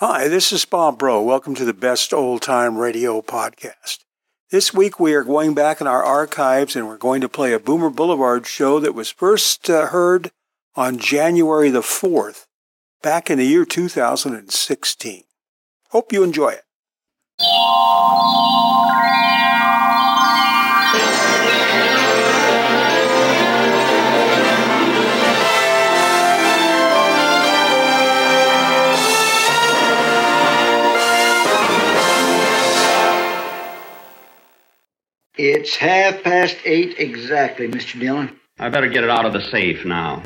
Hi, 0.00 0.28
this 0.28 0.52
is 0.52 0.64
Bob 0.64 0.96
Bro. 0.96 1.22
Welcome 1.22 1.56
to 1.56 1.64
the 1.64 1.74
Best 1.74 2.14
Old 2.14 2.40
Time 2.40 2.78
Radio 2.78 3.20
Podcast. 3.20 4.04
This 4.52 4.72
week 4.72 5.00
we 5.00 5.12
are 5.12 5.24
going 5.24 5.54
back 5.54 5.80
in 5.80 5.88
our 5.88 6.04
archives 6.04 6.76
and 6.76 6.86
we're 6.86 6.96
going 6.96 7.20
to 7.20 7.28
play 7.28 7.52
a 7.52 7.58
Boomer 7.58 7.90
Boulevard 7.90 8.46
show 8.46 8.78
that 8.78 8.94
was 8.94 9.10
first 9.10 9.68
uh, 9.68 9.88
heard 9.88 10.30
on 10.76 10.98
January 10.98 11.68
the 11.70 11.80
4th, 11.80 12.46
back 13.02 13.28
in 13.28 13.38
the 13.38 13.44
year 13.44 13.64
2016. 13.64 15.24
Hope 15.88 16.12
you 16.12 16.22
enjoy 16.22 16.50
it. 16.50 16.62
It's 35.38 35.76
half 35.76 36.24
past 36.24 36.56
eight 36.64 36.98
exactly, 36.98 37.68
Mr. 37.68 37.98
Dillon. 37.98 38.36
I 38.58 38.68
better 38.70 38.88
get 38.88 39.04
it 39.04 39.10
out 39.10 39.24
of 39.24 39.32
the 39.32 39.40
safe 39.40 39.84
now. 39.84 40.24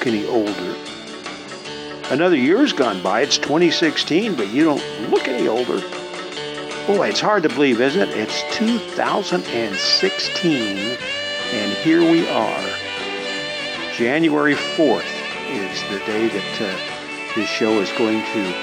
Look 0.00 0.06
any 0.06 0.24
older. 0.26 0.76
Another 2.10 2.36
year's 2.36 2.72
gone 2.72 3.02
by. 3.02 3.20
It's 3.20 3.36
2016, 3.36 4.34
but 4.34 4.48
you 4.48 4.64
don't 4.64 4.82
look 5.10 5.28
any 5.28 5.46
older. 5.46 5.78
Boy, 6.86 7.08
it's 7.08 7.20
hard 7.20 7.42
to 7.42 7.50
believe, 7.50 7.82
isn't 7.82 8.00
it? 8.00 8.08
It's 8.16 8.42
2016, 8.56 10.78
and 11.52 11.72
here 11.78 12.00
we 12.00 12.26
are. 12.30 12.66
January 13.94 14.54
4th 14.54 15.04
is 15.50 15.82
the 15.90 15.98
day 16.06 16.28
that 16.28 16.62
uh, 16.62 16.74
this 17.34 17.50
show 17.50 17.80
is 17.80 17.92
going 17.92 18.24
to 18.32 18.54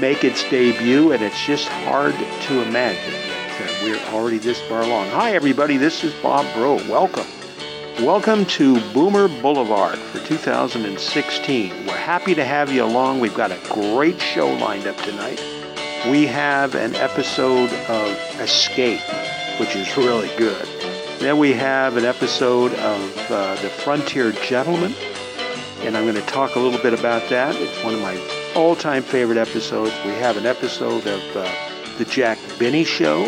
make 0.00 0.24
its 0.24 0.42
debut, 0.50 1.12
and 1.12 1.22
it's 1.22 1.46
just 1.46 1.68
hard 1.68 2.14
to 2.14 2.62
imagine 2.62 3.12
that 3.12 3.60
uh, 3.60 3.68
we're 3.84 4.00
already 4.12 4.38
this 4.38 4.60
far 4.62 4.82
along. 4.82 5.08
Hi, 5.10 5.34
everybody. 5.34 5.76
This 5.76 6.02
is 6.02 6.12
Bob 6.14 6.52
Bro. 6.54 6.78
Welcome. 6.88 7.26
Welcome 8.02 8.46
to 8.46 8.80
Boomer 8.94 9.28
Boulevard 9.28 9.98
for 9.98 10.26
2016. 10.26 11.86
We're 11.86 11.96
happy 11.98 12.34
to 12.34 12.42
have 12.42 12.72
you 12.72 12.82
along. 12.82 13.20
We've 13.20 13.34
got 13.34 13.52
a 13.52 13.58
great 13.68 14.18
show 14.18 14.48
lined 14.54 14.86
up 14.86 14.96
tonight. 14.96 15.38
We 16.10 16.26
have 16.26 16.74
an 16.74 16.94
episode 16.94 17.70
of 17.90 18.40
Escape, 18.40 19.02
which 19.60 19.76
is 19.76 19.94
really 19.98 20.34
good. 20.38 20.66
Then 21.18 21.38
we 21.38 21.52
have 21.52 21.98
an 21.98 22.06
episode 22.06 22.72
of 22.72 23.30
uh, 23.30 23.56
The 23.56 23.68
Frontier 23.68 24.32
Gentleman, 24.32 24.94
and 25.80 25.94
I'm 25.94 26.04
going 26.04 26.14
to 26.14 26.22
talk 26.22 26.56
a 26.56 26.58
little 26.58 26.80
bit 26.80 26.98
about 26.98 27.28
that. 27.28 27.54
It's 27.56 27.84
one 27.84 27.92
of 27.92 28.00
my 28.00 28.18
all-time 28.56 29.02
favorite 29.02 29.36
episodes. 29.36 29.92
We 30.06 30.12
have 30.12 30.38
an 30.38 30.46
episode 30.46 31.06
of 31.06 31.36
uh, 31.36 31.52
The 31.98 32.06
Jack 32.06 32.38
Benny 32.58 32.82
Show, 32.82 33.24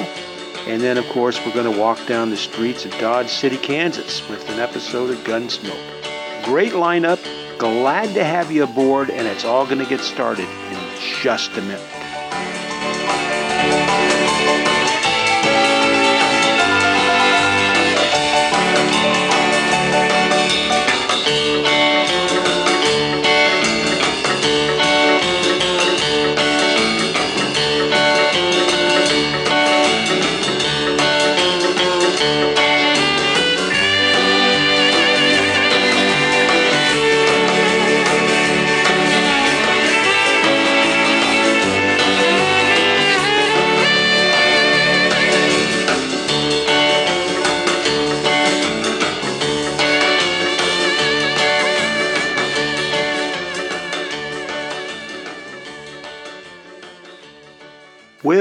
and 0.66 0.80
then, 0.80 0.96
of 0.96 1.06
course, 1.06 1.44
we're 1.44 1.54
going 1.54 1.72
to 1.72 1.78
walk 1.78 2.06
down 2.06 2.30
the 2.30 2.36
streets 2.36 2.84
of 2.84 2.92
Dodge 2.98 3.28
City, 3.28 3.56
Kansas 3.56 4.26
with 4.28 4.48
an 4.48 4.60
episode 4.60 5.10
of 5.10 5.18
Gunsmoke. 5.18 6.44
Great 6.44 6.72
lineup. 6.72 7.20
Glad 7.58 8.14
to 8.14 8.24
have 8.24 8.50
you 8.50 8.64
aboard, 8.64 9.10
and 9.10 9.26
it's 9.26 9.44
all 9.44 9.64
going 9.64 9.78
to 9.78 9.86
get 9.86 10.00
started 10.00 10.48
in 10.48 10.78
just 11.20 11.56
a 11.56 11.62
minute. 11.62 12.01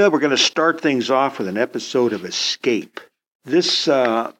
Well, 0.02 0.10
we're 0.10 0.18
going 0.18 0.30
to 0.32 0.36
start 0.36 0.80
things 0.80 1.10
off 1.10 1.38
with 1.38 1.46
an 1.46 1.56
episode 1.56 2.12
of 2.12 2.24
Escape. 2.24 2.98
This 3.44 3.86
uh, 3.86 4.32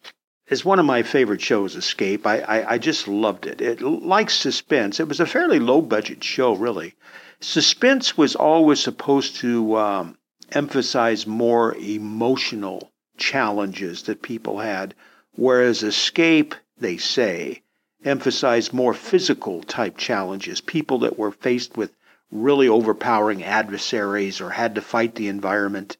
is 0.48 0.64
one 0.64 0.80
of 0.80 0.86
my 0.86 1.04
favorite 1.04 1.40
shows, 1.40 1.76
Escape. 1.76 2.26
I, 2.26 2.40
I, 2.40 2.72
I 2.72 2.78
just 2.78 3.06
loved 3.06 3.46
it. 3.46 3.60
It 3.60 3.80
like 3.80 4.28
suspense. 4.28 4.98
It 4.98 5.06
was 5.06 5.20
a 5.20 5.24
fairly 5.24 5.60
low 5.60 5.80
budget 5.80 6.24
show, 6.24 6.56
really. 6.56 6.96
Suspense 7.38 8.18
was 8.18 8.34
always 8.34 8.80
supposed 8.80 9.36
to 9.36 9.76
um, 9.76 10.18
emphasize 10.50 11.28
more 11.28 11.76
emotional 11.76 12.90
challenges 13.16 14.02
that 14.02 14.20
people 14.20 14.58
had, 14.58 14.96
whereas 15.36 15.84
Escape, 15.84 16.56
they 16.78 16.96
say, 16.96 17.62
emphasized 18.04 18.72
more 18.72 18.94
physical 18.94 19.62
type 19.62 19.96
challenges. 19.96 20.60
People 20.60 20.98
that 20.98 21.20
were 21.20 21.30
faced 21.30 21.76
with 21.76 21.92
really 22.32 22.66
overpowering 22.66 23.44
adversaries 23.44 24.40
or 24.40 24.50
had 24.50 24.74
to 24.74 24.80
fight 24.80 25.14
the 25.14 25.28
environment, 25.28 25.98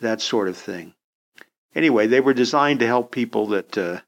that 0.00 0.20
sort 0.20 0.48
of 0.48 0.56
thing. 0.56 0.94
Anyway, 1.74 2.06
they 2.06 2.20
were 2.20 2.34
designed 2.34 2.80
to 2.80 2.86
help 2.86 3.12
people 3.12 3.48
that 3.48 3.76
uh, 3.76 4.00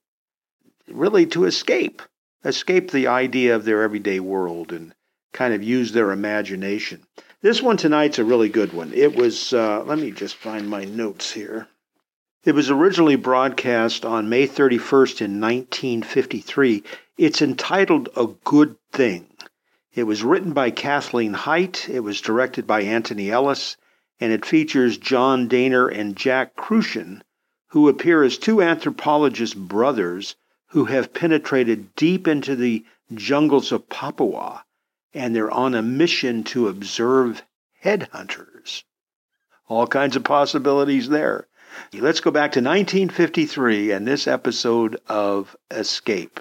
really 0.89 1.27
to 1.27 1.45
escape, 1.45 2.01
escape 2.45 2.91
the 2.91 3.07
idea 3.07 3.55
of 3.55 3.65
their 3.65 3.83
everyday 3.83 4.19
world 4.19 4.73
and 4.73 4.95
kind 5.33 5.53
of 5.53 5.63
use 5.63 5.93
their 5.93 6.11
imagination. 6.11 7.07
This 7.43 7.63
one 7.63 7.77
tonight's 7.77 8.19
a 8.19 8.25
really 8.25 8.49
good 8.49 8.73
one. 8.73 8.93
It 8.95 9.15
was, 9.15 9.53
uh, 9.53 9.85
let 9.85 9.99
me 9.99 10.11
just 10.11 10.37
find 10.37 10.69
my 10.69 10.85
notes 10.85 11.33
here. 11.33 11.69
It 12.45 12.55
was 12.55 12.71
originally 12.71 13.17
broadcast 13.17 14.07
on 14.07 14.31
May 14.31 14.49
31st 14.49 15.21
in 15.21 15.41
1953. 15.41 16.83
It's 17.19 17.43
entitled 17.43 18.09
A 18.17 18.29
Good 18.45 18.77
Thing. 18.91 19.28
It 19.95 20.05
was 20.05 20.23
written 20.23 20.53
by 20.53 20.71
Kathleen 20.71 21.35
Hite, 21.35 21.89
it 21.89 22.01
was 22.01 22.21
directed 22.21 22.67
by 22.67 22.83
Antony 22.83 23.31
Ellis, 23.31 23.77
and 24.21 24.33
it 24.33 24.45
features 24.45 24.99
John 24.99 25.49
Dehner 25.49 25.89
and 25.93 26.17
Jack 26.17 26.57
Kruschen, 26.57 27.23
who 27.69 27.89
appear 27.89 28.23
as 28.23 28.39
two 28.39 28.63
anthropologist 28.63 29.57
brothers 29.57 30.37
who 30.69 30.87
have 30.87 31.15
penetrated 31.15 31.95
deep 31.97 32.29
into 32.29 32.57
the 32.57 32.85
jungles 33.15 33.73
of 33.73 33.89
Papua 33.89 34.65
and 35.15 35.35
they're 35.35 35.51
on 35.51 35.75
a 35.75 35.83
mission 35.83 36.45
to 36.45 36.69
observe 36.69 37.43
headhunters. 37.83 38.85
All 39.67 39.87
kinds 39.87 40.17
of 40.17 40.25
possibilities 40.25 41.09
there. 41.09 41.49
Let's 41.93 42.21
go 42.21 42.31
back 42.31 42.53
to 42.53 42.61
1953 42.61 43.93
and 43.93 44.07
this 44.07 44.27
episode 44.27 45.01
of 45.09 45.57
Escape. 45.71 46.41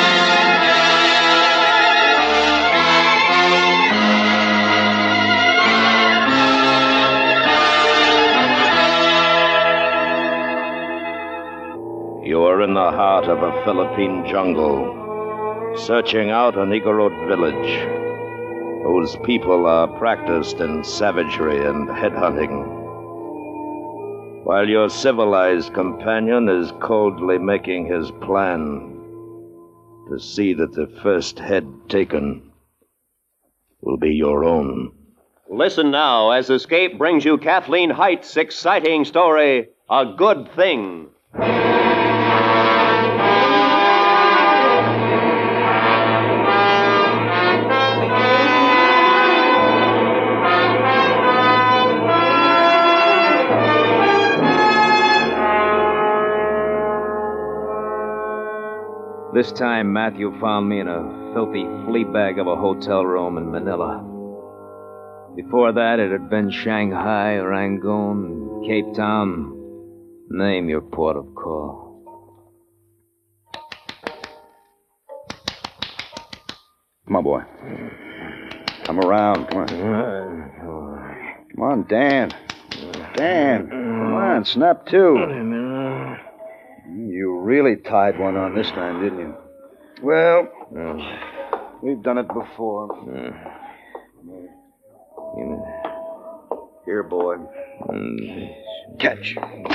You 12.31 12.43
are 12.43 12.61
in 12.61 12.73
the 12.75 12.91
heart 12.91 13.25
of 13.25 13.43
a 13.43 13.61
Philippine 13.65 14.25
jungle, 14.25 15.75
searching 15.75 16.29
out 16.29 16.57
an 16.57 16.69
Igorot 16.69 17.27
village 17.27 17.73
whose 18.85 19.17
people 19.25 19.65
are 19.65 19.99
practiced 19.99 20.61
in 20.61 20.81
savagery 20.85 21.65
and 21.67 21.89
headhunting, 21.89 22.55
while 24.45 24.65
your 24.65 24.87
civilized 24.87 25.73
companion 25.73 26.47
is 26.47 26.71
coldly 26.79 27.37
making 27.37 27.87
his 27.87 28.09
plan 28.21 28.79
to 30.07 30.17
see 30.17 30.53
that 30.53 30.71
the 30.71 30.87
first 31.03 31.37
head 31.37 31.67
taken 31.89 32.49
will 33.81 33.97
be 33.97 34.13
your 34.13 34.45
own. 34.45 34.93
Listen 35.49 35.91
now 35.91 36.31
as 36.31 36.49
Escape 36.49 36.97
brings 36.97 37.25
you 37.25 37.37
Kathleen 37.37 37.89
Hite's 37.89 38.37
exciting 38.37 39.03
story, 39.03 39.67
A 39.89 40.13
Good 40.15 40.49
Thing. 40.55 41.09
This 59.33 59.53
time, 59.53 59.93
Matthew 59.93 60.37
found 60.41 60.67
me 60.67 60.81
in 60.81 60.89
a 60.89 61.31
filthy 61.33 61.63
flea 61.85 62.03
bag 62.03 62.37
of 62.37 62.47
a 62.47 62.55
hotel 62.57 63.05
room 63.05 63.37
in 63.37 63.49
Manila. 63.49 64.03
Before 65.37 65.71
that, 65.71 65.99
it 65.99 66.11
had 66.11 66.29
been 66.29 66.51
Shanghai, 66.51 67.37
Rangoon, 67.37 68.65
Cape 68.67 68.93
Town. 68.93 69.57
Name 70.29 70.67
your 70.67 70.81
port 70.81 71.15
of 71.15 71.33
call. 71.33 72.03
Come 77.07 77.15
on, 77.15 77.23
boy. 77.23 77.41
Come 78.83 78.99
around. 78.99 79.47
Come 79.47 79.59
on. 79.59 80.51
Come 81.55 81.63
on, 81.63 81.83
Dan. 81.87 82.31
Dan. 83.15 83.69
Come 83.69 84.13
on, 84.13 84.43
snap 84.43 84.85
two. 84.87 85.15
You 86.93 87.39
really 87.39 87.77
tied 87.77 88.19
one 88.19 88.35
on 88.35 88.55
this 88.55 88.67
time, 88.71 89.01
didn't 89.01 89.19
you? 89.19 89.35
Well, 90.03 90.47
we've 91.81 92.01
done 92.01 92.17
it 92.17 92.27
before. 92.27 92.89
Here, 96.85 97.03
boy. 97.03 97.37
Mm. 97.87 98.55
Catch. 98.99 99.35
Look 99.35 99.71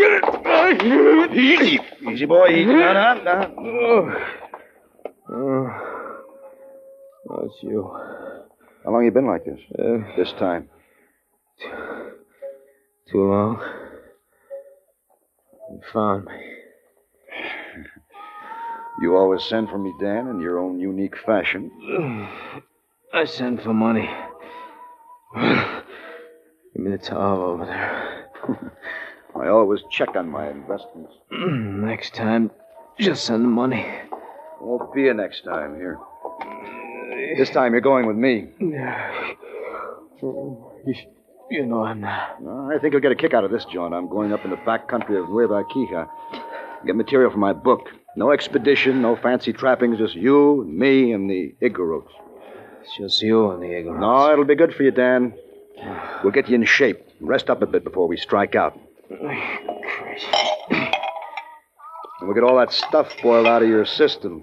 at 0.00 0.22
it. 0.66 1.32
Easy. 1.32 1.80
Easy, 2.10 2.24
boy. 2.26 2.48
Easy. 2.48 2.66
No, 2.66 2.92
no, 2.92 3.14
no. 3.24 4.14
Oh, 7.30 7.44
it's 7.46 7.62
you. 7.62 7.90
How 8.84 8.90
long 8.90 9.04
you 9.04 9.10
been 9.10 9.26
like 9.26 9.44
this? 9.44 9.60
Uh. 9.78 9.98
this 10.16 10.32
time. 10.38 10.68
Too 13.10 13.22
long. 13.22 13.60
Found 15.92 16.24
me. 16.26 16.32
You 19.00 19.16
always 19.16 19.42
send 19.42 19.68
for 19.68 19.78
me, 19.78 19.92
Dan, 20.00 20.28
in 20.28 20.40
your 20.40 20.58
own 20.58 20.78
unique 20.78 21.16
fashion. 21.16 21.70
I 23.12 23.24
send 23.24 23.62
for 23.62 23.74
money. 23.74 24.08
Give 25.34 26.84
me 26.84 26.90
the 26.92 26.98
towel 26.98 27.42
over 27.42 27.66
there. 27.66 28.30
I 29.36 29.48
always 29.48 29.80
check 29.90 30.14
on 30.16 30.28
my 30.28 30.48
investments. 30.48 31.12
Next 31.30 32.14
time, 32.14 32.50
just 32.98 33.24
send 33.24 33.44
the 33.44 33.48
money. 33.48 33.84
Won't 34.60 34.94
be 34.94 35.08
a 35.08 35.14
next 35.14 35.42
time 35.44 35.74
here. 35.74 35.98
This 37.36 37.50
time 37.50 37.72
you're 37.72 37.80
going 37.80 38.06
with 38.06 38.16
me. 38.16 38.48
Oh, 40.22 40.72
You 41.54 41.64
know 41.66 41.84
I'm 41.84 42.00
not. 42.00 42.42
Well, 42.42 42.68
I 42.74 42.80
think 42.80 42.92
you'll 42.94 43.00
get 43.00 43.12
a 43.12 43.14
kick 43.14 43.32
out 43.32 43.44
of 43.44 43.52
this 43.52 43.64
joint. 43.66 43.94
I'm 43.94 44.08
going 44.08 44.32
up 44.32 44.44
in 44.44 44.50
the 44.50 44.56
back 44.56 44.88
country 44.88 45.16
of 45.16 45.28
Nueva 45.28 45.62
Ecija. 45.62 46.08
Get 46.84 46.96
material 46.96 47.30
for 47.30 47.38
my 47.38 47.52
book. 47.52 47.86
No 48.16 48.32
expedition, 48.32 49.00
no 49.00 49.14
fancy 49.14 49.52
trappings, 49.52 49.98
just 49.98 50.16
you, 50.16 50.64
me, 50.68 51.12
and 51.12 51.30
the 51.30 51.54
Igorots. 51.62 52.10
It's 52.82 52.96
just 52.98 53.22
you 53.22 53.52
and 53.52 53.62
the 53.62 53.68
Igorots. 53.68 54.00
No, 54.00 54.32
it'll 54.32 54.44
be 54.44 54.56
good 54.56 54.74
for 54.74 54.82
you, 54.82 54.90
Dan. 54.90 55.34
We'll 56.24 56.32
get 56.32 56.48
you 56.48 56.56
in 56.56 56.64
shape. 56.64 57.06
Rest 57.20 57.48
up 57.48 57.62
a 57.62 57.66
bit 57.66 57.84
before 57.84 58.08
we 58.08 58.16
strike 58.16 58.56
out. 58.56 58.76
And 59.08 59.30
we'll 62.22 62.34
get 62.34 62.42
all 62.42 62.58
that 62.58 62.72
stuff 62.72 63.14
boiled 63.22 63.46
out 63.46 63.62
of 63.62 63.68
your 63.68 63.86
system. 63.86 64.42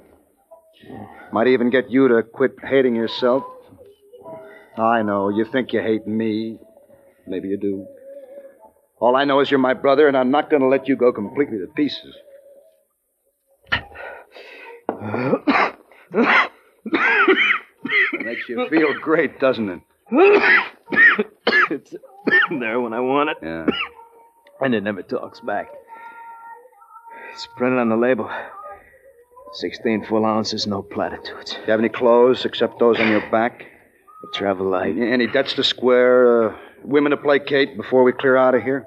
Might 1.34 1.48
even 1.48 1.72
get 1.72 1.92
you 1.92 2.08
to 2.08 2.24
quit 2.24 2.56
hating 2.64 2.96
yourself. 2.96 3.44
I 4.78 5.02
know, 5.02 5.28
you 5.28 5.44
think 5.44 5.74
you 5.74 5.82
hate 5.82 6.08
me. 6.08 6.58
Maybe 7.28 7.50
you 7.50 7.58
do. 7.58 7.86
All 9.00 9.16
I 9.16 9.26
know 9.26 9.40
is 9.40 9.50
you're 9.50 9.60
my 9.60 9.74
brother, 9.74 10.08
and 10.08 10.16
I'm 10.16 10.32
not 10.32 10.50
going 10.50 10.62
to 10.62 10.68
let 10.68 10.88
you 10.88 10.96
go 10.96 11.12
completely 11.12 11.58
to 11.60 11.68
pieces. 11.68 12.16
Makes 18.24 18.50
you 18.50 18.68
feel 18.70 18.94
great, 19.02 19.40
doesn't 19.40 19.70
it? 19.70 19.82
it's 21.72 21.96
there 22.60 22.80
when 22.80 22.94
I 22.94 23.00
want 23.00 23.30
it. 23.32 23.38
Yeah. 23.42 23.66
And 24.60 24.76
it 24.76 24.84
never 24.84 25.02
talks 25.02 25.40
back. 25.40 25.70
It's 27.34 27.48
printed 27.58 27.80
on 27.80 27.90
the 27.90 27.96
label. 27.96 28.30
16 29.54 30.06
full 30.06 30.26
ounces, 30.26 30.68
no 30.68 30.82
platitudes. 30.82 31.54
Do 31.54 31.60
You 31.62 31.72
have 31.72 31.80
any 31.80 31.90
clothes 31.90 32.46
except 32.46 32.80
those 32.80 33.00
on 33.00 33.10
your 33.10 33.28
back? 33.32 33.66
A 34.24 34.38
travel 34.38 34.70
light. 34.70 34.98
Any 34.98 35.28
debts 35.28 35.54
to 35.54 35.64
square? 35.64 36.52
Uh, 36.52 36.58
women 36.84 37.12
to 37.12 37.18
placate 37.18 37.78
before 37.78 38.04
we 38.04 38.12
clear 38.12 38.36
out 38.38 38.56
of 38.56 38.64
here? 38.64 38.86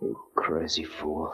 You 0.00 0.16
crazy 0.34 0.84
fool. 0.84 1.32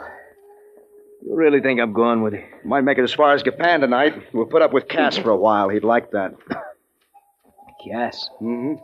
You 1.22 1.34
really 1.34 1.60
think 1.60 1.80
I'm 1.80 1.92
going 1.92 2.22
with 2.22 2.34
you? 2.34 2.44
Might 2.64 2.82
make 2.82 2.98
it 2.98 3.04
as 3.04 3.12
far 3.12 3.34
as 3.34 3.42
Japan 3.42 3.80
tonight. 3.80 4.14
We'll 4.32 4.46
put 4.46 4.62
up 4.62 4.72
with 4.72 4.88
Cass 4.88 5.18
for 5.18 5.30
a 5.30 5.36
while. 5.36 5.68
He'd 5.68 5.84
like 5.84 6.12
that. 6.12 6.34
Cass? 7.86 8.30
Mm-hmm. 8.40 8.82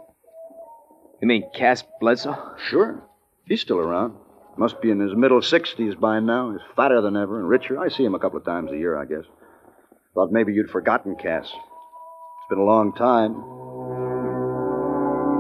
You 1.23 1.29
mean 1.29 1.51
Cass 1.55 1.83
Bledsoe? 2.01 2.55
Sure. 2.69 3.03
He's 3.47 3.61
still 3.61 3.79
around. 3.79 4.15
Must 4.59 4.81
be 4.81 4.91
in 4.91 5.01
his 5.01 5.15
middle 5.15 5.41
60s 5.41 5.99
by 5.99 6.21
now. 6.21 6.53
He's 6.53 6.61
fatter 6.75 7.01
than 7.01 7.17
ever 7.17 7.39
and 7.39 7.49
richer. 7.49 7.79
I 7.79 7.89
see 7.89 8.05
him 8.05 8.15
a 8.15 8.19
couple 8.19 8.39
of 8.39 8.45
times 8.45 8.71
a 8.73 8.77
year, 8.77 8.99
I 8.99 9.05
guess. 9.05 9.25
Thought 10.15 10.33
maybe 10.33 10.53
you'd 10.53 10.71
forgotten 10.71 11.17
Cass. 11.17 11.45
It's 11.45 12.49
been 12.49 12.59
a 12.59 12.65
long 12.65 12.93
time. 12.95 13.33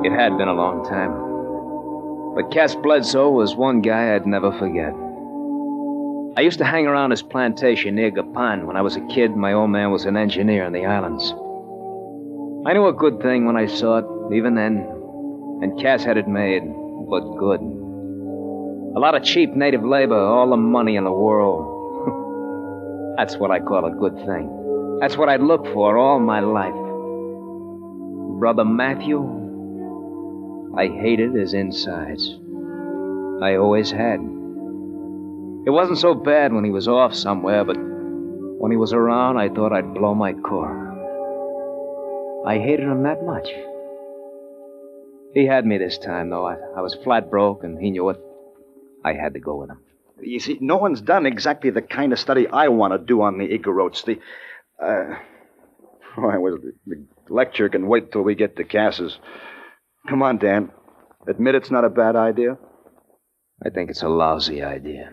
It 0.04 0.12
had 0.12 0.36
been 0.36 0.48
a 0.48 0.54
long 0.54 0.84
time. 0.84 1.35
But 2.36 2.50
Cass 2.52 2.74
Bledsoe 2.74 3.30
was 3.30 3.56
one 3.56 3.80
guy 3.80 4.14
I'd 4.14 4.26
never 4.26 4.52
forget. 4.52 4.92
I 6.36 6.42
used 6.42 6.58
to 6.58 6.66
hang 6.66 6.86
around 6.86 7.12
his 7.12 7.22
plantation 7.22 7.94
near 7.94 8.10
Gapan 8.10 8.66
when 8.66 8.76
I 8.76 8.82
was 8.82 8.94
a 8.94 9.06
kid. 9.06 9.34
My 9.34 9.54
old 9.54 9.70
man 9.70 9.90
was 9.90 10.04
an 10.04 10.18
engineer 10.18 10.64
in 10.64 10.74
the 10.74 10.84
islands. 10.84 11.32
I 12.68 12.74
knew 12.74 12.88
a 12.88 12.92
good 12.92 13.22
thing 13.22 13.46
when 13.46 13.56
I 13.56 13.64
saw 13.64 13.98
it, 13.98 14.34
even 14.36 14.54
then. 14.54 14.86
And 15.62 15.80
Cass 15.80 16.04
had 16.04 16.18
it 16.18 16.28
made, 16.28 16.62
but 17.08 17.20
good. 17.38 17.60
A 17.60 19.00
lot 19.00 19.14
of 19.14 19.22
cheap 19.22 19.54
native 19.54 19.82
labor, 19.82 20.18
all 20.18 20.50
the 20.50 20.58
money 20.58 20.96
in 20.96 21.04
the 21.04 21.12
world. 21.12 21.64
That's 23.16 23.38
what 23.38 23.50
I 23.50 23.60
call 23.60 23.86
a 23.86 23.90
good 23.92 24.14
thing. 24.26 24.98
That's 25.00 25.16
what 25.16 25.30
I'd 25.30 25.40
look 25.40 25.64
for 25.72 25.96
all 25.96 26.20
my 26.20 26.40
life. 26.40 26.74
Brother 28.38 28.66
Matthew, 28.66 29.35
I 30.78 30.88
hated 30.88 31.34
his 31.34 31.54
insides. 31.54 32.38
I 33.42 33.56
always 33.56 33.90
had. 33.90 34.20
It 35.66 35.70
wasn't 35.70 35.98
so 35.98 36.14
bad 36.14 36.52
when 36.52 36.64
he 36.64 36.70
was 36.70 36.86
off 36.86 37.14
somewhere, 37.14 37.64
but 37.64 37.76
when 37.76 38.70
he 38.70 38.76
was 38.76 38.92
around, 38.92 39.38
I 39.38 39.48
thought 39.48 39.72
I'd 39.72 39.94
blow 39.94 40.14
my 40.14 40.34
core. 40.34 40.84
I 42.46 42.58
hated 42.58 42.88
him 42.88 43.02
that 43.04 43.24
much. 43.24 43.48
He 45.34 45.46
had 45.46 45.66
me 45.66 45.78
this 45.78 45.98
time, 45.98 46.30
though. 46.30 46.46
I, 46.46 46.56
I 46.76 46.80
was 46.82 46.94
flat 47.02 47.30
broke, 47.30 47.64
and 47.64 47.80
he 47.80 47.90
knew 47.90 48.08
it. 48.10 48.20
I 49.04 49.14
had 49.14 49.34
to 49.34 49.40
go 49.40 49.56
with 49.56 49.70
him. 49.70 49.80
You 50.20 50.40
see, 50.40 50.58
no 50.60 50.76
one's 50.76 51.00
done 51.00 51.26
exactly 51.26 51.70
the 51.70 51.82
kind 51.82 52.12
of 52.12 52.18
study 52.18 52.46
I 52.48 52.68
want 52.68 52.92
to 52.92 52.98
do 52.98 53.22
on 53.22 53.38
the 53.38 53.46
Igorots. 53.48 54.04
The, 54.04 54.18
uh, 54.82 55.16
well, 56.18 56.58
the, 56.58 56.72
the 56.86 57.04
lecture 57.28 57.68
can 57.68 57.86
wait 57.86 58.12
till 58.12 58.22
we 58.22 58.34
get 58.34 58.56
to 58.56 58.64
Cass's. 58.64 59.18
Come 60.08 60.22
on, 60.22 60.38
Dan. 60.38 60.70
Admit 61.28 61.56
it's 61.56 61.70
not 61.70 61.84
a 61.84 61.90
bad 61.90 62.14
idea? 62.14 62.56
I 63.64 63.70
think 63.70 63.90
it's 63.90 64.02
a 64.02 64.08
lousy 64.08 64.62
idea. 64.62 65.12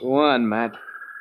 Go 0.00 0.18
on, 0.18 0.48
Matt. 0.48 0.72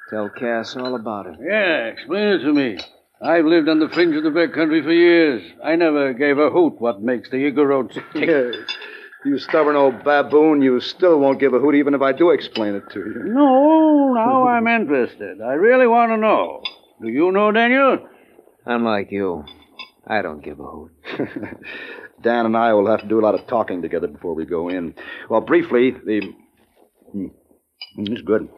Tell 0.09 0.29
Cass 0.29 0.75
all 0.75 0.95
about 0.95 1.27
it. 1.27 1.35
Yeah, 1.39 1.85
explain 1.85 2.27
it 2.27 2.39
to 2.39 2.51
me. 2.53 2.77
I've 3.23 3.45
lived 3.45 3.69
on 3.69 3.79
the 3.79 3.89
fringe 3.89 4.15
of 4.15 4.23
the 4.23 4.31
Bear 4.31 4.47
Country 4.49 4.81
for 4.81 4.91
years. 4.91 5.43
I 5.63 5.75
never 5.75 6.13
gave 6.13 6.39
a 6.39 6.49
hoot 6.49 6.79
what 6.81 7.01
makes 7.01 7.29
the 7.29 7.37
Igorots 7.37 7.93
tick. 8.13 8.55
You 9.23 9.37
stubborn 9.37 9.75
old 9.75 10.03
baboon, 10.03 10.63
you 10.63 10.79
still 10.79 11.19
won't 11.19 11.39
give 11.39 11.53
a 11.53 11.59
hoot 11.59 11.75
even 11.75 11.93
if 11.93 12.01
I 12.01 12.11
do 12.13 12.31
explain 12.31 12.73
it 12.73 12.83
to 12.93 12.99
you. 12.99 13.21
No, 13.25 14.13
now 14.13 14.47
I'm 14.47 14.67
interested. 14.67 15.39
I 15.41 15.53
really 15.53 15.85
want 15.85 16.11
to 16.11 16.17
know. 16.17 16.61
Do 17.01 17.07
you 17.09 17.31
know, 17.31 17.51
Daniel? 17.51 17.99
I'm 18.65 18.83
like 18.83 19.11
you. 19.11 19.43
I 20.07 20.23
don't 20.23 20.43
give 20.43 20.59
a 20.59 20.63
hoot. 20.63 20.91
Dan 22.23 22.45
and 22.47 22.57
I 22.57 22.73
will 22.73 22.89
have 22.89 23.01
to 23.01 23.07
do 23.07 23.19
a 23.19 23.21
lot 23.25 23.35
of 23.35 23.45
talking 23.47 23.83
together 23.83 24.07
before 24.07 24.33
we 24.33 24.45
go 24.45 24.69
in. 24.69 24.95
Well, 25.29 25.41
briefly, 25.41 25.91
the. 25.91 26.21
Hmm, 27.11 27.25
It's 27.97 28.21
good. 28.21 28.49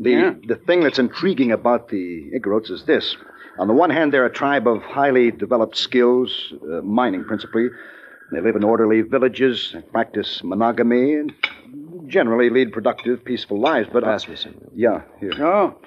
The, 0.00 0.10
Yeah? 0.10 0.34
the 0.46 0.56
thing 0.56 0.80
that's 0.84 0.98
intriguing 1.00 1.50
about 1.50 1.88
the 1.88 2.30
Igorots 2.36 2.70
is 2.70 2.84
this. 2.86 3.16
On 3.58 3.66
the 3.66 3.74
one 3.74 3.90
hand, 3.90 4.12
they're 4.12 4.26
a 4.26 4.32
tribe 4.32 4.68
of 4.68 4.82
highly 4.82 5.30
developed 5.30 5.76
skills, 5.76 6.52
uh, 6.62 6.80
mining 6.82 7.24
principally. 7.24 7.68
They 8.32 8.40
live 8.40 8.56
in 8.56 8.62
orderly 8.62 9.00
villages, 9.00 9.74
practice 9.90 10.42
monogamy, 10.44 11.14
and 11.14 11.32
generally 12.06 12.50
lead 12.50 12.72
productive, 12.72 13.24
peaceful 13.24 13.60
lives. 13.60 13.88
But 13.92 14.04
Pass 14.04 14.28
me 14.28 14.36
some. 14.36 14.54
yeah, 14.74 15.02
here. 15.18 15.32
No. 15.38 15.78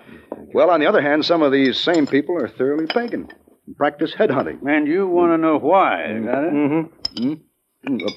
Well, 0.53 0.69
on 0.69 0.79
the 0.79 0.87
other 0.87 1.01
hand, 1.01 1.23
some 1.25 1.41
of 1.43 1.51
these 1.51 1.79
same 1.79 2.07
people 2.07 2.35
are 2.35 2.47
thoroughly 2.49 2.87
pagan, 2.87 3.29
and 3.67 3.77
practice 3.77 4.13
headhunting. 4.13 4.59
And 4.67 4.87
you 4.87 5.07
want 5.07 5.31
to 5.31 5.37
know 5.37 5.57
why, 5.57 6.05
is 6.05 6.25
that 6.25 6.43
it? 6.43 6.53
Mm-hmm. 6.53 7.33
Mm. 7.87 8.11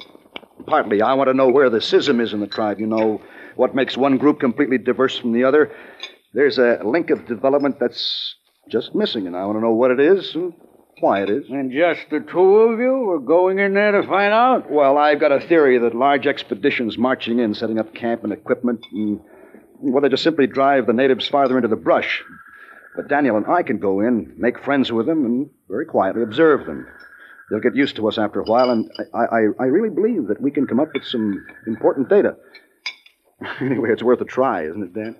Partly, 0.66 1.02
I 1.02 1.14
want 1.14 1.28
to 1.28 1.34
know 1.34 1.48
where 1.48 1.70
the 1.70 1.80
schism 1.80 2.20
is 2.20 2.32
in 2.32 2.40
the 2.40 2.46
tribe. 2.46 2.80
You 2.80 2.86
know, 2.86 3.20
what 3.56 3.74
makes 3.74 3.96
one 3.96 4.16
group 4.18 4.40
completely 4.40 4.78
diverse 4.78 5.18
from 5.18 5.32
the 5.32 5.44
other. 5.44 5.70
There's 6.32 6.58
a 6.58 6.80
link 6.84 7.10
of 7.10 7.26
development 7.26 7.76
that's 7.78 8.34
just 8.70 8.94
missing, 8.94 9.26
and 9.26 9.36
I 9.36 9.44
want 9.46 9.56
to 9.56 9.60
know 9.60 9.72
what 9.72 9.90
it 9.90 10.00
is 10.00 10.34
and 10.34 10.52
why 11.00 11.22
it 11.22 11.30
is. 11.30 11.44
And 11.48 11.72
just 11.72 12.08
the 12.10 12.20
two 12.20 12.40
of 12.40 12.78
you 12.78 13.10
are 13.10 13.18
going 13.18 13.58
in 13.58 13.74
there 13.74 13.92
to 13.92 14.06
find 14.06 14.32
out? 14.32 14.70
Well, 14.70 14.96
I've 14.96 15.20
got 15.20 15.32
a 15.32 15.40
theory 15.40 15.78
that 15.78 15.94
large 15.94 16.26
expeditions 16.26 16.96
marching 16.96 17.38
in, 17.38 17.54
setting 17.54 17.78
up 17.78 17.94
camp 17.94 18.24
and 18.24 18.32
equipment, 18.32 18.84
and, 18.92 19.20
well, 19.80 20.02
they 20.02 20.08
just 20.08 20.22
simply 20.22 20.46
drive 20.46 20.86
the 20.86 20.92
natives 20.92 21.28
farther 21.28 21.56
into 21.56 21.68
the 21.68 21.76
brush. 21.76 22.22
But 22.96 23.08
Daniel 23.08 23.36
and 23.36 23.46
I 23.46 23.62
can 23.62 23.78
go 23.78 24.00
in, 24.00 24.34
make 24.38 24.62
friends 24.62 24.92
with 24.92 25.06
them, 25.06 25.24
and 25.24 25.50
very 25.68 25.86
quietly 25.86 26.22
observe 26.22 26.64
them. 26.64 26.86
They'll 27.50 27.60
get 27.60 27.76
used 27.76 27.96
to 27.96 28.08
us 28.08 28.18
after 28.18 28.40
a 28.40 28.44
while, 28.44 28.70
and 28.70 28.90
I, 29.12 29.18
I, 29.18 29.40
I 29.60 29.64
really 29.66 29.90
believe 29.94 30.28
that 30.28 30.40
we 30.40 30.50
can 30.50 30.66
come 30.66 30.80
up 30.80 30.88
with 30.94 31.04
some 31.04 31.44
important 31.66 32.08
data. 32.08 32.36
Anyway, 33.60 33.90
it's 33.90 34.02
worth 34.02 34.20
a 34.22 34.24
try, 34.24 34.64
isn't 34.64 34.82
it, 34.82 34.94
Dan? 34.94 35.16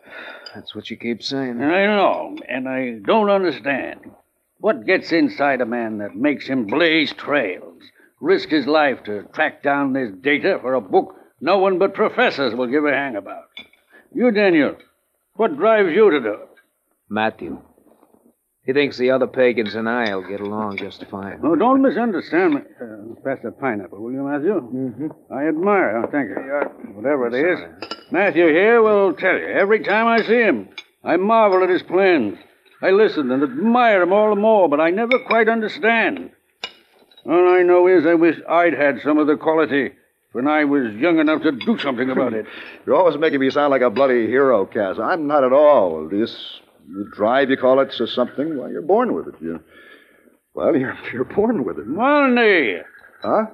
That's 0.54 0.74
what 0.74 0.88
you 0.90 0.96
keep 0.96 1.22
saying. 1.22 1.60
I 1.62 1.86
know, 1.86 2.36
and 2.48 2.68
I 2.68 2.98
don't 3.04 3.30
understand. 3.30 4.00
What 4.58 4.86
gets 4.86 5.12
inside 5.12 5.60
a 5.60 5.66
man 5.66 5.98
that 5.98 6.14
makes 6.14 6.46
him 6.46 6.66
blaze 6.66 7.12
trails, 7.12 7.82
risk 8.20 8.48
his 8.48 8.66
life 8.66 9.02
to 9.04 9.24
track 9.34 9.62
down 9.62 9.92
this 9.92 10.10
data 10.22 10.58
for 10.60 10.74
a 10.74 10.80
book 10.80 11.16
no 11.40 11.58
one 11.58 11.78
but 11.78 11.92
professors 11.92 12.54
will 12.54 12.68
give 12.68 12.84
a 12.86 12.90
hang 12.90 13.16
about? 13.16 13.44
You, 14.14 14.30
Daniel, 14.30 14.76
what 15.34 15.56
drives 15.56 15.92
you 15.92 16.10
to 16.10 16.20
do 16.20 16.32
it? 16.32 16.48
Matthew. 17.10 17.60
He 18.64 18.72
thinks 18.72 18.96
the 18.96 19.10
other 19.10 19.26
pagans 19.26 19.74
and 19.74 19.86
I'll 19.86 20.26
get 20.26 20.40
along 20.40 20.78
just 20.78 21.04
fine. 21.10 21.40
Oh, 21.44 21.54
don't 21.54 21.82
misunderstand 21.82 22.54
me. 22.54 22.60
Uh, 22.80 23.14
pass 23.22 23.38
that 23.42 23.60
pineapple, 23.60 24.00
will 24.00 24.12
you, 24.12 24.22
Matthew? 24.22 24.54
Mm-hmm. 24.54 25.32
I 25.34 25.48
admire. 25.48 25.98
Oh, 25.98 26.10
thank 26.10 26.30
you. 26.30 26.36
Yeah, 26.36 26.68
whatever 26.94 27.26
it 27.26 27.34
is. 27.34 27.93
Matthew 28.10 28.46
here 28.48 28.82
will 28.82 29.14
tell 29.14 29.36
you. 29.36 29.46
Every 29.46 29.80
time 29.80 30.06
I 30.06 30.22
see 30.22 30.40
him, 30.40 30.68
I 31.02 31.16
marvel 31.16 31.62
at 31.62 31.70
his 31.70 31.82
plans. 31.82 32.38
I 32.82 32.90
listen 32.90 33.30
and 33.30 33.42
admire 33.42 34.02
him 34.02 34.12
all 34.12 34.34
the 34.34 34.40
more, 34.40 34.68
but 34.68 34.80
I 34.80 34.90
never 34.90 35.18
quite 35.26 35.48
understand. 35.48 36.30
All 37.26 37.48
I 37.48 37.62
know 37.62 37.86
is 37.86 38.04
I 38.06 38.14
wish 38.14 38.38
I'd 38.48 38.74
had 38.74 39.00
some 39.02 39.18
of 39.18 39.26
the 39.26 39.36
quality 39.36 39.92
when 40.32 40.46
I 40.46 40.64
was 40.64 40.94
young 40.94 41.18
enough 41.18 41.42
to 41.42 41.52
do 41.52 41.78
something 41.78 42.10
about 42.10 42.34
it. 42.34 42.46
You're 42.86 42.96
always 42.96 43.16
making 43.16 43.40
me 43.40 43.50
sound 43.50 43.70
like 43.70 43.82
a 43.82 43.90
bloody 43.90 44.26
hero, 44.26 44.66
Cass. 44.66 44.98
I'm 44.98 45.26
not 45.26 45.44
at 45.44 45.52
all. 45.52 46.08
This 46.08 46.60
drive, 47.14 47.50
you 47.50 47.56
call 47.56 47.80
it, 47.80 47.98
or 47.98 48.06
something. 48.06 48.58
Well, 48.58 48.70
you're 48.70 48.82
born 48.82 49.14
with 49.14 49.28
it. 49.28 49.34
You, 49.40 49.60
well, 50.52 50.76
you're, 50.76 50.98
you're 51.12 51.24
born 51.24 51.64
with 51.64 51.78
it. 51.78 51.86
Money! 51.86 52.78
Huh? 53.22 53.46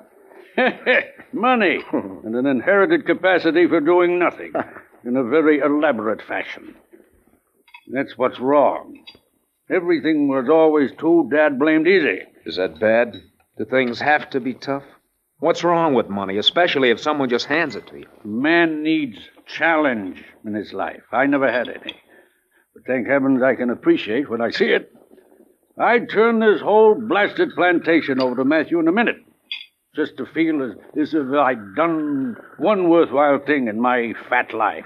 Money! 1.33 1.79
and 1.93 2.35
an 2.35 2.47
inherited 2.47 3.07
capacity 3.07 3.67
for 3.67 3.81
doing 3.81 4.19
nothing 4.19 4.53
in 5.05 5.17
a 5.17 5.25
very 5.25 5.61
elaborate 5.61 6.23
fashion. 6.23 6.75
That's 7.93 8.17
what's 8.17 8.39
wrong. 8.39 9.05
Everything 9.71 10.29
was 10.29 10.49
always 10.49 10.91
too 10.99 11.29
dad 11.33 11.59
blamed 11.59 11.87
easy. 11.87 12.21
Is 12.45 12.57
that 12.57 12.81
bad? 12.81 13.15
Do 13.59 13.65
things 13.65 14.01
have 14.01 14.31
to 14.31 14.41
be 14.41 14.55
tough? 14.55 14.85
What's 15.39 15.65
wrong 15.65 15.95
with 15.95 16.09
money, 16.09 16.37
especially 16.37 16.91
if 16.91 17.01
someone 17.01 17.31
just 17.31 17.47
hands 17.47 17.75
it 17.77 17.87
to 17.89 17.99
you? 17.99 18.07
Man 18.25 18.83
needs 18.83 19.19
challenge 19.47 20.23
in 20.45 20.55
his 20.55 20.73
life. 20.73 21.03
I 21.13 21.27
never 21.27 21.51
had 21.51 21.69
any. 21.69 21.95
But 22.75 22.85
thank 22.87 23.07
heavens 23.07 23.43
I 23.43 23.55
can 23.55 23.71
appreciate 23.71 24.29
when 24.29 24.41
I 24.41 24.51
see 24.51 24.67
it. 24.67 24.93
I'd 25.79 26.11
turn 26.11 26.41
this 26.41 26.61
whole 26.61 26.95
blasted 26.95 27.51
plantation 27.55 28.21
over 28.21 28.37
to 28.37 28.45
Matthew 28.45 28.79
in 28.81 28.89
a 28.89 28.93
minute. 28.93 29.17
Just 29.97 30.17
to 30.19 30.27
feel 30.27 30.63
as, 30.63 30.77
as 31.01 31.15
if 31.15 31.33
I'd 31.33 31.75
done 31.75 32.37
one 32.59 32.89
worthwhile 32.89 33.41
thing 33.45 33.69
in 33.69 33.81
my 33.81 34.15
fat 34.29 34.55
life. 34.55 34.85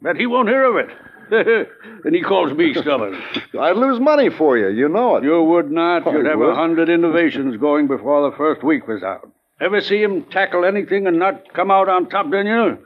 But 0.00 0.16
he 0.16 0.26
won't 0.26 0.48
hear 0.48 0.64
of 0.64 0.76
it. 0.76 0.96
and 2.04 2.14
he 2.14 2.22
calls 2.22 2.52
me 2.52 2.72
stubborn. 2.72 3.20
I'd 3.60 3.76
lose 3.76 4.00
money 4.00 4.30
for 4.30 4.56
you. 4.56 4.68
You 4.68 4.88
know 4.88 5.16
it. 5.16 5.24
You 5.24 5.42
would 5.42 5.70
not. 5.70 6.06
I 6.06 6.12
You'd 6.12 6.26
have 6.26 6.40
a 6.40 6.54
hundred 6.54 6.88
innovations 6.88 7.56
going 7.58 7.86
before 7.88 8.30
the 8.30 8.36
first 8.36 8.62
week 8.62 8.86
was 8.86 9.02
out. 9.02 9.30
Ever 9.60 9.80
see 9.80 10.02
him 10.02 10.24
tackle 10.30 10.64
anything 10.64 11.06
and 11.06 11.18
not 11.18 11.52
come 11.52 11.70
out 11.70 11.88
on 11.88 12.08
top, 12.08 12.30
Daniel? 12.30 12.78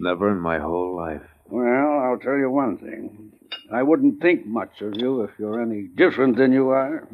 Never 0.00 0.30
in 0.32 0.40
my 0.40 0.58
whole 0.58 0.96
life. 0.96 1.22
Well, 1.46 2.00
I'll 2.04 2.18
tell 2.18 2.36
you 2.36 2.50
one 2.50 2.78
thing. 2.78 3.32
I 3.72 3.82
wouldn't 3.82 4.20
think 4.20 4.46
much 4.46 4.80
of 4.82 4.94
you 4.96 5.22
if 5.22 5.30
you're 5.38 5.62
any 5.62 5.88
different 5.96 6.36
than 6.36 6.52
you 6.52 6.70
are. 6.70 7.08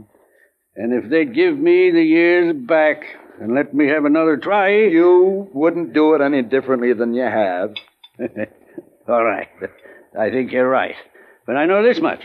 And 0.75 0.93
if 0.93 1.11
they'd 1.11 1.35
give 1.35 1.59
me 1.59 1.91
the 1.91 2.03
years 2.03 2.55
back 2.67 3.03
and 3.41 3.55
let 3.55 3.73
me 3.75 3.87
have 3.89 4.05
another 4.05 4.37
try. 4.37 4.69
You 4.69 5.49
wouldn't 5.53 5.95
do 5.95 6.15
it 6.15 6.21
any 6.21 6.43
differently 6.43 6.93
than 6.93 7.15
you 7.15 7.23
have. 7.23 7.75
All 9.09 9.25
right. 9.25 9.49
I 10.19 10.31
think 10.31 10.53
you're 10.53 10.69
right. 10.69 10.95
But 11.47 11.57
I 11.57 11.65
know 11.67 11.83
this 11.83 12.01
much. 12.01 12.21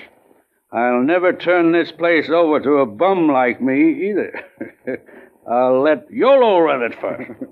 I'll 0.71 1.01
never 1.01 1.31
turn 1.31 1.71
this 1.71 1.91
place 1.91 2.29
over 2.29 2.59
to 2.59 2.77
a 2.79 2.85
bum 2.85 3.29
like 3.29 3.61
me 3.61 4.09
either. 4.09 4.41
I'll 5.49 5.81
let 5.81 6.11
Yolo 6.11 6.59
run 6.59 6.83
it 6.83 6.99
first. 6.99 7.31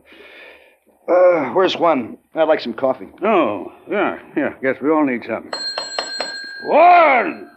Uh, 1.06 1.50
where's 1.50 1.76
one? 1.76 2.18
I'd 2.34 2.48
like 2.48 2.62
some 2.62 2.74
coffee. 2.74 3.10
Oh, 3.22 3.74
yeah, 3.92 4.20
yeah. 4.38 4.54
Guess 4.62 4.78
we 4.82 4.90
all 4.90 5.06
need 5.06 5.26
some. 5.28 5.52
One! 6.66 7.52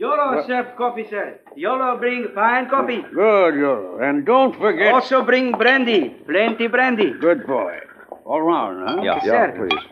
Yolo 0.00 0.42
serve 0.46 0.76
coffee, 0.76 1.06
sir. 1.10 1.38
Yolo 1.56 1.98
bring 1.98 2.28
fine 2.34 2.70
coffee. 2.70 3.02
Good, 3.02 3.54
Yolo. 3.54 3.98
And 4.00 4.24
don't 4.24 4.56
forget. 4.56 4.94
Also 4.94 5.22
bring 5.22 5.52
brandy. 5.52 6.08
Plenty 6.26 6.68
brandy. 6.68 7.12
Good 7.20 7.46
boy. 7.46 7.80
All 8.24 8.40
round, 8.40 8.88
huh? 8.88 9.02
Yeah. 9.02 9.20
Yeah, 9.22 9.30
Sir. 9.30 9.68
please. 9.68 9.84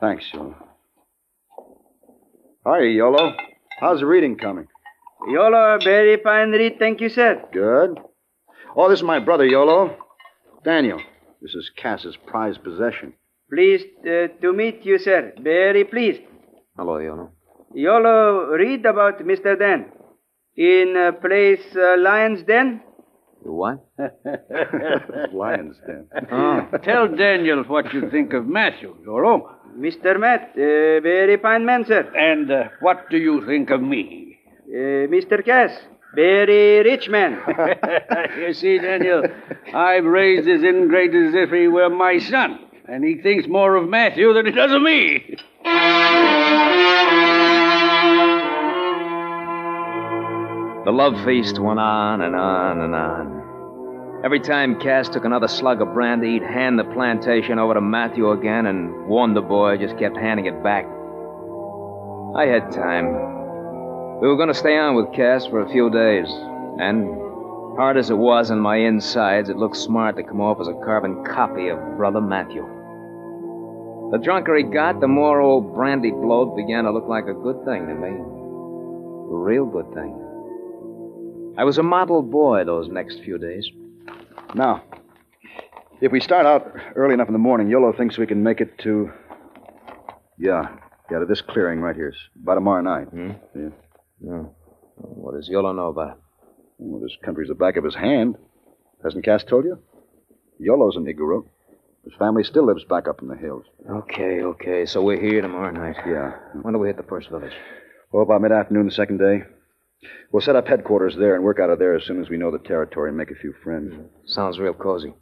Thanks, 0.00 0.24
Yolo. 0.34 0.54
Hi, 2.66 2.80
Yolo. 2.82 3.34
How's 3.80 4.00
the 4.00 4.06
reading 4.06 4.36
coming? 4.36 4.68
Yolo, 5.28 5.78
very 5.82 6.18
fine 6.22 6.50
read, 6.50 6.78
thank 6.78 7.00
you, 7.00 7.08
sir. 7.08 7.42
Good. 7.52 7.98
Oh, 8.76 8.90
this 8.90 8.98
is 8.98 9.02
my 9.02 9.18
brother, 9.18 9.46
Yolo. 9.46 9.96
Daniel. 10.62 11.00
This 11.40 11.54
is 11.54 11.70
Cass's 11.76 12.16
prized 12.26 12.62
possession. 12.62 13.14
Pleased 13.50 13.86
uh, 14.06 14.28
to 14.42 14.52
meet 14.52 14.84
you, 14.84 14.98
sir. 14.98 15.32
Very 15.40 15.84
pleased. 15.84 16.20
Hello, 16.76 16.98
Yolo. 16.98 17.30
Yolo, 17.74 18.46
read 18.56 18.86
about 18.86 19.18
Mr. 19.20 19.58
Dan. 19.58 19.86
In 20.56 20.96
uh, 20.96 21.12
place 21.12 21.64
uh, 21.74 21.96
Lion's 21.98 22.44
Den? 22.44 22.80
What? 23.42 23.84
Lion's 25.32 25.76
Den. 25.84 26.06
Oh, 26.30 26.68
tell 26.82 27.08
Daniel 27.08 27.64
what 27.64 27.92
you 27.92 28.08
think 28.10 28.32
of 28.32 28.46
Matthew, 28.46 28.96
Yolo. 29.04 29.50
Mr. 29.76 30.20
Matt, 30.20 30.50
uh, 30.52 31.00
very 31.02 31.36
fine 31.38 31.66
man, 31.66 31.84
sir. 31.84 32.08
And 32.16 32.50
uh, 32.50 32.68
what 32.80 33.10
do 33.10 33.16
you 33.18 33.44
think 33.44 33.70
of 33.70 33.82
me? 33.82 34.38
Uh, 34.68 35.10
Mr. 35.10 35.44
Cass, 35.44 35.72
very 36.14 36.84
rich 36.84 37.08
man. 37.08 37.40
you 38.38 38.54
see, 38.54 38.78
Daniel, 38.78 39.24
I've 39.74 40.04
raised 40.04 40.46
this 40.46 40.62
ingrate 40.62 41.14
as 41.14 41.34
if 41.34 41.50
he 41.50 41.66
were 41.66 41.90
my 41.90 42.18
son, 42.18 42.60
and 42.88 43.04
he 43.04 43.16
thinks 43.16 43.48
more 43.48 43.74
of 43.74 43.88
Matthew 43.88 44.32
than 44.32 44.46
he 44.46 44.52
does 44.52 44.72
of 44.72 44.80
me. 44.80 45.36
The 50.84 50.92
love 50.92 51.24
feast 51.24 51.58
went 51.58 51.80
on 51.80 52.20
and 52.20 52.36
on 52.36 52.80
and 52.80 52.94
on. 52.94 54.20
Every 54.22 54.40
time 54.40 54.78
Cass 54.78 55.08
took 55.08 55.24
another 55.24 55.48
slug 55.48 55.80
of 55.80 55.94
brandy, 55.94 56.32
he'd 56.32 56.42
hand 56.42 56.78
the 56.78 56.84
plantation 56.84 57.58
over 57.58 57.72
to 57.72 57.80
Matthew 57.80 58.30
again 58.30 58.66
and 58.66 59.06
warn 59.06 59.32
the 59.32 59.40
Boy 59.40 59.78
just 59.78 59.96
kept 59.96 60.18
handing 60.18 60.44
it 60.44 60.62
back. 60.62 60.84
I 62.36 62.44
had 62.44 62.70
time. 62.70 63.06
We 64.20 64.28
were 64.28 64.36
going 64.36 64.48
to 64.48 64.54
stay 64.54 64.76
on 64.76 64.94
with 64.94 65.14
Cass 65.14 65.46
for 65.46 65.60
a 65.60 65.70
few 65.70 65.88
days, 65.88 66.28
and 66.78 67.08
hard 67.76 67.96
as 67.96 68.10
it 68.10 68.18
was 68.18 68.50
on 68.50 68.60
my 68.60 68.76
insides, 68.76 69.48
it 69.48 69.56
looked 69.56 69.78
smart 69.78 70.16
to 70.16 70.22
come 70.22 70.42
off 70.42 70.60
as 70.60 70.68
a 70.68 70.74
carbon 70.84 71.24
copy 71.24 71.68
of 71.68 71.78
Brother 71.96 72.20
Matthew. 72.20 72.62
The 74.12 74.18
drunker 74.22 74.54
he 74.54 74.64
got, 74.64 75.00
the 75.00 75.08
more 75.08 75.40
old 75.40 75.74
brandy 75.74 76.10
bloat 76.10 76.54
began 76.54 76.84
to 76.84 76.92
look 76.92 77.08
like 77.08 77.24
a 77.24 77.32
good 77.32 77.64
thing 77.64 77.86
to 77.86 77.94
me. 77.94 78.10
A 78.10 79.36
real 79.36 79.64
good 79.64 79.92
thing. 79.94 80.33
I 81.56 81.64
was 81.64 81.78
a 81.78 81.82
model 81.82 82.22
boy 82.22 82.64
those 82.64 82.88
next 82.88 83.20
few 83.22 83.38
days. 83.38 83.68
Now, 84.54 84.82
if 86.00 86.10
we 86.10 86.20
start 86.20 86.46
out 86.46 86.66
early 86.96 87.14
enough 87.14 87.28
in 87.28 87.32
the 87.32 87.38
morning, 87.38 87.68
Yolo 87.68 87.92
thinks 87.92 88.18
we 88.18 88.26
can 88.26 88.42
make 88.42 88.60
it 88.60 88.76
to. 88.78 89.10
Yeah, 90.36 90.76
yeah, 91.10 91.20
to 91.20 91.26
this 91.26 91.40
clearing 91.40 91.80
right 91.80 91.94
here. 91.94 92.08
It's 92.08 92.18
by 92.34 92.54
tomorrow 92.54 92.82
night. 92.82 93.08
Hmm? 93.08 93.30
Yeah. 93.54 93.68
No. 94.20 94.54
What 94.96 95.34
does 95.34 95.48
Yolo 95.48 95.72
know 95.72 95.88
about 95.88 96.10
it? 96.10 96.16
Well, 96.78 97.00
this 97.00 97.16
country's 97.24 97.48
the 97.48 97.54
back 97.54 97.76
of 97.76 97.84
his 97.84 97.94
hand. 97.94 98.36
Hasn't 99.04 99.24
Cass 99.24 99.44
told 99.44 99.64
you? 99.64 99.78
Yolo's 100.58 100.96
an 100.96 101.04
Igorot. 101.04 101.46
His 102.04 102.14
family 102.18 102.42
still 102.42 102.66
lives 102.66 102.84
back 102.84 103.06
up 103.08 103.22
in 103.22 103.28
the 103.28 103.36
hills. 103.36 103.64
Okay, 103.88 104.42
okay. 104.42 104.86
So 104.86 105.02
we're 105.02 105.20
here 105.20 105.40
tomorrow 105.40 105.70
night. 105.70 105.96
Yeah. 106.06 106.32
When 106.62 106.74
do 106.74 106.80
we 106.80 106.88
hit 106.88 106.96
the 106.96 107.02
first 107.04 107.30
village? 107.30 107.52
Well, 108.12 108.24
about 108.24 108.42
mid 108.42 108.52
afternoon 108.52 108.86
the 108.86 108.92
second 108.92 109.18
day. 109.18 109.44
We'll 110.32 110.42
set 110.42 110.56
up 110.56 110.66
headquarters 110.68 111.16
there 111.16 111.34
and 111.34 111.44
work 111.44 111.58
out 111.60 111.70
of 111.70 111.78
there 111.78 111.94
as 111.94 112.04
soon 112.04 112.20
as 112.20 112.28
we 112.28 112.36
know 112.36 112.50
the 112.50 112.58
territory 112.58 113.08
and 113.08 113.16
make 113.16 113.30
a 113.30 113.34
few 113.34 113.54
friends. 113.62 113.94
Sounds 114.26 114.58
real 114.58 114.74
cozy. 114.74 115.14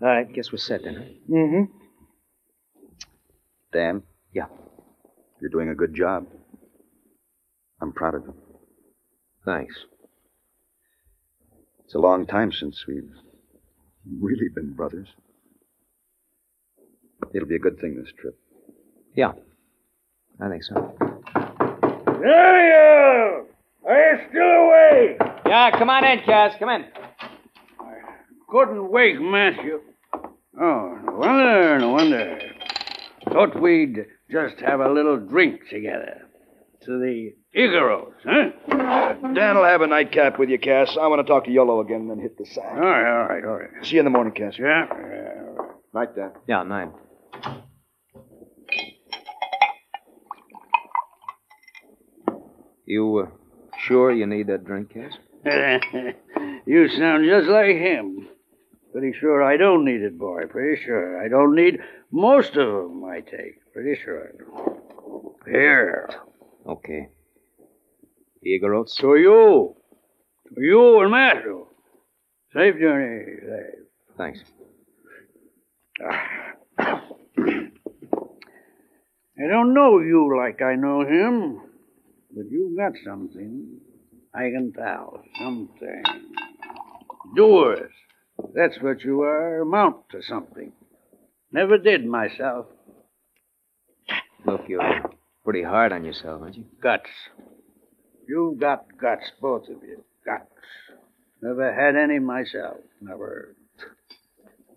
All 0.00 0.08
right, 0.08 0.32
guess 0.32 0.50
we're 0.50 0.58
set 0.58 0.82
then. 0.84 0.94
Huh? 0.94 1.34
Mm-hmm. 1.34 1.64
Dan? 3.72 4.02
Yeah. 4.32 4.46
You're 5.40 5.50
doing 5.50 5.68
a 5.68 5.74
good 5.74 5.94
job. 5.94 6.26
I'm 7.80 7.92
proud 7.92 8.14
of 8.14 8.22
you. 8.24 8.34
Thanks. 9.44 9.74
It's 11.84 11.94
a 11.94 11.98
long 11.98 12.26
time 12.26 12.52
since 12.52 12.86
we've 12.86 13.10
really 14.20 14.48
been 14.54 14.72
brothers. 14.72 15.08
It'll 17.34 17.48
be 17.48 17.56
a 17.56 17.60
good 17.60 17.78
thing, 17.80 17.96
this 17.96 18.12
trip. 18.18 18.38
Yeah. 19.14 19.32
I 20.40 20.48
think 20.48 20.64
so. 20.64 20.94
Daniel! 22.06 22.32
Are 22.32 23.46
you 23.86 24.18
still 24.28 24.42
awake? 24.42 25.18
Yeah, 25.46 25.70
come 25.78 25.90
on 25.90 26.04
in, 26.04 26.20
Cass. 26.24 26.54
Come 26.58 26.68
in. 26.68 26.84
I 27.80 27.94
Couldn't 28.48 28.90
wake 28.90 29.20
Matthew. 29.20 29.80
Oh, 30.60 30.98
no 31.04 31.12
wonder, 31.12 31.78
no 31.78 31.88
wonder. 31.90 32.38
Thought 33.28 33.60
we'd 33.60 33.96
just 34.30 34.60
have 34.60 34.80
a 34.80 34.92
little 34.92 35.16
drink 35.16 35.60
together. 35.70 36.28
To 36.84 36.98
the 36.98 37.32
Igoros, 37.56 38.12
huh? 38.24 39.14
Dan 39.34 39.56
will 39.56 39.64
have 39.64 39.82
a 39.82 39.86
nightcap 39.86 40.36
with 40.38 40.48
you, 40.48 40.58
Cass. 40.58 40.96
I 41.00 41.06
want 41.06 41.24
to 41.24 41.32
talk 41.32 41.44
to 41.44 41.50
Yolo 41.50 41.80
again 41.80 42.00
and 42.00 42.10
then 42.10 42.18
hit 42.18 42.36
the 42.36 42.44
sack. 42.44 42.72
All 42.72 42.80
right, 42.80 43.20
all 43.20 43.28
right, 43.28 43.44
all 43.44 43.56
right. 43.56 43.70
See 43.84 43.94
you 43.94 44.00
in 44.00 44.04
the 44.04 44.10
morning, 44.10 44.34
Cass. 44.34 44.54
Yeah? 44.58 44.86
yeah 44.88 45.42
all 45.46 45.54
right. 45.54 45.68
Night, 45.94 46.16
Dan. 46.16 46.32
Yeah, 46.48 46.64
nine. 46.64 46.92
You 52.84 53.28
uh, 53.28 53.41
sure 53.82 54.12
you 54.12 54.26
need 54.26 54.46
that 54.48 54.64
drink, 54.64 54.94
Cass? 54.94 55.12
you 56.66 56.88
sound 56.88 57.24
just 57.26 57.48
like 57.48 57.76
him. 57.76 58.28
Pretty 58.92 59.12
sure 59.18 59.42
I 59.42 59.56
don't 59.56 59.84
need 59.84 60.02
it, 60.02 60.18
boy. 60.18 60.42
Pretty 60.48 60.82
sure. 60.82 61.22
I 61.24 61.28
don't 61.28 61.54
need 61.54 61.78
most 62.10 62.56
of 62.56 62.68
them, 62.68 63.04
I 63.04 63.20
take. 63.20 63.72
Pretty 63.72 64.00
sure. 64.02 64.30
Here. 65.46 66.10
Okay. 66.66 67.08
Igorots? 68.46 68.96
To 68.96 69.16
you. 69.16 69.74
To 70.54 70.60
you 70.60 71.00
and 71.00 71.10
Matthew. 71.10 71.66
Safe 72.52 72.78
journey. 72.78 73.24
Safe. 73.40 73.82
Thanks. 74.18 74.40
I 79.42 79.48
don't 79.48 79.72
know 79.74 79.98
you 80.00 80.36
like 80.36 80.60
I 80.60 80.74
know 80.76 81.00
him, 81.00 81.62
but 82.34 82.50
you've 82.50 82.76
got 82.76 82.92
something. 83.04 83.80
I 84.34 84.50
can 84.50 84.72
tell. 84.72 85.22
Something. 85.38 86.02
Doers. 87.36 87.92
That's 88.54 88.80
what 88.80 89.02
you 89.02 89.22
are. 89.22 89.60
Amount 89.60 90.08
to 90.10 90.22
something. 90.22 90.72
Never 91.52 91.76
did 91.78 92.06
myself. 92.06 92.66
Look, 94.46 94.62
you're 94.68 95.02
pretty 95.44 95.62
hard 95.62 95.92
on 95.92 96.04
yourself, 96.04 96.42
aren't 96.42 96.56
you? 96.56 96.64
Guts. 96.82 97.10
You've 98.26 98.58
got 98.58 98.86
guts, 98.98 99.30
both 99.40 99.68
of 99.68 99.82
you. 99.82 100.02
Guts. 100.24 100.46
Never 101.42 101.72
had 101.74 101.96
any 101.96 102.18
myself. 102.18 102.78
Never. 103.00 103.54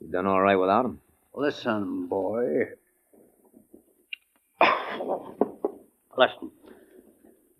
You've 0.01 0.11
done 0.11 0.27
all 0.27 0.41
right 0.41 0.55
without 0.55 0.83
them. 0.83 0.99
Listen, 1.33 2.07
boy. 2.07 2.69
Listen. 6.17 6.51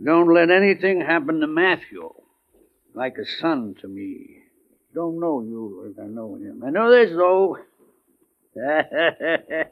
Don't 0.04 0.34
let 0.34 0.52
anything 0.52 1.02
happen 1.02 1.40
to 1.40 1.48
Matthew. 1.48 2.14
Like 2.94 3.18
a 3.18 3.26
son 3.42 3.76
to 3.82 3.88
me. 3.88 4.42
Don't 4.94 5.20
know 5.20 5.42
you 5.42 5.84
like 5.86 6.06
I 6.06 6.08
know 6.08 6.36
him. 6.36 6.64
I 6.66 6.70
know 6.70 6.90
this, 6.92 7.12
though. 7.12 7.58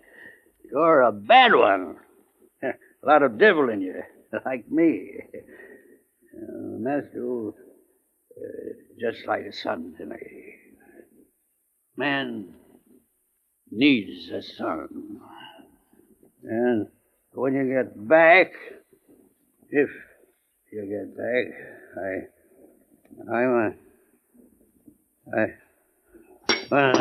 You're 0.72 1.02
a 1.02 1.12
bad 1.12 1.54
one. 1.54 1.98
A 2.62 2.74
lot 3.06 3.24
of 3.24 3.38
devil 3.38 3.70
in 3.70 3.82
you, 3.82 4.02
like 4.46 4.70
me. 4.70 5.12
Uh, 6.36 6.78
Matthew, 6.80 7.54
uh, 8.36 8.74
just 9.00 9.26
like 9.28 9.46
a 9.46 9.54
son 9.54 9.94
to 9.98 10.06
me. 10.06 10.18
Man 11.96 12.54
needs 13.72 14.30
a 14.30 14.42
son. 14.42 15.20
And 16.44 16.88
when 17.34 17.54
you 17.54 17.74
get 17.74 18.08
back, 18.08 18.52
if 19.70 19.90
you 20.74 20.86
get 20.90 21.16
back, 21.16 21.46
I, 22.02 22.12
I'm 23.32 23.52
a, 23.54 23.74
I, 25.32 25.44
uh, 26.76 26.94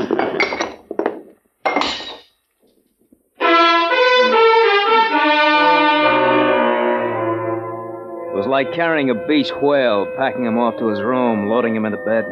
It 8.29 8.37
was 8.37 8.47
like 8.47 8.75
carrying 8.75 9.09
a 9.09 9.15
beach 9.27 9.51
whale, 9.63 10.07
packing 10.19 10.45
him 10.45 10.59
off 10.59 10.79
to 10.79 10.89
his 10.89 11.01
room, 11.01 11.49
loading 11.49 11.75
him 11.75 11.87
into 11.87 11.97
bed. 11.97 12.25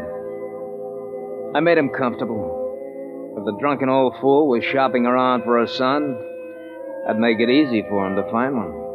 I 1.57 1.61
made 1.61 1.79
him 1.79 1.89
comfortable. 1.89 3.35
If 3.39 3.47
the 3.47 3.57
drunken 3.59 3.89
old 3.89 4.17
fool 4.21 4.49
was 4.49 4.63
shopping 4.63 5.07
around 5.07 5.45
for 5.45 5.63
a 5.63 5.69
son, 5.69 6.19
I'd 7.09 7.19
make 7.19 7.41
it 7.41 7.49
easy 7.49 7.83
for 7.89 8.07
him 8.07 8.17
to 8.17 8.31
find 8.31 8.57
one. 8.57 8.90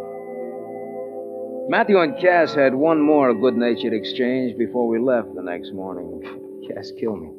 Matthew 1.67 1.99
and 1.99 2.15
Cass 2.19 2.53
had 2.53 2.75
one 2.75 3.01
more 3.01 3.33
good 3.33 3.57
natured 3.57 3.93
exchange 3.93 4.55
before 4.55 4.87
we 4.87 4.99
left 4.99 5.33
the 5.33 5.41
next 5.41 5.73
morning. 5.73 6.21
Cass 6.69 6.91
killed 6.99 7.21
me. 7.21 7.29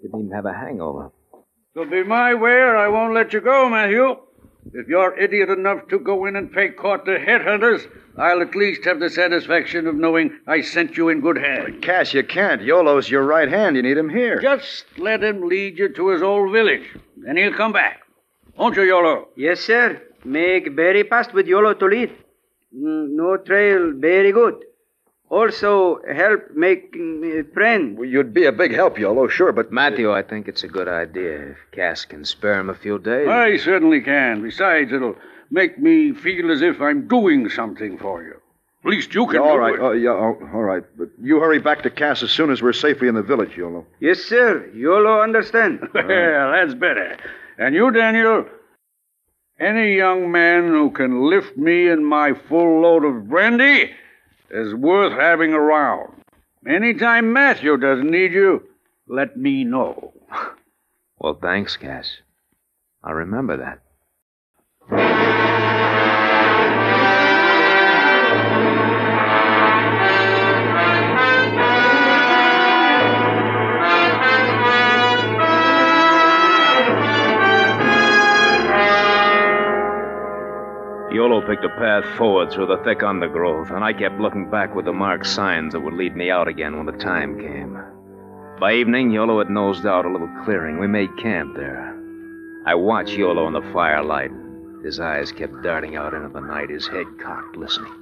Didn't 0.00 0.20
even 0.20 0.32
have 0.32 0.46
a 0.46 0.52
hangover. 0.52 1.12
it'll 1.74 1.90
be 1.90 2.02
my 2.02 2.32
way 2.32 2.52
or 2.52 2.76
I 2.76 2.88
won't 2.88 3.12
let 3.12 3.34
you 3.34 3.42
go, 3.42 3.68
Matthew. 3.68 4.16
If 4.72 4.88
you're 4.88 5.18
idiot 5.18 5.50
enough 5.50 5.88
to 5.88 5.98
go 5.98 6.24
in 6.24 6.36
and 6.36 6.50
pay 6.50 6.70
court 6.70 7.04
to 7.04 7.18
headhunters, 7.18 7.86
I'll 8.16 8.40
at 8.40 8.54
least 8.54 8.86
have 8.86 8.98
the 8.98 9.10
satisfaction 9.10 9.86
of 9.86 9.94
knowing 9.94 10.38
I 10.46 10.62
sent 10.62 10.96
you 10.96 11.10
in 11.10 11.20
good 11.20 11.36
hands. 11.36 11.82
Cass, 11.82 12.14
you 12.14 12.22
can't. 12.22 12.62
Yolo's 12.62 13.10
your 13.10 13.24
right 13.24 13.48
hand. 13.48 13.76
You 13.76 13.82
need 13.82 13.98
him 13.98 14.08
here. 14.08 14.40
Just 14.40 14.86
let 14.96 15.22
him 15.22 15.46
lead 15.46 15.78
you 15.78 15.92
to 15.94 16.08
his 16.08 16.22
old 16.22 16.50
village. 16.52 16.88
Then 17.18 17.36
he'll 17.36 17.52
come 17.52 17.72
back. 17.72 18.00
Won't 18.56 18.76
you, 18.76 18.84
Yolo? 18.84 19.28
Yes, 19.36 19.60
sir. 19.60 20.00
Make 20.24 20.72
very 20.72 21.02
fast 21.02 21.34
with 21.34 21.46
Yolo 21.46 21.74
to 21.74 21.86
lead. 21.86 22.10
No 22.72 23.36
trail 23.36 23.92
very 23.96 24.32
good. 24.32 24.54
Also 25.28 26.00
help 26.12 26.50
make 26.56 26.92
mm, 26.92 27.52
friend. 27.54 27.96
Well, 27.96 28.08
you'd 28.08 28.34
be 28.34 28.46
a 28.46 28.52
big 28.52 28.74
help, 28.74 28.98
Yolo, 28.98 29.28
sure, 29.28 29.52
but. 29.52 29.70
Matthew, 29.70 30.12
I 30.12 30.22
think 30.22 30.48
it's 30.48 30.64
a 30.64 30.68
good 30.68 30.88
idea 30.88 31.50
if 31.52 31.58
Cass 31.72 32.04
can 32.04 32.24
spare 32.24 32.58
him 32.58 32.68
a 32.68 32.74
few 32.74 32.98
days. 32.98 33.28
I 33.28 33.56
certainly 33.56 34.00
can. 34.00 34.42
Besides, 34.42 34.92
it'll 34.92 35.14
make 35.50 35.78
me 35.78 36.12
feel 36.12 36.50
as 36.50 36.62
if 36.62 36.80
I'm 36.80 37.06
doing 37.06 37.48
something 37.48 37.96
for 37.98 38.22
you. 38.24 38.34
At 38.84 38.90
least 38.90 39.14
you 39.14 39.26
can 39.26 39.36
Yeah, 39.36 39.40
all 39.42 39.52
do 39.54 39.58
right. 39.58 39.74
it. 39.74 39.80
Oh, 39.80 39.92
yeah, 39.92 40.10
oh, 40.10 40.38
all 40.54 40.62
right. 40.62 40.82
But 40.98 41.10
you 41.22 41.38
hurry 41.38 41.58
back 41.60 41.82
to 41.82 41.90
Cass 41.90 42.22
as 42.24 42.30
soon 42.32 42.50
as 42.50 42.60
we're 42.62 42.72
safely 42.72 43.06
in 43.08 43.14
the 43.14 43.22
village, 43.22 43.56
Yolo. 43.56 43.86
Yes, 44.00 44.20
sir. 44.20 44.68
Yolo 44.74 45.20
understand. 45.20 45.80
well, 45.94 46.52
that's 46.52 46.74
better. 46.74 47.16
And 47.58 47.74
you, 47.74 47.90
Daniel, 47.92 48.46
any 49.60 49.94
young 49.94 50.32
man 50.32 50.68
who 50.68 50.90
can 50.90 51.28
lift 51.28 51.56
me 51.56 51.88
and 51.88 52.06
my 52.06 52.32
full 52.48 52.80
load 52.80 53.04
of 53.04 53.28
brandy 53.28 53.90
is 54.50 54.74
worth 54.74 55.12
having 55.12 55.52
around. 55.52 56.14
Anytime 56.66 57.32
Matthew 57.32 57.76
doesn't 57.76 58.10
need 58.10 58.32
you, 58.32 58.62
let 59.06 59.36
me 59.36 59.64
know. 59.64 60.12
Well, 61.18 61.38
thanks, 61.40 61.76
Cass. 61.76 62.08
I'll 63.04 63.14
remember 63.14 63.56
that. 64.90 65.19
Yolo 81.12 81.44
picked 81.44 81.64
a 81.64 81.68
path 81.70 82.04
forward 82.16 82.52
through 82.52 82.66
the 82.66 82.76
thick 82.84 83.02
undergrowth, 83.02 83.70
and 83.70 83.82
I 83.82 83.92
kept 83.92 84.20
looking 84.20 84.48
back 84.48 84.76
with 84.76 84.84
the 84.84 84.92
marked 84.92 85.26
signs 85.26 85.72
that 85.72 85.80
would 85.80 85.94
lead 85.94 86.14
me 86.14 86.30
out 86.30 86.46
again 86.46 86.76
when 86.76 86.86
the 86.86 86.92
time 86.92 87.36
came. 87.36 87.76
By 88.60 88.74
evening, 88.74 89.10
Yolo 89.10 89.38
had 89.38 89.50
nosed 89.50 89.86
out 89.86 90.04
a 90.04 90.08
little 90.08 90.30
clearing. 90.44 90.78
We 90.78 90.86
made 90.86 91.16
camp 91.16 91.56
there. 91.56 91.96
I 92.64 92.76
watched 92.76 93.14
Yolo 93.14 93.48
in 93.48 93.54
the 93.54 93.72
firelight. 93.72 94.30
His 94.84 95.00
eyes 95.00 95.32
kept 95.32 95.62
darting 95.64 95.96
out 95.96 96.14
into 96.14 96.28
the 96.28 96.40
night, 96.40 96.70
his 96.70 96.86
head 96.86 97.06
cocked, 97.20 97.56
listening. 97.56 97.92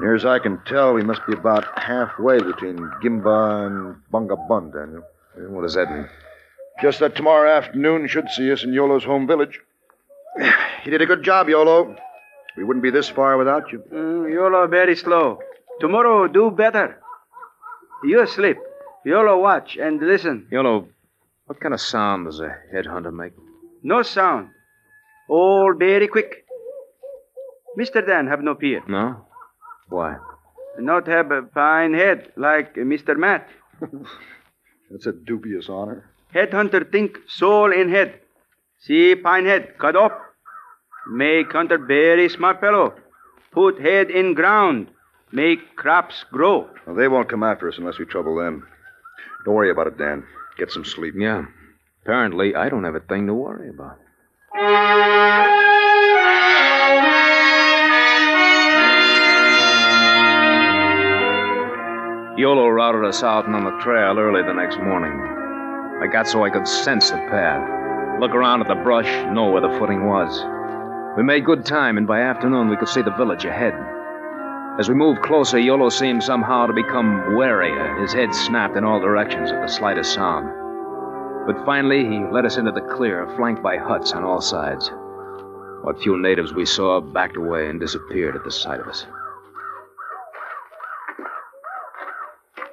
Near 0.00 0.14
as 0.14 0.24
I 0.24 0.38
can 0.38 0.60
tell, 0.64 0.94
we 0.94 1.04
must 1.04 1.26
be 1.26 1.34
about 1.34 1.78
halfway 1.78 2.38
between 2.38 2.78
Guimba 3.02 3.66
and 3.66 3.96
Bongabon, 4.10 4.72
Daniel. 4.72 5.04
What 5.50 5.62
does 5.62 5.74
that 5.74 5.90
mean? 5.90 6.08
Just 6.80 7.00
that 7.00 7.14
tomorrow 7.14 7.50
afternoon 7.50 8.08
should 8.08 8.30
see 8.30 8.50
us 8.50 8.64
in 8.64 8.72
Yolo's 8.72 9.04
home 9.04 9.26
village. 9.26 9.60
You 10.36 10.90
did 10.90 11.02
a 11.02 11.06
good 11.06 11.22
job, 11.22 11.48
Yolo. 11.48 11.96
We 12.56 12.64
wouldn't 12.64 12.82
be 12.82 12.90
this 12.90 13.08
far 13.08 13.36
without 13.36 13.72
you. 13.72 13.82
Mm, 13.92 14.32
Yolo 14.32 14.66
very 14.66 14.96
slow. 14.96 15.38
Tomorrow 15.80 16.28
do 16.28 16.50
better. 16.50 17.00
You 18.04 18.20
asleep. 18.22 18.58
Yolo 19.04 19.38
watch 19.40 19.76
and 19.76 20.00
listen. 20.00 20.46
Yolo, 20.50 20.88
what 21.46 21.60
kind 21.60 21.74
of 21.74 21.80
sound 21.80 22.26
does 22.26 22.40
a 22.40 22.54
headhunter 22.74 23.12
make? 23.12 23.32
No 23.82 24.02
sound. 24.02 24.50
All 25.28 25.74
very 25.78 26.08
quick. 26.08 26.44
Mr. 27.78 28.06
Dan 28.06 28.26
have 28.28 28.40
no 28.42 28.54
fear. 28.54 28.82
No? 28.88 29.26
Why? 29.88 30.16
Not 30.78 31.06
have 31.06 31.30
a 31.30 31.42
fine 31.54 31.94
head 31.94 32.32
like 32.36 32.74
Mr. 32.74 33.16
Matt. 33.16 33.48
That's 34.90 35.06
a 35.06 35.12
dubious 35.12 35.68
honor. 35.68 36.10
Headhunter 36.34 36.90
think 36.90 37.18
soul 37.26 37.72
in 37.72 37.88
head. 37.88 38.20
See 38.86 39.14
fine 39.14 39.46
head 39.46 39.78
cut 39.78 39.96
off. 39.96 40.12
Make 41.10 41.52
hunter 41.52 41.78
very 41.78 42.28
smart 42.28 42.60
fellow. 42.60 42.94
Put 43.50 43.80
head 43.80 44.10
in 44.10 44.34
ground. 44.34 44.88
Make 45.32 45.74
crops 45.76 46.24
grow. 46.30 46.68
Well, 46.86 46.94
they 46.94 47.08
won't 47.08 47.30
come 47.30 47.42
after 47.42 47.68
us 47.68 47.78
unless 47.78 47.98
we 47.98 48.04
trouble 48.04 48.36
them. 48.36 48.66
Don't 49.44 49.54
worry 49.54 49.70
about 49.70 49.86
it, 49.86 49.96
Dan. 49.96 50.24
Get 50.58 50.70
some 50.70 50.84
sleep. 50.84 51.14
Yeah. 51.16 51.46
Apparently, 52.02 52.54
I 52.54 52.68
don't 52.68 52.84
have 52.84 52.94
a 52.94 53.00
thing 53.00 53.26
to 53.26 53.34
worry 53.34 53.70
about. 53.70 53.98
Yolo 62.36 62.68
routed 62.68 63.04
us 63.04 63.22
out 63.22 63.46
and 63.46 63.54
on 63.54 63.64
the 63.64 63.82
trail 63.82 64.18
early 64.18 64.42
the 64.42 64.52
next 64.52 64.78
morning. 64.78 65.12
I 66.02 66.06
got 66.12 66.26
so 66.26 66.44
I 66.44 66.50
could 66.50 66.68
sense 66.68 67.10
the 67.10 67.16
path, 67.16 67.62
look 68.20 68.32
around 68.32 68.60
at 68.60 68.68
the 68.68 68.82
brush, 68.82 69.10
know 69.32 69.50
where 69.50 69.60
the 69.60 69.76
footing 69.78 70.06
was. 70.06 70.44
We 71.16 71.22
made 71.22 71.44
good 71.44 71.64
time, 71.64 71.96
and 71.98 72.06
by 72.06 72.20
afternoon 72.20 72.68
we 72.68 72.76
could 72.76 72.88
see 72.88 73.02
the 73.02 73.10
village 73.16 73.44
ahead. 73.44 73.74
As 74.78 74.88
we 74.88 74.94
moved 74.96 75.22
closer, 75.22 75.58
Yolo 75.58 75.88
seemed 75.88 76.24
somehow 76.24 76.66
to 76.66 76.72
become 76.72 77.36
warier. 77.36 78.00
His 78.00 78.12
head 78.12 78.34
snapped 78.34 78.76
in 78.76 78.82
all 78.82 79.00
directions 79.00 79.52
at 79.52 79.60
the 79.60 79.68
slightest 79.68 80.12
sound. 80.12 80.48
But 81.46 81.64
finally, 81.64 82.04
he 82.04 82.24
led 82.32 82.44
us 82.44 82.56
into 82.56 82.72
the 82.72 82.80
clear, 82.80 83.28
flanked 83.36 83.62
by 83.62 83.76
huts 83.76 84.12
on 84.12 84.24
all 84.24 84.40
sides. 84.40 84.90
What 85.82 86.02
few 86.02 86.20
natives 86.20 86.54
we 86.54 86.64
saw 86.64 87.00
backed 87.00 87.36
away 87.36 87.68
and 87.68 87.78
disappeared 87.78 88.34
at 88.34 88.42
the 88.42 88.50
sight 88.50 88.80
of 88.80 88.88
us. 88.88 89.06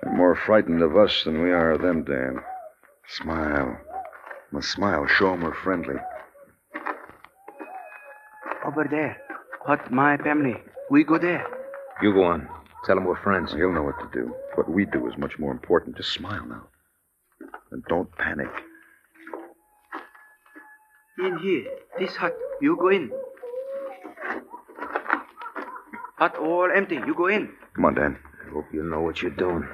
They're 0.02 0.14
more 0.14 0.36
frightened 0.36 0.82
of 0.82 0.98
us 0.98 1.24
than 1.24 1.44
we 1.44 1.52
are 1.52 1.72
of 1.72 1.82
them, 1.82 2.04
Dan. 2.04 2.40
Smile. 3.08 3.78
Must 4.52 4.70
smile. 4.70 5.08
Show 5.08 5.14
Show 5.16 5.34
'em 5.34 5.42
we're 5.42 5.54
friendly. 5.54 5.96
Over 8.66 8.86
there. 8.90 9.18
Hut 9.66 9.92
my 9.92 10.18
family. 10.18 10.62
We 10.90 11.04
go 11.04 11.18
there. 11.18 11.46
You 12.02 12.14
go 12.14 12.24
on. 12.24 12.50
Tell 12.86 12.98
him 12.98 13.06
we're 13.06 13.16
friends. 13.16 13.54
He'll 13.54 13.72
know 13.72 13.84
what 13.84 14.00
to 14.00 14.10
do. 14.12 14.36
What 14.56 14.70
we 14.70 14.86
do 14.86 15.08
is 15.08 15.18
much 15.18 15.40
more 15.40 15.52
important. 15.52 15.96
Just 15.96 16.12
smile 16.12 16.46
now. 16.46 16.64
And 17.72 17.84
don't 17.86 18.12
panic. 18.18 18.50
In 21.20 21.38
here. 21.38 21.72
This 21.98 22.16
hut. 22.18 22.36
You 22.60 22.76
go 22.76 22.90
in. 22.90 23.12
Hut 26.18 26.36
all 26.38 26.70
empty. 26.76 26.96
You 26.96 27.14
go 27.16 27.28
in. 27.28 27.54
Come 27.76 27.86
on, 27.86 27.96
Dan. 27.96 28.20
I 28.46 28.50
hope 28.52 28.66
you 28.74 28.84
know 28.84 29.02
what 29.02 29.22
you're 29.22 29.32
doing. 29.32 29.68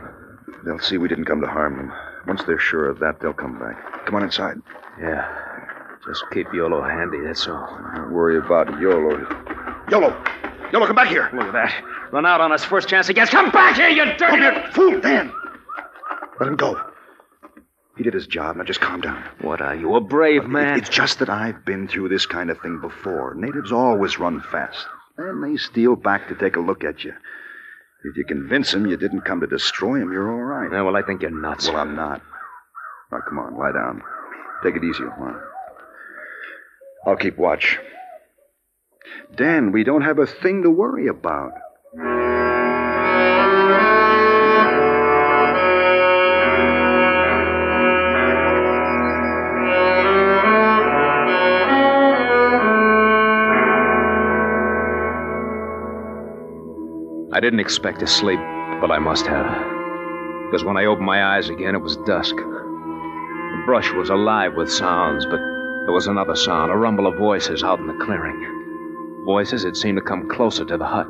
They'll 0.64 0.80
see 0.80 0.98
we 0.98 1.08
didn't 1.08 1.26
come 1.26 1.42
to 1.42 1.48
harm 1.48 1.78
them. 1.78 1.92
Once 2.28 2.44
they're 2.44 2.60
sure 2.60 2.90
of 2.90 3.00
that, 3.00 3.20
they'll 3.20 3.34
come 3.34 3.58
back. 3.58 4.06
Come 4.06 4.16
on 4.16 4.24
inside. 4.24 4.58
Yeah. 5.00 5.26
Just 6.06 6.24
keep 6.32 6.48
Yolo 6.54 6.82
handy, 6.84 7.20
that's 7.22 7.48
all. 7.48 7.80
Don't 7.96 8.12
worry 8.12 8.38
about 8.38 8.80
Yolo. 8.80 9.18
Yolo! 9.90 10.24
Yolo, 10.72 10.86
come 10.86 10.96
back 10.96 11.08
here! 11.08 11.30
Look 11.34 11.48
at 11.48 11.54
that. 11.54 11.84
Run 12.12 12.26
out 12.26 12.42
on 12.42 12.52
us 12.52 12.64
first 12.64 12.88
chance 12.88 13.08
he 13.08 13.14
gets. 13.14 13.32
Come 13.32 13.52
back 13.52 13.76
here, 13.76 13.90
you 13.90 14.06
dirty... 14.06 14.18
Come 14.20 14.40
here, 14.42 14.70
fool, 14.72 15.00
Dan! 15.02 15.32
Let 16.40 16.50
him 16.50 16.56
go. 16.56 16.80
He 17.98 18.04
did 18.04 18.14
his 18.14 18.28
job. 18.28 18.58
Now 18.58 18.64
just 18.64 18.80
calm 18.80 19.02
down. 19.02 19.24
What 19.42 19.60
are 19.60 19.76
you, 19.76 19.96
a 19.96 20.02
brave 20.02 20.46
man? 20.46 20.78
It's 20.78 20.90
just 20.90 21.20
that 21.20 21.30
I've 21.30 21.66
been 21.66 21.88
through 21.88 22.10
this 22.10 22.26
kind 22.26 22.50
of 22.50 22.62
thing 22.62 22.80
before. 22.80 23.34
Natives 23.34 23.72
always 23.72 24.20
run 24.20 24.40
fast. 24.42 24.86
And 25.18 25.44
they 25.44 25.58
steal 25.58 25.96
back 25.96 26.28
to 26.28 26.36
take 26.36 26.56
a 26.58 26.60
look 26.60 26.84
at 26.84 27.04
you. 27.04 27.14
If 28.04 28.16
you 28.16 28.26
convince 28.26 28.74
him 28.74 28.86
you 28.86 28.98
didn't 28.98 29.22
come 29.22 29.42
to 29.42 29.48
destroy 29.48 29.96
him, 30.02 30.12
you're 30.12 30.32
all 30.32 30.44
right. 30.44 30.72
Yeah, 30.72 30.84
well, 30.84 30.96
I 30.96 31.02
think 31.02 31.22
you're 31.22 31.32
nuts. 31.32 31.68
Well, 31.68 31.78
I'm 31.78 31.96
not. 31.96 32.22
Now, 33.12 33.20
come 33.28 33.40
on, 33.40 33.58
lie 33.58 33.72
down. 33.72 34.02
Take 34.64 34.76
it 34.76 34.84
easy, 34.84 35.04
on. 35.04 35.42
I'll 37.06 37.16
keep 37.16 37.38
watch. 37.38 37.80
Dan, 39.36 39.72
we 39.72 39.84
don't 39.84 40.02
have 40.02 40.20
a 40.20 40.28
thing 40.28 40.64
to 40.64 40.70
worry 40.70 41.08
about. 41.08 41.52
I 57.38 57.40
didn't 57.40 57.60
expect 57.60 58.00
to 58.00 58.08
sleep, 58.08 58.40
but 58.82 58.90
I 58.90 58.98
must 58.98 59.28
have. 59.28 59.46
Because 60.50 60.66
when 60.66 60.76
I 60.76 60.86
opened 60.86 61.06
my 61.06 61.36
eyes 61.36 61.50
again, 61.52 61.76
it 61.76 61.84
was 61.84 61.96
dusk. 61.98 62.36
The 62.36 63.62
brush 63.64 63.94
was 63.94 64.10
alive 64.10 64.56
with 64.56 64.72
sounds, 64.72 65.24
but 65.28 65.38
there 65.38 65.94
was 65.94 66.08
another 66.08 66.36
sound, 66.36 66.72
a 66.72 66.76
rumble 66.76 67.06
of 67.06 67.16
voices 67.20 67.62
out 67.62 67.78
in 67.78 67.86
the 67.86 68.04
clearing. 68.04 69.22
Voices 69.24 69.62
that 69.62 69.78
seemed 69.78 70.00
to 70.00 70.02
come 70.04 70.28
closer 70.28 70.66
to 70.66 70.78
the 70.78 70.86
hut. 70.88 71.06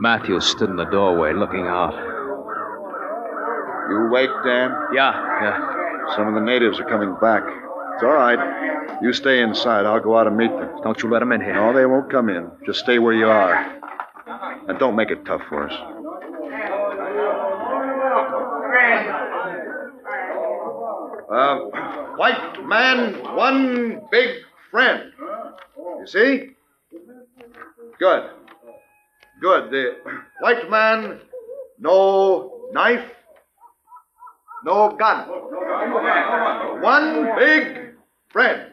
Matthews 0.00 0.44
stood 0.44 0.68
in 0.68 0.76
the 0.76 0.84
doorway 0.84 1.32
looking 1.32 1.66
out. 1.66 1.94
You 3.88 4.08
awake, 4.08 4.28
Dan? 4.44 4.70
Yeah, 4.94 5.16
yeah. 5.40 6.14
Some 6.14 6.28
of 6.28 6.34
the 6.34 6.42
natives 6.42 6.78
are 6.78 6.84
coming 6.84 7.16
back. 7.22 7.42
It's 7.94 8.02
all 8.02 8.12
right. 8.12 9.00
You 9.00 9.14
stay 9.14 9.40
inside. 9.40 9.86
I'll 9.86 9.98
go 9.98 10.18
out 10.18 10.26
and 10.26 10.36
meet 10.36 10.50
them. 10.50 10.68
Don't 10.84 11.02
you 11.02 11.10
let 11.10 11.20
them 11.20 11.32
in 11.32 11.40
here. 11.40 11.54
No, 11.54 11.72
they 11.72 11.86
won't 11.86 12.10
come 12.10 12.28
in. 12.28 12.50
Just 12.66 12.80
stay 12.80 12.98
where 12.98 13.14
you 13.14 13.28
are. 13.28 13.81
And 14.68 14.78
don't 14.78 14.96
make 14.96 15.10
it 15.10 15.24
tough 15.24 15.42
for 15.48 15.68
us. 15.68 15.72
Uh, 21.30 21.58
white 22.16 22.66
man, 22.66 23.14
one 23.36 24.02
big 24.10 24.28
friend. 24.70 25.12
You 26.00 26.06
see? 26.06 26.50
Good. 27.98 28.30
Good. 29.40 29.70
The 29.70 29.96
white 30.40 30.70
man, 30.70 31.20
no 31.78 32.68
knife, 32.72 33.10
no 34.64 34.96
gun. 34.98 35.28
One 36.82 37.36
big 37.38 37.94
friend. 38.30 38.72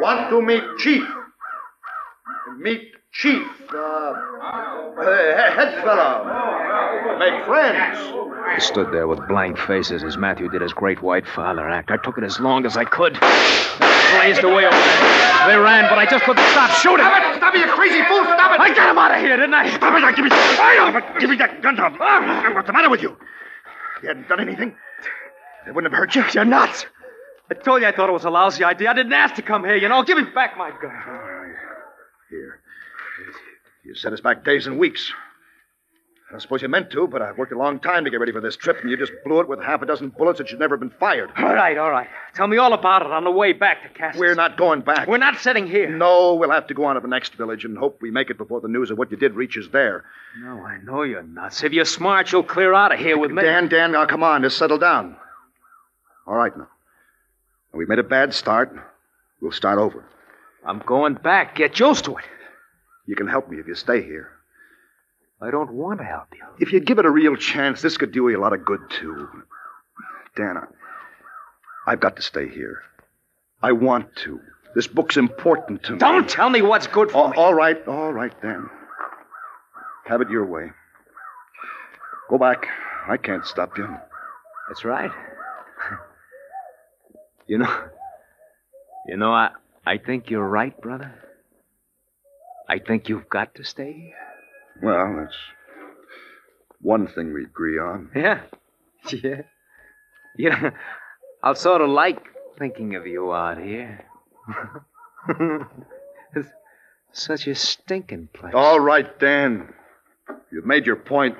Want 0.00 0.30
to 0.30 0.42
meet 0.42 0.62
chief. 0.78 1.04
Meet 2.58 2.92
chief. 3.14 3.46
Uh, 3.70 4.14
head 5.54 5.82
fella. 5.82 7.16
Make 7.18 7.46
friends. 7.46 7.98
I 8.46 8.58
stood 8.58 8.92
there 8.92 9.08
with 9.08 9.26
blank 9.28 9.56
faces 9.58 10.04
as 10.04 10.18
Matthew 10.18 10.50
did 10.50 10.60
his 10.60 10.72
great 10.72 11.02
white 11.02 11.26
father 11.26 11.68
act. 11.68 11.90
I 11.90 11.96
took 11.96 12.18
it 12.18 12.24
as 12.24 12.38
long 12.38 12.66
as 12.66 12.76
I 12.76 12.84
could. 12.84 13.14
Blazed 13.14 14.44
away 14.44 14.66
over 14.66 14.76
there. 14.76 15.48
They 15.48 15.56
ran, 15.56 15.88
but 15.88 15.98
I 15.98 16.06
just 16.08 16.24
couldn't 16.24 16.44
stop 16.50 16.70
shooting. 16.78 17.04
Stop 17.06 17.34
it! 17.34 17.36
Stop 17.38 17.54
it, 17.54 17.60
you 17.60 17.66
crazy 17.72 18.02
fool! 18.04 18.22
Stop 18.24 18.52
it! 18.52 18.60
I 18.60 18.74
got 18.74 18.90
him 18.90 18.98
out 18.98 19.10
of 19.12 19.20
here, 19.20 19.36
didn't 19.36 19.54
I? 19.54 19.74
Stop 19.74 19.94
it! 19.94 20.16
Give 20.16 20.24
me, 20.24 20.30
Stop 20.30 20.94
it. 20.94 21.20
Give 21.20 21.30
me 21.30 21.36
that 21.36 21.62
gun, 21.62 21.76
Tom. 21.76 21.96
What's 22.54 22.66
the 22.66 22.72
matter 22.72 22.90
with 22.90 23.02
you? 23.02 23.16
You 24.02 24.08
hadn't 24.08 24.28
done 24.28 24.40
anything. 24.40 24.76
They 25.64 25.72
wouldn't 25.72 25.92
have 25.92 25.98
hurt 25.98 26.14
you. 26.14 26.24
You're 26.32 26.44
nuts. 26.44 26.86
I 27.50 27.54
told 27.54 27.80
you 27.82 27.88
I 27.88 27.92
thought 27.92 28.08
it 28.08 28.12
was 28.12 28.24
a 28.24 28.30
lousy 28.30 28.64
idea. 28.64 28.90
I 28.90 28.94
didn't 28.94 29.12
ask 29.12 29.34
to 29.36 29.42
come 29.42 29.64
here, 29.64 29.76
you 29.76 29.88
know. 29.88 30.02
Give 30.02 30.16
me 30.16 30.24
back 30.34 30.56
my 30.56 30.70
gun. 30.70 30.92
Here. 32.30 32.60
You 33.84 33.94
set 33.94 34.12
us 34.12 34.20
back 34.20 34.44
days 34.44 34.66
and 34.66 34.78
weeks. 34.78 35.12
I 36.34 36.38
suppose 36.38 36.62
you 36.62 36.68
meant 36.68 36.90
to, 36.90 37.06
but 37.06 37.22
I've 37.22 37.38
worked 37.38 37.52
a 37.52 37.58
long 37.58 37.78
time 37.78 38.04
to 38.04 38.10
get 38.10 38.18
ready 38.18 38.32
for 38.32 38.40
this 38.40 38.56
trip, 38.56 38.78
and 38.80 38.90
you 38.90 38.96
just 38.96 39.12
blew 39.24 39.40
it 39.40 39.48
with 39.48 39.62
half 39.62 39.82
a 39.82 39.86
dozen 39.86 40.08
bullets 40.08 40.38
that 40.38 40.48
should 40.48 40.58
never 40.58 40.74
have 40.74 40.80
been 40.80 40.98
fired. 40.98 41.30
All 41.36 41.54
right, 41.54 41.76
all 41.78 41.90
right. 41.90 42.08
Tell 42.34 42.48
me 42.48 42.56
all 42.56 42.72
about 42.72 43.02
it 43.02 43.12
on 43.12 43.22
the 43.22 43.30
way 43.30 43.52
back 43.52 43.82
to 43.82 43.88
Cass. 43.90 44.16
We're 44.16 44.34
not 44.34 44.56
going 44.56 44.80
back. 44.80 45.06
We're 45.06 45.18
not 45.18 45.38
sitting 45.38 45.66
here. 45.66 45.88
No, 45.90 46.34
we'll 46.34 46.50
have 46.50 46.66
to 46.68 46.74
go 46.74 46.86
on 46.86 46.96
to 46.96 47.00
the 47.00 47.08
next 47.08 47.34
village 47.34 47.64
and 47.64 47.78
hope 47.78 47.98
we 48.00 48.10
make 48.10 48.30
it 48.30 48.38
before 48.38 48.60
the 48.60 48.68
news 48.68 48.90
of 48.90 48.98
what 48.98 49.10
you 49.12 49.16
did 49.16 49.34
reaches 49.34 49.68
there. 49.70 50.04
No, 50.40 50.64
I 50.64 50.78
know 50.78 51.02
you're 51.02 51.22
nuts. 51.22 51.62
If 51.62 51.72
you're 51.72 51.84
smart, 51.84 52.32
you'll 52.32 52.42
clear 52.42 52.72
out 52.74 52.92
of 52.92 52.98
here 52.98 53.18
with 53.18 53.30
me. 53.30 53.42
Dan, 53.42 53.68
Dan, 53.68 53.92
now 53.92 54.06
come 54.06 54.24
on, 54.24 54.42
just 54.42 54.58
settle 54.58 54.78
down. 54.78 55.16
All 56.26 56.34
right, 56.34 56.56
now. 56.56 56.68
We've 57.72 57.88
made 57.88 57.98
a 57.98 58.04
bad 58.04 58.34
start. 58.34 58.74
We'll 59.40 59.52
start 59.52 59.78
over. 59.78 60.04
I'm 60.66 60.78
going 60.80 61.14
back. 61.14 61.56
Get 61.56 61.78
used 61.78 62.06
to 62.06 62.16
it. 62.16 62.24
You 63.06 63.16
can 63.16 63.26
help 63.26 63.50
me 63.50 63.58
if 63.58 63.66
you 63.66 63.74
stay 63.74 64.02
here. 64.02 64.30
I 65.40 65.50
don't 65.50 65.72
want 65.72 65.98
to 65.98 66.04
help 66.04 66.28
you. 66.32 66.44
If 66.58 66.72
you 66.72 66.80
give 66.80 66.98
it 66.98 67.04
a 67.04 67.10
real 67.10 67.36
chance, 67.36 67.82
this 67.82 67.96
could 67.96 68.12
do 68.12 68.28
you 68.28 68.38
a 68.38 68.40
lot 68.40 68.52
of 68.52 68.64
good, 68.64 68.80
too. 68.88 69.28
Dana, 70.36 70.68
I've 71.86 72.00
got 72.00 72.16
to 72.16 72.22
stay 72.22 72.48
here. 72.48 72.82
I 73.62 73.72
want 73.72 74.14
to. 74.24 74.40
This 74.74 74.86
book's 74.86 75.16
important 75.16 75.82
to 75.84 75.92
me. 75.92 75.98
Don't 75.98 76.28
tell 76.28 76.50
me 76.50 76.62
what's 76.62 76.86
good 76.86 77.10
for 77.10 77.16
all, 77.16 77.28
me. 77.30 77.36
All 77.36 77.54
right, 77.54 77.86
all 77.86 78.12
right, 78.12 78.32
Dan. 78.42 78.68
Have 80.06 80.20
it 80.20 80.30
your 80.30 80.46
way. 80.46 80.70
Go 82.28 82.38
back. 82.38 82.66
I 83.06 83.16
can't 83.16 83.46
stop 83.46 83.76
you. 83.76 83.88
That's 84.68 84.84
right. 84.84 85.10
you 87.46 87.58
know, 87.58 87.84
you 89.06 89.16
know, 89.16 89.32
I, 89.32 89.50
I 89.86 89.98
think 89.98 90.30
you're 90.30 90.46
right, 90.46 90.78
brother. 90.80 91.14
I 92.68 92.78
think 92.78 93.08
you've 93.08 93.28
got 93.28 93.54
to 93.56 93.64
stay 93.64 93.92
here. 93.92 94.14
Well, 94.82 95.16
that's 95.20 95.36
one 96.80 97.06
thing 97.06 97.32
we 97.32 97.44
agree 97.44 97.78
on. 97.78 98.10
Yeah. 99.12 99.42
Yeah. 100.38 100.60
Know, 100.60 100.70
I'll 101.42 101.54
sort 101.54 101.82
of 101.82 101.90
like 101.90 102.24
thinking 102.58 102.94
of 102.94 103.06
you 103.06 103.30
out 103.34 103.58
here. 103.58 104.06
it's 106.34 106.48
such 107.12 107.46
a 107.46 107.54
stinking 107.54 108.28
place. 108.32 108.54
All 108.54 108.80
right, 108.80 109.18
Dan. 109.18 109.74
You've 110.50 110.64
made 110.64 110.86
your 110.86 110.96
point. 110.96 111.36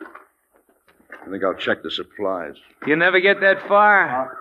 I 0.00 1.30
think 1.30 1.44
I'll 1.44 1.54
check 1.54 1.82
the 1.82 1.90
supplies. 1.90 2.54
You 2.86 2.96
never 2.96 3.20
get 3.20 3.40
that 3.40 3.68
far. 3.68 4.38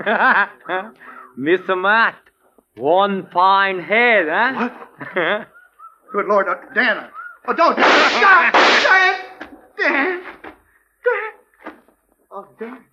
Mr. 1.38 1.80
Matt, 1.80 2.16
one 2.76 3.28
fine 3.32 3.80
head, 3.80 4.26
huh? 4.28 4.70
What? 5.14 5.48
Good 6.12 6.26
Lord, 6.26 6.48
uh, 6.48 6.54
Dan. 6.74 7.08
Oh, 7.48 7.52
don't! 7.52 7.74
Stop! 7.74 8.52
Dan! 8.52 9.20
Dan! 9.78 10.20
Dan! 11.04 11.74
Oh, 12.30 12.46
Dan. 12.58 12.84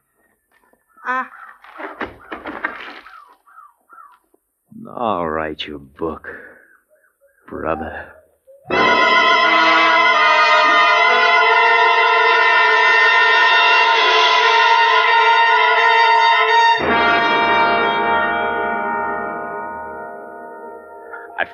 Ah. 1.05 1.29
All 4.95 5.29
right, 5.29 5.65
you 5.65 5.79
book, 5.79 6.27
brother. 7.47 8.13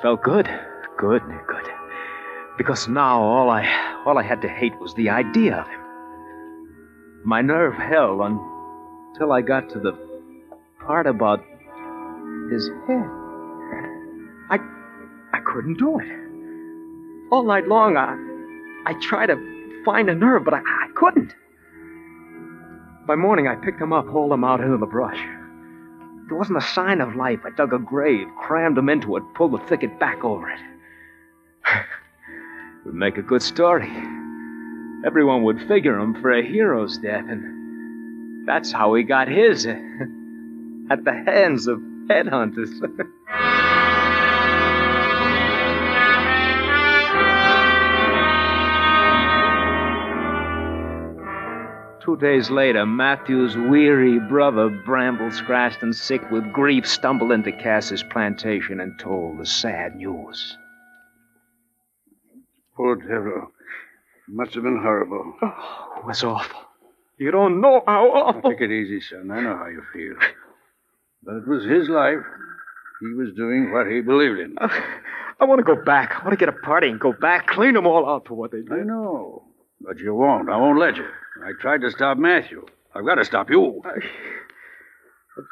Felt 0.02 0.22
good, 0.22 0.48
good, 0.96 1.22
good. 1.46 1.68
Because 2.56 2.88
now 2.88 3.20
all 3.20 3.50
I 3.50 3.64
all 4.06 4.18
I 4.18 4.22
had 4.22 4.42
to 4.42 4.48
hate 4.48 4.78
was 4.80 4.94
the 4.94 5.10
idea 5.10 5.56
of 5.56 5.68
him. 5.68 5.80
My 7.24 7.42
nerve 7.42 7.74
held 7.74 8.20
until 8.20 9.32
I 9.32 9.42
got 9.42 9.68
to 9.70 9.78
the 9.78 9.92
part 10.86 11.06
about 11.06 11.40
his 12.50 12.68
head. 12.86 13.08
I 14.50 14.58
I 15.32 15.40
couldn't 15.44 15.78
do 15.78 15.98
it. 15.98 16.08
All 17.32 17.44
night 17.44 17.68
long 17.68 17.96
I 17.96 18.16
I 18.86 18.94
tried 19.00 19.26
to 19.26 19.82
find 19.84 20.08
a 20.08 20.14
nerve, 20.14 20.44
but 20.44 20.54
I, 20.54 20.58
I 20.58 20.88
couldn't. 20.94 21.34
By 23.06 23.16
morning 23.16 23.48
I 23.48 23.56
picked 23.56 23.80
him 23.80 23.92
up, 23.92 24.06
hauled 24.06 24.32
him 24.32 24.44
out 24.44 24.60
into 24.60 24.76
the 24.78 24.86
brush. 24.86 25.18
There 26.30 26.38
wasn't 26.38 26.58
a 26.58 26.66
sign 26.68 27.00
of 27.00 27.16
life. 27.16 27.40
I 27.44 27.50
dug 27.50 27.72
a 27.72 27.78
grave, 27.80 28.28
crammed 28.38 28.78
him 28.78 28.88
into 28.88 29.16
it, 29.16 29.24
pulled 29.34 29.52
the 29.52 29.58
thicket 29.66 29.98
back 29.98 30.22
over 30.22 30.48
it. 30.48 30.60
would 32.84 32.94
make 32.94 33.18
a 33.18 33.22
good 33.22 33.42
story. 33.42 33.90
Everyone 35.04 35.42
would 35.42 35.66
figure 35.66 35.98
him 35.98 36.14
for 36.22 36.30
a 36.30 36.46
hero's 36.46 36.98
death, 36.98 37.24
and 37.28 38.46
that's 38.46 38.70
how 38.70 38.94
he 38.94 39.02
got 39.02 39.26
his 39.26 39.66
at 40.90 41.04
the 41.04 41.22
hands 41.26 41.66
of 41.66 41.80
headhunters. 42.08 42.78
Two 52.04 52.16
days 52.16 52.48
later, 52.50 52.86
Matthew's 52.86 53.56
weary 53.56 54.18
brother, 54.18 54.70
Bramble, 54.70 55.30
scratched 55.30 55.82
and 55.82 55.94
sick 55.94 56.30
with 56.30 56.50
grief, 56.52 56.86
stumbled 56.86 57.30
into 57.30 57.52
Cass's 57.52 58.02
plantation 58.02 58.80
and 58.80 58.98
told 58.98 59.38
the 59.38 59.44
sad 59.44 59.96
news. 59.96 60.56
Poor 62.74 62.96
devil. 62.96 63.52
Must 64.28 64.54
have 64.54 64.62
been 64.62 64.80
horrible. 64.80 65.34
Oh, 65.42 65.94
it 65.98 66.06
was 66.06 66.24
awful. 66.24 66.60
You 67.18 67.30
don't 67.30 67.60
know 67.60 67.82
how 67.86 68.06
awful. 68.06 68.50
Take 68.50 68.62
it 68.62 68.70
easy, 68.70 69.00
son. 69.02 69.30
I 69.30 69.42
know 69.42 69.56
how 69.56 69.66
you 69.66 69.82
feel. 69.92 70.14
But 71.22 71.34
it 71.36 71.46
was 71.46 71.64
his 71.64 71.90
life. 71.90 72.24
He 73.00 73.12
was 73.14 73.34
doing 73.36 73.72
what 73.72 73.86
he 73.86 74.00
believed 74.00 74.38
in. 74.40 74.56
Uh, 74.58 74.68
I 75.38 75.44
want 75.44 75.58
to 75.58 75.64
go 75.64 75.82
back. 75.84 76.12
I 76.18 76.24
want 76.24 76.30
to 76.30 76.36
get 76.36 76.48
a 76.48 76.58
party 76.64 76.88
and 76.88 76.98
go 76.98 77.12
back, 77.12 77.46
clean 77.48 77.74
them 77.74 77.86
all 77.86 78.08
out 78.08 78.26
for 78.26 78.34
what 78.34 78.52
they 78.52 78.62
did. 78.62 78.72
I 78.72 78.84
know. 78.84 79.42
But 79.82 79.98
you 79.98 80.14
won't. 80.14 80.48
I 80.48 80.56
won't 80.56 80.78
let 80.78 80.96
you. 80.96 81.06
I 81.44 81.52
tried 81.60 81.80
to 81.82 81.90
stop 81.90 82.18
Matthew. 82.18 82.66
I've 82.94 83.04
got 83.06 83.16
to 83.16 83.24
stop 83.24 83.50
you. 83.50 83.80
I... 83.84 83.90
I'm 85.38 85.46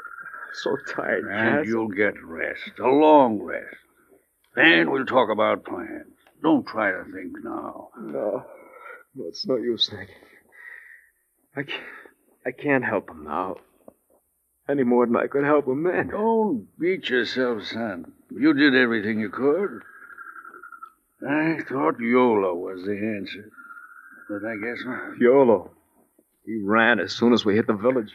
so 0.55 0.77
tired, 0.95 1.25
And 1.31 1.59
Cass. 1.59 1.67
you'll 1.67 1.89
get 1.89 2.15
rest. 2.23 2.73
A 2.81 2.89
long 2.89 3.41
rest. 3.41 3.77
Then 4.57 4.91
we'll 4.91 5.07
talk 5.07 5.31
about 5.31 5.65
plans. 5.65 6.07
Don't 6.43 6.67
try 6.67 6.91
to 6.91 7.05
think 7.05 7.33
now. 7.45 7.89
No. 8.01 8.45
No, 9.15 9.25
it's 9.27 9.47
no 9.47 9.57
use 9.57 9.89
thinking. 9.89 10.15
I 11.57 11.63
can't, 11.63 11.83
I 12.47 12.51
can't 12.53 12.85
help 12.85 13.11
him 13.11 13.25
now. 13.25 13.57
Any 14.69 14.85
more 14.85 15.07
than 15.07 15.17
I 15.17 15.27
could 15.27 15.45
help 15.45 15.67
him 15.67 15.83
then. 15.85 16.09
Don't 16.09 16.69
beat 16.79 17.09
yourself, 17.09 17.65
son. 17.65 18.13
You 18.31 18.53
did 18.53 18.75
everything 18.77 19.19
you 19.21 19.31
could. 19.31 19.81
I 21.27 21.59
thought 21.69 21.99
Yolo 21.99 22.55
was 22.55 22.85
the 22.85 22.93
answer. 22.93 23.51
But 24.29 24.45
I 24.47 24.57
guess 24.57 24.85
not. 24.85 25.19
Yolo. 25.19 25.71
He 26.45 26.61
ran 26.63 27.01
as 27.01 27.13
soon 27.13 27.33
as 27.33 27.45
we 27.45 27.55
hit 27.55 27.67
the 27.67 27.75
village. 27.75 28.13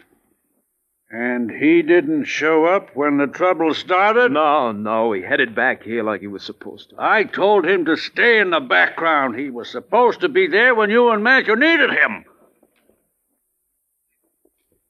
And 1.09 1.51
he 1.51 1.83
didn't 1.83 2.25
show 2.25 2.65
up 2.65 2.95
when 2.95 3.17
the 3.17 3.27
trouble 3.27 3.73
started? 3.75 4.31
No, 4.31 4.71
no. 4.71 5.11
He 5.11 5.21
headed 5.21 5.53
back 5.53 5.83
here 5.83 6.03
like 6.03 6.21
he 6.21 6.27
was 6.27 6.43
supposed 6.43 6.89
to. 6.89 6.95
I 6.97 7.23
told 7.23 7.65
him 7.65 7.85
to 7.85 7.95
stay 7.95 8.39
in 8.39 8.49
the 8.49 8.59
background. 8.59 9.37
He 9.37 9.51
was 9.51 9.69
supposed 9.69 10.21
to 10.21 10.29
be 10.29 10.47
there 10.47 10.73
when 10.73 10.89
you 10.89 11.09
and 11.09 11.23
Matthew 11.23 11.55
needed 11.55 11.91
him. 11.91 12.25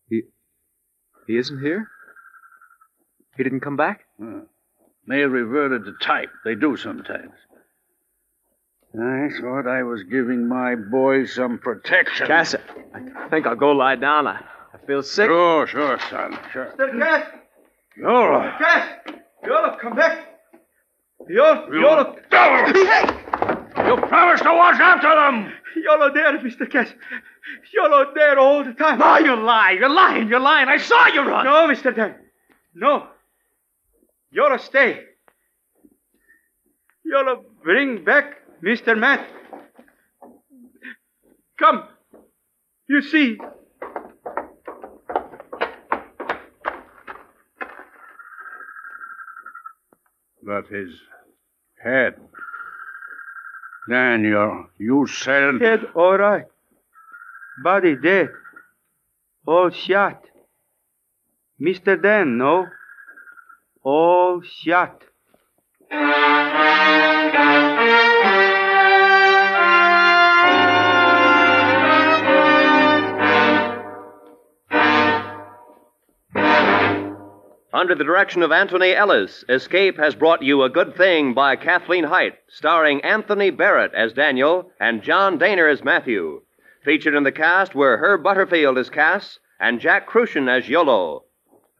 He. 0.09 0.21
He 1.27 1.37
isn't 1.37 1.59
here? 1.59 1.89
He 3.35 3.43
didn't 3.43 3.61
come 3.61 3.75
back? 3.75 4.05
May 5.05 5.19
have 5.19 5.31
reverted 5.31 5.83
to 5.85 5.93
type. 6.05 6.29
They 6.45 6.55
do 6.55 6.77
sometimes. 6.77 7.33
I 8.99 9.29
thought 9.41 9.67
I 9.67 9.81
was 9.81 10.03
giving 10.03 10.47
my 10.47 10.75
boy 10.75 11.25
some 11.25 11.57
protection. 11.57 12.27
Cass, 12.27 12.53
I 12.93 13.27
think 13.29 13.47
I'll 13.47 13.55
go 13.55 13.71
lie 13.71 13.95
down. 13.95 14.27
I, 14.27 14.39
I 14.71 14.85
feel 14.85 15.01
sick. 15.01 15.25
Sure, 15.25 15.65
sure, 15.65 15.99
son, 16.11 16.37
sure. 16.51 16.73
Mr. 16.77 16.99
Cass! 16.99 17.27
Yolo! 17.97 18.51
Cass! 18.59 18.89
Yolo, 19.43 19.77
come 19.81 19.95
back! 19.95 20.27
Yolo, 21.27 21.71
Yolo! 21.71 22.15
Devil! 22.29 22.81
You 23.87 23.97
promised 24.07 24.43
to 24.43 24.53
watch 24.53 24.79
after 24.79 25.09
them! 25.09 25.51
Yolo 25.75 26.13
there, 26.13 26.37
Mr. 26.37 26.69
Cass. 26.69 26.93
Yolo 27.73 28.11
there 28.13 28.37
all 28.37 28.63
the 28.63 28.73
time. 28.73 29.01
Oh, 29.01 29.17
you 29.17 29.35
lie. 29.35 29.71
You're 29.71 29.89
lying. 29.89 30.27
You're 30.27 30.39
lying. 30.39 30.67
I 30.69 30.77
saw 30.77 31.07
you 31.07 31.21
run. 31.21 31.45
No, 31.45 31.67
Mr. 31.67 31.95
Dan. 31.95 32.13
No. 32.75 33.07
Yolo, 34.29 34.57
stay. 34.57 35.01
Yolo, 37.03 37.43
bring 37.63 38.03
back 38.03 38.42
Mr. 38.63 38.97
Matt. 38.97 39.27
Come. 41.59 41.83
You 42.87 43.01
see. 43.01 43.37
But 50.41 50.67
his 50.67 50.91
head. 51.83 52.15
Daniel, 53.89 54.67
you 54.77 55.07
said. 55.07 55.61
Head 55.61 55.81
all 55.93 56.17
right. 56.17 56.45
Body 57.61 57.97
dead. 58.01 58.29
All 59.45 59.71
shot. 59.71 60.23
Mr. 61.61 62.01
Dan, 62.01 62.37
no? 62.37 62.67
All 63.83 64.41
shot. 64.41 65.03
Under 77.83 77.95
the 77.95 78.05
direction 78.05 78.43
of 78.43 78.51
Antony 78.53 78.95
Ellis, 78.95 79.43
Escape 79.49 79.97
has 79.97 80.15
brought 80.15 80.41
you 80.41 80.63
A 80.63 80.69
Good 80.69 80.95
Thing 80.95 81.33
by 81.33 81.57
Kathleen 81.57 82.05
Hite, 82.05 82.35
starring 82.47 83.01
Anthony 83.01 83.49
Barrett 83.49 83.93
as 83.93 84.13
Daniel 84.13 84.71
and 84.79 85.03
John 85.03 85.37
Dehner 85.37 85.69
as 85.69 85.83
Matthew. 85.83 86.43
Featured 86.85 87.13
in 87.13 87.23
the 87.23 87.31
cast 87.33 87.75
were 87.75 87.97
Herb 87.97 88.23
Butterfield 88.23 88.77
as 88.77 88.89
Cass 88.89 89.37
and 89.59 89.81
Jack 89.81 90.07
Kruschen 90.07 90.47
as 90.47 90.69
Yolo. 90.69 91.25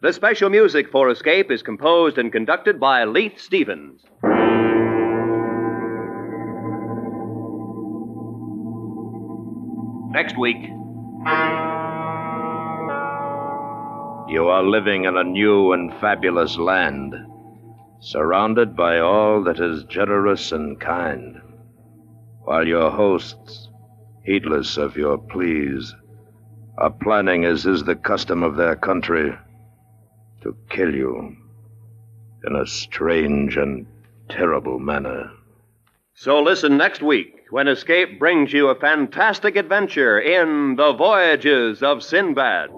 The 0.01 0.11
special 0.11 0.49
music 0.49 0.91
for 0.91 1.09
Escape 1.09 1.49
is 1.49 1.63
composed 1.63 2.17
and 2.17 2.33
conducted 2.33 2.81
by 2.81 3.05
Leith 3.05 3.39
Stevens. 3.39 4.03
Next 10.11 10.37
week. 10.37 11.72
You 14.33 14.47
are 14.47 14.63
living 14.63 15.03
in 15.03 15.15
a 15.15 15.23
new 15.23 15.73
and 15.73 15.93
fabulous 16.01 16.57
land, 16.57 17.13
surrounded 17.99 18.75
by 18.75 18.97
all 18.97 19.43
that 19.43 19.59
is 19.59 19.83
generous 19.83 20.51
and 20.51 20.81
kind, 20.81 21.39
while 22.41 22.67
your 22.67 22.89
hosts, 22.89 23.69
heedless 24.23 24.75
of 24.75 24.97
your 24.97 25.19
pleas, 25.19 25.93
are 26.79 26.89
planning, 26.89 27.45
as 27.45 27.67
is 27.67 27.83
the 27.83 27.95
custom 27.95 28.41
of 28.41 28.55
their 28.55 28.75
country, 28.75 29.37
to 30.41 30.57
kill 30.67 30.95
you 30.95 31.37
in 32.43 32.55
a 32.55 32.65
strange 32.65 33.55
and 33.55 33.85
terrible 34.29 34.79
manner. 34.79 35.29
So 36.15 36.41
listen 36.41 36.75
next 36.75 37.03
week 37.03 37.43
when 37.51 37.67
Escape 37.67 38.17
brings 38.17 38.51
you 38.51 38.69
a 38.69 38.79
fantastic 38.79 39.55
adventure 39.55 40.19
in 40.19 40.75
The 40.75 40.93
Voyages 40.93 41.83
of 41.83 42.01
Sinbad. 42.01 42.71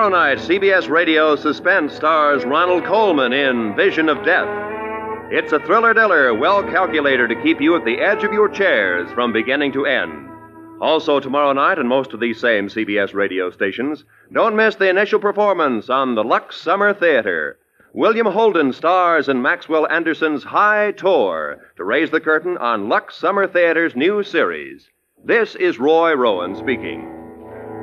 Tomorrow 0.00 0.34
night, 0.34 0.38
CBS 0.38 0.88
Radio 0.88 1.36
Suspense 1.36 1.92
stars 1.92 2.42
Ronald 2.46 2.86
Colman 2.86 3.34
in 3.34 3.76
Vision 3.76 4.08
of 4.08 4.24
Death. 4.24 4.48
It's 5.30 5.52
a 5.52 5.60
thriller 5.60 5.92
diller 5.92 6.32
well 6.32 6.62
calculated 6.62 7.28
to 7.28 7.42
keep 7.42 7.60
you 7.60 7.76
at 7.76 7.84
the 7.84 7.98
edge 7.98 8.24
of 8.24 8.32
your 8.32 8.48
chairs 8.48 9.12
from 9.12 9.30
beginning 9.30 9.72
to 9.72 9.84
end. 9.84 10.30
Also, 10.80 11.20
tomorrow 11.20 11.52
night, 11.52 11.78
and 11.78 11.86
most 11.86 12.14
of 12.14 12.20
these 12.20 12.40
same 12.40 12.68
CBS 12.68 13.12
radio 13.12 13.50
stations, 13.50 14.04
don't 14.32 14.56
miss 14.56 14.74
the 14.74 14.88
initial 14.88 15.20
performance 15.20 15.90
on 15.90 16.14
the 16.14 16.24
Lux 16.24 16.56
Summer 16.56 16.94
Theater. 16.94 17.58
William 17.92 18.26
Holden 18.26 18.72
stars 18.72 19.28
in 19.28 19.42
Maxwell 19.42 19.86
Anderson's 19.88 20.44
High 20.44 20.92
Tor 20.92 21.58
to 21.76 21.84
raise 21.84 22.10
the 22.10 22.20
curtain 22.20 22.56
on 22.56 22.88
Lux 22.88 23.18
Summer 23.18 23.46
Theater's 23.46 23.94
new 23.94 24.22
series. 24.22 24.88
This 25.22 25.56
is 25.56 25.78
Roy 25.78 26.14
Rowan 26.14 26.56
speaking. 26.56 27.19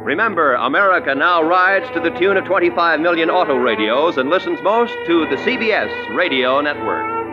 Remember, 0.08 0.54
America 0.54 1.14
now 1.14 1.44
rides 1.44 1.86
to 1.94 2.00
the 2.00 2.12
tune 2.18 2.38
of 2.38 2.46
25 2.46 3.02
million 3.02 3.30
auto 3.30 3.58
radios 3.58 4.18
and 4.18 4.30
listens 4.30 4.58
most 4.62 4.94
to 5.06 5.28
the 5.28 5.36
CBS 5.36 6.16
radio 6.16 6.62
network. 6.62 7.27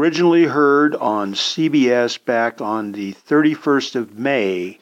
Originally 0.00 0.44
heard 0.44 0.96
on 0.96 1.34
CBS 1.34 2.24
back 2.24 2.62
on 2.62 2.92
the 2.92 3.12
31st 3.12 3.96
of 3.96 4.18
May 4.18 4.78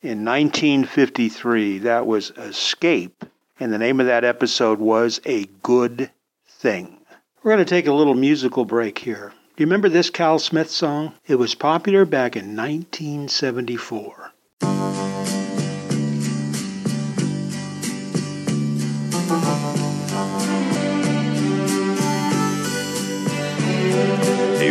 in 0.00 0.24
1953, 0.24 1.78
that 1.78 2.06
was 2.06 2.30
Escape, 2.36 3.24
and 3.58 3.72
the 3.72 3.78
name 3.78 3.98
of 3.98 4.06
that 4.06 4.22
episode 4.22 4.78
was 4.78 5.20
A 5.26 5.46
Good 5.64 6.12
Thing. 6.46 7.00
We're 7.42 7.50
going 7.50 7.64
to 7.64 7.68
take 7.68 7.88
a 7.88 7.92
little 7.92 8.14
musical 8.14 8.64
break 8.64 9.00
here. 9.00 9.32
Do 9.56 9.62
you 9.64 9.66
remember 9.66 9.88
this 9.88 10.08
Cal 10.08 10.38
Smith 10.38 10.70
song? 10.70 11.14
It 11.26 11.34
was 11.34 11.56
popular 11.56 12.04
back 12.04 12.36
in 12.36 12.54
1974. 12.54 14.19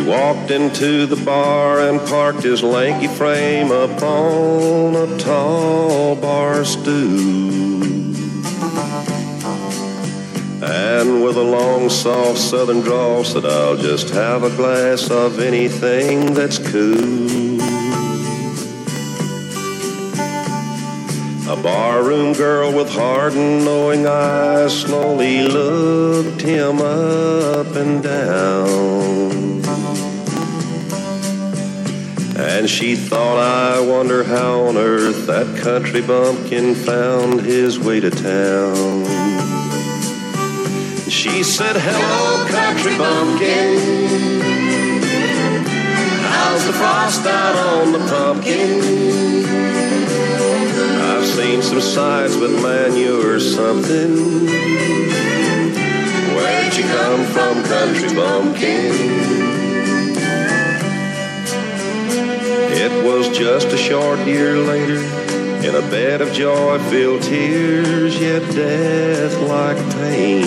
Walked 0.09 0.49
into 0.49 1.05
the 1.05 1.15
bar 1.23 1.79
and 1.81 1.99
parked 2.07 2.41
his 2.41 2.63
lanky 2.63 3.07
frame 3.07 3.69
upon 3.71 4.95
a 4.95 5.17
tall 5.19 6.15
bar 6.15 6.65
stool. 6.65 7.79
And 10.63 11.23
with 11.23 11.37
a 11.37 11.43
long, 11.43 11.89
soft 11.89 12.39
southern 12.39 12.81
drawl, 12.81 13.23
said, 13.23 13.45
I'll 13.45 13.77
just 13.77 14.09
have 14.09 14.41
a 14.43 14.49
glass 14.49 15.11
of 15.11 15.39
anything 15.39 16.33
that's 16.33 16.57
cool. 16.57 17.59
A 21.47 21.61
barroom 21.61 22.33
girl 22.33 22.73
with 22.75 22.89
hard 22.89 23.33
and 23.33 23.63
knowing 23.63 24.07
eyes 24.07 24.81
slowly 24.81 25.43
looked 25.43 26.41
him 26.41 26.81
up 26.81 27.75
and 27.75 28.01
down. 28.01 29.58
And 32.41 32.69
she 32.69 32.95
thought, 32.95 33.37
I 33.37 33.81
wonder 33.81 34.23
how 34.23 34.67
on 34.67 34.77
earth 34.77 35.27
that 35.27 35.57
country 35.57 36.01
bumpkin 36.01 36.73
found 36.73 37.41
his 37.41 37.77
way 37.77 37.99
to 37.99 38.09
town. 38.09 39.03
She 41.09 41.43
said, 41.43 41.75
Hello, 41.75 42.47
country 42.47 42.97
bumpkin. 42.97 43.75
How's 46.31 46.65
the 46.65 46.71
frost 46.71 47.25
out 47.25 47.55
on 47.73 47.91
the 47.91 47.99
pumpkin? 48.07 48.79
I've 51.01 51.25
seen 51.25 51.61
some 51.61 51.81
sights, 51.81 52.37
but 52.37 52.51
man, 52.51 52.95
you're 52.95 53.41
something. 53.41 54.45
Where'd 56.35 56.73
you 56.77 56.83
come 56.83 57.25
from, 57.25 57.63
country 57.65 58.15
bumpkin? 58.15 59.58
It 62.81 63.03
was 63.03 63.27
just 63.37 63.67
a 63.67 63.77
short 63.77 64.19
year 64.19 64.55
later, 64.55 65.01
in 65.67 65.75
a 65.75 65.81
bed 65.91 66.21
of 66.21 66.31
joy 66.31 66.79
filled 66.89 67.23
tears, 67.23 68.17
yet 68.17 68.41
death 68.53 69.35
like 69.49 69.75
pain. 69.95 70.45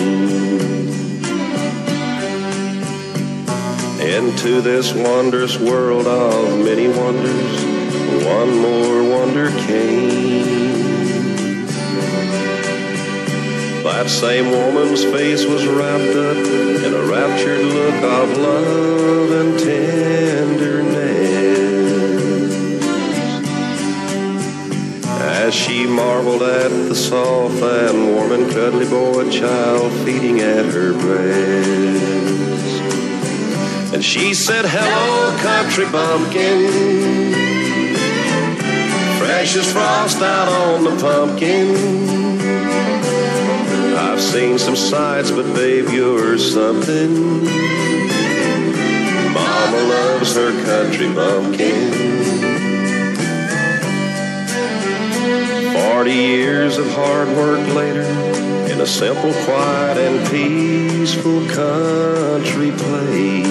Into 4.01 4.61
this 4.61 4.95
wondrous 4.95 5.59
world 5.59 6.07
of 6.07 6.57
many 6.57 6.87
wonders, 6.87 7.63
one 8.25 8.57
more 8.57 9.03
wonder 9.15 9.51
came. 9.67 10.73
That 13.83 14.09
same 14.09 14.49
woman's 14.49 15.03
face 15.03 15.45
was 15.45 15.67
wrapped 15.67 16.15
up 16.15 16.37
in 16.37 16.93
a 16.95 17.03
raptured 17.03 17.63
look 17.63 18.03
of 18.03 18.37
love 18.39 19.31
and 19.31 19.59
tenderness. 19.59 20.42
As 25.53 25.59
she 25.59 25.85
marveled 25.85 26.41
at 26.41 26.71
the 26.89 26.95
soft 26.95 27.61
and 27.61 28.07
warm 28.07 28.31
and 28.31 28.51
cuddly 28.51 28.89
boy 28.89 29.29
child 29.29 29.91
feeding 30.03 30.39
at 30.39 30.65
her 30.65 30.93
breast. 30.93 32.03
And 33.93 34.03
she 34.03 34.33
said, 34.33 34.65
Hello, 34.65 35.37
country 35.43 35.85
bumpkin. 35.91 36.71
Fresh 39.19 39.55
as 39.57 39.71
frost 39.71 40.23
out 40.23 40.47
on 40.49 40.85
the 40.85 40.95
pumpkin. 40.99 41.75
I've 43.95 44.21
seen 44.21 44.57
some 44.57 44.75
sights, 44.75 45.29
but 45.29 45.53
babe, 45.53 45.87
you're 45.89 46.39
something. 46.39 47.43
Mama 49.33 49.77
loves 49.77 50.35
her 50.35 50.51
country 50.65 51.13
bumpkin. 51.13 52.02
Forty 55.95 56.11
years 56.11 56.79
of 56.79 56.91
hard 56.93 57.27
work 57.37 57.65
later, 57.75 58.01
in 58.01 58.81
a 58.81 58.85
simple, 58.85 59.31
quiet, 59.45 59.95
and 59.95 60.27
peaceful 60.27 61.47
country 61.47 62.71
place. 62.71 63.45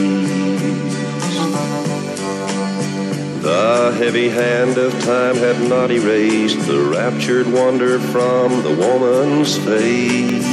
The 3.42 3.94
heavy 3.96 4.28
hand 4.28 4.76
of 4.76 4.92
time 5.04 5.36
had 5.36 5.68
not 5.68 5.92
erased 5.92 6.66
the 6.66 6.80
raptured 6.80 7.46
wonder 7.46 8.00
from 8.00 8.64
the 8.64 8.74
woman's 8.74 9.56
face. 9.58 10.44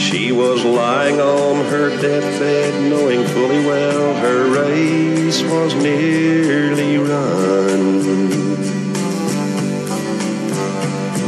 She 0.00 0.32
was 0.32 0.64
lying 0.64 1.20
on 1.20 1.66
her 1.66 1.90
deathbed, 2.00 2.90
knowing 2.90 3.24
fully 3.26 3.66
well 3.66 4.14
her 4.14 4.48
race 4.50 5.42
was 5.42 5.74
nearly 5.74 6.96
run. 6.96 8.53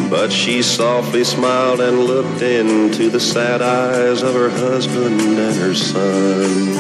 But 0.08 0.30
she 0.30 0.62
softly 0.62 1.24
smiled 1.24 1.80
and 1.80 1.98
looked 1.98 2.40
into 2.40 3.10
the 3.10 3.18
sad 3.18 3.60
eyes 3.60 4.22
of 4.22 4.34
her 4.34 4.50
husband 4.50 5.20
and 5.20 5.56
her 5.56 5.74
son. 5.74 6.76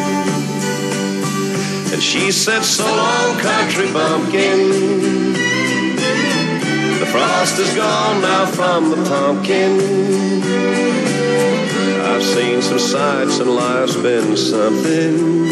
And 1.92 2.02
she 2.02 2.30
said, 2.30 2.62
So 2.62 2.84
long, 2.84 3.38
country 3.38 3.92
bumpkin. 3.92 5.32
The 7.00 7.06
frost 7.06 7.58
is 7.58 7.74
gone 7.74 8.22
now 8.22 8.46
from 8.46 8.90
the 8.90 8.96
pumpkin. 9.08 9.80
I've 12.02 12.22
seen 12.22 12.62
some 12.62 12.78
sights 12.78 13.40
and 13.40 13.50
life's 13.50 13.96
been 13.96 14.36
something. 14.36 15.46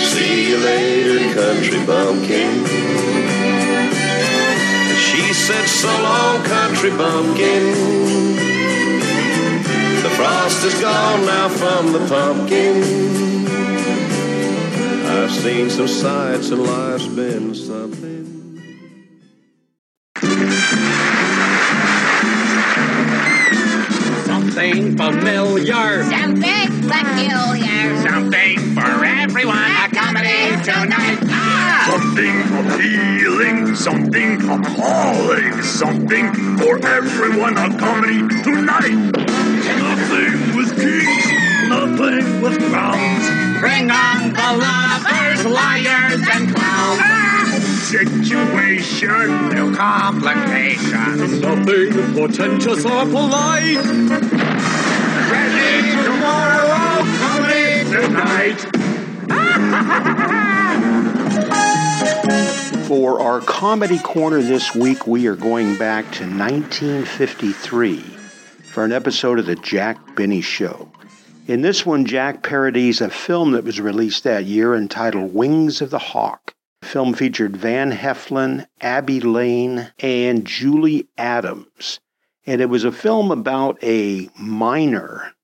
See 0.00 0.48
you 0.50 0.58
later, 0.58 1.34
country 1.34 1.84
bumpkin. 1.84 3.17
She 5.18 5.34
said, 5.34 5.66
So 5.66 5.88
long, 5.88 6.44
country 6.44 6.90
bumpkin. 6.90 7.74
The 10.02 10.10
frost 10.10 10.64
is 10.64 10.80
gone 10.80 11.26
now 11.26 11.48
from 11.48 11.92
the 11.92 11.98
pumpkin. 12.06 12.76
I've 15.06 15.32
seen 15.32 15.70
some 15.70 15.88
sights 15.88 16.50
and 16.50 16.62
life's 16.62 17.08
been 17.08 17.52
something. 17.52 18.26
Something 24.24 24.96
familiar. 24.96 26.04
Something 26.04 26.70
familiar. 26.92 28.08
Something 28.08 28.58
for 28.76 29.04
everyone. 29.04 29.56
A 29.56 29.88
comedy 29.92 30.62
tonight. 30.62 31.47
Something 31.88 32.36
appealing, 32.52 33.74
something 33.74 34.42
appalling, 34.42 35.62
something 35.62 36.34
for 36.58 36.76
everyone. 36.86 37.56
A 37.56 37.78
comedy 37.78 38.18
tonight. 38.42 38.92
Nothing 39.80 40.54
with 40.54 40.76
kings, 40.76 41.26
nothing 41.70 42.42
with 42.42 42.58
crowns. 42.68 43.24
Bring 43.58 43.90
on 43.90 44.34
the 44.34 44.50
lovers, 44.60 45.46
liars, 45.46 46.20
and 46.30 46.54
clowns. 46.54 47.00
Ah! 47.00 47.58
Situation, 47.84 49.48
no 49.54 49.74
complications. 49.74 51.40
nothing 51.40 51.92
portentous 52.14 52.84
or 52.84 53.06
polite. 53.06 53.82
Ready 55.32 55.96
tomorrow, 56.04 57.02
comedy 57.22 57.84
tonight. 57.88 58.60
For 62.88 63.20
our 63.20 63.42
comedy 63.42 63.98
corner 63.98 64.40
this 64.40 64.74
week, 64.74 65.06
we 65.06 65.26
are 65.26 65.36
going 65.36 65.76
back 65.76 66.04
to 66.12 66.24
1953 66.24 67.98
for 68.72 68.82
an 68.82 68.92
episode 68.92 69.38
of 69.38 69.44
The 69.44 69.56
Jack 69.56 70.16
Benny 70.16 70.40
Show. 70.40 70.90
In 71.46 71.60
this 71.60 71.84
one, 71.84 72.06
Jack 72.06 72.42
parodies 72.42 73.02
a 73.02 73.10
film 73.10 73.50
that 73.52 73.64
was 73.64 73.78
released 73.78 74.24
that 74.24 74.46
year 74.46 74.74
entitled 74.74 75.34
Wings 75.34 75.82
of 75.82 75.90
the 75.90 75.98
Hawk. 75.98 76.54
The 76.80 76.88
film 76.88 77.12
featured 77.12 77.58
Van 77.58 77.92
Heflin, 77.92 78.66
Abbe 78.80 79.20
Lane, 79.20 79.92
and 79.98 80.46
Julie 80.46 81.08
Adams. 81.18 82.00
And 82.46 82.62
it 82.62 82.70
was 82.70 82.84
a 82.84 82.90
film 82.90 83.30
about 83.30 83.76
a 83.84 84.30
miner. 84.38 85.34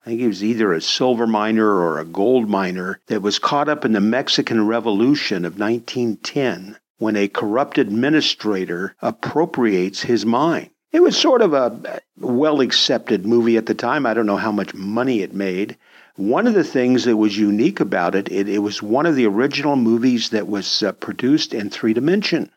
I 0.00 0.06
think 0.06 0.20
he 0.20 0.26
was 0.26 0.42
either 0.42 0.72
a 0.72 0.80
silver 0.80 1.26
miner 1.26 1.68
or 1.68 1.98
a 1.98 2.06
gold 2.06 2.48
miner 2.48 2.98
that 3.08 3.20
was 3.20 3.38
caught 3.38 3.68
up 3.68 3.84
in 3.84 3.92
the 3.92 4.00
Mexican 4.00 4.66
Revolution 4.66 5.44
of 5.44 5.58
1910 5.58 6.78
when 6.98 7.16
a 7.16 7.28
corrupt 7.28 7.78
administrator 7.78 8.94
appropriates 9.02 10.02
his 10.02 10.24
mine. 10.24 10.70
It 10.92 11.02
was 11.02 11.16
sort 11.16 11.42
of 11.42 11.54
a 11.54 12.00
well 12.16 12.60
accepted 12.60 13.26
movie 13.26 13.56
at 13.56 13.66
the 13.66 13.74
time. 13.74 14.06
I 14.06 14.14
don't 14.14 14.26
know 14.26 14.36
how 14.36 14.52
much 14.52 14.74
money 14.74 15.22
it 15.22 15.34
made. 15.34 15.76
One 16.16 16.46
of 16.46 16.54
the 16.54 16.62
things 16.62 17.04
that 17.04 17.16
was 17.16 17.36
unique 17.36 17.80
about 17.80 18.14
it, 18.14 18.30
it, 18.30 18.48
it 18.48 18.60
was 18.60 18.80
one 18.80 19.04
of 19.04 19.16
the 19.16 19.26
original 19.26 19.74
movies 19.74 20.30
that 20.30 20.46
was 20.46 20.84
uh, 20.84 20.92
produced 20.92 21.52
in 21.52 21.70
three 21.70 21.94
dimension. 21.94 22.50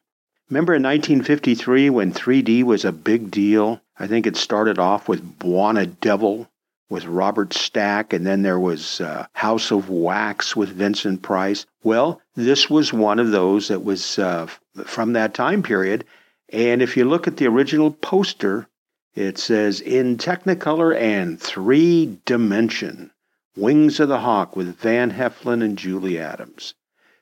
Remember 0.49 0.75
in 0.75 0.83
1953 0.83 1.89
when 1.89 2.13
3D 2.13 2.63
was 2.63 2.85
a 2.85 2.91
big 2.91 3.31
deal? 3.31 3.81
I 3.97 4.05
think 4.05 4.27
it 4.27 4.37
started 4.37 4.77
off 4.77 5.09
with 5.09 5.39
Bwana 5.39 5.87
Devil 5.99 6.47
with 6.89 7.05
Robert 7.05 7.53
Stack, 7.53 8.13
and 8.13 8.25
then 8.25 8.43
there 8.43 8.59
was 8.59 9.01
uh, 9.01 9.25
House 9.33 9.71
of 9.71 9.89
Wax 9.89 10.55
with 10.55 10.69
Vincent 10.69 11.21
Price. 11.21 11.65
Well, 11.87 12.21
this 12.35 12.69
was 12.69 12.91
one 12.91 13.17
of 13.17 13.31
those 13.31 13.69
that 13.69 13.81
was 13.81 14.19
uh, 14.19 14.47
from 14.83 15.13
that 15.13 15.33
time 15.33 15.63
period. 15.63 16.03
And 16.49 16.81
if 16.81 16.97
you 16.97 17.05
look 17.05 17.29
at 17.29 17.37
the 17.37 17.47
original 17.47 17.91
poster, 17.91 18.67
it 19.15 19.37
says 19.37 19.79
in 19.79 20.17
Technicolor 20.17 20.93
and 20.93 21.39
three 21.39 22.19
dimension 22.25 23.11
Wings 23.55 24.01
of 24.01 24.09
the 24.09 24.19
Hawk 24.19 24.53
with 24.53 24.75
Van 24.79 25.11
Heflin 25.11 25.63
and 25.63 25.77
Julie 25.77 26.19
Adams. 26.19 26.73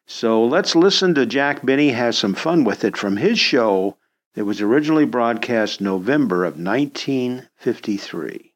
So 0.07 0.43
let's 0.43 0.75
listen 0.75 1.13
to 1.13 1.27
Jack 1.27 1.63
Benny 1.63 1.89
has 1.89 2.17
some 2.17 2.33
fun 2.33 2.63
with 2.63 2.83
it 2.83 2.97
from 2.97 3.17
his 3.17 3.37
show 3.37 3.97
that 4.33 4.45
was 4.45 4.61
originally 4.61 5.05
broadcast 5.05 5.79
November 5.79 6.43
of 6.43 6.59
1953. 6.59 8.54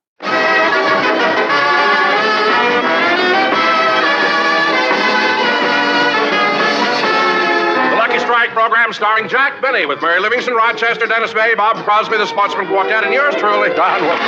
Lucky 8.50 8.62
program 8.62 8.94
starring 8.94 9.30
Jack 9.30 9.62
Benny 9.62 9.86
with 9.86 10.02
Mary 10.02 10.20
Livingstone, 10.20 10.56
Rochester, 10.56 11.06
Dennis 11.06 11.34
Day, 11.34 11.54
Bob 11.56 11.76
Crosby, 11.86 12.18
the 12.18 12.26
Sportsmen 12.26 12.66
Quartet, 12.66 13.04
and 13.04 13.14
yours 13.14 13.36
truly, 13.36 13.70
Don 13.76 14.02
Wilson. 14.02 14.26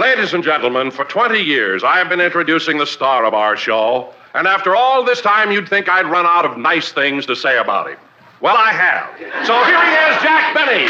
Ladies 0.00 0.34
and 0.34 0.44
gentlemen, 0.44 0.92
for 0.92 1.04
20 1.04 1.40
years 1.40 1.82
I 1.82 1.98
have 1.98 2.08
been 2.08 2.20
introducing 2.20 2.78
the 2.78 2.86
star 2.86 3.24
of 3.24 3.34
our 3.34 3.56
show, 3.56 4.12
and 4.34 4.46
after 4.46 4.76
all 4.76 5.04
this 5.04 5.20
time 5.20 5.50
you'd 5.50 5.68
think 5.68 5.88
I'd 5.88 6.06
run 6.06 6.26
out 6.26 6.44
of 6.44 6.56
nice 6.56 6.92
things 6.92 7.26
to 7.26 7.34
say 7.34 7.58
about 7.58 7.90
him. 7.90 7.98
Well, 8.40 8.56
I 8.56 8.70
have. 8.70 9.46
So 9.46 9.64
here 9.64 9.82
he 9.82 9.92
is, 10.14 10.22
Jack 10.22 10.54
Benny. 10.54 10.86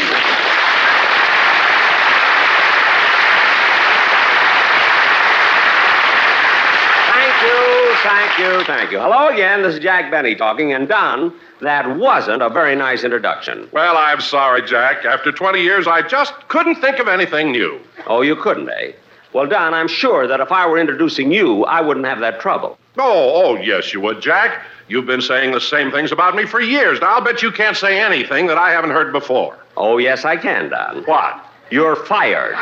Thank 7.09 7.41
you, 7.41 7.95
thank 8.03 8.39
you, 8.39 8.63
thank 8.65 8.91
you. 8.91 8.99
Hello 8.99 9.29
again. 9.29 9.63
This 9.63 9.75
is 9.75 9.79
Jack 9.79 10.11
Benny 10.11 10.35
talking. 10.35 10.73
And 10.73 10.87
Don, 10.87 11.33
that 11.61 11.97
wasn't 11.97 12.41
a 12.41 12.49
very 12.49 12.75
nice 12.75 13.03
introduction. 13.03 13.67
Well, 13.71 13.97
I'm 13.97 14.21
sorry, 14.21 14.61
Jack. 14.61 15.05
After 15.05 15.31
20 15.31 15.61
years, 15.61 15.87
I 15.87 16.01
just 16.01 16.33
couldn't 16.49 16.75
think 16.75 16.99
of 16.99 17.07
anything 17.07 17.51
new. 17.51 17.79
Oh, 18.07 18.21
you 18.21 18.35
couldn't, 18.35 18.69
eh? 18.69 18.91
Well, 19.33 19.45
Don, 19.45 19.73
I'm 19.73 19.87
sure 19.87 20.27
that 20.27 20.39
if 20.39 20.51
I 20.51 20.67
were 20.67 20.79
introducing 20.79 21.31
you, 21.31 21.63
I 21.65 21.81
wouldn't 21.81 22.05
have 22.05 22.19
that 22.19 22.39
trouble. 22.39 22.77
Oh, 22.97 23.43
oh, 23.43 23.55
yes, 23.55 23.93
you 23.93 24.01
would, 24.01 24.21
Jack. 24.21 24.65
You've 24.87 25.05
been 25.05 25.21
saying 25.21 25.51
the 25.51 25.61
same 25.61 25.91
things 25.91 26.11
about 26.11 26.35
me 26.35 26.45
for 26.45 26.59
years. 26.59 26.99
Now, 26.99 27.15
I'll 27.15 27.21
bet 27.21 27.43
you 27.43 27.51
can't 27.51 27.77
say 27.77 27.99
anything 27.99 28.47
that 28.47 28.57
I 28.57 28.71
haven't 28.71 28.89
heard 28.89 29.13
before. 29.13 29.57
Oh, 29.77 29.99
yes, 29.99 30.25
I 30.25 30.35
can, 30.35 30.69
Don. 30.69 31.03
What? 31.03 31.45
You're 31.69 31.95
fired. 31.95 32.55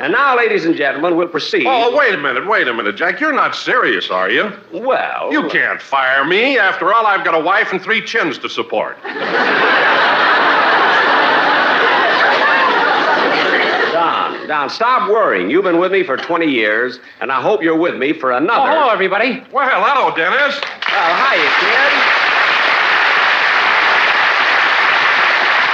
And 0.00 0.12
now, 0.12 0.34
ladies 0.34 0.64
and 0.64 0.74
gentlemen, 0.74 1.16
we'll 1.16 1.28
proceed. 1.28 1.66
Oh, 1.66 1.94
wait 1.94 2.14
a 2.14 2.18
minute, 2.18 2.46
wait 2.48 2.66
a 2.66 2.72
minute, 2.72 2.96
Jack. 2.96 3.20
You're 3.20 3.34
not 3.34 3.54
serious, 3.54 4.10
are 4.10 4.30
you? 4.30 4.50
Well. 4.72 5.30
You 5.30 5.48
can't 5.50 5.80
fire 5.80 6.24
me. 6.24 6.58
After 6.58 6.92
all, 6.92 7.06
I've 7.06 7.22
got 7.22 7.34
a 7.34 7.40
wife 7.44 7.70
and 7.72 7.82
three 7.82 8.02
chins 8.02 8.38
to 8.38 8.48
support. 8.48 8.96
Don, 13.92 14.48
Don, 14.48 14.70
stop 14.70 15.10
worrying. 15.10 15.50
You've 15.50 15.64
been 15.64 15.78
with 15.78 15.92
me 15.92 16.02
for 16.02 16.16
20 16.16 16.46
years, 16.46 16.98
and 17.20 17.30
I 17.30 17.42
hope 17.42 17.62
you're 17.62 17.76
with 17.76 17.96
me 17.96 18.14
for 18.14 18.32
another. 18.32 18.70
Oh, 18.70 18.72
hello, 18.72 18.88
everybody. 18.88 19.42
Well, 19.52 19.68
hello, 19.68 20.16
Dennis. 20.16 20.58
Well, 20.88 21.14
hiya, 21.28 21.50
kid. 21.60 21.92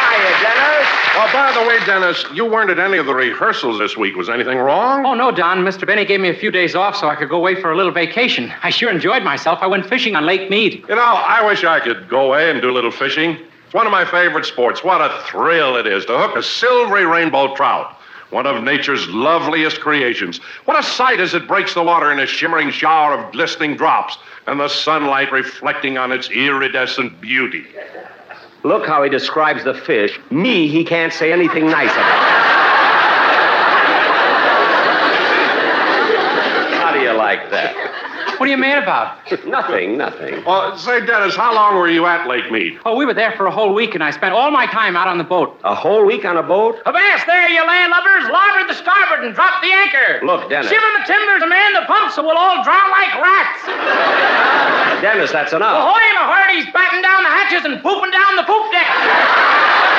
Hiya, 0.02 0.32
Dennis. 0.42 1.05
Oh, 1.18 1.30
by 1.32 1.50
the 1.52 1.66
way, 1.66 1.78
Dennis, 1.86 2.24
you 2.34 2.44
weren't 2.44 2.68
at 2.68 2.78
any 2.78 2.98
of 2.98 3.06
the 3.06 3.14
rehearsals 3.14 3.78
this 3.78 3.96
week. 3.96 4.16
Was 4.16 4.28
anything 4.28 4.58
wrong? 4.58 5.06
Oh, 5.06 5.14
no, 5.14 5.30
Don. 5.30 5.60
Mr. 5.64 5.86
Benny 5.86 6.04
gave 6.04 6.20
me 6.20 6.28
a 6.28 6.34
few 6.34 6.50
days 6.50 6.74
off 6.74 6.94
so 6.94 7.08
I 7.08 7.14
could 7.14 7.30
go 7.30 7.36
away 7.36 7.58
for 7.58 7.72
a 7.72 7.76
little 7.76 7.90
vacation. 7.90 8.52
I 8.62 8.68
sure 8.68 8.90
enjoyed 8.90 9.22
myself. 9.22 9.60
I 9.62 9.66
went 9.66 9.86
fishing 9.86 10.14
on 10.14 10.26
Lake 10.26 10.50
Mead. 10.50 10.84
You 10.86 10.94
know, 10.94 11.02
I 11.02 11.44
wish 11.46 11.64
I 11.64 11.80
could 11.80 12.08
go 12.10 12.26
away 12.26 12.50
and 12.50 12.60
do 12.60 12.70
a 12.70 12.74
little 12.74 12.90
fishing. 12.90 13.38
It's 13.64 13.72
one 13.72 13.86
of 13.86 13.92
my 13.92 14.04
favorite 14.04 14.44
sports. 14.44 14.84
What 14.84 15.00
a 15.00 15.22
thrill 15.26 15.76
it 15.76 15.86
is 15.86 16.04
to 16.04 16.18
hook 16.18 16.36
a 16.36 16.42
silvery 16.42 17.06
rainbow 17.06 17.54
trout. 17.54 17.96
One 18.28 18.46
of 18.46 18.62
nature's 18.62 19.08
loveliest 19.08 19.80
creations. 19.80 20.38
What 20.66 20.78
a 20.78 20.82
sight 20.82 21.20
as 21.20 21.32
it 21.32 21.48
breaks 21.48 21.72
the 21.72 21.82
water 21.82 22.12
in 22.12 22.18
a 22.18 22.26
shimmering 22.26 22.70
shower 22.70 23.14
of 23.18 23.32
glistening 23.32 23.76
drops 23.76 24.18
and 24.46 24.60
the 24.60 24.68
sunlight 24.68 25.32
reflecting 25.32 25.96
on 25.96 26.12
its 26.12 26.28
iridescent 26.28 27.20
beauty. 27.22 27.64
Look 28.66 28.84
how 28.84 29.04
he 29.04 29.08
describes 29.08 29.62
the 29.62 29.74
fish. 29.74 30.18
Me, 30.28 30.66
he 30.66 30.82
can't 30.82 31.12
say 31.12 31.32
anything 31.32 31.66
nice 31.66 31.92
about. 31.92 32.18
How 36.82 36.92
do 36.92 36.98
you 36.98 37.12
like 37.12 37.48
that? 37.52 37.76
What 38.36 38.48
are 38.48 38.52
you 38.52 38.58
mad 38.58 38.82
about? 38.82 39.16
nothing, 39.46 39.96
nothing. 39.96 40.44
Well, 40.44 40.76
say, 40.76 41.04
Dennis, 41.06 41.34
how 41.34 41.54
long 41.54 41.76
were 41.76 41.88
you 41.88 42.04
at 42.04 42.28
Lake 42.28 42.52
Mead? 42.52 42.78
Oh, 42.84 42.94
we 42.94 43.06
were 43.06 43.14
there 43.14 43.32
for 43.32 43.46
a 43.46 43.50
whole 43.50 43.72
week, 43.72 43.94
and 43.94 44.04
I 44.04 44.10
spent 44.10 44.34
all 44.34 44.50
my 44.50 44.66
time 44.66 44.94
out 44.94 45.08
on 45.08 45.16
the 45.16 45.24
boat. 45.24 45.58
A 45.64 45.74
whole 45.74 46.04
week 46.04 46.24
on 46.26 46.36
a 46.36 46.42
boat? 46.42 46.76
Avast 46.84 47.26
there, 47.26 47.48
you 47.48 47.62
landlubbers! 47.64 48.28
Larboard 48.30 48.68
the 48.68 48.74
starboard 48.74 49.24
and 49.24 49.34
drop 49.34 49.62
the 49.62 49.72
anchor! 49.72 50.20
Look, 50.26 50.50
Dennis. 50.50 50.70
Shiver 50.70 50.90
the 51.00 51.04
timbers 51.06 51.42
and 51.42 51.50
man 51.50 51.72
the 51.72 51.86
pumps, 51.86 52.18
or 52.18 52.24
we'll 52.24 52.36
all 52.36 52.62
drown 52.62 52.90
like 52.90 53.14
rats! 53.16 55.00
Dennis, 55.00 55.32
that's 55.32 55.52
enough. 55.54 55.80
Ahoy, 55.80 56.04
my 56.20 56.28
hearties! 56.28 56.66
Batten 56.72 57.00
down 57.00 57.22
the 57.22 57.30
hatches 57.30 57.64
and 57.64 57.82
pooping 57.82 58.10
down 58.10 58.36
the 58.36 58.44
poop 58.44 58.70
deck! 58.70 59.95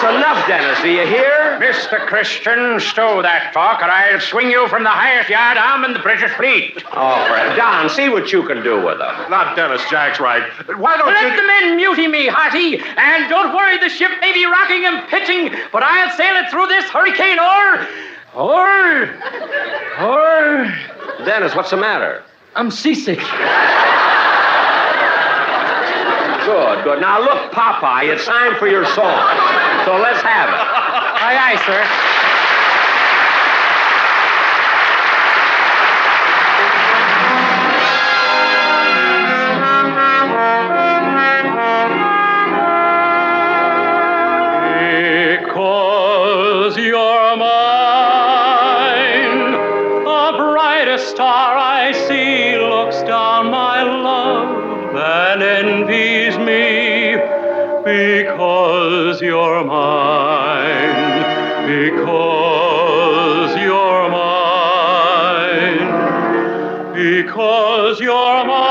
That's 0.00 0.16
enough, 0.16 0.46
Dennis. 0.46 0.80
Do 0.80 0.88
you 0.90 1.06
hear? 1.06 1.58
Mr. 1.58 1.98
Christian, 2.06 2.78
stow 2.78 3.20
that 3.22 3.52
talk, 3.52 3.80
or 3.82 3.90
I'll 3.90 4.20
swing 4.20 4.48
you 4.50 4.68
from 4.68 4.84
the 4.84 4.90
highest 4.90 5.28
yard 5.28 5.58
arm 5.58 5.84
in 5.84 5.92
the 5.92 5.98
British 5.98 6.30
fleet. 6.32 6.84
Oh, 6.92 7.24
Fred. 7.26 7.56
Don, 7.56 7.90
see 7.90 8.08
what 8.08 8.30
you 8.32 8.46
can 8.46 8.62
do 8.62 8.76
with 8.76 8.98
them. 8.98 9.30
Not 9.30 9.56
Dennis, 9.56 9.82
Jack's 9.90 10.20
right. 10.20 10.42
Why 10.78 10.96
don't 10.96 11.08
you 11.08 11.14
Let 11.14 11.32
you. 11.32 11.40
the 11.40 11.46
men 11.46 11.76
mutiny 11.76 12.06
me, 12.06 12.26
hearty, 12.28 12.78
and 12.78 13.28
don't 13.28 13.52
worry, 13.54 13.78
the 13.78 13.88
ship 13.88 14.12
may 14.20 14.32
be 14.32 14.44
rocking 14.44 14.84
and 14.84 15.08
pitching, 15.08 15.50
but 15.72 15.82
I'll 15.82 16.16
sail 16.16 16.36
it 16.36 16.50
through 16.50 16.68
this 16.68 16.84
hurricane, 16.84 17.38
or, 17.40 17.86
or, 18.38 19.02
or. 19.98 21.26
Dennis, 21.26 21.56
what's 21.56 21.70
the 21.70 21.76
matter? 21.76 22.22
I'm 22.54 22.70
seasick. 22.70 23.18
Good, 26.48 26.84
good. 26.84 27.00
Now, 27.00 27.20
look, 27.20 27.52
Popeye, 27.52 28.08
it's 28.14 28.24
time 28.24 28.56
for 28.56 28.66
your 28.68 28.86
song. 28.86 29.67
So 29.88 29.96
let's 29.96 30.20
have 30.20 30.50
it. 30.50 30.54
Aye, 31.24 31.38
aye, 31.40 31.56
sir. 31.64 31.80
Because 59.18 59.30
you're 59.30 59.64
mine, 59.64 61.16
because 61.66 63.56
you're 63.56 64.10
mine, 64.10 65.78
because 66.94 68.00
you're 68.00 68.44
mine. 68.46 68.67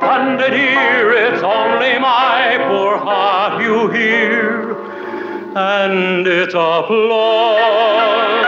To 0.00 0.56
hear, 0.56 1.12
it's 1.12 1.42
only 1.42 1.98
my 1.98 2.64
poor 2.68 2.98
heart 2.98 3.62
you 3.62 3.88
hear. 3.88 4.76
And 5.56 6.26
it's 6.26 6.54
applause 6.54 8.45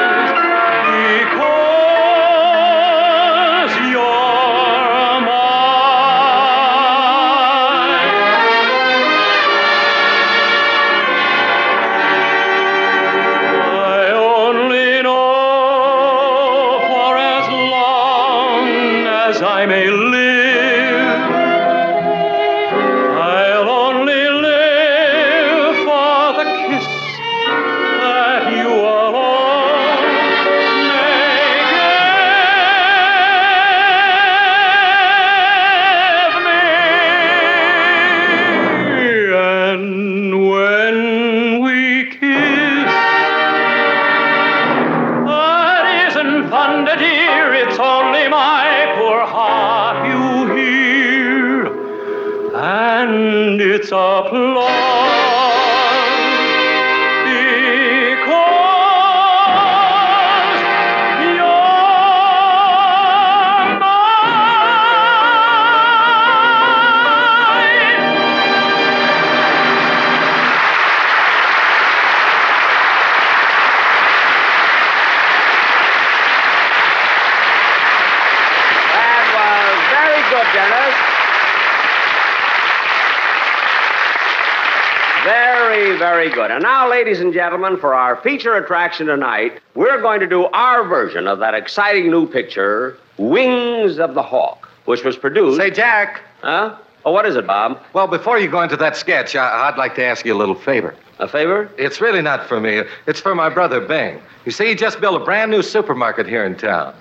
ladies 86.98 87.20
and 87.20 87.32
gentlemen, 87.32 87.76
for 87.76 87.94
our 87.94 88.16
feature 88.22 88.56
attraction 88.56 89.06
tonight, 89.06 89.60
we're 89.76 90.00
going 90.00 90.18
to 90.18 90.26
do 90.26 90.46
our 90.46 90.82
version 90.82 91.28
of 91.28 91.38
that 91.38 91.54
exciting 91.54 92.10
new 92.10 92.26
picture, 92.26 92.98
Wings 93.18 94.00
of 94.00 94.14
the 94.14 94.22
Hawk, 94.22 94.68
which 94.84 95.04
was 95.04 95.16
produced. 95.16 95.58
Say, 95.58 95.70
Jack. 95.70 96.22
Huh? 96.42 96.74
Oh, 97.04 97.12
what 97.12 97.24
is 97.24 97.36
it, 97.36 97.46
Bob? 97.46 97.80
Well, 97.92 98.08
before 98.08 98.40
you 98.40 98.48
go 98.50 98.62
into 98.62 98.76
that 98.78 98.96
sketch, 98.96 99.36
I- 99.36 99.68
I'd 99.68 99.78
like 99.78 99.94
to 99.94 100.02
ask 100.04 100.26
you 100.26 100.34
a 100.34 100.40
little 100.42 100.56
favor. 100.56 100.92
A 101.20 101.28
favor? 101.28 101.70
It's 101.78 102.00
really 102.00 102.20
not 102.20 102.48
for 102.48 102.58
me. 102.58 102.82
It's 103.06 103.20
for 103.20 103.32
my 103.32 103.48
brother, 103.48 103.80
Bing. 103.80 104.20
You 104.44 104.50
see, 104.50 104.66
he 104.66 104.74
just 104.74 105.00
built 105.00 105.22
a 105.22 105.24
brand 105.24 105.52
new 105.52 105.62
supermarket 105.62 106.26
here 106.26 106.44
in 106.44 106.56
town. 106.56 106.94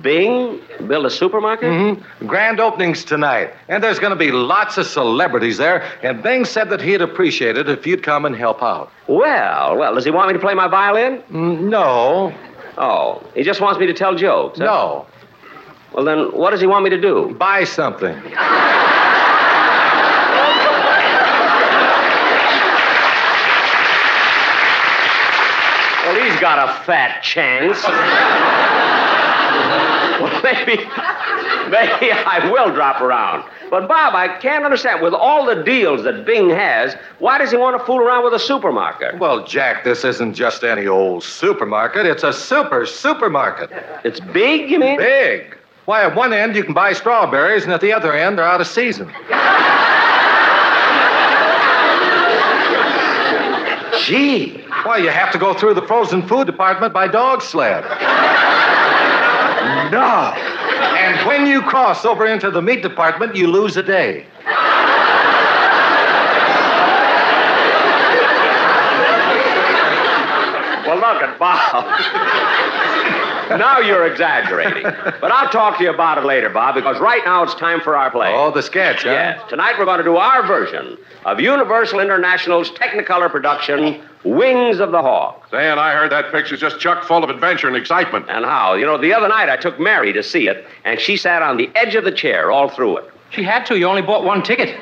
Bing 0.00 0.60
build 0.86 1.06
a 1.06 1.10
supermarket? 1.10 1.68
Mm-hmm. 1.70 2.26
Grand 2.26 2.60
openings 2.60 3.04
tonight. 3.04 3.52
And 3.68 3.82
there's 3.82 3.98
going 3.98 4.10
to 4.12 4.16
be 4.18 4.30
lots 4.32 4.78
of 4.78 4.86
celebrities 4.86 5.58
there. 5.58 5.82
And 6.02 6.22
Bing 6.22 6.44
said 6.44 6.70
that 6.70 6.80
he'd 6.80 7.02
appreciate 7.02 7.56
it 7.58 7.68
if 7.68 7.86
you'd 7.86 8.02
come 8.02 8.24
and 8.24 8.34
help 8.34 8.62
out. 8.62 8.90
Well, 9.08 9.76
well, 9.76 9.94
does 9.94 10.04
he 10.04 10.10
want 10.10 10.28
me 10.28 10.34
to 10.34 10.38
play 10.40 10.54
my 10.54 10.68
violin? 10.68 11.22
Mm, 11.30 11.60
no. 11.68 12.34
Oh, 12.78 13.22
he 13.34 13.42
just 13.42 13.60
wants 13.60 13.78
me 13.78 13.86
to 13.86 13.94
tell 13.94 14.14
jokes. 14.14 14.58
huh? 14.58 14.64
No. 14.64 15.06
Well, 15.92 16.04
then, 16.06 16.32
what 16.32 16.50
does 16.52 16.60
he 16.60 16.66
want 16.66 16.84
me 16.84 16.90
to 16.90 17.00
do? 17.00 17.34
Buy 17.38 17.64
something. 17.64 18.18
Well, 26.04 26.20
he's 26.24 26.38
got 26.40 26.58
a 26.68 26.84
fat 26.84 27.22
chance. 27.22 27.78
maybe, 30.44 30.76
maybe 31.70 32.12
I 32.12 32.50
will 32.52 32.72
drop 32.72 33.00
around. 33.00 33.48
But, 33.70 33.88
Bob, 33.88 34.14
I 34.14 34.38
can't 34.38 34.64
understand. 34.64 35.02
With 35.02 35.14
all 35.14 35.46
the 35.46 35.62
deals 35.62 36.02
that 36.04 36.26
Bing 36.26 36.50
has, 36.50 36.94
why 37.18 37.38
does 37.38 37.50
he 37.50 37.56
want 37.56 37.78
to 37.78 37.84
fool 37.86 38.00
around 38.00 38.24
with 38.24 38.34
a 38.34 38.38
supermarket? 38.38 39.18
Well, 39.18 39.46
Jack, 39.46 39.84
this 39.84 40.04
isn't 40.04 40.34
just 40.34 40.62
any 40.62 40.86
old 40.86 41.24
supermarket. 41.24 42.04
It's 42.04 42.22
a 42.22 42.32
super 42.32 42.84
supermarket. 42.84 43.70
It's 44.04 44.20
big, 44.20 44.70
you 44.70 44.78
mean? 44.78 44.98
Big. 44.98 45.56
Why, 45.84 46.04
at 46.04 46.14
one 46.14 46.32
end 46.32 46.54
you 46.54 46.62
can 46.62 46.74
buy 46.74 46.92
strawberries, 46.92 47.64
and 47.64 47.72
at 47.72 47.80
the 47.80 47.92
other 47.92 48.12
end 48.12 48.38
they're 48.38 48.44
out 48.44 48.60
of 48.60 48.66
season. 48.66 49.10
Gee. 54.04 54.58
Why, 54.84 54.98
you 54.98 55.10
have 55.10 55.32
to 55.32 55.38
go 55.38 55.54
through 55.54 55.74
the 55.74 55.82
frozen 55.82 56.26
food 56.26 56.46
department 56.46 56.92
by 56.92 57.08
dog 57.08 57.40
sled. 57.42 57.84
No. 59.90 60.32
And 60.96 61.26
when 61.26 61.46
you 61.46 61.62
cross 61.62 62.04
over 62.04 62.26
into 62.26 62.50
the 62.50 62.62
meat 62.62 62.82
department, 62.82 63.36
you 63.36 63.46
lose 63.46 63.76
a 63.76 63.82
day. 63.82 64.26
Well, 70.86 70.96
look 70.96 71.22
at 71.22 71.38
Bob. 71.38 71.84
now 73.58 73.78
you're 73.78 74.06
exaggerating. 74.06 74.82
But 74.82 75.30
I'll 75.30 75.48
talk 75.48 75.78
to 75.78 75.84
you 75.84 75.90
about 75.90 76.18
it 76.18 76.24
later, 76.24 76.50
Bob, 76.50 76.74
because 76.74 76.98
right 77.00 77.22
now 77.24 77.42
it's 77.44 77.54
time 77.54 77.80
for 77.80 77.96
our 77.96 78.10
play. 78.10 78.32
Oh, 78.34 78.50
the 78.50 78.62
sketch, 78.62 79.04
huh? 79.04 79.10
Yes. 79.10 79.40
Tonight 79.48 79.76
we're 79.78 79.84
going 79.84 79.98
to 79.98 80.04
do 80.04 80.16
our 80.16 80.46
version 80.46 80.98
of 81.24 81.40
Universal 81.40 82.00
International's 82.00 82.70
Technicolor 82.72 83.30
production, 83.30 84.02
Wings 84.24 84.78
of 84.78 84.92
the 84.92 85.02
Hawk. 85.02 85.48
Say, 85.50 85.68
and 85.68 85.80
I 85.80 85.94
heard 85.94 86.12
that 86.12 86.30
picture's 86.30 86.60
just 86.60 86.78
chock 86.78 87.04
full 87.04 87.24
of 87.24 87.30
adventure 87.30 87.66
and 87.66 87.76
excitement. 87.76 88.26
And 88.28 88.44
how? 88.44 88.74
You 88.74 88.86
know, 88.86 88.96
the 88.96 89.12
other 89.12 89.28
night 89.28 89.48
I 89.48 89.56
took 89.56 89.80
Mary 89.80 90.12
to 90.12 90.22
see 90.22 90.48
it, 90.48 90.64
and 90.84 91.00
she 91.00 91.16
sat 91.16 91.42
on 91.42 91.56
the 91.56 91.70
edge 91.74 91.96
of 91.96 92.04
the 92.04 92.12
chair 92.12 92.52
all 92.52 92.68
through 92.68 92.98
it. 92.98 93.10
She 93.30 93.42
had 93.42 93.66
to. 93.66 93.78
You 93.78 93.86
only 93.86 94.02
bought 94.02 94.24
one 94.24 94.42
ticket. 94.42 94.78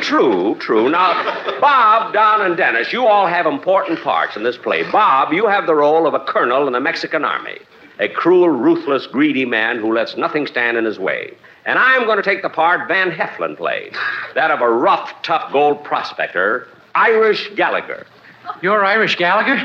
True, 0.00 0.54
true. 0.60 0.88
Now, 0.90 1.12
Bob, 1.60 2.12
Don, 2.12 2.42
and 2.42 2.56
Dennis, 2.56 2.92
you 2.92 3.06
all 3.06 3.26
have 3.26 3.46
important 3.46 4.00
parts 4.00 4.36
in 4.36 4.44
this 4.44 4.56
play. 4.56 4.88
Bob, 4.92 5.32
you 5.32 5.48
have 5.48 5.66
the 5.66 5.74
role 5.74 6.06
of 6.06 6.14
a 6.14 6.20
colonel 6.20 6.66
in 6.66 6.72
the 6.72 6.80
Mexican 6.80 7.24
army, 7.24 7.58
a 7.98 8.08
cruel, 8.08 8.48
ruthless, 8.48 9.06
greedy 9.06 9.44
man 9.44 9.78
who 9.78 9.92
lets 9.92 10.16
nothing 10.16 10.46
stand 10.46 10.76
in 10.76 10.84
his 10.84 10.98
way. 10.98 11.34
And 11.66 11.78
I'm 11.78 12.04
going 12.04 12.18
to 12.18 12.22
take 12.22 12.42
the 12.42 12.50
part 12.50 12.88
Van 12.88 13.10
Heflin 13.10 13.56
played, 13.56 13.94
that 14.34 14.50
of 14.50 14.60
a 14.60 14.68
rough, 14.68 15.22
tough 15.22 15.50
gold 15.50 15.82
prospector, 15.82 16.68
Irish 16.94 17.50
Gallagher. 17.56 18.06
You're 18.60 18.84
Irish 18.84 19.16
Gallagher? 19.16 19.56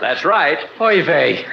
That's 0.00 0.24
right. 0.24 0.58
Oy 0.80 1.04
vey. 1.04 1.44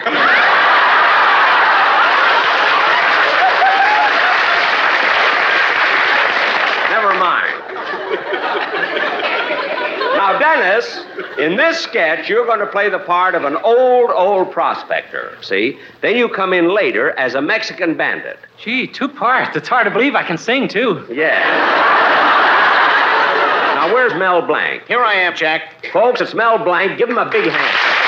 Never 6.89 7.13
mind. 7.13 7.55
Now, 10.17 10.39
Dennis, 10.39 10.98
in 11.39 11.55
this 11.55 11.79
sketch, 11.79 12.29
you're 12.29 12.45
going 12.45 12.59
to 12.59 12.67
play 12.67 12.89
the 12.89 12.99
part 12.99 13.33
of 13.33 13.45
an 13.45 13.55
old, 13.57 14.11
old 14.11 14.51
prospector. 14.51 15.37
See? 15.41 15.79
Then 16.01 16.17
you 16.17 16.29
come 16.29 16.53
in 16.53 16.73
later 16.73 17.11
as 17.11 17.35
a 17.35 17.41
Mexican 17.41 17.95
bandit. 17.95 18.37
Gee, 18.57 18.87
two 18.87 19.07
parts. 19.07 19.55
It's 19.55 19.67
hard 19.67 19.85
to 19.85 19.91
believe 19.91 20.15
I 20.15 20.23
can 20.23 20.37
sing, 20.37 20.67
too. 20.67 21.05
Yeah. 21.09 21.39
Now, 23.75 23.93
where's 23.93 24.13
Mel 24.15 24.45
Blanc? 24.45 24.83
Here 24.87 25.01
I 25.01 25.13
am, 25.13 25.35
Jack. 25.35 25.87
Folks, 25.93 26.19
it's 26.19 26.33
Mel 26.33 26.63
Blanc. 26.63 26.97
Give 26.97 27.09
him 27.09 27.17
a 27.17 27.29
big 27.29 27.49
hand. 27.49 27.99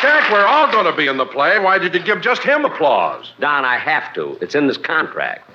Jack, 0.00 0.21
we're 0.32 0.46
all 0.46 0.72
going 0.72 0.86
to 0.86 0.96
be 0.96 1.06
in 1.06 1.18
the 1.18 1.26
play. 1.26 1.58
Why 1.58 1.78
did 1.78 1.94
you 1.94 2.00
give 2.02 2.22
just 2.22 2.42
him 2.42 2.64
applause? 2.64 3.32
Don, 3.38 3.64
I 3.64 3.76
have 3.76 4.14
to. 4.14 4.38
It's 4.40 4.54
in 4.54 4.66
this 4.66 4.78
contract. 4.78 5.48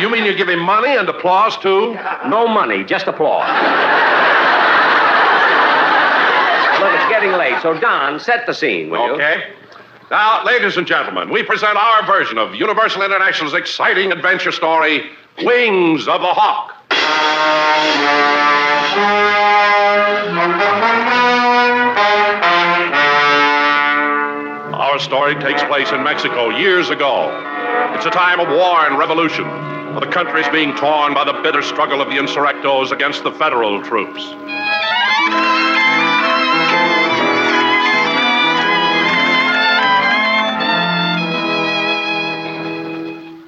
You 0.00 0.08
mean 0.08 0.24
you 0.24 0.34
give 0.34 0.48
him 0.48 0.60
money 0.60 0.96
and 0.96 1.08
applause, 1.08 1.56
too? 1.58 1.94
No 2.26 2.46
money, 2.46 2.84
just 2.84 3.08
applause. 3.08 3.48
Look, 6.80 6.92
it's 6.94 7.08
getting 7.10 7.32
late, 7.32 7.60
so 7.60 7.78
Don, 7.78 8.20
set 8.20 8.46
the 8.46 8.54
scene, 8.54 8.88
will 8.88 9.06
you? 9.06 9.12
Okay. 9.14 9.52
Now, 10.10 10.44
ladies 10.44 10.76
and 10.76 10.86
gentlemen, 10.86 11.30
we 11.30 11.42
present 11.42 11.76
our 11.76 12.06
version 12.06 12.38
of 12.38 12.54
Universal 12.54 13.02
International's 13.02 13.54
exciting 13.54 14.12
adventure 14.12 14.52
story, 14.52 15.10
Wings 15.42 16.06
of 16.06 16.20
the 16.20 16.28
Hawk. 16.28 16.74
Our 24.92 24.98
story 24.98 25.34
takes 25.36 25.62
place 25.62 25.90
in 25.90 26.04
Mexico 26.04 26.50
years 26.50 26.90
ago. 26.90 27.32
It's 27.96 28.04
a 28.04 28.10
time 28.10 28.40
of 28.40 28.48
war 28.48 28.84
and 28.84 28.98
revolution. 28.98 29.48
where 29.48 30.00
The 30.00 30.12
country 30.12 30.42
is 30.42 30.48
being 30.48 30.76
torn 30.76 31.14
by 31.14 31.24
the 31.24 31.32
bitter 31.40 31.62
struggle 31.62 32.02
of 32.02 32.08
the 32.08 32.16
insurrectos 32.16 32.92
against 32.92 33.24
the 33.24 33.32
federal 33.32 33.82
troops. 33.82 34.20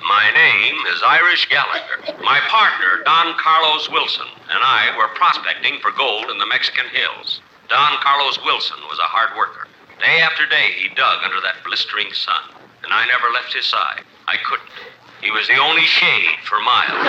My 0.01 0.25
name 0.33 0.77
is 0.95 1.03
Irish 1.07 1.47
Gallagher. 1.51 2.25
My 2.25 2.41
partner, 2.49 3.05
Don 3.05 3.37
Carlos 3.37 3.91
Wilson, 3.91 4.29
and 4.49 4.65
I 4.65 4.97
were 4.97 5.09
prospecting 5.09 5.79
for 5.83 5.93
gold 5.93 6.31
in 6.31 6.39
the 6.39 6.47
Mexican 6.47 6.87
hills. 6.89 7.43
Don 7.69 8.01
Carlos 8.01 8.43
Wilson 8.47 8.79
was 8.89 8.99
a 8.99 9.13
hard 9.13 9.37
worker. 9.37 9.69
Day 10.01 10.21
after 10.21 10.47
day, 10.47 10.73
he 10.77 10.89
dug 10.95 11.23
under 11.23 11.41
that 11.41 11.63
blistering 11.65 12.13
sun, 12.13 12.43
and 12.83 12.93
I 12.93 13.07
never 13.07 13.33
left 13.33 13.55
his 13.55 13.65
side. 13.65 14.03
I 14.27 14.37
couldn't. 14.45 14.69
He 15.23 15.31
was 15.31 15.47
the 15.49 15.57
only 15.57 15.87
shade 15.87 16.37
for 16.45 16.61
miles. 16.61 17.01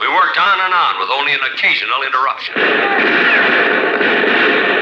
we 0.00 0.08
worked 0.08 0.38
on 0.38 0.60
and 0.60 0.74
on 0.74 1.00
with 1.00 1.08
only 1.10 1.32
an 1.32 1.40
occasional 1.54 2.02
interruption. 2.02 2.54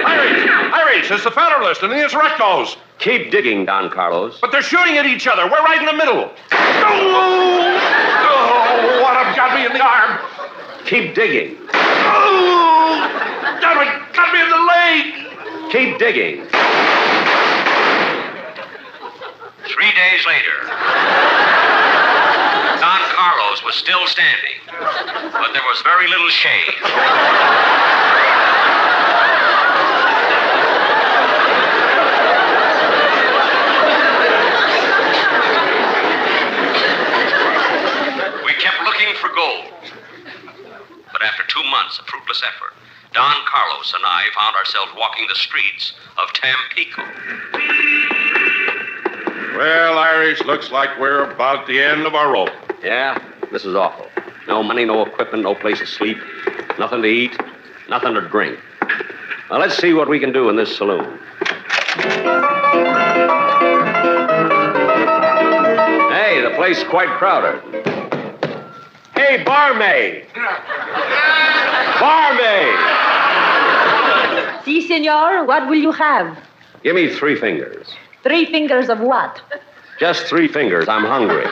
Irish! 0.06 0.50
Irish! 0.50 1.08
There's 1.08 1.24
the 1.24 1.30
Federalist 1.30 1.82
and 1.82 1.92
the 1.92 1.96
Insurrectos. 1.96 2.76
Keep 2.98 3.30
digging, 3.30 3.64
Don 3.64 3.90
Carlos. 3.90 4.38
But 4.40 4.50
they're 4.50 4.62
shooting 4.62 4.96
at 4.96 5.06
each 5.06 5.26
other. 5.26 5.44
We're 5.44 5.62
right 5.62 5.78
in 5.80 5.86
the 5.86 5.92
middle. 5.92 6.30
Oh, 6.52 7.78
oh 8.26 9.02
what 9.02 9.14
have 9.24 9.36
got 9.36 9.54
me 9.54 9.66
in 9.66 9.72
the 9.72 9.80
arm? 9.80 10.18
Keep 10.90 11.14
digging. 11.14 11.56
Oh, 11.72 12.98
damn 13.60 13.78
it, 13.78 14.12
got 14.12 14.34
me 14.34 14.40
in 14.42 14.50
the 14.50 14.56
leg. 14.58 15.14
Keep 15.70 15.98
digging. 16.00 16.44
Three 19.70 19.92
days 19.94 20.26
later, 20.26 20.66
Don 22.82 23.02
Carlos 23.14 23.62
was 23.64 23.76
still 23.76 24.04
standing, 24.08 24.58
but 24.66 25.52
there 25.52 25.62
was 25.62 25.80
very 25.82 26.08
little 26.08 26.28
shade. 26.28 26.74
We 38.44 38.52
kept 38.54 38.82
looking 38.82 39.14
for 39.20 39.28
gold. 39.36 39.69
But 41.20 41.26
after 41.26 41.42
two 41.48 41.62
months 41.68 41.98
of 41.98 42.06
fruitless 42.06 42.42
effort, 42.42 42.72
Don 43.12 43.36
Carlos 43.44 43.92
and 43.94 44.02
I 44.06 44.24
found 44.34 44.56
ourselves 44.56 44.90
walking 44.96 45.26
the 45.28 45.34
streets 45.34 45.92
of 46.16 46.32
Tampico. 46.32 47.02
Well, 49.58 49.98
Irish, 49.98 50.42
looks 50.44 50.70
like 50.70 50.88
we're 50.98 51.30
about 51.30 51.66
the 51.66 51.78
end 51.78 52.06
of 52.06 52.14
our 52.14 52.32
rope. 52.32 52.48
Yeah, 52.82 53.22
this 53.52 53.66
is 53.66 53.74
awful. 53.74 54.06
No 54.48 54.62
money, 54.62 54.86
no 54.86 55.04
equipment, 55.04 55.42
no 55.42 55.54
place 55.54 55.80
to 55.80 55.86
sleep, 55.86 56.16
nothing 56.78 57.02
to 57.02 57.08
eat, 57.08 57.38
nothing 57.90 58.14
to 58.14 58.22
drink. 58.22 58.58
Now 59.50 59.58
let's 59.58 59.76
see 59.76 59.92
what 59.92 60.08
we 60.08 60.18
can 60.20 60.32
do 60.32 60.48
in 60.48 60.56
this 60.56 60.74
saloon. 60.74 61.18
Hey, 66.08 66.40
the 66.40 66.54
place's 66.56 66.84
quite 66.84 67.08
crowded. 67.18 67.99
Hey, 69.20 69.44
barmaid! 69.44 70.24
Barmaid! 72.00 72.78
Si, 74.64 74.80
senor. 74.88 75.44
What 75.44 75.68
will 75.68 75.78
you 75.78 75.92
have? 75.92 76.38
Give 76.82 76.94
me 76.94 77.14
three 77.14 77.36
fingers. 77.36 77.86
Three 78.22 78.46
fingers 78.46 78.88
of 78.88 79.00
what? 79.00 79.42
Just 79.98 80.24
three 80.24 80.48
fingers. 80.48 80.88
I'm 80.88 81.04
hungry. 81.04 81.44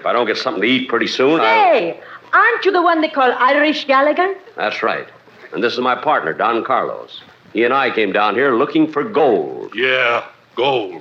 if 0.00 0.04
I 0.04 0.12
don't 0.12 0.26
get 0.26 0.38
something 0.38 0.62
to 0.62 0.68
eat 0.68 0.88
pretty 0.88 1.06
soon, 1.06 1.40
I'll. 1.40 1.46
Hey, 1.46 2.00
aren't 2.32 2.64
you 2.64 2.72
the 2.72 2.82
one 2.82 3.00
they 3.02 3.10
call 3.10 3.30
Irish 3.30 3.84
Gallagher? 3.84 4.34
That's 4.56 4.82
right. 4.82 5.06
And 5.52 5.62
this 5.62 5.74
is 5.74 5.78
my 5.78 5.94
partner, 5.94 6.32
Don 6.32 6.64
Carlos. 6.64 7.22
He 7.52 7.62
and 7.62 7.72
I 7.72 7.92
came 7.92 8.10
down 8.10 8.34
here 8.34 8.56
looking 8.56 8.90
for 8.90 9.04
gold. 9.04 9.72
Yeah, 9.76 10.26
gold. 10.56 11.00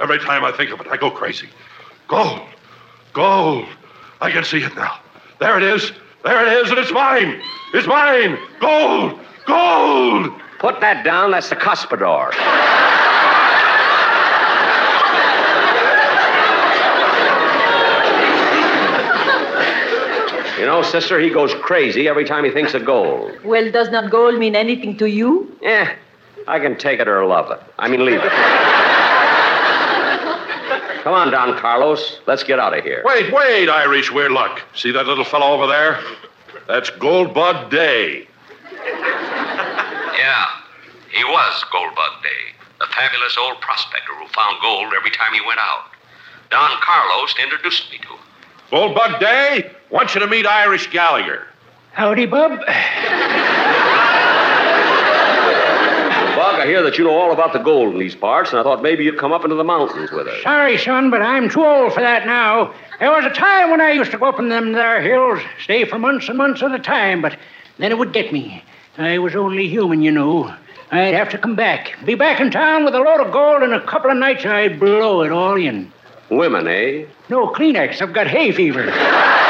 Every 0.00 0.18
time 0.18 0.44
I 0.44 0.50
think 0.50 0.72
of 0.72 0.80
it, 0.80 0.88
I 0.88 0.96
go 0.96 1.08
crazy. 1.08 1.48
Gold. 2.12 2.40
Gold. 3.14 3.64
I 4.20 4.30
can 4.30 4.44
see 4.44 4.58
it 4.58 4.76
now. 4.76 5.00
There 5.40 5.56
it 5.56 5.62
is. 5.62 5.92
There 6.22 6.46
it 6.46 6.62
is, 6.62 6.68
and 6.68 6.78
it's 6.78 6.92
mine. 6.92 7.40
It's 7.72 7.86
mine. 7.86 8.36
Gold. 8.60 9.18
Gold. 9.46 10.38
Put 10.58 10.78
that 10.82 11.06
down. 11.06 11.30
That's 11.30 11.48
the 11.48 11.56
cuspidor. 11.56 12.32
You 20.60 20.66
know, 20.66 20.82
sister, 20.82 21.18
he 21.18 21.30
goes 21.30 21.54
crazy 21.54 22.08
every 22.08 22.26
time 22.26 22.44
he 22.44 22.50
thinks 22.50 22.74
of 22.74 22.84
gold. 22.84 23.32
Well, 23.42 23.72
does 23.72 23.90
not 23.90 24.10
gold 24.10 24.38
mean 24.38 24.54
anything 24.54 24.98
to 24.98 25.08
you? 25.08 25.56
Eh, 25.62 25.96
I 26.46 26.58
can 26.60 26.76
take 26.76 27.00
it 27.00 27.08
or 27.08 27.24
love 27.24 27.50
it. 27.50 27.60
I 27.78 27.88
mean, 27.88 28.04
leave 28.04 28.20
it. 28.22 28.91
Come 31.02 31.14
on, 31.14 31.32
Don 31.32 31.58
Carlos. 31.58 32.20
Let's 32.26 32.44
get 32.44 32.60
out 32.60 32.78
of 32.78 32.84
here. 32.84 33.02
Wait, 33.04 33.32
wait, 33.32 33.68
Irish 33.68 34.12
Weird 34.12 34.30
Luck. 34.30 34.62
See 34.76 34.92
that 34.92 35.04
little 35.06 35.24
fellow 35.24 35.52
over 35.52 35.66
there? 35.66 35.98
That's 36.68 36.90
Goldbug 36.90 37.70
Day. 37.70 38.28
Yeah, 38.72 40.46
he 41.10 41.24
was 41.24 41.64
Goldbug 41.72 42.22
Day, 42.22 42.54
the 42.78 42.86
fabulous 42.86 43.36
old 43.36 43.60
prospector 43.60 44.12
who 44.14 44.28
found 44.28 44.60
gold 44.62 44.92
every 44.96 45.10
time 45.10 45.32
he 45.34 45.40
went 45.44 45.58
out. 45.58 45.86
Don 46.50 46.70
Carlos 46.80 47.34
introduced 47.42 47.90
me 47.90 47.98
to 47.98 48.08
him. 48.08 48.18
Goldbug 48.70 49.18
Day, 49.18 49.72
want 49.90 50.14
you 50.14 50.20
to 50.20 50.28
meet 50.28 50.46
Irish 50.46 50.86
Gallagher. 50.90 51.48
Howdy, 51.94 52.26
Bub. 52.26 52.60
I 56.62 56.66
hear 56.66 56.84
that 56.84 56.96
you 56.96 57.02
know 57.02 57.10
all 57.18 57.32
about 57.32 57.52
the 57.52 57.58
gold 57.58 57.92
in 57.92 57.98
these 57.98 58.14
parts, 58.14 58.50
and 58.50 58.60
I 58.60 58.62
thought 58.62 58.82
maybe 58.84 59.02
you'd 59.02 59.18
come 59.18 59.32
up 59.32 59.42
into 59.42 59.56
the 59.56 59.64
mountains 59.64 60.12
with 60.12 60.28
us. 60.28 60.44
Sorry, 60.44 60.78
son, 60.78 61.10
but 61.10 61.20
I'm 61.20 61.50
too 61.50 61.64
old 61.64 61.92
for 61.92 61.98
that 61.98 62.24
now. 62.24 62.72
There 63.00 63.10
was 63.10 63.24
a 63.24 63.30
time 63.30 63.72
when 63.72 63.80
I 63.80 63.90
used 63.90 64.12
to 64.12 64.18
go 64.18 64.26
up 64.26 64.38
in 64.38 64.48
them 64.48 64.70
there 64.70 65.02
hills, 65.02 65.40
stay 65.64 65.84
for 65.84 65.98
months 65.98 66.28
and 66.28 66.38
months 66.38 66.62
at 66.62 66.70
a 66.70 66.78
time, 66.78 67.20
but 67.20 67.36
then 67.78 67.90
it 67.90 67.98
would 67.98 68.12
get 68.12 68.32
me. 68.32 68.62
I 68.96 69.18
was 69.18 69.34
only 69.34 69.66
human, 69.66 70.02
you 70.02 70.12
know. 70.12 70.54
I'd 70.92 71.14
have 71.14 71.30
to 71.30 71.38
come 71.38 71.56
back. 71.56 71.96
Be 72.04 72.14
back 72.14 72.38
in 72.38 72.52
town 72.52 72.84
with 72.84 72.94
a 72.94 73.00
load 73.00 73.26
of 73.26 73.32
gold 73.32 73.64
in 73.64 73.72
a 73.72 73.84
couple 73.84 74.12
of 74.12 74.16
nights, 74.16 74.46
I'd 74.46 74.78
blow 74.78 75.22
it 75.22 75.32
all 75.32 75.56
in. 75.56 75.92
Women, 76.30 76.68
eh? 76.68 77.06
No 77.28 77.48
Kleenex, 77.48 78.00
I've 78.00 78.12
got 78.12 78.28
hay 78.28 78.52
fever. 78.52 78.84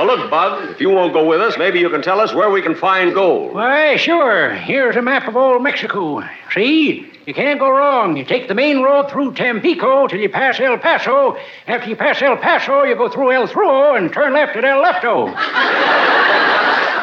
look, 0.15 0.29
Bug, 0.29 0.69
if 0.71 0.81
you 0.81 0.89
won't 0.89 1.13
go 1.13 1.25
with 1.25 1.41
us, 1.41 1.57
maybe 1.57 1.79
you 1.79 1.89
can 1.89 2.01
tell 2.01 2.19
us 2.19 2.33
where 2.33 2.49
we 2.49 2.61
can 2.61 2.75
find 2.75 3.13
gold. 3.13 3.53
Why, 3.53 3.95
sure. 3.95 4.51
Here's 4.53 4.95
a 4.95 5.01
map 5.01 5.27
of 5.27 5.35
old 5.37 5.63
Mexico. 5.63 6.23
See? 6.53 7.07
You 7.25 7.33
can't 7.33 7.59
go 7.59 7.69
wrong. 7.69 8.17
You 8.17 8.25
take 8.25 8.47
the 8.47 8.55
main 8.55 8.81
road 8.81 9.09
through 9.09 9.35
Tampico 9.35 10.07
till 10.07 10.19
you 10.19 10.29
pass 10.29 10.59
El 10.59 10.77
Paso. 10.79 11.37
After 11.67 11.89
you 11.89 11.95
pass 11.95 12.21
El 12.21 12.35
Paso, 12.37 12.83
you 12.83 12.95
go 12.95 13.09
through 13.09 13.31
El 13.31 13.47
Thruo 13.47 13.97
and 13.97 14.11
turn 14.11 14.33
left 14.33 14.55
at 14.57 14.65
El 14.65 14.83
Lefto. 14.83 15.27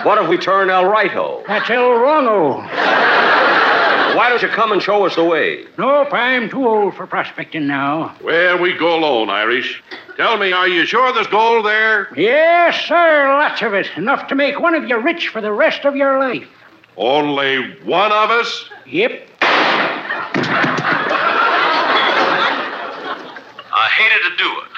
What 0.04 0.22
if 0.22 0.28
we 0.28 0.36
turn 0.36 0.70
El 0.70 0.86
Righto? 0.86 1.44
That's 1.46 1.70
El 1.70 1.82
Wrongo. 1.82 2.62
Why 4.18 4.28
don't 4.30 4.42
you 4.42 4.48
come 4.48 4.72
and 4.72 4.82
show 4.82 5.06
us 5.06 5.14
the 5.14 5.22
way? 5.22 5.64
Nope, 5.78 6.12
I'm 6.12 6.50
too 6.50 6.66
old 6.66 6.96
for 6.96 7.06
prospecting 7.06 7.68
now. 7.68 8.16
Well, 8.20 8.58
we 8.58 8.76
go 8.76 8.98
alone, 8.98 9.30
Irish. 9.30 9.80
Tell 10.16 10.36
me, 10.36 10.50
are 10.50 10.66
you 10.66 10.86
sure 10.86 11.12
there's 11.12 11.28
gold 11.28 11.64
there? 11.64 12.12
Yes, 12.16 12.84
sir, 12.84 13.28
lots 13.28 13.62
of 13.62 13.74
it. 13.74 13.86
Enough 13.96 14.26
to 14.26 14.34
make 14.34 14.58
one 14.58 14.74
of 14.74 14.88
you 14.88 14.98
rich 14.98 15.28
for 15.28 15.40
the 15.40 15.52
rest 15.52 15.84
of 15.84 15.94
your 15.94 16.18
life. 16.18 16.48
Only 16.96 17.78
one 17.84 18.10
of 18.10 18.30
us? 18.30 18.68
Yep. 18.86 19.28
I 23.72 23.88
hated 23.94 24.30
to 24.30 24.36
do 24.36 24.50
it. 24.50 24.70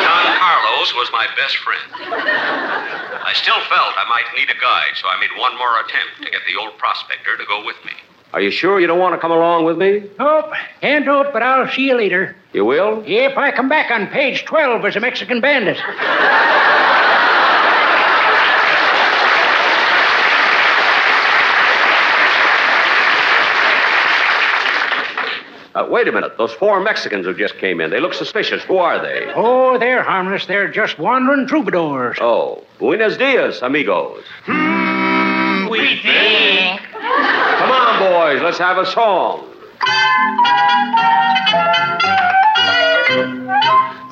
Don 0.00 0.24
Carlos 0.38 0.94
was 0.94 1.10
my 1.12 1.26
best 1.36 1.58
friend. 1.58 3.09
I 3.30 3.32
still 3.34 3.54
felt 3.54 3.94
I 3.96 4.06
might 4.08 4.24
need 4.36 4.50
a 4.50 4.58
guide, 4.60 4.96
so 4.96 5.06
I 5.06 5.20
made 5.20 5.30
one 5.38 5.56
more 5.56 5.78
attempt 5.86 6.24
to 6.24 6.30
get 6.32 6.40
the 6.48 6.56
old 6.60 6.76
prospector 6.78 7.36
to 7.36 7.44
go 7.46 7.64
with 7.64 7.76
me. 7.84 7.92
Are 8.32 8.40
you 8.40 8.50
sure 8.50 8.80
you 8.80 8.88
don't 8.88 8.98
want 8.98 9.14
to 9.14 9.20
come 9.20 9.30
along 9.30 9.66
with 9.66 9.78
me? 9.78 10.02
Nope, 10.18 10.50
can't 10.80 11.04
do 11.04 11.20
it, 11.20 11.32
but 11.32 11.40
I'll 11.40 11.70
see 11.70 11.86
you 11.86 11.94
later. 11.94 12.34
You 12.52 12.64
will? 12.64 13.04
Yep, 13.06 13.36
I 13.36 13.52
come 13.52 13.68
back 13.68 13.92
on 13.92 14.08
page 14.08 14.44
12 14.46 14.84
as 14.84 14.96
a 14.96 15.00
Mexican 15.00 15.40
bandit. 15.40 15.76
Uh, 25.74 25.86
wait 25.88 26.08
a 26.08 26.12
minute. 26.12 26.36
Those 26.36 26.52
four 26.52 26.80
Mexicans 26.80 27.26
who 27.26 27.34
just 27.34 27.56
came 27.58 27.80
in, 27.80 27.90
they 27.90 28.00
look 28.00 28.14
suspicious. 28.14 28.62
Who 28.64 28.78
are 28.78 29.00
they? 29.00 29.30
Oh, 29.36 29.78
they're 29.78 30.02
harmless. 30.02 30.46
They're 30.46 30.68
just 30.70 30.98
wandering 30.98 31.46
troubadours. 31.46 32.18
Oh, 32.20 32.64
buenos 32.78 33.16
dias, 33.16 33.62
amigos. 33.62 34.24
We 34.48 36.00
think. 36.02 36.80
Come 36.90 37.70
on, 37.70 37.98
boys. 38.00 38.42
Let's 38.42 38.58
have 38.58 38.78
a 38.78 38.86
song. 38.86 39.46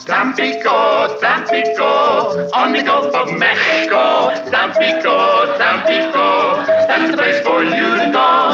Tampico, 0.06 1.18
Tampico, 1.20 2.48
on 2.54 2.72
the 2.72 2.82
Gulf 2.82 3.14
of 3.14 3.36
Mexico. 3.38 4.30
Tampico, 4.50 5.58
Tampico, 5.58 6.64
that's 6.86 7.10
the 7.10 7.16
place 7.16 7.40
for 7.44 7.62
you 7.62 7.70
to 7.70 8.10
go. 8.10 8.47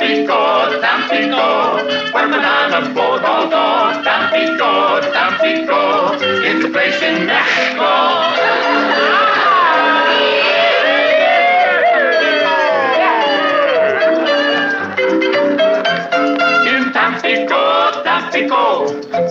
Tampico, 0.00 0.80
Tampico, 0.80 1.76
where 2.14 2.26
bananas 2.26 2.88
both 2.94 3.22
all 3.22 3.50
go. 3.50 4.02
Tampico, 4.02 4.98
Tampico, 5.12 6.14
it's 6.42 6.64
a 6.64 6.70
place 6.70 7.02
in 7.02 7.26
Mexico. 7.26 8.19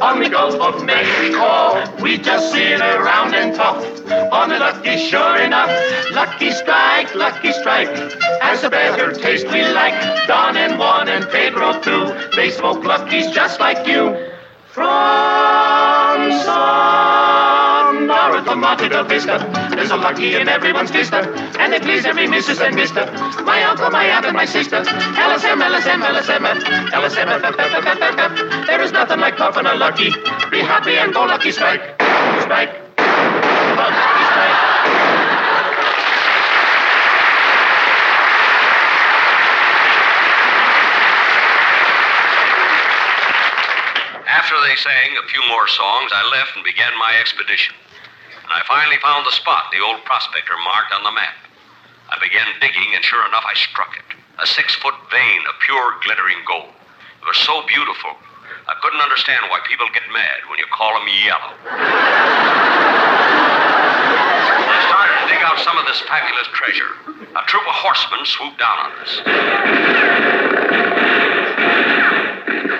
On 0.01 0.19
the 0.21 0.29
Gulf 0.29 0.55
of 0.55 0.85
Mexico. 0.85 1.83
We 2.01 2.17
just 2.17 2.51
sit 2.51 2.79
around 2.79 3.35
and 3.35 3.55
talk 3.55 3.77
on 4.33 4.49
the 4.49 4.59
lucky, 4.59 4.97
sure 4.97 5.37
enough. 5.37 5.69
Lucky 6.11 6.51
strike, 6.51 7.13
lucky 7.15 7.51
strike. 7.51 7.89
Has 8.41 8.63
a 8.63 8.69
better 8.69 9.11
taste 9.11 9.47
we 9.47 9.63
like. 9.63 10.27
Don 10.27 10.57
and 10.57 10.79
Juan 10.79 11.09
and 11.09 11.29
Pedro 11.29 11.79
too. 11.81 12.13
They 12.35 12.51
smoke 12.51 12.83
luckies 12.83 13.31
just 13.31 13.59
like 13.59 13.87
you. 13.87 14.31
From 14.71 16.31
Sonora 17.89 18.43
to 18.43 18.55
Monte 18.55 18.87
Del 18.87 19.03
Vista, 19.05 19.39
there's 19.71 19.89
a 19.89 19.97
lucky 19.97 20.35
in 20.35 20.47
everyone's 20.47 20.91
vista, 20.91 21.25
and 21.57 21.73
they 21.73 21.79
please 21.79 22.05
every 22.05 22.27
missus 22.27 22.61
and 22.61 22.75
mister. 22.75 23.03
My 23.41 23.63
uncle, 23.63 23.89
my 23.89 24.05
aunt, 24.05 24.27
and 24.27 24.35
my 24.35 24.45
sister. 24.45 24.81
LSM, 24.83 25.57
LSM, 25.57 25.99
LSM, 26.05 26.45
LSM, 26.93 27.27
F. 27.33 28.67
There 28.67 28.81
is 28.83 28.91
nothing 28.91 29.19
like 29.19 29.37
puffing 29.37 29.65
a 29.65 29.73
lucky. 29.73 30.11
Be 30.51 30.59
happy 30.59 30.97
and 30.97 31.11
go 31.11 31.25
lucky 31.25 31.51
strike. 31.51 31.81
Strike. 32.41 32.69
After 44.29 44.55
they 44.61 44.75
sang 44.75 45.17
a 45.17 45.27
few 45.27 45.41
more 45.49 45.67
songs, 45.67 46.11
I 46.13 46.29
left 46.37 46.55
and 46.55 46.63
began 46.63 46.93
my 46.99 47.17
expedition. 47.19 47.78
And 48.49 48.57
I 48.57 48.65
finally 48.65 48.97
found 48.97 49.29
the 49.29 49.37
spot 49.37 49.69
the 49.69 49.85
old 49.85 50.01
prospector 50.09 50.57
marked 50.65 50.89
on 50.89 51.05
the 51.05 51.13
map. 51.13 51.37
I 52.09 52.17
began 52.17 52.49
digging, 52.57 52.97
and 52.97 53.05
sure 53.05 53.21
enough, 53.29 53.45
I 53.45 53.53
struck 53.53 53.93
it. 53.93 54.17
A 54.41 54.47
six 54.49 54.73
foot 54.73 54.97
vein 55.13 55.45
of 55.45 55.53
pure 55.61 55.93
glittering 56.01 56.41
gold. 56.49 56.73
It 57.21 57.27
was 57.29 57.37
so 57.37 57.61
beautiful, 57.69 58.17
I 58.69 58.77
couldn't 58.81 59.01
understand 59.01 59.49
why 59.49 59.59
people 59.65 59.89
get 59.93 60.05
mad 60.13 60.45
when 60.45 60.59
you 60.61 60.65
call 60.69 60.93
them 60.93 61.09
yellow. 61.25 61.53
I 64.69 64.77
started 64.85 65.25
to 65.25 65.27
dig 65.33 65.41
out 65.41 65.57
some 65.65 65.73
of 65.77 65.85
this 65.89 66.01
fabulous 66.05 66.45
treasure. 66.53 66.93
A 67.33 67.41
troop 67.49 67.65
of 67.65 67.73
horsemen 67.73 68.25
swooped 68.29 68.61
down 68.61 68.77
on 68.77 68.91
us. 69.01 69.21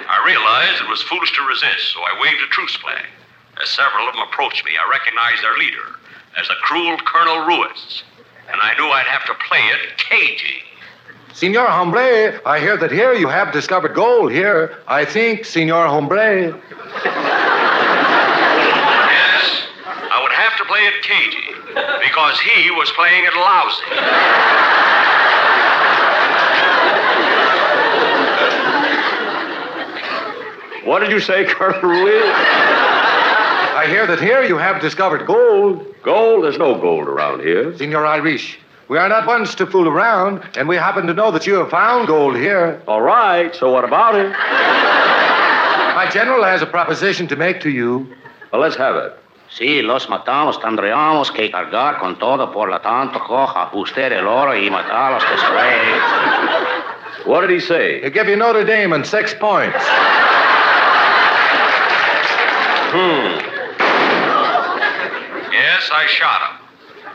I 0.06 0.18
realized 0.26 0.82
it 0.82 0.90
was 0.90 1.02
foolish 1.10 1.34
to 1.34 1.42
resist, 1.42 1.94
so 1.94 2.02
I 2.06 2.22
waved 2.22 2.42
a 2.46 2.50
truce 2.54 2.76
flag. 2.78 3.06
As 3.62 3.70
several 3.70 4.08
of 4.08 4.14
them 4.16 4.24
approached 4.24 4.64
me, 4.64 4.72
I 4.72 4.90
recognized 4.90 5.44
their 5.44 5.58
leader 5.58 6.00
as 6.40 6.48
the 6.48 6.56
cruel 6.62 6.98
Colonel 7.06 7.46
Ruiz, 7.46 8.04
and 8.50 8.62
I 8.62 8.74
knew 8.78 8.88
I'd 8.88 9.06
have 9.06 9.26
to 9.26 9.34
play 9.50 9.60
it 9.60 9.98
cagey. 9.98 10.64
Senor 11.34 11.68
Hombre, 11.68 12.40
I 12.46 12.60
hear 12.60 12.78
that 12.78 12.92
here 12.92 13.14
you 13.14 13.28
have 13.28 13.52
discovered 13.52 13.94
gold 13.94 14.32
here. 14.32 14.78
I 14.88 15.04
think, 15.04 15.44
Senor 15.44 15.88
Hombre. 15.88 16.48
Yes, 16.48 16.62
I 20.10 20.22
would 20.24 20.32
have 20.32 20.56
to 20.58 20.66
play 20.66 20.86
it 20.88 21.04
cagey 21.04 21.54
because 22.02 22.40
he 22.40 22.72
was 22.72 22.90
playing 22.92 23.26
it 23.26 23.34
lousy. 23.36 23.84
What 30.86 31.00
did 31.00 31.12
you 31.12 31.20
say, 31.20 31.46
Colonel 31.46 31.82
Ruiz? 31.82 32.89
I 33.80 33.88
hear 33.88 34.06
that 34.08 34.20
here 34.20 34.44
you 34.44 34.58
have 34.58 34.82
discovered 34.82 35.26
gold. 35.26 35.86
Gold? 36.04 36.44
There's 36.44 36.58
no 36.58 36.78
gold 36.78 37.08
around 37.08 37.40
here. 37.40 37.78
Senor 37.78 38.06
Irish, 38.06 38.60
we 38.90 38.98
are 38.98 39.08
not 39.08 39.26
ones 39.26 39.56
to 39.56 39.66
fool 39.66 39.88
around, 39.88 40.44
and 40.58 40.68
we 40.68 40.76
happen 40.76 41.08
to 41.08 41.14
know 41.14 41.32
that 41.32 41.48
you 41.48 41.54
have 41.54 41.70
found 41.70 42.08
gold 42.08 42.36
here. 42.36 42.82
All 42.90 43.02
right, 43.02 43.56
so 43.56 43.72
what 43.72 43.86
about 43.86 44.16
it? 44.16 44.32
My 45.96 46.10
general 46.12 46.44
has 46.44 46.62
a 46.62 46.66
proposition 46.66 47.26
to 47.30 47.38
make 47.38 47.62
to 47.62 47.70
you. 47.70 48.14
Well, 48.52 48.60
let's 48.60 48.76
have 48.76 48.98
it. 48.98 49.14
Sí, 49.50 49.82
los 49.82 50.08
matamos, 50.08 50.60
tendríamos 50.60 51.32
que 51.34 51.50
cargar 51.50 52.00
con 52.02 52.20
todo, 52.20 52.52
por 52.52 52.70
lo 52.70 52.82
tanto, 52.82 53.18
coja 53.20 53.70
usted 53.74 54.12
el 54.12 54.28
oro 54.28 54.56
y 54.56 54.70
matarlos 54.70 55.24
después. 55.24 56.02
What 57.26 57.48
did 57.48 57.52
he 57.52 57.62
say? 57.62 58.02
He'll 58.02 58.10
give 58.12 58.28
you 58.28 58.36
Notre 58.36 58.66
Dame 58.66 58.92
and 58.92 59.08
six 59.08 59.34
points. 59.34 59.78
Hmm. 62.92 63.49
Yes, 65.90 65.98
I 65.98 66.06
shot 66.06 66.42
him. 66.46 66.54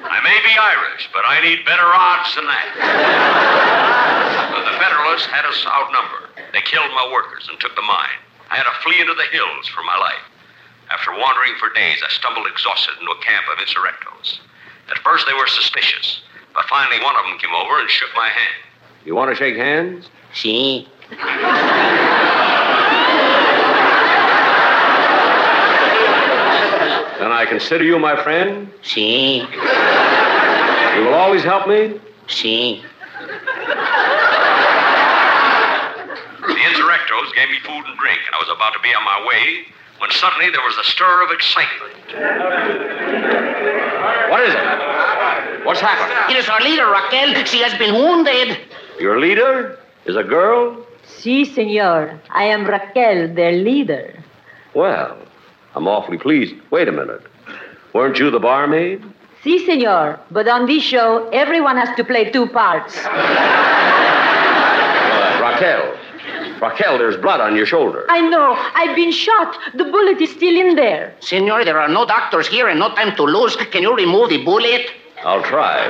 I 0.03 0.19
may 0.27 0.35
be 0.43 0.51
Irish, 0.51 1.07
but 1.15 1.23
I 1.23 1.39
need 1.47 1.63
better 1.63 1.87
odds 1.87 2.35
than 2.35 2.43
that. 2.51 2.67
But 4.51 4.67
the 4.67 4.75
Federalists 4.83 5.31
had 5.31 5.47
us 5.47 5.63
outnumbered. 5.63 6.35
They 6.51 6.59
killed 6.67 6.91
my 6.91 7.07
workers 7.07 7.47
and 7.47 7.55
took 7.61 7.79
the 7.79 7.87
mine. 7.87 8.19
I 8.51 8.59
had 8.59 8.67
to 8.67 8.75
flee 8.83 8.99
into 8.99 9.15
the 9.15 9.31
hills 9.31 9.71
for 9.71 9.87
my 9.87 9.95
life. 9.95 10.27
After 10.91 11.15
wandering 11.15 11.55
for 11.63 11.71
days, 11.71 12.03
I 12.03 12.11
stumbled 12.11 12.51
exhausted 12.51 12.99
into 12.99 13.15
a 13.15 13.21
camp 13.23 13.47
of 13.47 13.63
insurrectos. 13.63 14.43
At 14.91 14.99
first, 15.07 15.31
they 15.31 15.39
were 15.39 15.47
suspicious, 15.47 16.27
but 16.51 16.67
finally, 16.67 16.99
one 16.99 17.15
of 17.15 17.23
them 17.31 17.39
came 17.39 17.55
over 17.55 17.79
and 17.79 17.87
shook 17.89 18.11
my 18.19 18.27
hand. 18.27 18.59
You 19.07 19.15
want 19.15 19.31
to 19.31 19.39
shake 19.39 19.55
hands? 19.55 20.11
Sí. 20.35 20.91
Then 27.25 27.33
I 27.33 27.47
consider 27.47 27.85
you 27.85 27.99
my 27.99 28.23
friend? 28.23 28.71
Sí. 28.83 29.39
You 29.39 31.05
will 31.07 31.15
always 31.15 31.43
help 31.43 31.67
me? 31.67 31.99
Sí. 32.29 32.83
The 36.43 36.61
insurrectos 36.69 37.33
gave 37.35 37.49
me 37.49 37.61
food 37.65 37.83
and 37.89 37.97
drink, 37.99 38.21
and 38.27 38.35
I 38.35 38.39
was 38.39 38.51
about 38.55 38.75
to 38.75 38.79
be 38.81 38.91
on 38.93 39.03
my 39.03 39.25
way 39.27 39.65
when 40.01 40.11
suddenly 40.11 40.51
there 40.51 40.61
was 40.61 40.77
a 40.77 40.85
stir 40.85 41.25
of 41.25 41.31
excitement. 41.31 41.95
What 44.29 44.43
is 44.43 44.53
it? 44.53 45.65
What's 45.65 45.81
happened? 45.81 46.31
It 46.31 46.39
is 46.39 46.51
our 46.51 46.61
leader, 46.61 46.87
Raquel. 46.87 47.43
She 47.47 47.63
has 47.63 47.73
been 47.79 47.95
wounded. 47.95 48.59
Your 49.01 49.19
leader 49.19 49.79
is 50.05 50.17
a 50.17 50.25
girl? 50.25 50.77
Si, 51.07 51.47
senor. 51.47 52.21
I 52.29 52.45
am 52.45 52.67
Raquel, 52.67 53.33
their 53.33 53.53
leader. 53.53 54.23
Well, 54.75 55.24
I'm 55.75 55.89
awfully 55.89 56.19
pleased. 56.19 56.55
Wait 56.71 56.89
a 56.89 56.93
minute. 56.93 57.23
Weren't 57.93 58.19
you 58.19 58.31
the 58.31 58.41
barmaid? 58.41 59.03
Si, 59.43 59.65
senor. 59.67 60.19
But 60.31 60.49
on 60.49 60.67
this 60.67 60.83
show, 60.83 61.29
everyone 61.31 61.77
has 61.77 61.95
to 61.97 62.05
play 62.05 62.31
two 62.31 62.47
parts. 62.49 62.97
Uh, 63.05 63.11
Raquel. 65.43 65.97
Raquel, 66.61 66.99
there's 66.99 67.17
blood 67.19 67.41
on 67.41 67.55
your 67.57 67.67
shoulder. 67.67 68.07
I 68.09 68.21
know. 68.29 68.55
I've 68.75 68.97
been 68.97 69.13
shot. 69.13 69.57
The 69.75 69.85
bullet 69.85 70.21
is 70.21 70.31
still 70.31 70.57
in 70.57 70.77
there. 70.77 71.15
Senor, 71.21 71.65
there 71.65 71.79
are 71.79 71.89
no 71.89 72.07
doctors 72.07 72.47
here 72.49 72.69
and 72.69 72.79
no 72.81 72.89
time 72.95 73.15
to 73.17 73.23
lose. 73.25 73.55
Can 73.57 73.83
you 73.83 73.95
remove 73.95 74.31
the 74.31 74.43
bullet? 74.45 74.91
I'll 75.25 75.43
try. 75.43 75.87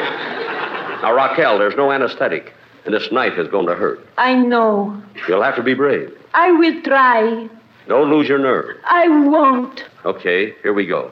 Now, 1.03 1.15
Raquel, 1.15 1.59
there's 1.59 1.77
no 1.77 1.93
anesthetic, 1.93 2.53
and 2.87 2.95
this 2.95 3.13
knife 3.13 3.39
is 3.39 3.47
going 3.49 3.67
to 3.67 3.75
hurt. 3.75 4.01
I 4.17 4.35
know. 4.35 5.01
You'll 5.29 5.43
have 5.43 5.57
to 5.57 5.63
be 5.63 5.75
brave. 5.75 6.17
I 6.35 6.51
will 6.53 6.81
try. 6.83 7.49
Don't 7.87 8.11
lose 8.11 8.29
your 8.29 8.39
nerve. 8.39 8.79
I 8.85 9.09
won't. 9.09 9.85
Okay, 10.05 10.55
here 10.63 10.73
we 10.73 10.87
go. 10.87 11.11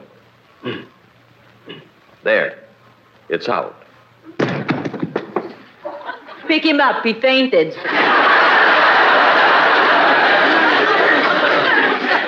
There. 2.23 2.59
It's 3.29 3.47
out. 3.47 3.75
Pick 6.47 6.65
him 6.65 6.79
up. 6.79 7.03
He 7.03 7.13
fainted. 7.13 7.75
When 7.75 7.85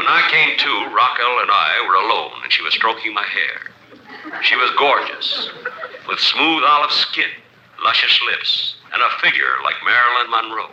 I 0.07 0.27
came 0.29 0.57
to, 0.57 0.69
Raquel 0.93 1.39
and 1.41 1.51
I 1.51 1.85
were 1.87 1.95
alone, 1.95 2.43
and 2.43 2.51
she 2.51 2.61
was 2.63 2.73
stroking 2.73 3.13
my 3.13 3.23
hair. 3.25 3.71
She 4.43 4.55
was 4.55 4.71
gorgeous, 4.77 5.49
with 6.07 6.19
smooth 6.19 6.63
olive 6.63 6.91
skin, 6.91 7.29
luscious 7.83 8.19
lips, 8.31 8.75
and 8.93 9.01
a 9.01 9.09
figure 9.21 9.59
like 9.63 9.75
Marilyn 9.83 10.29
Monroe. 10.31 10.71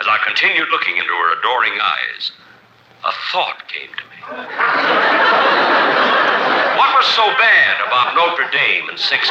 As 0.00 0.06
I 0.06 0.18
continued 0.26 0.68
looking 0.70 0.96
into 0.96 1.12
her 1.12 1.38
adoring 1.38 1.78
eyes, 1.80 2.32
a 3.04 3.12
thought 3.32 3.68
came 3.68 3.88
to 3.88 4.04
me. 4.10 4.18
What 6.76 6.90
was 6.96 7.06
so 7.14 7.26
bad 7.38 7.80
about 7.86 8.14
Notre 8.14 8.50
Dame 8.50 8.88
and 8.88 8.98
Six 8.98 9.30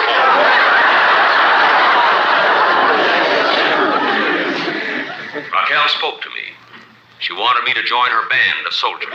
Raquel 5.52 5.88
spoke 5.90 6.22
to 6.22 6.30
me. 6.30 6.46
She 7.20 7.34
wanted 7.34 7.64
me 7.66 7.74
to 7.74 7.84
join 7.84 8.10
her 8.10 8.28
band 8.30 8.66
of 8.66 8.74
soldiers, 8.74 9.10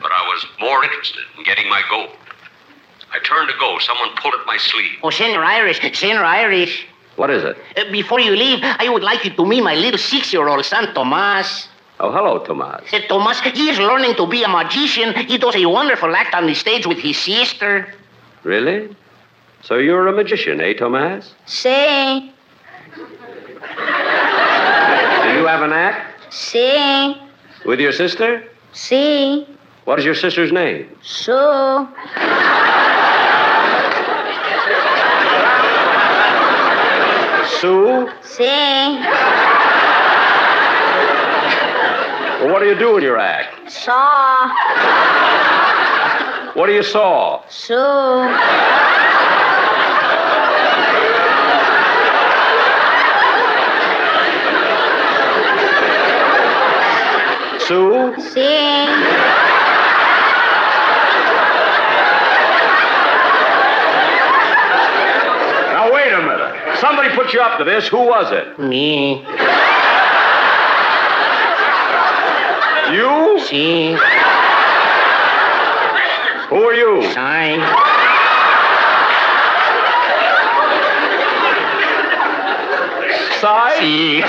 but 0.00 0.12
I 0.12 0.22
was 0.28 0.46
more 0.60 0.84
interested 0.84 1.24
in 1.36 1.44
getting 1.44 1.68
my 1.68 1.82
gold. 1.90 2.16
I 3.12 3.18
turned 3.20 3.48
to 3.48 3.54
go. 3.58 3.78
Someone 3.78 4.10
pulled 4.16 4.34
at 4.34 4.46
my 4.46 4.56
sleeve. 4.56 4.98
Oh, 5.02 5.10
Senor 5.10 5.42
Irish, 5.44 5.80
Senor 5.98 6.24
Irish. 6.24 6.86
What 7.16 7.30
is 7.30 7.44
it? 7.44 7.56
Uh, 7.76 7.92
before 7.92 8.18
you 8.20 8.32
leave, 8.32 8.58
I 8.62 8.88
would 8.88 9.02
like 9.04 9.24
you 9.24 9.30
to 9.30 9.46
meet 9.46 9.62
my 9.62 9.74
little 9.74 9.98
six-year-old 9.98 10.64
son, 10.64 10.92
Tomas. 10.94 11.68
Oh, 12.00 12.10
hello, 12.10 12.38
Tomas. 12.40 12.92
Uh, 12.92 13.00
Tomas, 13.08 13.40
he 13.40 13.70
is 13.70 13.78
learning 13.78 14.14
to 14.16 14.26
be 14.26 14.42
a 14.42 14.48
magician. 14.48 15.14
He 15.14 15.38
does 15.38 15.54
a 15.56 15.64
wonderful 15.66 16.14
act 16.14 16.34
on 16.34 16.46
the 16.46 16.54
stage 16.54 16.86
with 16.86 16.98
his 16.98 17.16
sister. 17.18 17.94
Really? 18.42 18.94
So 19.62 19.78
you're 19.78 20.06
a 20.08 20.12
magician, 20.12 20.60
eh, 20.60 20.74
Tomas? 20.74 21.34
Sí, 21.46 22.32
Do 25.24 25.40
you 25.40 25.46
have 25.46 25.62
an 25.62 25.72
act 25.72 26.20
sí, 26.30 27.16
with 27.64 27.80
your 27.80 27.92
sister? 27.92 28.42
See? 28.72 29.46
What 29.84 29.98
is 29.98 30.04
your 30.04 30.14
sister's 30.14 30.52
name? 30.52 30.88
Sue. 31.02 31.88
Sue? 37.60 38.08
See? 38.22 39.43
Well, 42.44 42.52
what 42.52 42.60
do 42.60 42.66
you 42.66 42.78
do 42.78 42.98
in 42.98 43.02
your 43.02 43.16
act? 43.16 43.72
Saw. 43.72 44.48
What 46.52 46.66
do 46.66 46.74
you 46.74 46.82
saw? 46.82 47.42
Sue. 47.48 47.74
Sue? 57.66 58.14
See? 58.20 58.84
Now, 65.72 65.90
wait 65.94 66.12
a 66.12 66.20
minute. 66.20 66.78
Somebody 66.78 67.08
put 67.14 67.32
you 67.32 67.40
up 67.40 67.56
to 67.56 67.64
this. 67.64 67.88
Who 67.88 68.00
was 68.00 68.30
it? 68.32 68.58
Me. 68.58 69.24
You? 72.94 73.40
See? 73.40 73.90
Who 76.48 76.56
are 76.62 76.74
you? 76.74 77.02
Sorry. 77.12 77.58
Side? 83.40 83.78
See? 83.80 84.22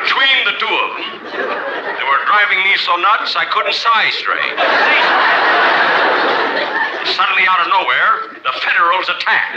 Between 0.00 0.44
the 0.44 0.54
two 0.58 0.66
of 0.66 0.90
them, 0.96 1.04
they 1.34 2.04
were 2.06 2.22
driving 2.26 2.62
me 2.64 2.76
so 2.78 2.89
nuts 3.00 3.36
I 3.36 3.44
couldn't 3.48 3.74
sigh 3.74 4.10
straight. 4.20 4.56
Suddenly, 7.16 7.44
out 7.48 7.60
of 7.64 7.68
nowhere, 7.72 8.36
the 8.44 8.54
Federals 8.60 9.08
attacked. 9.08 9.56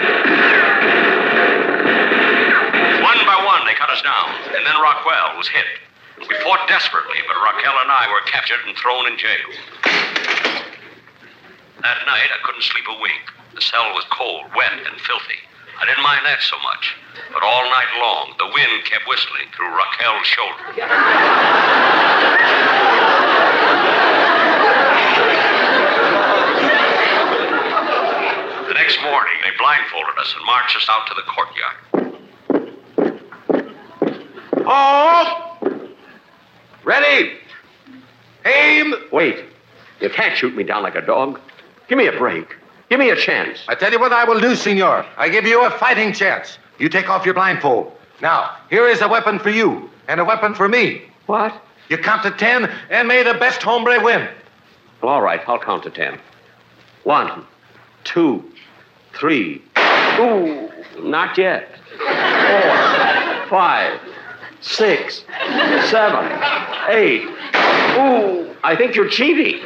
One 3.04 3.20
by 3.28 3.38
one, 3.44 3.68
they 3.68 3.76
cut 3.76 3.92
us 3.92 4.02
down, 4.02 4.32
and 4.56 4.64
then 4.66 4.76
Raquel 4.80 5.38
was 5.38 5.48
hit. 5.48 5.68
We 6.24 6.36
fought 6.44 6.68
desperately, 6.68 7.20
but 7.28 7.36
Raquel 7.36 7.76
and 7.84 7.92
I 7.92 8.08
were 8.08 8.24
captured 8.32 8.64
and 8.66 8.76
thrown 8.78 9.08
in 9.12 9.18
jail. 9.20 9.50
That 11.84 12.00
night, 12.08 12.32
I 12.32 12.40
couldn't 12.48 12.64
sleep 12.64 12.88
a 12.88 12.96
wink. 13.02 13.28
The 13.56 13.62
cell 13.62 13.92
was 13.94 14.06
cold, 14.10 14.48
wet, 14.56 14.72
and 14.72 14.96
filthy. 15.02 15.44
I 15.82 15.86
didn't 15.86 16.04
mind 16.04 16.26
that 16.26 16.42
so 16.42 16.56
much. 16.64 16.96
But 17.34 17.44
all 17.44 17.64
night 17.70 17.92
long, 18.00 18.34
the 18.40 18.48
wind 18.56 18.86
kept 18.86 19.08
whistling 19.08 19.52
through 19.52 19.76
Raquel's 19.76 20.28
shoulder. 20.28 20.64
The 28.94 29.00
next 29.00 29.12
morning, 29.12 29.34
they 29.44 29.50
blindfolded 29.58 30.18
us 30.20 30.36
and 30.36 30.46
marched 30.46 30.76
us 30.76 30.88
out 30.90 31.08
to 31.08 31.14
the 31.16 31.24
courtyard. 31.24 31.78
Oh! 34.68 35.90
Ready! 36.84 37.40
Aim! 38.46 38.94
Wait. 39.12 39.46
You 40.00 40.10
can't 40.10 40.38
shoot 40.38 40.56
me 40.56 40.64
down 40.64 40.84
like 40.84 40.96
a 40.96 41.02
dog. 41.02 41.40
Give 41.88 41.98
me 41.98 42.06
a 42.08 42.12
break. 42.12 42.56
Give 42.90 43.00
me 43.00 43.10
a 43.10 43.16
chance. 43.16 43.64
I 43.68 43.74
tell 43.74 43.92
you 43.92 44.00
what 44.00 44.14
I 44.14 44.26
will 44.26 44.40
do, 44.40 44.56
senor. 44.56 45.06
I 45.18 45.30
give 45.30 45.46
you 45.46 45.66
a 45.66 45.72
fighting 45.72 46.14
chance. 46.14 46.60
You 46.78 46.88
take 46.88 47.10
off 47.10 47.26
your 47.26 47.34
blindfold. 47.34 47.92
Now, 48.22 48.58
here 48.70 48.88
is 48.88 49.02
a 49.02 49.08
weapon 49.08 49.40
for 49.40 49.50
you 49.50 49.90
and 50.08 50.20
a 50.20 50.26
weapon 50.26 50.54
for 50.54 50.68
me. 50.68 51.04
What? 51.26 51.60
You 51.90 51.98
count 51.98 52.22
to 52.24 52.32
ten 52.32 52.70
and 52.92 53.08
may 53.08 53.24
the 53.24 53.34
best 53.34 53.64
hombre 53.64 54.04
win. 54.04 54.28
Well, 55.02 55.14
all 55.14 55.22
right, 55.22 55.42
I'll 55.48 55.58
count 55.60 55.84
to 55.84 55.90
ten. 55.90 56.20
One, 57.04 57.46
two, 58.04 58.52
three. 59.24 59.62
Ooh, 60.20 60.70
not 61.02 61.38
yet. 61.38 61.80
Four, 61.98 63.48
five, 63.48 63.98
six, 64.60 65.24
seven, 65.90 66.26
eight. 66.90 67.24
Ooh, 67.96 68.54
I 68.66 68.76
think 68.78 68.96
you're 68.98 69.08
cheating. 69.08 69.62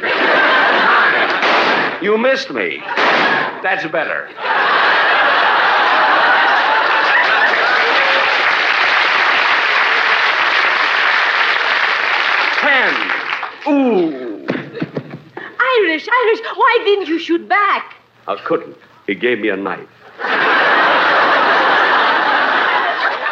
You 2.00 2.16
missed 2.18 2.52
me. 2.52 2.80
That's 3.64 3.84
better. 3.90 4.28
Ten. 12.60 12.94
Ooh. 13.66 14.46
Irish, 15.58 16.08
Irish, 16.08 16.40
why 16.54 16.82
didn't 16.84 17.08
you 17.08 17.18
shoot 17.18 17.48
back? 17.48 17.96
I 18.28 18.36
couldn't. 18.36 18.76
He 19.08 19.16
gave 19.16 19.40
me 19.40 19.48
a 19.48 19.56
knife. 19.56 19.88
As 20.20 20.28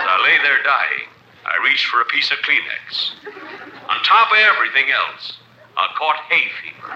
I 0.08 0.16
lay 0.24 0.40
there 0.40 0.64
dying, 0.64 1.04
I 1.44 1.60
reached 1.68 1.84
for 1.92 2.00
a 2.00 2.06
piece 2.06 2.32
of 2.32 2.38
Kleenex. 2.38 3.12
On 3.84 4.00
top 4.00 4.32
of 4.32 4.38
everything 4.40 4.88
else, 4.88 5.36
I 5.76 5.84
caught 6.00 6.16
hay 6.32 6.48
fever. 6.64 6.88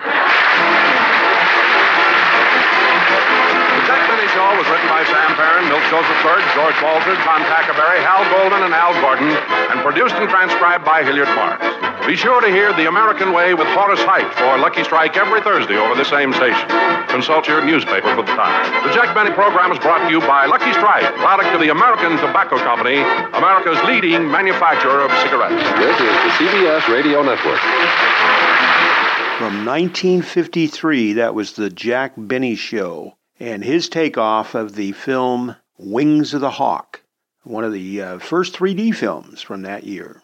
The 3.76 3.84
Jack 3.84 4.00
Benny 4.08 4.28
Show 4.32 4.48
was 4.56 4.64
written 4.72 4.88
by 4.88 5.04
Sam 5.04 5.36
Perrin, 5.36 5.68
Milt 5.68 5.84
Josefsberg, 5.92 6.40
George 6.56 6.80
Balzer, 6.80 7.20
John 7.20 7.44
Tackaberry, 7.52 8.00
Hal 8.00 8.24
Golden, 8.32 8.64
and 8.64 8.72
Al 8.72 8.96
Gordon, 9.04 9.28
and 9.28 9.84
produced 9.84 10.16
and 10.16 10.24
transcribed 10.30 10.88
by 10.88 11.04
Hilliard 11.04 11.28
Marks. 11.36 11.68
Be 12.06 12.16
sure 12.16 12.40
to 12.40 12.48
hear 12.48 12.72
The 12.72 12.88
American 12.88 13.34
Way 13.34 13.52
with 13.52 13.68
Horace 13.76 14.00
Heidt 14.00 14.32
for 14.40 14.56
Lucky 14.56 14.84
Strike 14.84 15.18
every 15.18 15.42
Thursday 15.42 15.76
over 15.76 15.94
the 15.94 16.08
same 16.08 16.32
station. 16.32 16.64
Consult 17.10 17.48
your 17.48 17.64
newspaper 17.64 18.14
for 18.14 18.22
the 18.22 18.34
time. 18.34 18.86
The 18.86 18.94
Jack 18.94 19.14
Benny 19.14 19.32
program 19.32 19.72
is 19.72 19.78
brought 19.78 20.06
to 20.06 20.10
you 20.10 20.20
by 20.20 20.46
Lucky 20.46 20.72
Strike, 20.72 21.04
product 21.16 21.52
of 21.54 21.60
the 21.60 21.70
American 21.70 22.16
Tobacco 22.18 22.56
Company, 22.58 22.98
America's 23.34 23.82
leading 23.84 24.30
manufacturer 24.30 25.02
of 25.02 25.10
cigarettes. 25.18 25.62
This 25.78 25.96
is 25.98 26.14
the 26.22 26.30
CBS 26.38 26.88
Radio 26.88 27.22
Network. 27.22 27.58
From 29.38 29.66
1953, 29.66 31.14
that 31.14 31.34
was 31.34 31.54
the 31.54 31.70
Jack 31.70 32.12
Benny 32.16 32.54
Show 32.54 33.16
and 33.40 33.64
his 33.64 33.88
takeoff 33.88 34.54
of 34.54 34.76
the 34.76 34.92
film 34.92 35.56
Wings 35.78 36.34
of 36.34 36.42
the 36.42 36.50
Hawk, 36.50 37.02
one 37.42 37.64
of 37.64 37.72
the 37.72 38.02
uh, 38.02 38.18
first 38.18 38.54
3D 38.54 38.94
films 38.94 39.40
from 39.40 39.62
that 39.62 39.84
year. 39.84 40.22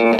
Well, 0.00 0.16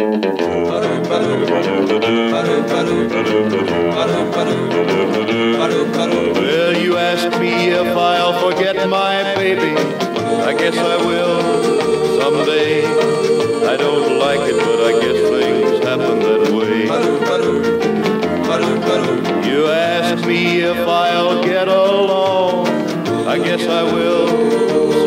you 6.76 6.99
ask 6.99 7.41
me 7.41 7.70
if 7.70 7.97
I'll 7.97 8.51
forget 8.51 8.76
my 8.91 9.35
baby. 9.37 9.74
I 10.45 10.53
guess 10.53 10.76
I 10.76 10.97
will 10.99 11.41
someday. 12.20 12.85
I 12.85 13.76
don't 13.78 14.18
like 14.18 14.41
it, 14.51 14.59
but 14.59 14.81
I 14.85 14.93
guess 15.01 15.18
things 15.31 15.83
happen 15.83 16.18
that 16.28 16.51
way. 16.53 16.85
You 19.51 19.68
ask 19.68 20.26
me 20.26 20.61
if 20.61 20.76
I'll 20.76 21.43
get 21.43 21.68
along. 21.68 22.68
I 23.26 23.39
guess 23.39 23.62
I 23.66 23.83
will 23.83 24.28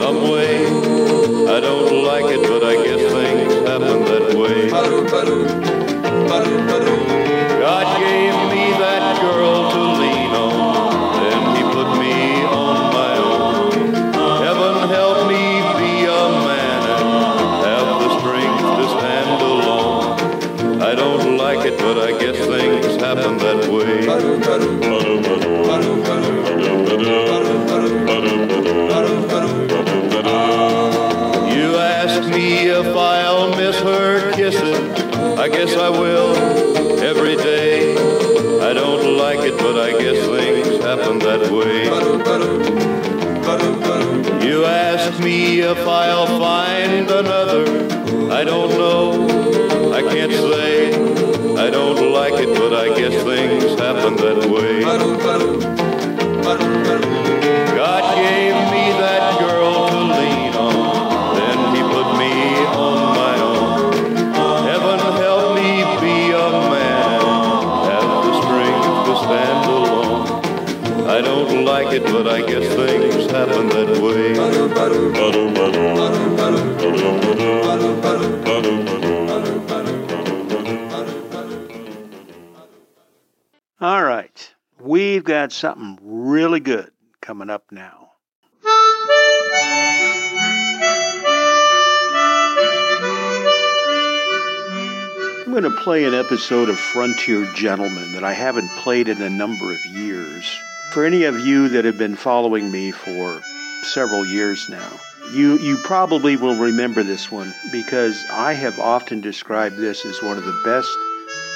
some 0.01 0.31
way. 0.31 0.65
I 1.45 1.59
don't 1.59 2.03
like 2.03 2.25
it, 2.25 2.41
but 2.41 2.63
I 2.63 2.75
guess 2.83 2.92
God 7.59 7.99
gave 7.99 8.33
me 8.51 8.63
that 8.79 9.21
girl 9.21 9.62
I 35.43 35.49
guess 35.49 35.75
I 35.75 35.89
will 35.89 36.37
every 37.03 37.35
day. 37.35 37.91
I 38.61 38.71
don't 38.71 39.17
like 39.17 39.39
it, 39.39 39.57
but 39.57 39.77
I 39.77 39.91
guess 39.91 40.25
things 40.25 40.81
happen 40.81 41.19
that 41.19 41.51
way. 41.51 41.83
You 44.47 44.63
ask 44.63 45.21
me 45.21 45.59
if 45.59 45.85
I'll 45.85 46.27
find 46.39 47.11
another. 47.11 47.65
I 48.31 48.45
don't 48.45 48.69
know. 48.69 49.91
I 49.91 50.01
can't 50.01 50.31
say. 50.31 50.93
I 51.57 51.69
don't 51.69 52.13
like 52.13 52.35
it, 52.35 52.57
but 52.57 52.73
I 52.73 52.97
guess 52.97 53.21
things 53.23 53.77
happen 53.77 54.15
that 54.15 54.49
way. 54.49 54.83
God 57.75 58.15
gave 58.15 58.62
like 71.93 72.01
it, 72.01 72.11
but 72.11 72.27
I 72.27 72.41
guess 72.41 72.75
things 72.75 73.31
happen 73.31 73.69
that 73.69 74.01
way. 74.01 74.33
All 83.79 84.03
right. 84.03 84.55
We've 84.79 85.23
got 85.23 85.51
something 85.51 85.99
really 86.01 86.59
good 86.59 86.91
coming 87.21 87.49
up 87.49 87.65
now. 87.71 88.11
I'm 95.45 95.51
going 95.51 95.63
to 95.63 95.81
play 95.81 96.05
an 96.05 96.15
episode 96.15 96.69
of 96.69 96.79
Frontier 96.79 97.45
Gentleman 97.53 98.13
that 98.13 98.23
I 98.23 98.33
haven't 98.33 98.69
played 98.79 99.07
in 99.07 99.21
a 99.21 99.29
number 99.29 99.71
of 99.71 99.85
years. 99.85 100.49
For 100.93 101.05
any 101.05 101.23
of 101.23 101.39
you 101.39 101.69
that 101.69 101.85
have 101.85 101.97
been 101.97 102.15
following 102.15 102.69
me 102.69 102.91
for 102.91 103.41
several 103.81 104.23
years 104.27 104.69
now, 104.69 104.99
you, 105.33 105.57
you 105.57 105.75
probably 105.77 106.35
will 106.35 106.55
remember 106.55 107.01
this 107.01 107.31
one 107.31 107.51
because 107.71 108.23
I 108.29 108.53
have 108.53 108.77
often 108.77 109.19
described 109.19 109.77
this 109.77 110.05
as 110.05 110.21
one 110.21 110.37
of 110.37 110.45
the 110.45 110.61
best 110.63 110.95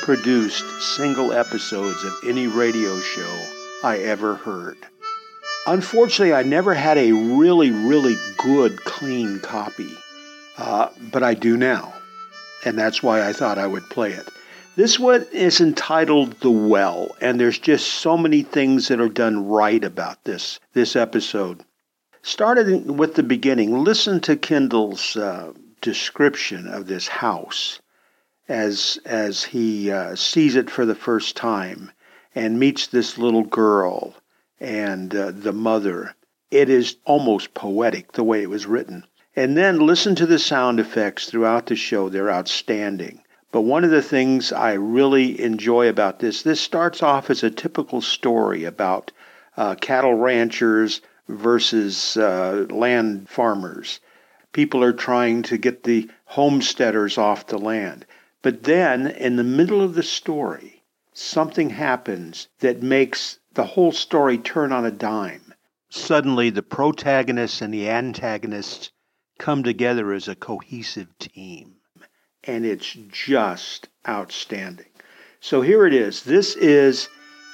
produced 0.02 0.66
single 0.82 1.34
episodes 1.34 2.04
of 2.04 2.16
any 2.26 2.48
radio 2.48 3.00
show 3.00 3.46
I 3.84 4.00
ever 4.00 4.34
heard. 4.34 4.78
Unfortunately, 5.68 6.34
I 6.34 6.42
never 6.42 6.74
had 6.74 6.98
a 6.98 7.12
really, 7.12 7.70
really 7.70 8.18
good, 8.40 8.84
clean 8.86 9.40
copy, 9.42 9.96
uh, 10.58 10.90
but 11.12 11.22
I 11.22 11.36
do 11.36 11.58
now, 11.58 11.94
and 12.66 12.76
that's 12.76 13.04
why 13.04 13.22
I 13.22 13.34
thought 13.34 13.60
I 13.60 13.68
would 13.68 13.88
play 13.92 14.14
it. 14.14 14.28
This 14.78 15.00
one 15.00 15.26
is 15.32 15.60
entitled 15.60 16.34
The 16.42 16.52
Well, 16.52 17.16
and 17.20 17.40
there's 17.40 17.58
just 17.58 17.88
so 17.88 18.16
many 18.16 18.44
things 18.44 18.90
that 18.90 19.02
are 19.02 19.10
done 19.10 19.48
right 19.48 19.84
about 19.84 20.24
this, 20.24 20.60
this 20.74 20.96
episode. 20.96 21.64
Starting 22.22 22.96
with 22.96 23.16
the 23.16 23.24
beginning, 23.24 23.84
listen 23.84 24.20
to 24.20 24.36
Kendall's 24.36 25.18
uh, 25.18 25.54
description 25.82 26.68
of 26.68 26.86
this 26.86 27.08
house 27.08 27.80
as 28.48 29.00
as 29.04 29.46
he 29.46 29.90
uh, 29.90 30.16
sees 30.16 30.56
it 30.56 30.70
for 30.70 30.86
the 30.86 30.94
first 30.94 31.36
time 31.36 31.92
and 32.36 32.60
meets 32.60 32.86
this 32.86 33.18
little 33.18 33.46
girl 33.46 34.14
and 34.60 35.16
uh, 35.16 35.32
the 35.32 35.54
mother. 35.54 36.14
It 36.52 36.70
is 36.70 36.98
almost 37.04 37.56
poetic 37.56 38.12
the 38.12 38.24
way 38.24 38.44
it 38.44 38.50
was 38.52 38.68
written. 38.68 39.06
And 39.36 39.58
then 39.58 39.80
listen 39.80 40.14
to 40.14 40.28
the 40.28 40.38
sound 40.38 40.80
effects 40.80 41.26
throughout 41.26 41.66
the 41.66 41.76
show; 41.76 42.10
they're 42.10 42.32
outstanding. 42.32 43.24
But 43.50 43.62
one 43.62 43.86
of 43.86 43.92
the 43.92 44.02
things 44.02 44.52
I 44.52 44.74
really 44.74 45.40
enjoy 45.42 45.88
about 45.88 46.20
this, 46.20 46.44
this 46.44 46.60
starts 46.60 47.02
off 47.02 47.30
as 47.30 47.44
a 47.44 47.50
typical 47.50 48.02
story 48.02 48.66
about 48.66 49.14
uh, 49.56 49.76
cattle 49.76 50.16
ranchers 50.16 51.02
versus 51.30 52.18
uh, 52.18 52.66
land 52.70 53.30
farmers. 53.30 54.02
People 54.52 54.84
are 54.84 54.92
trying 54.92 55.44
to 55.44 55.58
get 55.58 55.84
the 55.84 56.10
homesteaders 56.26 57.18
off 57.18 57.48
the 57.48 57.58
land. 57.58 58.06
But 58.42 58.64
then, 58.64 59.08
in 59.08 59.38
the 59.38 59.44
middle 59.46 59.82
of 59.82 59.96
the 59.96 60.04
story, 60.04 60.84
something 61.14 61.70
happens 61.70 62.50
that 62.60 62.84
makes 62.84 63.40
the 63.54 63.66
whole 63.66 63.94
story 63.94 64.38
turn 64.38 64.74
on 64.74 64.86
a 64.86 64.92
dime. 64.92 65.54
Suddenly, 65.90 66.50
the 66.50 66.64
protagonists 66.64 67.62
and 67.62 67.74
the 67.74 67.90
antagonists 67.90 68.92
come 69.40 69.64
together 69.64 70.12
as 70.12 70.28
a 70.28 70.36
cohesive 70.36 71.18
team. 71.18 71.77
And 72.48 72.66
it's 72.66 72.96
just 73.12 73.90
outstanding. 74.08 74.86
So 75.42 75.62
here 75.62 75.86
it 75.86 75.94
is. 75.94 76.24
This 76.24 76.56
is 76.56 77.10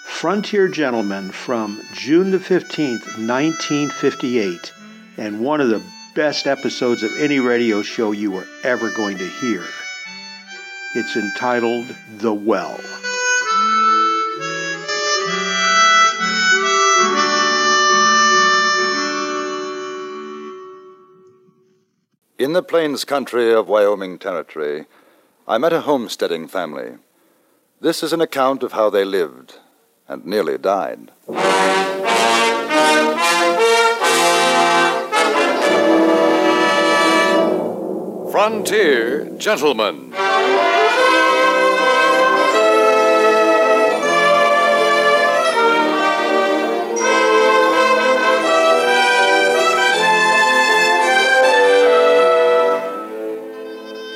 Frontier 0.06 0.68
Gentleman 0.68 1.32
from 1.32 1.82
June 1.94 2.30
the 2.30 2.38
15th, 2.38 3.18
1958, 3.18 4.72
and 5.18 5.42
one 5.42 5.62
of 5.62 5.70
the 5.70 5.82
best 6.16 6.46
episodes 6.46 7.02
of 7.02 7.12
any 7.18 7.40
radio 7.40 7.82
show 7.82 8.12
you 8.12 8.32
were 8.32 8.48
ever 8.64 8.92
going 8.92 9.18
to 9.18 9.28
hear. 9.28 9.64
It's 10.96 11.16
entitled 11.16 11.88
The 12.18 12.34
Well. 12.34 12.80
In 22.44 22.52
the 22.52 22.62
plains 22.62 23.06
country 23.06 23.54
of 23.54 23.70
Wyoming 23.70 24.20
Territory, 24.20 24.86
I 25.48 25.58
met 25.58 25.72
a 25.72 25.80
homesteading 25.80 26.50
family. 26.50 26.98
This 27.80 28.04
is 28.04 28.12
an 28.12 28.20
account 28.20 28.64
of 28.64 28.74
how 28.74 28.90
they 28.90 29.06
lived 29.06 29.60
and 30.10 30.26
nearly 30.26 30.58
died. 30.58 31.12
Frontier 38.30 39.24
Gentleman. 39.38 40.14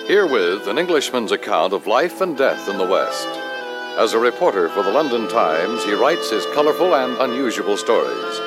Herewith 0.07 0.67
an 0.67 0.77
Englishman's 0.77 1.33
account 1.33 1.73
of 1.73 1.85
life 1.85 2.21
and 2.21 2.37
death 2.37 2.69
in 2.69 2.77
the 2.77 2.85
West. 2.85 3.27
As 3.99 4.13
a 4.13 4.19
reporter 4.19 4.69
for 4.69 4.81
the 4.81 4.89
London 4.89 5.27
Times, 5.27 5.83
he 5.83 5.91
writes 5.91 6.29
his 6.29 6.45
colorful 6.53 6.95
and 6.95 7.17
unusual 7.17 7.75
stories. 7.75 8.39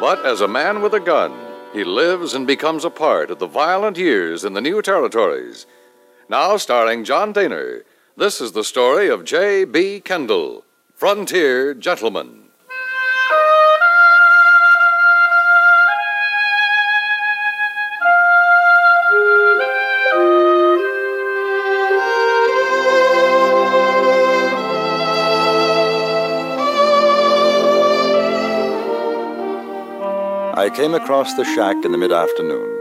But 0.00 0.26
as 0.26 0.40
a 0.40 0.48
man 0.48 0.82
with 0.82 0.92
a 0.92 0.98
gun, 0.98 1.32
he 1.72 1.84
lives 1.84 2.34
and 2.34 2.48
becomes 2.48 2.84
a 2.84 2.90
part 2.90 3.30
of 3.30 3.38
the 3.38 3.46
violent 3.46 3.96
years 3.96 4.44
in 4.44 4.54
the 4.54 4.60
new 4.60 4.82
territories. 4.82 5.66
Now, 6.28 6.56
starring 6.56 7.04
John 7.04 7.32
Dehner, 7.32 7.82
this 8.16 8.40
is 8.40 8.50
the 8.50 8.64
story 8.64 9.06
of 9.08 9.24
J.B. 9.24 10.00
Kendall, 10.00 10.64
Frontier 10.96 11.74
Gentleman. 11.74 12.43
I 30.64 30.70
came 30.70 30.94
across 30.94 31.34
the 31.34 31.44
shack 31.44 31.84
in 31.84 31.92
the 31.92 31.98
mid 31.98 32.10
afternoon. 32.10 32.74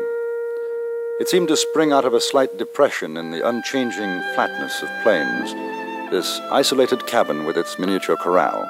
It 1.19 1.27
seemed 1.27 1.49
to 1.49 1.57
spring 1.57 1.91
out 1.91 2.05
of 2.05 2.14
a 2.14 2.22
slight 2.22 2.57
depression 2.57 3.18
in 3.18 3.30
the 3.30 3.45
unchanging 3.45 4.22
flatness 4.35 4.81
of 4.81 4.88
plains, 5.03 5.51
this 6.10 6.39
isolated 6.49 7.05
cabin 7.07 7.43
with 7.43 7.57
its 7.57 7.77
miniature 7.77 8.15
corral. 8.15 8.64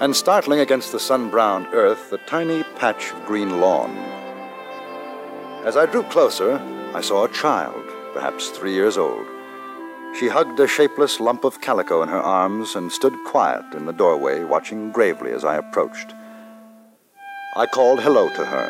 And 0.00 0.16
startling 0.16 0.60
against 0.60 0.90
the 0.90 0.98
sun 0.98 1.28
browned 1.28 1.66
earth, 1.74 2.14
a 2.14 2.18
tiny 2.26 2.62
patch 2.76 3.12
of 3.12 3.26
green 3.26 3.60
lawn. 3.60 3.94
As 5.66 5.76
I 5.76 5.84
drew 5.84 6.04
closer, 6.04 6.58
I 6.94 7.02
saw 7.02 7.24
a 7.24 7.32
child, 7.32 7.84
perhaps 8.14 8.48
three 8.48 8.72
years 8.72 8.96
old. 8.96 9.26
She 10.18 10.28
hugged 10.28 10.58
a 10.60 10.66
shapeless 10.66 11.20
lump 11.20 11.44
of 11.44 11.60
calico 11.60 12.02
in 12.02 12.08
her 12.08 12.22
arms 12.22 12.74
and 12.74 12.90
stood 12.90 13.12
quiet 13.26 13.74
in 13.74 13.84
the 13.84 13.92
doorway, 13.92 14.44
watching 14.44 14.92
gravely 14.92 15.32
as 15.32 15.44
I 15.44 15.56
approached. 15.56 16.14
I 17.56 17.64
called 17.64 18.02
hello 18.02 18.28
to 18.28 18.44
her. 18.44 18.66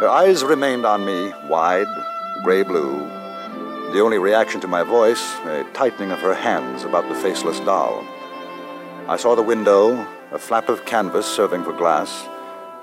Her 0.00 0.08
eyes 0.08 0.42
remained 0.42 0.86
on 0.86 1.04
me, 1.04 1.30
wide, 1.46 1.86
gray 2.42 2.62
blue. 2.62 3.00
The 3.92 4.00
only 4.00 4.16
reaction 4.16 4.62
to 4.62 4.66
my 4.66 4.82
voice, 4.82 5.22
a 5.44 5.66
tightening 5.74 6.10
of 6.10 6.20
her 6.20 6.32
hands 6.32 6.84
about 6.84 7.06
the 7.10 7.14
faceless 7.14 7.60
doll. 7.60 8.02
I 9.08 9.18
saw 9.18 9.34
the 9.34 9.42
window, 9.42 10.08
a 10.30 10.38
flap 10.38 10.70
of 10.70 10.86
canvas 10.86 11.26
serving 11.26 11.64
for 11.64 11.74
glass, 11.74 12.26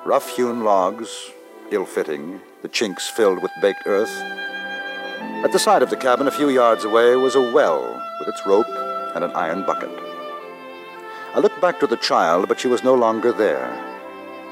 rough 0.06 0.30
hewn 0.36 0.64
logs, 0.64 1.32
ill 1.72 1.88
fitting, 1.88 2.40
the 2.62 2.70
chinks 2.70 3.10
filled 3.10 3.42
with 3.42 3.50
baked 3.64 3.88
earth. 3.88 4.16
At 5.44 5.52
the 5.54 5.58
side 5.58 5.82
of 5.82 5.90
the 5.90 5.98
cabin, 5.98 6.28
a 6.28 6.32
few 6.40 6.50
yards 6.50 6.84
away, 6.84 7.16
was 7.16 7.34
a 7.34 7.52
well 7.52 8.00
with 8.20 8.30
its 8.30 8.46
rope 8.46 8.70
and 9.16 9.24
an 9.24 9.32
iron 9.32 9.66
bucket. 9.66 9.90
I 11.34 11.40
looked 11.40 11.60
back 11.60 11.80
to 11.80 11.88
the 11.88 11.98
child, 11.98 12.48
but 12.48 12.60
she 12.60 12.68
was 12.68 12.84
no 12.84 12.94
longer 12.94 13.32
there. 13.32 13.89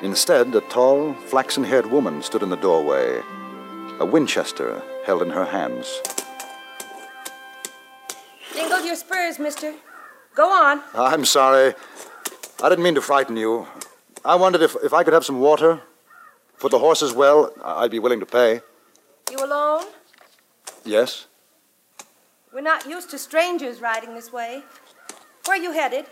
Instead, 0.04 0.54
a 0.54 0.62
tall, 0.62 1.14
flaxen 1.14 1.64
haired 1.64 1.88
woman 1.88 2.22
stood 2.22 2.44
in 2.44 2.50
the 2.50 2.56
doorway, 2.58 3.22
a 4.00 4.06
Winchester 4.06 4.82
held 5.06 5.24
in 5.24 5.30
her 5.32 5.46
hands. 5.46 6.02
Jingled 8.54 8.86
your 8.86 8.96
spurs, 8.96 9.40
mister. 9.40 9.74
Go 10.36 10.50
on. 10.52 10.82
I'm 10.94 11.26
sorry. 11.26 11.74
I 12.62 12.70
didn't 12.70 12.84
mean 12.84 12.96
to 12.96 13.02
frighten 13.02 13.38
you. 13.38 13.66
I 14.24 14.36
wondered 14.36 14.62
if, 14.62 14.76
if 14.84 14.94
I 14.94 15.04
could 15.04 15.14
have 15.14 15.26
some 15.26 15.40
water. 15.40 15.82
For 16.58 16.70
the 16.70 16.80
horses 16.80 17.14
well, 17.14 17.52
I'd 17.64 17.92
be 17.92 18.00
willing 18.00 18.20
to 18.20 18.26
pay. 18.26 18.62
You 19.32 19.38
alone? 19.44 19.86
Yes? 20.86 21.28
We're 22.54 22.62
not 22.62 22.88
used 22.88 23.10
to 23.12 23.18
strangers 23.18 23.82
riding 23.82 24.14
this 24.14 24.32
way. 24.32 24.64
Where 25.46 25.60
are 25.60 25.62
you 25.62 25.72
headed? 25.72 26.06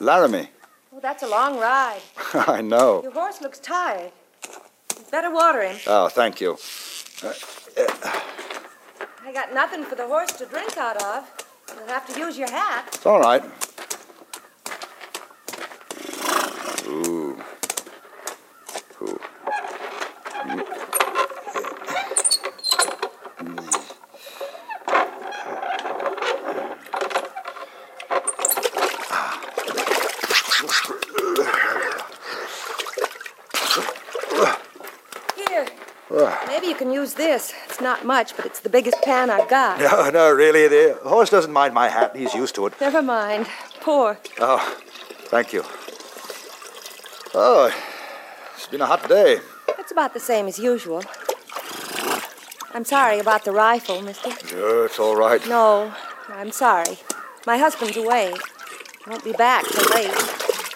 Laramie. 0.00 0.50
Oh, 0.94 1.00
that's 1.00 1.22
a 1.22 1.26
long 1.26 1.58
ride. 1.58 2.00
I 2.34 2.60
know. 2.60 3.02
Your 3.02 3.12
horse 3.12 3.40
looks 3.40 3.58
tired. 3.58 4.12
You'd 4.98 5.10
better 5.10 5.30
water 5.32 5.62
him. 5.62 5.76
Oh, 5.86 6.08
thank 6.08 6.40
you. 6.40 6.58
Uh, 7.22 7.32
I 9.24 9.32
got 9.32 9.54
nothing 9.54 9.84
for 9.84 9.94
the 9.94 10.06
horse 10.06 10.32
to 10.32 10.46
drink 10.46 10.76
out 10.76 11.02
of. 11.02 11.24
You'll 11.74 11.86
have 11.88 12.06
to 12.12 12.18
use 12.18 12.36
your 12.36 12.50
hat. 12.50 12.84
it's 12.88 13.06
all 13.06 13.20
right. 13.20 13.42
Ooh. 16.88 17.38
Ooh. 19.02 19.18
Here, 35.36 35.66
Ah. 36.10 36.46
This. 37.14 37.52
It's 37.66 37.80
not 37.80 38.04
much, 38.04 38.36
but 38.36 38.46
it's 38.46 38.60
the 38.60 38.68
biggest 38.68 39.00
pan 39.02 39.30
I've 39.30 39.48
got. 39.48 39.80
No, 39.80 40.10
no, 40.10 40.30
really. 40.30 40.68
The 40.68 40.98
horse 41.02 41.30
doesn't 41.30 41.52
mind 41.52 41.74
my 41.74 41.88
hat. 41.88 42.16
He's 42.16 42.34
used 42.34 42.54
to 42.56 42.66
it. 42.66 42.80
Never 42.80 43.02
mind. 43.02 43.46
Pour. 43.80 44.18
Oh, 44.40 44.78
thank 45.26 45.52
you. 45.52 45.64
Oh, 47.34 47.72
it's 48.54 48.66
been 48.66 48.80
a 48.80 48.86
hot 48.86 49.08
day. 49.08 49.38
It's 49.78 49.92
about 49.92 50.14
the 50.14 50.20
same 50.20 50.46
as 50.46 50.58
usual. 50.58 51.02
I'm 52.74 52.84
sorry 52.84 53.18
about 53.18 53.44
the 53.44 53.52
rifle, 53.52 54.00
mister. 54.02 54.30
Yeah, 54.30 54.84
it's 54.86 54.98
all 54.98 55.16
right. 55.16 55.46
No, 55.46 55.92
I'm 56.28 56.52
sorry. 56.52 56.98
My 57.46 57.58
husband's 57.58 57.96
away. 57.96 58.34
Won't 59.06 59.24
be 59.24 59.32
back 59.32 59.64
till 59.66 59.94
late. 59.94 60.10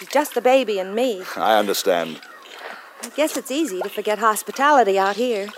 It's 0.00 0.12
just 0.12 0.34
the 0.34 0.40
baby 0.40 0.78
and 0.78 0.94
me. 0.94 1.22
I 1.36 1.58
understand. 1.58 2.20
I 3.02 3.10
guess 3.10 3.36
it's 3.36 3.50
easy 3.50 3.80
to 3.80 3.88
forget 3.88 4.18
hospitality 4.18 4.98
out 4.98 5.16
here. 5.16 5.48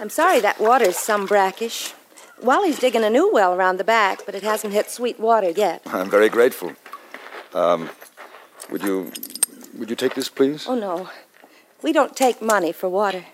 I'm 0.00 0.10
sorry 0.10 0.40
that 0.40 0.60
water's 0.60 0.96
some 0.96 1.26
brackish. 1.26 1.92
Wally's 2.42 2.78
digging 2.78 3.02
a 3.02 3.10
new 3.10 3.32
well 3.32 3.52
around 3.54 3.78
the 3.78 3.84
back, 3.84 4.24
but 4.24 4.34
it 4.34 4.42
hasn't 4.42 4.72
hit 4.72 4.90
sweet 4.90 5.18
water 5.18 5.50
yet. 5.50 5.82
I'm 5.86 6.08
very 6.08 6.28
grateful. 6.28 6.72
Um, 7.52 7.90
would 8.70 8.82
you, 8.82 9.10
would 9.76 9.90
you 9.90 9.96
take 9.96 10.14
this, 10.14 10.28
please? 10.28 10.66
Oh, 10.68 10.74
no. 10.74 11.08
We 11.82 11.92
don't 11.92 12.14
take 12.14 12.40
money 12.40 12.72
for 12.72 12.88
water. 12.88 13.24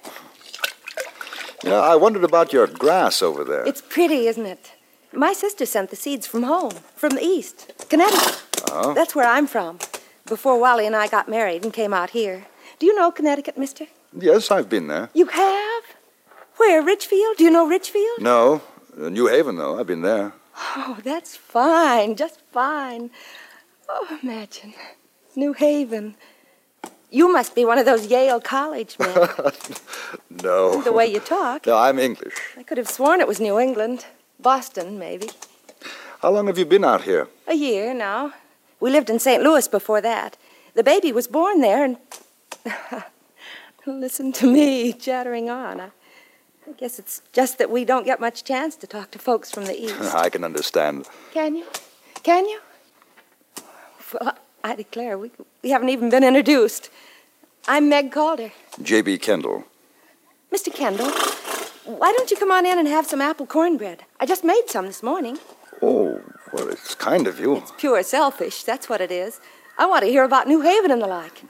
You 1.62 1.70
know, 1.70 1.80
I 1.80 1.96
wondered 1.96 2.24
about 2.24 2.52
your 2.52 2.66
grass 2.66 3.22
over 3.22 3.44
there. 3.44 3.66
It's 3.66 3.82
pretty, 3.82 4.26
isn't 4.26 4.46
it? 4.46 4.72
My 5.12 5.32
sister 5.32 5.64
sent 5.66 5.90
the 5.90 5.96
seeds 5.96 6.26
from 6.26 6.42
home, 6.42 6.72
from 6.96 7.10
the 7.10 7.22
east, 7.22 7.72
Connecticut. 7.88 8.42
Oh. 8.70 8.94
That's 8.94 9.14
where 9.14 9.28
I'm 9.28 9.46
from. 9.46 9.78
Before 10.26 10.58
Wally 10.58 10.86
and 10.86 10.96
I 10.96 11.08
got 11.08 11.28
married 11.28 11.64
and 11.64 11.72
came 11.72 11.94
out 11.94 12.10
here. 12.10 12.46
Do 12.78 12.86
you 12.86 12.94
know 12.94 13.10
Connecticut, 13.10 13.56
mister? 13.56 13.86
Yes, 14.18 14.50
I've 14.50 14.68
been 14.68 14.88
there. 14.88 15.10
You 15.14 15.26
have? 15.26 15.84
Where, 16.56 16.82
Ridgefield? 16.82 17.36
Do 17.36 17.44
you 17.44 17.50
know 17.50 17.66
Ridgefield? 17.66 18.20
No, 18.20 18.62
New 18.96 19.26
Haven, 19.26 19.56
though. 19.56 19.78
I've 19.78 19.86
been 19.86 20.02
there. 20.02 20.32
Oh, 20.76 20.98
that's 21.02 21.36
fine, 21.36 22.14
just 22.16 22.40
fine. 22.52 23.10
Oh, 23.88 24.18
imagine. 24.22 24.74
New 25.34 25.52
Haven. 25.52 26.14
You 27.10 27.32
must 27.32 27.54
be 27.54 27.64
one 27.64 27.78
of 27.78 27.86
those 27.86 28.06
Yale 28.06 28.40
College 28.40 28.96
men. 28.98 29.14
No. 30.30 30.82
the 30.82 30.92
way 30.92 31.06
you 31.06 31.20
talk. 31.20 31.66
No, 31.66 31.76
I'm 31.76 31.98
English. 31.98 32.34
I 32.56 32.62
could 32.64 32.76
have 32.76 32.88
sworn 32.88 33.20
it 33.20 33.28
was 33.28 33.40
New 33.40 33.58
England. 33.58 34.04
Boston, 34.40 34.98
maybe. 34.98 35.30
How 36.20 36.30
long 36.30 36.46
have 36.48 36.58
you 36.58 36.66
been 36.66 36.84
out 36.84 37.02
here? 37.02 37.28
A 37.46 37.54
year 37.54 37.94
now. 37.94 38.32
We 38.80 38.90
lived 38.90 39.08
in 39.10 39.18
St. 39.18 39.42
Louis 39.42 39.66
before 39.68 40.00
that. 40.02 40.36
The 40.74 40.82
baby 40.82 41.12
was 41.12 41.26
born 41.28 41.60
there, 41.60 41.84
and. 41.84 41.96
Listen 43.86 44.32
to 44.32 44.46
me 44.46 44.92
chattering 44.92 45.48
on. 45.50 45.80
I, 45.80 45.90
I 46.66 46.72
guess 46.72 46.98
it's 46.98 47.20
just 47.32 47.58
that 47.58 47.70
we 47.70 47.84
don't 47.84 48.04
get 48.04 48.20
much 48.20 48.42
chance 48.44 48.74
to 48.76 48.86
talk 48.86 49.10
to 49.10 49.18
folks 49.18 49.50
from 49.50 49.66
the 49.66 49.78
East. 49.78 50.00
I 50.14 50.30
can 50.30 50.44
understand. 50.44 51.08
Can 51.32 51.56
you? 51.56 51.66
Can 52.22 52.46
you? 52.46 52.60
Well, 54.12 54.34
I 54.62 54.74
declare, 54.74 55.18
we, 55.18 55.30
we 55.62 55.70
haven't 55.70 55.90
even 55.90 56.08
been 56.08 56.24
introduced. 56.24 56.88
I'm 57.68 57.88
Meg 57.88 58.12
Calder. 58.12 58.52
J.B. 58.82 59.18
Kendall. 59.18 59.64
Mr. 60.52 60.72
Kendall, 60.72 61.10
why 61.84 62.12
don't 62.16 62.30
you 62.30 62.36
come 62.36 62.50
on 62.50 62.64
in 62.64 62.78
and 62.78 62.88
have 62.88 63.06
some 63.06 63.20
apple 63.20 63.46
cornbread? 63.46 64.04
I 64.20 64.26
just 64.26 64.44
made 64.44 64.64
some 64.68 64.86
this 64.86 65.02
morning. 65.02 65.38
Oh, 65.82 66.20
well, 66.52 66.68
it's 66.68 66.94
kind 66.94 67.26
of 67.26 67.40
you. 67.40 67.56
It's 67.56 67.72
Pure 67.76 68.04
selfish, 68.04 68.62
that's 68.62 68.88
what 68.88 69.00
it 69.00 69.10
is. 69.10 69.40
I 69.76 69.86
want 69.86 70.04
to 70.04 70.08
hear 70.08 70.24
about 70.24 70.46
New 70.46 70.60
Haven 70.60 70.90
and 70.90 71.02
the 71.02 71.08
like. 71.08 71.42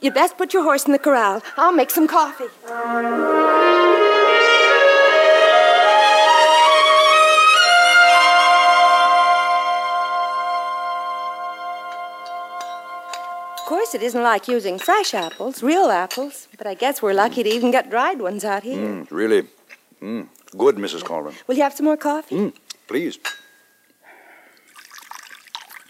You'd 0.00 0.14
best 0.14 0.38
put 0.38 0.54
your 0.54 0.62
horse 0.62 0.86
in 0.86 0.92
the 0.92 0.98
corral. 0.98 1.42
I'll 1.56 1.72
make 1.72 1.90
some 1.90 2.06
coffee. 2.06 2.46
Course, 13.92 14.02
it 14.02 14.06
isn't 14.06 14.22
like 14.22 14.48
using 14.48 14.78
fresh 14.78 15.14
apples, 15.14 15.62
real 15.62 15.90
apples, 15.90 16.48
but 16.56 16.66
I 16.66 16.74
guess 16.74 17.02
we're 17.02 17.14
lucky 17.14 17.42
to 17.42 17.48
even 17.48 17.70
get 17.70 17.90
dried 17.90 18.20
ones 18.20 18.44
out 18.44 18.62
here. 18.62 18.78
Mm, 18.78 19.06
really. 19.10 19.46
Mm. 20.00 20.28
Good, 20.56 20.76
Mrs. 20.76 21.04
Calder. 21.04 21.32
Will 21.46 21.56
you 21.56 21.62
have 21.62 21.74
some 21.74 21.86
more 21.86 21.96
coffee? 21.96 22.36
Mm, 22.36 22.52
please. 22.86 23.18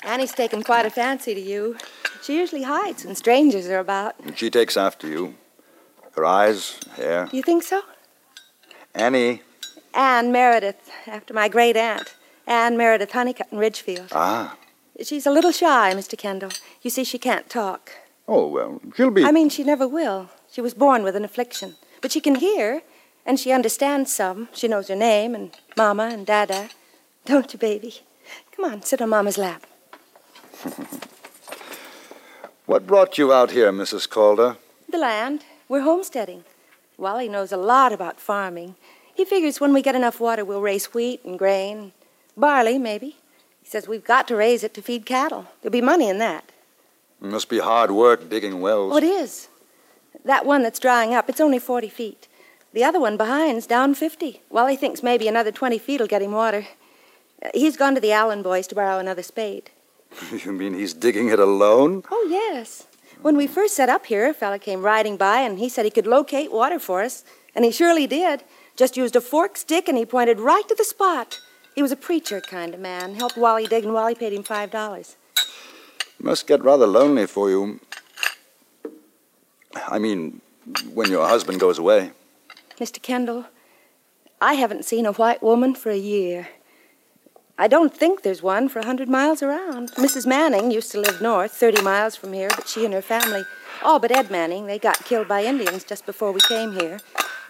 Annie's 0.04 0.32
taken 0.32 0.62
quite 0.62 0.86
a 0.86 0.90
fancy 0.90 1.34
to 1.34 1.40
you. 1.40 1.76
She 2.22 2.36
usually 2.36 2.64
hides 2.64 3.04
when 3.04 3.14
strangers 3.14 3.68
are 3.68 3.78
about. 3.78 4.14
She 4.34 4.50
takes 4.50 4.76
after 4.76 5.06
you. 5.06 5.34
Her 6.16 6.24
eyes, 6.24 6.78
hair. 6.96 7.28
You 7.32 7.42
think 7.42 7.62
so? 7.62 7.82
Annie. 8.94 9.42
Anne 9.94 10.32
Meredith, 10.32 10.90
after 11.06 11.34
my 11.34 11.48
great 11.48 11.76
aunt. 11.76 12.14
Anne 12.46 12.76
Meredith 12.76 13.12
Honeycutt 13.12 13.48
in 13.52 13.58
Ridgefield. 13.58 14.08
Ah. 14.12 14.56
She's 15.00 15.26
a 15.26 15.30
little 15.30 15.52
shy, 15.52 15.92
Mr. 15.94 16.18
Kendall. 16.18 16.50
You 16.82 16.90
see, 16.90 17.04
she 17.04 17.18
can't 17.18 17.48
talk. 17.48 17.92
Oh, 18.28 18.46
well, 18.46 18.80
she'll 18.96 19.10
be. 19.10 19.24
I 19.24 19.32
mean, 19.32 19.48
she 19.48 19.64
never 19.64 19.88
will. 19.88 20.30
She 20.50 20.60
was 20.60 20.74
born 20.74 21.02
with 21.02 21.16
an 21.16 21.24
affliction. 21.24 21.76
But 22.00 22.12
she 22.12 22.20
can 22.20 22.36
hear, 22.36 22.82
and 23.24 23.38
she 23.38 23.52
understands 23.52 24.12
some. 24.12 24.48
She 24.52 24.68
knows 24.68 24.88
her 24.88 24.96
name 24.96 25.34
and 25.34 25.56
Mama 25.76 26.04
and 26.12 26.26
Dada. 26.26 26.68
Don't 27.24 27.52
you, 27.52 27.58
baby? 27.58 28.00
Come 28.54 28.64
on, 28.64 28.82
sit 28.82 29.00
on 29.00 29.08
Mama's 29.08 29.38
lap. 29.38 29.66
What 32.72 32.86
brought 32.86 33.18
you 33.18 33.32
out 33.32 33.50
here, 33.50 33.72
Mrs. 33.72 34.08
Calder? 34.08 34.56
The 34.88 34.96
land. 34.96 35.44
We're 35.68 35.80
homesteading. 35.82 36.44
Wally 36.96 37.28
knows 37.28 37.50
a 37.50 37.56
lot 37.56 37.92
about 37.92 38.20
farming. 38.20 38.76
He 39.14 39.24
figures 39.24 39.60
when 39.60 39.74
we 39.74 39.82
get 39.82 39.96
enough 39.96 40.20
water, 40.20 40.44
we'll 40.44 40.62
raise 40.62 40.94
wheat 40.94 41.24
and 41.24 41.38
grain, 41.38 41.92
barley, 42.36 42.78
maybe. 42.78 43.16
He 43.72 43.78
says 43.78 43.88
we've 43.88 44.04
got 44.04 44.28
to 44.28 44.36
raise 44.36 44.62
it 44.62 44.74
to 44.74 44.82
feed 44.82 45.06
cattle. 45.06 45.46
There'll 45.62 45.72
be 45.72 45.80
money 45.80 46.06
in 46.06 46.18
that. 46.18 46.52
It 47.22 47.28
must 47.28 47.48
be 47.48 47.58
hard 47.58 47.90
work 47.90 48.28
digging 48.28 48.60
wells. 48.60 48.92
Oh, 48.92 48.98
it 48.98 49.02
is. 49.02 49.48
That 50.26 50.44
one 50.44 50.62
that's 50.62 50.78
drying 50.78 51.14
up, 51.14 51.30
it's 51.30 51.40
only 51.40 51.58
40 51.58 51.88
feet. 51.88 52.28
The 52.74 52.84
other 52.84 53.00
one 53.00 53.16
behind's 53.16 53.66
down 53.66 53.94
50. 53.94 54.42
Wally 54.50 54.76
thinks 54.76 55.02
maybe 55.02 55.26
another 55.26 55.50
20 55.50 55.78
feet 55.78 56.00
will 56.00 56.06
get 56.06 56.20
him 56.20 56.32
water. 56.32 56.66
He's 57.54 57.78
gone 57.78 57.94
to 57.94 58.00
the 58.02 58.12
Allen 58.12 58.42
boys 58.42 58.66
to 58.66 58.74
borrow 58.74 58.98
another 58.98 59.22
spade. 59.22 59.70
you 60.44 60.52
mean 60.52 60.74
he's 60.74 60.92
digging 60.92 61.30
it 61.30 61.38
alone? 61.38 62.02
Oh, 62.10 62.26
yes. 62.28 62.86
When 63.22 63.38
we 63.38 63.46
first 63.46 63.74
set 63.74 63.88
up 63.88 64.04
here, 64.04 64.28
a 64.28 64.34
fella 64.34 64.58
came 64.58 64.82
riding 64.82 65.16
by 65.16 65.40
and 65.40 65.58
he 65.58 65.70
said 65.70 65.86
he 65.86 65.90
could 65.90 66.06
locate 66.06 66.52
water 66.52 66.78
for 66.78 67.00
us. 67.00 67.24
And 67.54 67.64
he 67.64 67.70
surely 67.70 68.06
did. 68.06 68.44
Just 68.76 68.98
used 68.98 69.16
a 69.16 69.22
forked 69.22 69.56
stick 69.56 69.88
and 69.88 69.96
he 69.96 70.04
pointed 70.04 70.40
right 70.40 70.68
to 70.68 70.74
the 70.74 70.84
spot. 70.84 71.40
He 71.74 71.82
was 71.82 71.92
a 71.92 71.96
preacher 71.96 72.40
kind 72.40 72.74
of 72.74 72.80
man. 72.80 73.14
Helped 73.14 73.36
Wally 73.36 73.66
dig 73.66 73.84
and 73.84 73.94
Wally 73.94 74.14
paid 74.14 74.32
him 74.32 74.42
five 74.42 74.70
dollars. 74.70 75.16
Must 76.18 76.46
get 76.46 76.62
rather 76.62 76.86
lonely 76.86 77.26
for 77.26 77.50
you. 77.50 77.80
I 79.88 79.98
mean, 79.98 80.40
when 80.92 81.10
your 81.10 81.26
husband 81.26 81.60
goes 81.60 81.78
away. 81.78 82.12
Mr. 82.78 83.00
Kendall, 83.00 83.46
I 84.40 84.54
haven't 84.54 84.84
seen 84.84 85.06
a 85.06 85.12
white 85.12 85.42
woman 85.42 85.74
for 85.74 85.90
a 85.90 85.96
year. 85.96 86.48
I 87.58 87.68
don't 87.68 87.94
think 87.94 88.22
there's 88.22 88.42
one 88.42 88.68
for 88.68 88.80
a 88.80 88.84
hundred 88.84 89.08
miles 89.08 89.42
around. 89.42 89.92
Mrs. 89.92 90.26
Manning 90.26 90.70
used 90.70 90.90
to 90.92 91.00
live 91.00 91.20
north, 91.20 91.52
30 91.52 91.82
miles 91.82 92.16
from 92.16 92.32
here, 92.32 92.48
but 92.48 92.66
she 92.66 92.84
and 92.84 92.94
her 92.94 93.02
family, 93.02 93.44
all 93.82 93.98
but 93.98 94.10
Ed 94.10 94.30
Manning, 94.30 94.66
they 94.66 94.78
got 94.78 95.04
killed 95.04 95.28
by 95.28 95.44
Indians 95.44 95.84
just 95.84 96.06
before 96.06 96.32
we 96.32 96.40
came 96.40 96.72
here. 96.72 96.98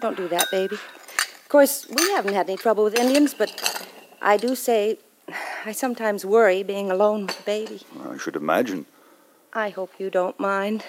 Don't 0.01 0.17
do 0.17 0.29
that, 0.29 0.51
baby. 0.51 0.75
Of 0.75 1.49
course, 1.49 1.87
we 1.89 2.11
haven't 2.11 2.35
had 2.35 2.49
any 2.49 2.59
trouble 2.59 2.85
with 2.85 2.99
Indians, 2.99 3.33
but 3.33 3.51
I 4.25 4.37
do 4.37 4.55
say 4.55 4.99
I 5.67 5.73
sometimes 5.73 6.25
worry 6.25 6.63
being 6.63 6.91
alone 6.91 7.27
with 7.27 7.39
the 7.39 7.43
baby. 7.43 7.81
I 8.09 8.17
should 8.17 8.37
imagine. 8.37 8.87
I 9.53 9.71
hope 9.71 9.91
you 9.99 10.11
don't 10.11 10.39
mind. 10.39 10.85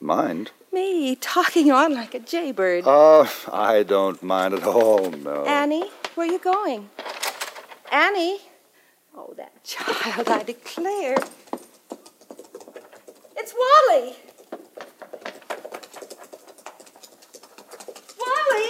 Mind? 0.00 0.52
Me 0.72 1.16
talking 1.16 1.72
on 1.72 1.92
like 1.94 2.14
a 2.14 2.20
jaybird. 2.20 2.84
Oh, 2.86 3.30
I 3.52 3.82
don't 3.82 4.22
mind 4.22 4.54
at 4.54 4.62
all, 4.64 5.10
no. 5.10 5.44
Annie, 5.44 5.90
where 6.14 6.28
are 6.28 6.30
you 6.30 6.38
going? 6.38 6.88
Annie? 7.90 8.38
Oh, 9.16 9.34
that 9.36 9.64
child, 9.64 10.28
I 10.28 10.44
declare. 10.44 11.16
It's 13.36 13.54
Wally! 13.54 14.16
Wally! 18.20 18.68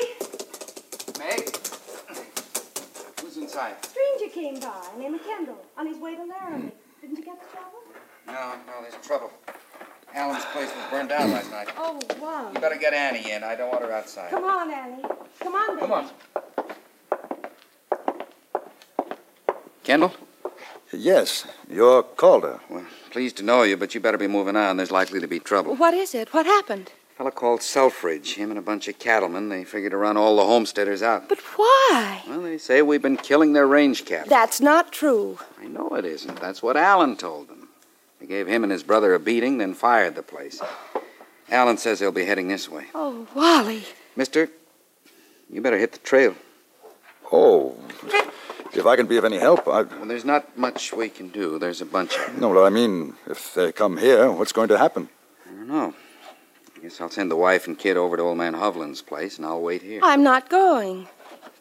Meg? 1.19 1.59
Who's 3.49 3.55
inside? 3.55 3.83
Stranger 3.83 4.35
came 4.35 4.61
by, 4.61 4.89
named 4.99 5.21
Kendall, 5.25 5.65
on 5.79 5.87
his 5.87 5.97
way 5.97 6.15
to 6.17 6.23
Laramie. 6.23 6.65
Hmm. 6.65 6.69
Didn't 7.01 7.17
you 7.17 7.25
get 7.25 7.41
the 7.41 7.47
trouble? 7.47 7.79
No, 8.27 8.53
no, 8.67 8.83
there's 8.83 9.07
trouble. 9.07 9.31
Alan's 10.15 10.45
place 10.47 10.69
was 10.69 10.85
burned 10.91 11.09
down 11.09 11.31
last 11.31 11.51
night. 11.51 11.69
Oh, 11.79 11.99
wow. 12.21 12.51
You 12.55 12.61
better 12.61 12.77
get 12.77 12.93
Annie 12.93 13.31
in. 13.31 13.43
I 13.43 13.55
don't 13.55 13.71
want 13.71 13.83
her 13.85 13.93
outside. 13.93 14.31
Come 14.31 14.45
on, 14.45 14.71
Annie. 14.71 15.03
Come 15.41 15.55
on, 15.55 15.77
baby. 15.77 15.81
Come 15.81 15.93
on. 15.93 16.11
Kendall? 19.83 20.13
Yes, 20.93 21.47
you're 21.71 22.03
Calder. 22.03 22.61
Well, 22.69 22.85
pleased 23.11 23.39
to 23.39 23.43
know 23.43 23.63
you, 23.63 23.79
but 23.79 23.95
you 23.95 24.01
better 24.01 24.19
be 24.19 24.27
moving 24.27 24.57
on. 24.57 24.77
There's 24.77 24.91
likely 24.91 25.21
to 25.21 25.27
be 25.27 25.39
trouble. 25.39 25.75
What 25.75 25.95
is 25.95 26.15
it? 26.15 26.35
What 26.35 26.45
happened? 26.45 26.93
A 27.19 27.23
fellow 27.27 27.31
called 27.33 27.63
Selfridge, 27.63 28.37
him 28.37 28.51
and 28.51 28.59
a 28.61 28.63
bunch 28.63 28.87
of 28.87 29.01
cattlemen, 29.01 29.49
they 29.49 29.65
figured 29.65 29.91
to 29.91 29.97
run 29.97 30.17
all 30.17 30.37
the 30.37 30.45
homesteaders 30.45 31.03
out. 31.03 31.29
But 31.29 31.41
why? 31.57 32.23
Well, 32.29 32.43
they 32.43 32.59
say 32.59 32.81
we've 32.81 33.03
been 33.03 33.17
killing 33.17 33.55
their 33.55 33.67
range 33.67 34.05
cattle. 34.05 34.29
That's 34.29 34.61
not 34.61 34.93
true. 34.93 35.41
I 35.61 35.67
know 35.67 35.89
it 35.97 36.05
isn't. 36.05 36.41
That's 36.41 36.63
what 36.63 36.77
Alan 36.77 37.17
told 37.17 37.49
them. 37.49 37.71
They 38.21 38.27
gave 38.27 38.47
him 38.47 38.63
and 38.63 38.71
his 38.71 38.85
brother 38.85 39.15
a 39.15 39.19
beating, 39.19 39.59
then 39.59 39.75
fired 39.75 40.15
the 40.15 40.23
place. 40.23 40.61
Alan 41.51 41.77
says 41.77 41.99
they'll 41.99 42.13
be 42.13 42.25
heading 42.25 42.47
this 42.47 42.69
way. 42.69 42.85
Oh, 42.95 43.27
Wally. 43.35 43.83
Mister, 44.15 44.49
you 45.51 45.61
better 45.61 45.77
hit 45.77 45.91
the 45.91 45.99
trail. 45.99 46.37
Oh, 47.33 47.75
if 48.75 48.87
I 48.87 48.95
can 48.95 49.09
be 49.09 49.17
of 49.17 49.25
any 49.25 49.39
help, 49.39 49.67
I. 49.67 49.83
Well, 49.83 50.07
there's 50.07 50.25
not 50.25 50.57
much 50.57 50.93
we 50.93 51.09
can 51.09 51.31
do. 51.31 51.59
There's 51.59 51.81
a 51.81 51.87
bunch 51.87 52.17
of 52.17 52.27
them. 52.27 52.41
No, 52.41 52.55
but 52.55 52.63
I 52.63 52.71
mean, 52.71 53.15
if 53.27 53.55
they 53.55 53.73
come 53.73 53.97
here, 53.97 54.31
what's 54.31 54.53
going 54.53 54.69
to 54.69 54.79
happen? 54.79 55.09
I 55.45 55.57
don't 55.57 55.67
know. 55.67 55.95
I 56.79 56.81
guess 56.81 57.01
I'll 57.01 57.11
send 57.11 57.29
the 57.29 57.37
wife 57.37 57.67
and 57.67 57.77
kid 57.77 57.97
over 57.97 58.17
to 58.17 58.23
old 58.23 58.39
man 58.39 58.55
Hovland's 58.55 59.03
place, 59.03 59.37
and 59.37 59.45
I'll 59.45 59.61
wait 59.61 59.83
here. 59.83 60.01
I'm 60.01 60.23
not 60.23 60.49
going. 60.49 61.09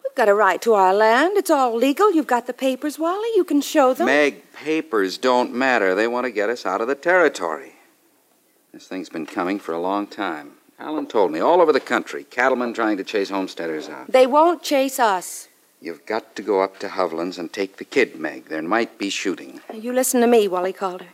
We've 0.04 0.14
got 0.14 0.30
a 0.30 0.36
right 0.36 0.62
to 0.62 0.76
our 0.76 0.94
land. 0.94 1.38
It's 1.38 1.50
all 1.50 1.76
legal. 1.76 2.14
You've 2.14 2.28
got 2.28 2.46
the 2.46 2.54
papers, 2.54 3.00
Wally. 3.00 3.30
You 3.36 3.44
can 3.44 3.60
show 3.62 3.96
them. 3.96 4.06
Meg, 4.06 4.52
papers 4.54 5.18
don't 5.18 5.56
matter. 5.56 5.96
They 5.96 6.08
want 6.08 6.26
to 6.26 6.32
get 6.32 6.52
us 6.52 6.68
out 6.68 6.82
of 6.82 6.88
the 6.88 6.94
territory. 6.94 7.74
This 8.72 8.88
thing's 8.88 9.10
been 9.10 9.26
coming 9.26 9.58
for 9.58 9.74
a 9.74 9.82
long 9.82 10.06
time. 10.06 10.52
Alan 10.78 11.08
told 11.08 11.32
me 11.32 11.40
all 11.40 11.62
over 11.62 11.74
the 11.74 11.80
country, 11.80 12.24
cattlemen 12.24 12.76
trying 12.76 12.98
to 12.98 13.04
chase 13.04 13.30
homesteaders 13.30 13.90
out. 13.90 14.12
They 14.12 14.28
won't 14.28 14.62
chase 14.62 15.00
us. 15.00 15.48
You've 15.82 16.06
got 16.06 16.36
to 16.36 16.44
go 16.44 16.62
up 16.62 16.78
to 16.80 16.90
Hovland's 16.90 17.40
and 17.40 17.52
take 17.52 17.78
the 17.78 17.86
kid, 17.86 18.20
Meg. 18.20 18.50
There 18.50 18.62
might 18.62 19.00
be 19.00 19.10
shooting. 19.10 19.62
You 19.74 19.94
listen 19.94 20.22
to 20.22 20.28
me, 20.28 20.48
Wally 20.48 20.74
Calder. 20.74 21.08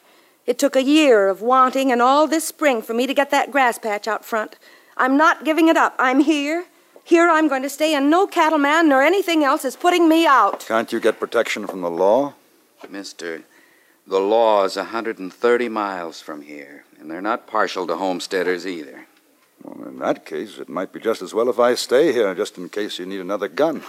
It 0.46 0.60
took 0.60 0.76
a 0.76 0.84
year 0.84 1.30
of 1.30 1.42
wanting 1.42 1.92
and 1.92 2.02
all 2.02 2.28
this 2.28 2.46
spring 2.46 2.82
for 2.82 2.94
me 2.94 3.08
to 3.08 3.14
get 3.14 3.32
that 3.32 3.52
grass 3.52 3.80
patch 3.80 4.08
out 4.08 4.26
front. 4.26 4.58
I'm 4.98 5.16
not 5.16 5.46
giving 5.46 5.70
it 5.70 5.78
up. 5.78 5.96
I'm 5.98 6.20
here. 6.20 6.66
Here 7.06 7.30
I'm 7.30 7.48
going 7.48 7.64
to 7.64 7.70
stay, 7.70 7.94
and 7.94 8.10
no 8.10 8.28
cattleman 8.28 8.88
nor 8.88 9.02
anything 9.02 9.44
else 9.44 9.66
is 9.66 9.76
putting 9.76 10.08
me 10.08 10.26
out. 10.26 10.66
Can't 10.66 10.92
you 10.92 11.00
get 11.00 11.20
protection 11.20 11.68
from 11.68 11.82
the 11.82 11.90
law? 11.90 12.34
Mister, 12.90 13.44
the 14.06 14.20
law 14.20 14.66
is 14.66 14.76
a 14.78 14.82
130 14.82 15.70
miles 15.70 16.22
from 16.22 16.42
here, 16.42 16.86
and 17.00 17.10
they're 17.10 17.22
not 17.22 17.48
partial 17.48 17.88
to 17.88 17.96
homesteaders 17.96 18.66
either. 18.68 19.06
Well, 19.64 19.88
in 19.88 20.00
that 20.00 20.26
case, 20.26 20.58
it 20.60 20.70
might 20.70 20.92
be 20.92 21.00
just 21.00 21.22
as 21.22 21.34
well 21.34 21.50
if 21.50 21.60
I 21.60 21.76
stay 21.76 22.12
here, 22.12 22.34
just 22.36 22.58
in 22.58 22.68
case 22.70 23.00
you 23.00 23.06
need 23.06 23.22
another 23.22 23.48
gun. 23.48 23.84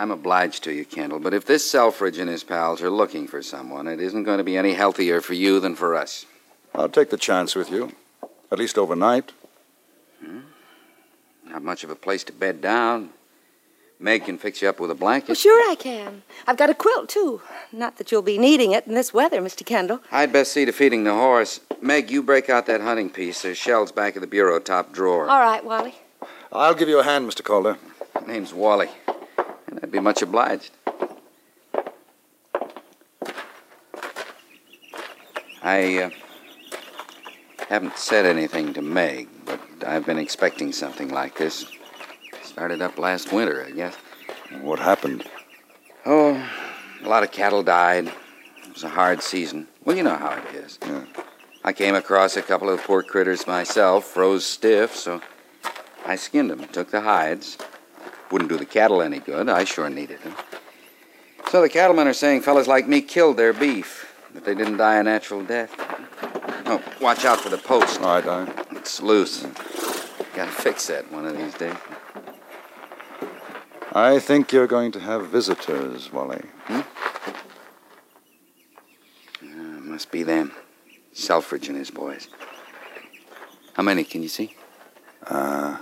I'm 0.00 0.10
obliged 0.10 0.64
to 0.64 0.72
you, 0.72 0.86
Kendall, 0.86 1.18
but 1.18 1.34
if 1.34 1.44
this 1.44 1.70
Selfridge 1.70 2.16
and 2.16 2.30
his 2.30 2.42
pals 2.42 2.80
are 2.80 2.88
looking 2.88 3.28
for 3.28 3.42
someone, 3.42 3.86
it 3.86 4.00
isn't 4.00 4.24
going 4.24 4.38
to 4.38 4.44
be 4.44 4.56
any 4.56 4.72
healthier 4.72 5.20
for 5.20 5.34
you 5.34 5.60
than 5.60 5.74
for 5.74 5.94
us. 5.94 6.24
I'll 6.74 6.88
take 6.88 7.10
the 7.10 7.18
chance 7.18 7.54
with 7.54 7.70
you, 7.70 7.92
at 8.50 8.58
least 8.58 8.78
overnight. 8.78 9.32
Hmm? 10.24 10.38
Not 11.50 11.62
much 11.62 11.84
of 11.84 11.90
a 11.90 11.94
place 11.94 12.24
to 12.24 12.32
bed 12.32 12.62
down. 12.62 13.10
Meg 13.98 14.24
can 14.24 14.38
fix 14.38 14.62
you 14.62 14.70
up 14.70 14.80
with 14.80 14.90
a 14.90 14.94
blanket. 14.94 15.28
Well, 15.28 15.34
sure 15.34 15.70
I 15.70 15.74
can. 15.74 16.22
I've 16.46 16.56
got 16.56 16.70
a 16.70 16.74
quilt, 16.74 17.10
too. 17.10 17.42
Not 17.70 17.98
that 17.98 18.10
you'll 18.10 18.22
be 18.22 18.38
needing 18.38 18.72
it 18.72 18.86
in 18.86 18.94
this 18.94 19.12
weather, 19.12 19.42
Mr. 19.42 19.66
Kendall. 19.66 20.00
I'd 20.10 20.32
best 20.32 20.52
see 20.52 20.64
to 20.64 20.72
feeding 20.72 21.04
the 21.04 21.12
horse. 21.12 21.60
Meg, 21.82 22.10
you 22.10 22.22
break 22.22 22.48
out 22.48 22.64
that 22.68 22.80
hunting 22.80 23.10
piece. 23.10 23.42
There's 23.42 23.58
shells 23.58 23.92
back 23.92 24.16
of 24.16 24.22
the 24.22 24.26
bureau 24.26 24.60
top 24.60 24.94
drawer. 24.94 25.28
All 25.28 25.40
right, 25.40 25.62
Wally. 25.62 25.96
I'll 26.50 26.72
give 26.72 26.88
you 26.88 27.00
a 27.00 27.04
hand, 27.04 27.30
Mr. 27.30 27.44
Calder. 27.44 27.76
Name's 28.26 28.54
Wally. 28.54 28.88
And 29.70 29.80
I'd 29.82 29.90
be 29.90 30.00
much 30.00 30.20
obliged. 30.22 30.72
I 35.62 35.98
uh, 35.98 36.10
haven't 37.68 37.96
said 37.96 38.26
anything 38.26 38.74
to 38.74 38.82
Meg, 38.82 39.28
but 39.44 39.60
I've 39.86 40.04
been 40.04 40.18
expecting 40.18 40.72
something 40.72 41.10
like 41.10 41.36
this. 41.36 41.66
Started 42.42 42.82
up 42.82 42.98
last 42.98 43.32
winter, 43.32 43.64
I 43.64 43.70
guess. 43.70 43.94
What 44.60 44.80
happened? 44.80 45.24
Oh, 46.04 46.44
a 47.04 47.08
lot 47.08 47.22
of 47.22 47.30
cattle 47.30 47.62
died. 47.62 48.08
It 48.08 48.74
was 48.74 48.84
a 48.84 48.88
hard 48.88 49.22
season. 49.22 49.68
Well, 49.84 49.96
you 49.96 50.02
know 50.02 50.16
how 50.16 50.32
it 50.32 50.54
is. 50.54 50.78
Yeah. 50.82 51.04
I 51.62 51.72
came 51.72 51.94
across 51.94 52.36
a 52.36 52.42
couple 52.42 52.70
of 52.70 52.82
poor 52.82 53.02
critters 53.02 53.46
myself, 53.46 54.06
froze 54.06 54.44
stiff, 54.44 54.96
so 54.96 55.20
I 56.06 56.16
skinned 56.16 56.50
them, 56.50 56.66
took 56.68 56.90
the 56.90 57.02
hides. 57.02 57.58
Wouldn't 58.30 58.50
do 58.50 58.56
the 58.56 58.66
cattle 58.66 59.02
any 59.02 59.18
good. 59.18 59.48
I 59.48 59.64
sure 59.64 59.90
needed 59.90 60.22
them. 60.22 60.34
So 61.50 61.60
the 61.62 61.68
cattlemen 61.68 62.06
are 62.06 62.12
saying 62.12 62.42
fellas 62.42 62.68
like 62.68 62.86
me 62.86 63.00
killed 63.00 63.36
their 63.36 63.52
beef, 63.52 64.14
but 64.32 64.44
they 64.44 64.54
didn't 64.54 64.76
die 64.76 64.96
a 64.96 65.02
natural 65.02 65.42
death. 65.42 65.74
Oh, 66.66 66.80
watch 67.00 67.24
out 67.24 67.40
for 67.40 67.48
the 67.48 67.58
post. 67.58 68.00
All 68.00 68.20
right, 68.20 68.24
right. 68.24 68.66
It's 68.72 69.02
loose. 69.02 69.42
Gotta 70.34 70.52
fix 70.52 70.86
that 70.86 71.10
one 71.10 71.26
of 71.26 71.36
these 71.36 71.54
days. 71.54 71.74
I 73.92 74.20
think 74.20 74.52
you're 74.52 74.68
going 74.68 74.92
to 74.92 75.00
have 75.00 75.26
visitors, 75.26 76.12
Wally. 76.12 76.42
Hmm? 76.66 76.80
Uh, 79.42 79.80
must 79.80 80.12
be 80.12 80.22
them. 80.22 80.52
Selfridge 81.12 81.66
and 81.68 81.76
his 81.76 81.90
boys. 81.90 82.28
How 83.74 83.82
many 83.82 84.04
can 84.04 84.22
you 84.22 84.28
see? 84.28 84.54
Uh, 85.26 85.78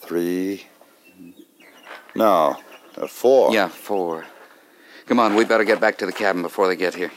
three. 0.00 0.66
No, 2.16 2.56
uh, 2.96 3.06
four. 3.06 3.52
Yeah, 3.52 3.68
four. 3.68 4.24
Come 5.04 5.20
on, 5.20 5.34
we 5.34 5.44
better 5.44 5.64
get 5.64 5.82
back 5.82 5.98
to 5.98 6.06
the 6.06 6.12
cabin 6.12 6.40
before 6.40 6.66
they 6.66 6.74
get 6.74 6.94
here. 6.94 7.12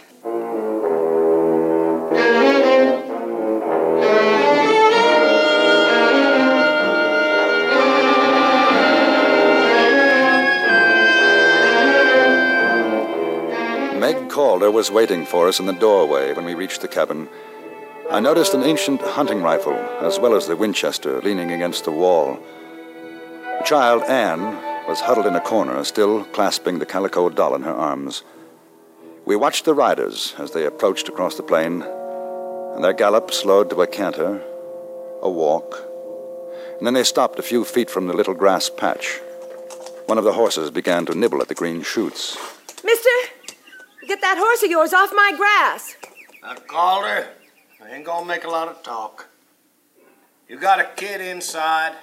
Meg 13.98 14.30
Calder 14.30 14.70
was 14.70 14.92
waiting 14.92 15.26
for 15.26 15.48
us 15.48 15.62
in 15.62 15.66
the 15.66 15.72
doorway 15.72 16.34
when 16.34 16.44
we 16.44 16.56
reached 16.56 16.82
the 16.82 16.90
cabin. 16.90 17.30
I 18.12 18.20
noticed 18.20 18.54
an 18.54 18.64
ancient 18.64 19.02
hunting 19.02 19.42
rifle, 19.42 19.80
as 20.02 20.20
well 20.20 20.36
as 20.36 20.46
the 20.46 20.58
Winchester, 20.58 21.22
leaning 21.22 21.52
against 21.54 21.86
the 21.86 21.92
wall. 21.92 22.38
Child, 23.66 24.04
Anne, 24.04 24.69
was 24.90 25.02
huddled 25.02 25.28
in 25.28 25.36
a 25.36 25.42
corner, 25.42 25.84
still 25.84 26.24
clasping 26.26 26.80
the 26.80 26.86
calico 26.86 27.30
doll 27.30 27.54
in 27.54 27.62
her 27.62 27.76
arms. 27.76 28.24
We 29.24 29.36
watched 29.36 29.66
the 29.66 29.76
riders 29.76 30.34
as 30.40 30.50
they 30.50 30.66
approached 30.66 31.08
across 31.08 31.36
the 31.36 31.44
plain, 31.44 31.84
and 31.84 32.84
their 32.84 32.94
gallop 32.94 33.30
slowed 33.30 33.70
to 33.70 33.84
a 33.84 33.88
canter, 33.88 34.42
a 35.22 35.30
walk, 35.30 35.86
and 36.80 36.88
then 36.88 36.96
they 36.96 37.04
stopped 37.04 37.38
a 37.38 37.44
few 37.44 37.64
feet 37.66 37.92
from 37.92 38.08
the 38.08 38.16
little 38.16 38.34
grass 38.34 38.68
patch. 38.68 39.20
One 40.08 40.18
of 40.18 40.24
the 40.24 40.34
horses 40.34 40.72
began 40.72 41.06
to 41.06 41.14
nibble 41.14 41.40
at 41.40 41.50
the 41.50 41.54
green 41.54 41.84
shoots. 41.84 42.36
Mister, 42.84 43.10
get 44.08 44.22
that 44.22 44.40
horse 44.40 44.64
of 44.64 44.72
yours 44.72 44.92
off 44.92 45.12
my 45.14 45.34
grass. 45.38 45.98
Uh, 46.42 46.48
I 46.48 46.56
called 46.56 47.06
her. 47.06 47.28
I 47.84 47.92
ain't 47.92 48.06
gonna 48.06 48.26
make 48.26 48.44
a 48.44 48.50
lot 48.50 48.68
of 48.68 48.82
talk. 48.82 49.28
You 50.48 50.58
got 50.58 50.80
a 50.80 50.90
kid 50.96 51.22
inside. 51.22 51.94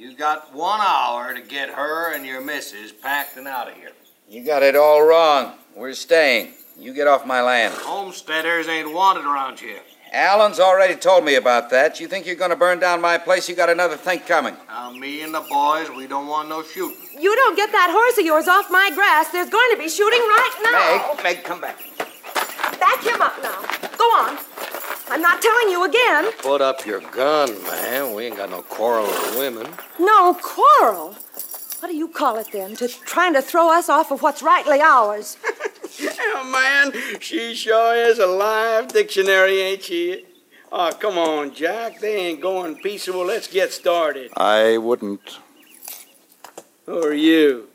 You 0.00 0.14
got 0.14 0.54
one 0.54 0.80
hour 0.80 1.34
to 1.34 1.42
get 1.42 1.68
her 1.68 2.14
and 2.14 2.24
your 2.24 2.40
missus 2.40 2.90
packed 2.90 3.36
and 3.36 3.46
out 3.46 3.68
of 3.68 3.74
here. 3.74 3.90
You 4.30 4.42
got 4.42 4.62
it 4.62 4.74
all 4.74 5.02
wrong. 5.02 5.52
We're 5.76 5.92
staying. 5.92 6.54
You 6.78 6.94
get 6.94 7.06
off 7.06 7.26
my 7.26 7.42
land. 7.42 7.74
Homesteaders 7.74 8.66
ain't 8.66 8.94
wanted 8.94 9.26
around 9.26 9.60
here. 9.60 9.80
Alan's 10.10 10.58
already 10.58 10.94
told 10.94 11.26
me 11.26 11.34
about 11.34 11.68
that. 11.68 12.00
You 12.00 12.08
think 12.08 12.24
you're 12.24 12.34
going 12.34 12.48
to 12.48 12.56
burn 12.56 12.78
down 12.78 13.02
my 13.02 13.18
place? 13.18 13.46
You 13.46 13.54
got 13.54 13.68
another 13.68 13.98
think 13.98 14.24
coming. 14.24 14.56
Now, 14.68 14.90
me 14.90 15.20
and 15.20 15.34
the 15.34 15.42
boys, 15.42 15.90
we 15.90 16.06
don't 16.06 16.28
want 16.28 16.48
no 16.48 16.62
shooting. 16.62 17.20
You 17.20 17.36
don't 17.36 17.54
get 17.54 17.70
that 17.70 17.90
horse 17.92 18.18
of 18.18 18.24
yours 18.24 18.48
off 18.48 18.70
my 18.70 18.90
grass. 18.94 19.28
There's 19.28 19.50
going 19.50 19.70
to 19.72 19.76
be 19.76 19.90
shooting 19.90 20.20
right 20.20 20.60
now. 20.62 21.22
Meg, 21.22 21.24
Meg, 21.24 21.44
come 21.44 21.60
back. 21.60 21.76
Back 22.80 23.04
him 23.04 23.20
up 23.20 23.36
now. 23.42 23.60
Go 23.98 24.04
on. 24.04 24.38
I'm 25.10 25.20
not 25.20 25.42
telling 25.42 25.68
you 25.70 25.84
again. 25.84 26.30
Put 26.38 26.60
up 26.60 26.86
your 26.86 27.00
gun, 27.00 27.60
man. 27.64 28.14
We 28.14 28.26
ain't 28.26 28.36
got 28.36 28.48
no 28.48 28.62
quarrel 28.62 29.06
with 29.06 29.36
women. 29.38 29.66
No 29.98 30.34
quarrel. 30.34 31.16
What 31.80 31.88
do 31.88 31.96
you 31.96 32.08
call 32.08 32.38
it 32.38 32.48
then? 32.52 32.76
To 32.76 32.86
trying 32.86 33.32
to 33.34 33.42
throw 33.42 33.72
us 33.72 33.88
off 33.88 34.12
of 34.12 34.22
what's 34.22 34.42
rightly 34.42 34.80
ours. 34.80 35.36
Oh, 36.22 36.44
man, 36.44 37.20
she 37.20 37.54
sure 37.54 37.94
is 37.94 38.18
a 38.18 38.26
live 38.26 38.88
dictionary, 38.88 39.60
ain't 39.60 39.82
she? 39.82 40.24
Oh, 40.72 40.90
come 40.98 41.18
on, 41.18 41.52
Jack. 41.52 42.00
They 42.00 42.16
ain't 42.16 42.40
going 42.40 42.76
peaceable. 42.76 43.26
Let's 43.26 43.48
get 43.48 43.72
started. 43.72 44.30
I 44.36 44.78
wouldn't. 44.78 45.38
Who 46.86 47.02
are 47.04 47.12
you? 47.12 47.68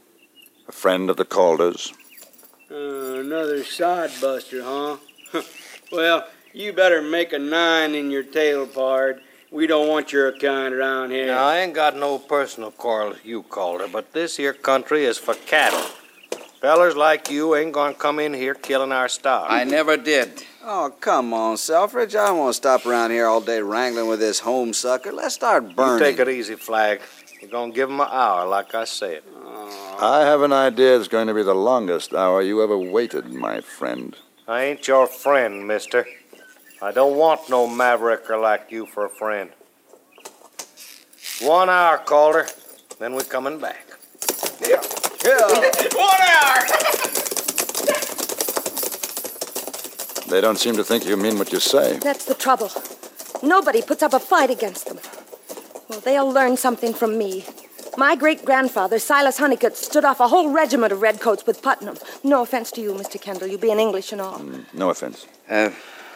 A 0.68 0.72
friend 0.72 1.10
of 1.10 1.18
the 1.18 1.26
Calders. 1.26 1.94
Uh, 2.72 3.20
another 3.20 3.60
sodbuster, 3.60 4.64
huh? 4.64 5.41
well, 5.91 6.28
you 6.56 6.72
better 6.72 7.02
make 7.02 7.34
a 7.34 7.40
nine 7.40 7.94
in 7.94 8.10
your 8.10 8.23
tail, 8.23 8.65
pard. 8.65 9.22
We 9.52 9.68
don't 9.68 9.88
want 9.88 10.11
your 10.11 10.32
kind 10.32 10.73
around 10.73 11.11
here. 11.11 11.27
Now, 11.27 11.48
I 11.48 11.60
ain't 11.60 11.73
got 11.73 11.95
no 11.95 12.18
personal 12.18 12.72
quarrel 12.72 13.10
with 13.10 13.26
you, 13.26 13.44
Calder, 13.44 13.88
but 13.88 14.14
this 14.14 14.38
here 14.38 14.53
country 14.53 15.06
is 15.06 15.18
for 15.18 15.34
cattle. 15.34 15.86
Fellers 16.61 16.95
like 16.95 17.30
you 17.30 17.56
ain't 17.56 17.73
gonna 17.73 17.94
come 17.94 18.19
in 18.19 18.34
here 18.34 18.56
killing 18.56 18.91
our 18.91 19.07
stock. 19.07 19.48
I 19.49 19.65
never 19.65 19.98
did. 19.98 20.44
Oh, 20.64 20.94
come 20.99 21.34
on, 21.34 21.57
Selfridge. 21.57 22.15
I 22.15 22.27
don't 22.27 22.40
want 22.40 22.49
to 22.49 22.57
stop 22.57 22.86
around 22.86 23.11
here 23.11 23.27
all 23.27 23.41
day 23.41 23.61
wrangling 23.61 24.07
with 24.07 24.19
this 24.19 24.40
home 24.40 24.73
sucker. 24.73 25.11
Let's 25.11 25.36
start 25.36 25.76
burning. 25.76 25.99
You 25.99 26.11
take 26.11 26.19
it 26.19 26.30
easy, 26.30 26.56
Flag. 26.56 27.02
We're 27.41 27.49
gonna 27.49 27.72
give 27.72 27.90
'em 27.90 27.99
an 27.99 28.07
hour, 28.10 28.48
like 28.48 28.73
I 28.73 28.86
said. 28.86 29.22
Oh. 29.36 29.98
I 29.99 30.22
have 30.22 30.41
an 30.41 30.53
idea 30.53 30.98
it's 30.98 31.07
going 31.07 31.27
to 31.27 31.34
be 31.34 31.44
the 31.44 31.53
longest 31.53 32.14
hour 32.14 32.41
you 32.41 32.64
ever 32.64 32.77
waited, 32.77 33.32
my 33.32 33.61
friend. 33.61 34.15
I 34.48 34.64
ain't 34.64 34.88
your 34.88 35.07
friend, 35.07 35.68
mister. 35.68 36.07
I 36.81 36.91
don't 36.91 37.15
want 37.18 37.49
no 37.49 37.68
mavericker 37.68 38.39
like 38.41 38.72
you 38.72 38.85
for 38.85 39.06
a 39.06 39.10
friend. 39.10 39.49
One 41.41 41.69
hour, 41.69 41.97
Calder, 41.99 42.47
then 42.99 43.14
we're 43.15 43.23
coming 43.23 43.60
back. 43.60 43.85
Yeah. 44.61 44.81
Yeah. 45.26 45.47
One 45.95 46.22
hour. 46.22 46.65
They 50.27 50.41
don't 50.41 50.57
seem 50.57 50.76
to 50.77 50.84
think 50.84 51.06
you 51.06 51.15
mean 51.18 51.38
what 51.38 51.53
you 51.53 51.60
say. 51.60 51.99
That's 51.99 52.26
the 52.26 52.34
trouble. 52.34 52.72
Nobody 53.43 53.84
puts 53.84 54.02
up 54.02 54.11
a 54.11 54.19
fight 54.19 54.49
against 54.49 54.88
them. 54.88 54.99
Well, 55.88 55.99
they'll 55.99 56.31
learn 56.31 56.57
something 56.57 56.95
from 56.95 57.18
me. 57.19 57.45
My 57.95 58.15
great 58.15 58.43
grandfather, 58.43 58.97
Silas 58.97 59.38
Honeycutt, 59.38 59.77
stood 59.77 60.03
off 60.03 60.19
a 60.19 60.27
whole 60.27 60.49
regiment 60.49 60.91
of 60.91 61.03
redcoats 61.03 61.45
with 61.45 61.61
Putnam. 61.61 61.97
No 62.23 62.41
offense 62.41 62.72
to 62.72 62.81
you, 62.81 62.93
Mr. 62.93 63.22
Kendall, 63.22 63.47
you 63.47 63.60
being 63.60 63.80
English 63.80 64.11
and 64.11 64.19
all. 64.19 64.41
No 64.73 64.89
offense. 64.89 65.27
Uh, 65.47 65.69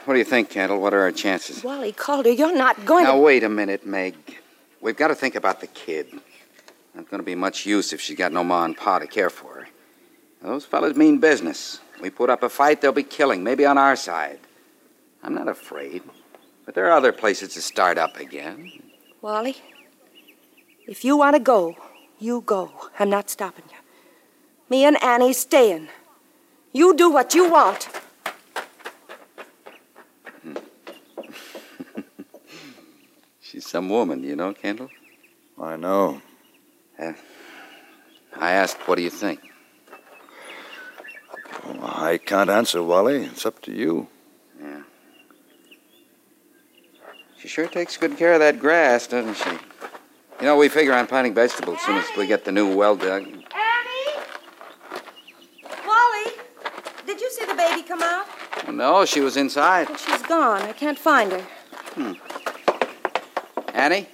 what 0.06 0.14
do 0.14 0.20
you 0.20 0.26
think, 0.26 0.50
Kendall? 0.50 0.82
What 0.82 0.94
are 0.94 1.02
our 1.02 1.12
chances? 1.12 1.64
Wally 1.64 1.92
Calder, 1.92 2.32
you're 2.32 2.56
not 2.56 2.86
going 2.86 3.04
now, 3.04 3.14
to. 3.16 3.20
wait 3.20 3.44
a 3.44 3.50
minute, 3.50 3.86
Meg. 3.86 4.16
We've 4.82 4.98
got 4.98 5.10
to 5.10 5.16
think 5.16 5.36
about 5.36 5.62
the 5.62 5.68
kid. 5.68 6.08
Not 6.96 7.10
going 7.10 7.20
to 7.20 7.26
be 7.26 7.36
much 7.36 7.66
use 7.66 7.94
if 7.94 8.02
she's 8.02 8.18
got 8.18 8.32
no 8.32 8.44
ma 8.44 8.66
and 8.66 8.76
pa 8.76 9.00
to 9.00 9.08
care 9.08 9.30
for 9.30 9.54
her. 9.56 9.68
Those 10.42 10.66
fellas 10.66 10.96
mean 10.96 11.20
business. 11.20 11.80
We 12.02 12.10
put 12.10 12.30
up 12.30 12.44
a 12.44 12.50
fight, 12.50 12.82
they'll 12.82 12.92
be 12.94 13.04
killing, 13.04 13.44
maybe 13.44 13.66
on 13.66 13.78
our 13.78 13.96
side. 13.96 14.40
I'm 15.22 15.36
not 15.36 15.50
afraid. 15.50 16.02
But 16.66 16.76
there 16.76 16.86
are 16.86 16.92
other 16.92 17.12
places 17.12 17.54
to 17.56 17.62
start 17.62 17.98
up 17.98 18.18
again. 18.18 18.72
Wally, 19.22 19.58
if 20.88 21.04
you 21.04 21.18
want 21.18 21.36
to 21.36 21.40
go, 21.42 21.76
you 22.20 22.42
go. 22.46 22.72
I'm 22.98 23.10
not 23.10 23.30
stopping 23.30 23.66
you. 23.70 23.78
Me 24.70 24.86
and 24.86 25.02
Annie's 25.04 25.40
staying. 25.40 25.90
You 26.72 26.96
do 26.96 27.10
what 27.10 27.34
you 27.34 27.50
want. 27.50 27.90
She's 33.50 33.66
some 33.66 33.90
woman, 33.90 34.24
you 34.24 34.36
know, 34.36 34.54
Kendall? 34.54 34.92
I 35.60 35.76
know. 35.76 36.22
Uh, 37.00 37.14
I 38.38 38.52
asked, 38.52 38.78
what 38.88 38.96
do 38.96 39.02
you 39.02 39.10
think? 39.10 39.40
Well, 41.66 41.80
I 41.84 42.20
can't 42.20 42.52
answer, 42.52 42.84
Wally. 42.84 43.26
It's 43.26 43.48
up 43.48 43.60
to 43.64 43.72
you. 43.72 44.08
Yeah. 44.62 44.82
She 47.40 47.48
sure 47.48 47.68
takes 47.68 47.98
good 47.98 48.18
care 48.18 48.34
of 48.34 48.40
that 48.40 48.60
grass, 48.60 49.08
doesn't 49.08 49.38
she? 49.38 49.50
You 49.50 50.46
know, 50.46 50.56
we 50.56 50.70
figure 50.70 50.94
on 50.94 51.08
planting 51.08 51.34
vegetables 51.34 51.80
as 51.80 51.86
soon 51.88 51.98
as 51.98 52.06
we 52.16 52.28
get 52.28 52.46
the 52.46 52.52
new 52.52 52.76
well 52.76 52.96
dug. 52.96 53.24
Annie? 53.24 53.44
Wally, 55.88 56.32
did 57.08 57.20
you 57.20 57.32
see 57.32 57.46
the 57.46 57.56
baby 57.56 57.82
come 57.82 58.04
out? 58.04 58.28
Oh, 58.68 58.72
no, 58.72 59.06
she 59.06 59.22
was 59.22 59.38
inside. 59.38 59.88
She's 60.00 60.22
gone. 60.22 60.62
I 60.62 60.74
can't 60.74 61.00
find 61.00 61.32
her. 61.32 61.42
Hmm. 61.96 62.29
Annie? 63.80 64.08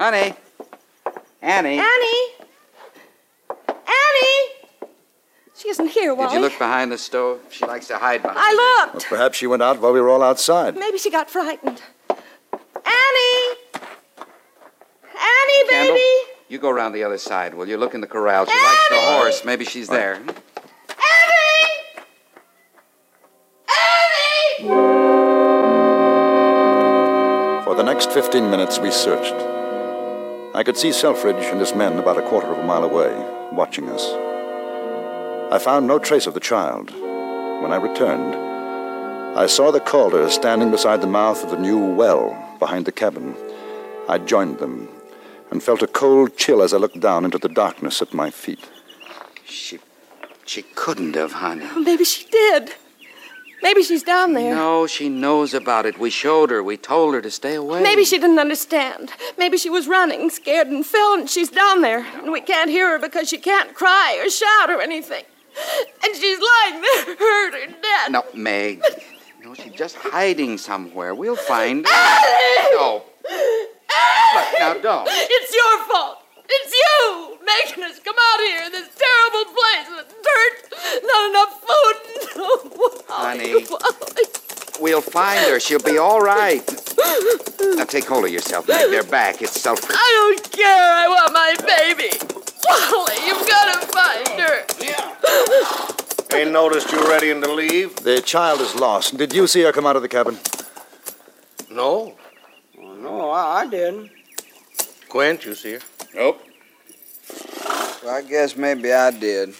Honey? 0.00 0.34
Annie? 1.42 1.78
Annie? 1.78 2.28
Annie? 3.68 4.88
She 5.54 5.68
isn't 5.68 5.88
here, 5.88 6.14
Wally. 6.14 6.30
Did 6.30 6.36
you 6.36 6.40
look 6.40 6.58
behind 6.58 6.90
the 6.90 6.96
stove? 6.96 7.40
She 7.50 7.66
likes 7.66 7.88
to 7.88 7.98
hide 7.98 8.22
behind. 8.22 8.38
I 8.40 8.52
looked. 8.54 9.10
Well, 9.10 9.18
perhaps 9.18 9.36
she 9.36 9.46
went 9.46 9.62
out 9.62 9.82
while 9.82 9.92
we 9.92 10.00
were 10.00 10.08
all 10.08 10.22
outside. 10.22 10.76
Maybe 10.76 10.96
she 10.96 11.10
got 11.10 11.28
frightened. 11.28 11.82
Annie! 12.08 13.56
Annie, 15.14 15.68
Kendall, 15.68 15.94
baby! 15.94 16.32
you 16.48 16.58
go 16.58 16.70
around 16.70 16.92
the 16.92 17.04
other 17.04 17.18
side, 17.18 17.52
will 17.52 17.68
you? 17.68 17.76
Look 17.76 17.94
in 17.94 18.00
the 18.00 18.06
corral. 18.06 18.46
She 18.46 18.58
likes 18.58 18.88
the 18.88 18.96
horse. 18.96 19.44
Maybe 19.44 19.66
she's 19.66 19.88
there. 19.88 20.22
Next 27.96 28.12
15 28.12 28.50
minutes, 28.50 28.78
we 28.78 28.90
searched. 28.90 29.32
I 30.54 30.62
could 30.62 30.76
see 30.76 30.92
Selfridge 30.92 31.46
and 31.46 31.58
his 31.58 31.74
men 31.74 31.98
about 31.98 32.18
a 32.18 32.28
quarter 32.28 32.52
of 32.52 32.58
a 32.58 32.62
mile 32.62 32.84
away, 32.84 33.10
watching 33.52 33.88
us. 33.88 34.04
I 35.50 35.58
found 35.58 35.86
no 35.86 35.98
trace 35.98 36.26
of 36.26 36.34
the 36.34 36.48
child. 36.52 36.90
When 36.90 37.72
I 37.72 37.76
returned, 37.76 38.34
I 39.34 39.46
saw 39.46 39.70
the 39.70 39.80
Calders 39.80 40.32
standing 40.32 40.70
beside 40.70 41.00
the 41.00 41.06
mouth 41.06 41.42
of 41.42 41.50
the 41.50 41.58
new 41.58 41.78
well 41.94 42.36
behind 42.58 42.84
the 42.84 42.92
cabin. 42.92 43.34
I 44.10 44.18
joined 44.18 44.58
them 44.58 44.90
and 45.50 45.62
felt 45.62 45.80
a 45.80 45.86
cold 45.86 46.36
chill 46.36 46.60
as 46.60 46.74
I 46.74 46.76
looked 46.76 47.00
down 47.00 47.24
into 47.24 47.38
the 47.38 47.48
darkness 47.48 48.02
at 48.02 48.12
my 48.12 48.30
feet. 48.30 48.68
She, 49.46 49.78
she 50.44 50.60
couldn't 50.74 51.16
have, 51.16 51.32
honey. 51.32 51.66
Maybe 51.78 52.04
she 52.04 52.28
did. 52.28 52.74
Maybe 53.62 53.82
she's 53.82 54.02
down 54.02 54.34
there. 54.34 54.54
No, 54.54 54.86
she 54.86 55.08
knows 55.08 55.54
about 55.54 55.86
it. 55.86 55.98
We 55.98 56.10
showed 56.10 56.50
her. 56.50 56.62
We 56.62 56.76
told 56.76 57.14
her 57.14 57.22
to 57.22 57.30
stay 57.30 57.54
away. 57.54 57.82
Maybe 57.82 58.04
she 58.04 58.18
didn't 58.18 58.38
understand. 58.38 59.12
Maybe 59.38 59.56
she 59.56 59.70
was 59.70 59.88
running, 59.88 60.30
scared, 60.30 60.68
and 60.68 60.84
fell, 60.84 61.14
and 61.14 61.28
she's 61.28 61.48
down 61.48 61.80
there. 61.80 62.00
And 62.22 62.32
we 62.32 62.40
can't 62.40 62.70
hear 62.70 62.90
her 62.90 62.98
because 62.98 63.28
she 63.28 63.38
can't 63.38 63.74
cry 63.74 64.20
or 64.22 64.28
shout 64.30 64.70
or 64.70 64.80
anything. 64.80 65.24
And 66.04 66.14
she's 66.14 66.38
lying 66.38 66.82
there, 66.82 67.16
hurt 67.18 67.54
or 67.54 67.66
dead. 67.66 68.12
No, 68.12 68.24
Meg. 68.34 68.82
No, 69.42 69.54
she's 69.54 69.72
just 69.72 69.96
hiding 69.96 70.58
somewhere. 70.58 71.14
We'll 71.14 71.36
find 71.36 71.86
her. 71.86 72.72
No. 72.72 73.04
Look, 73.24 74.46
now 74.58 74.74
don't. 74.74 75.08
It's 75.10 75.54
your 75.54 75.84
fault. 75.88 76.18
It's 76.48 76.72
you 76.72 77.38
making 77.44 77.84
us 77.84 77.98
come 78.00 78.14
out 78.18 78.40
here 78.40 78.62
in 78.66 78.72
this 78.72 78.88
terrible 78.94 79.44
place 79.52 79.88
with 79.96 80.08
dirt, 80.26 81.02
not 81.02 81.30
enough 81.30 81.60
food. 81.66 81.96
Honey, 83.08 83.66
we'll 84.80 85.00
find 85.00 85.40
her. 85.50 85.58
She'll 85.60 85.80
be 85.82 85.98
all 85.98 86.20
right. 86.20 86.62
Now 87.76 87.84
take 87.84 88.04
hold 88.06 88.24
of 88.24 88.30
yourself, 88.30 88.68
Meg. 88.68 88.90
They're 88.90 89.02
back. 89.02 89.42
It's 89.42 89.60
Selfridge. 89.60 89.96
I 89.98 90.36
don't 90.38 90.52
care. 90.52 90.92
I 90.94 91.08
want 91.08 91.32
my 91.32 91.54
baby. 91.66 92.10
Wally, 92.64 93.16
you've 93.26 93.46
got 93.48 93.80
to 93.80 93.86
find 93.88 94.28
her. 94.40 94.64
Yeah. 94.82 96.38
Ain't 96.38 96.52
noticed 96.52 96.90
you 96.92 97.00
ready 97.08 97.32
to 97.32 97.52
leave? 97.52 97.96
The 97.96 98.20
child 98.20 98.60
is 98.60 98.74
lost. 98.74 99.16
Did 99.16 99.32
you 99.32 99.46
see 99.46 99.62
her 99.62 99.72
come 99.72 99.86
out 99.86 99.96
of 99.96 100.02
the 100.02 100.08
cabin? 100.08 100.38
No. 101.70 102.14
No, 102.78 103.30
I, 103.30 103.60
I 103.60 103.66
didn't. 103.66 104.10
Quint, 105.08 105.44
you 105.44 105.54
see 105.54 105.74
her? 105.74 105.80
Nope. 106.16 106.40
Well, 108.02 108.14
I 108.14 108.22
guess 108.22 108.56
maybe 108.56 108.90
I 108.90 109.10
did 109.10 109.54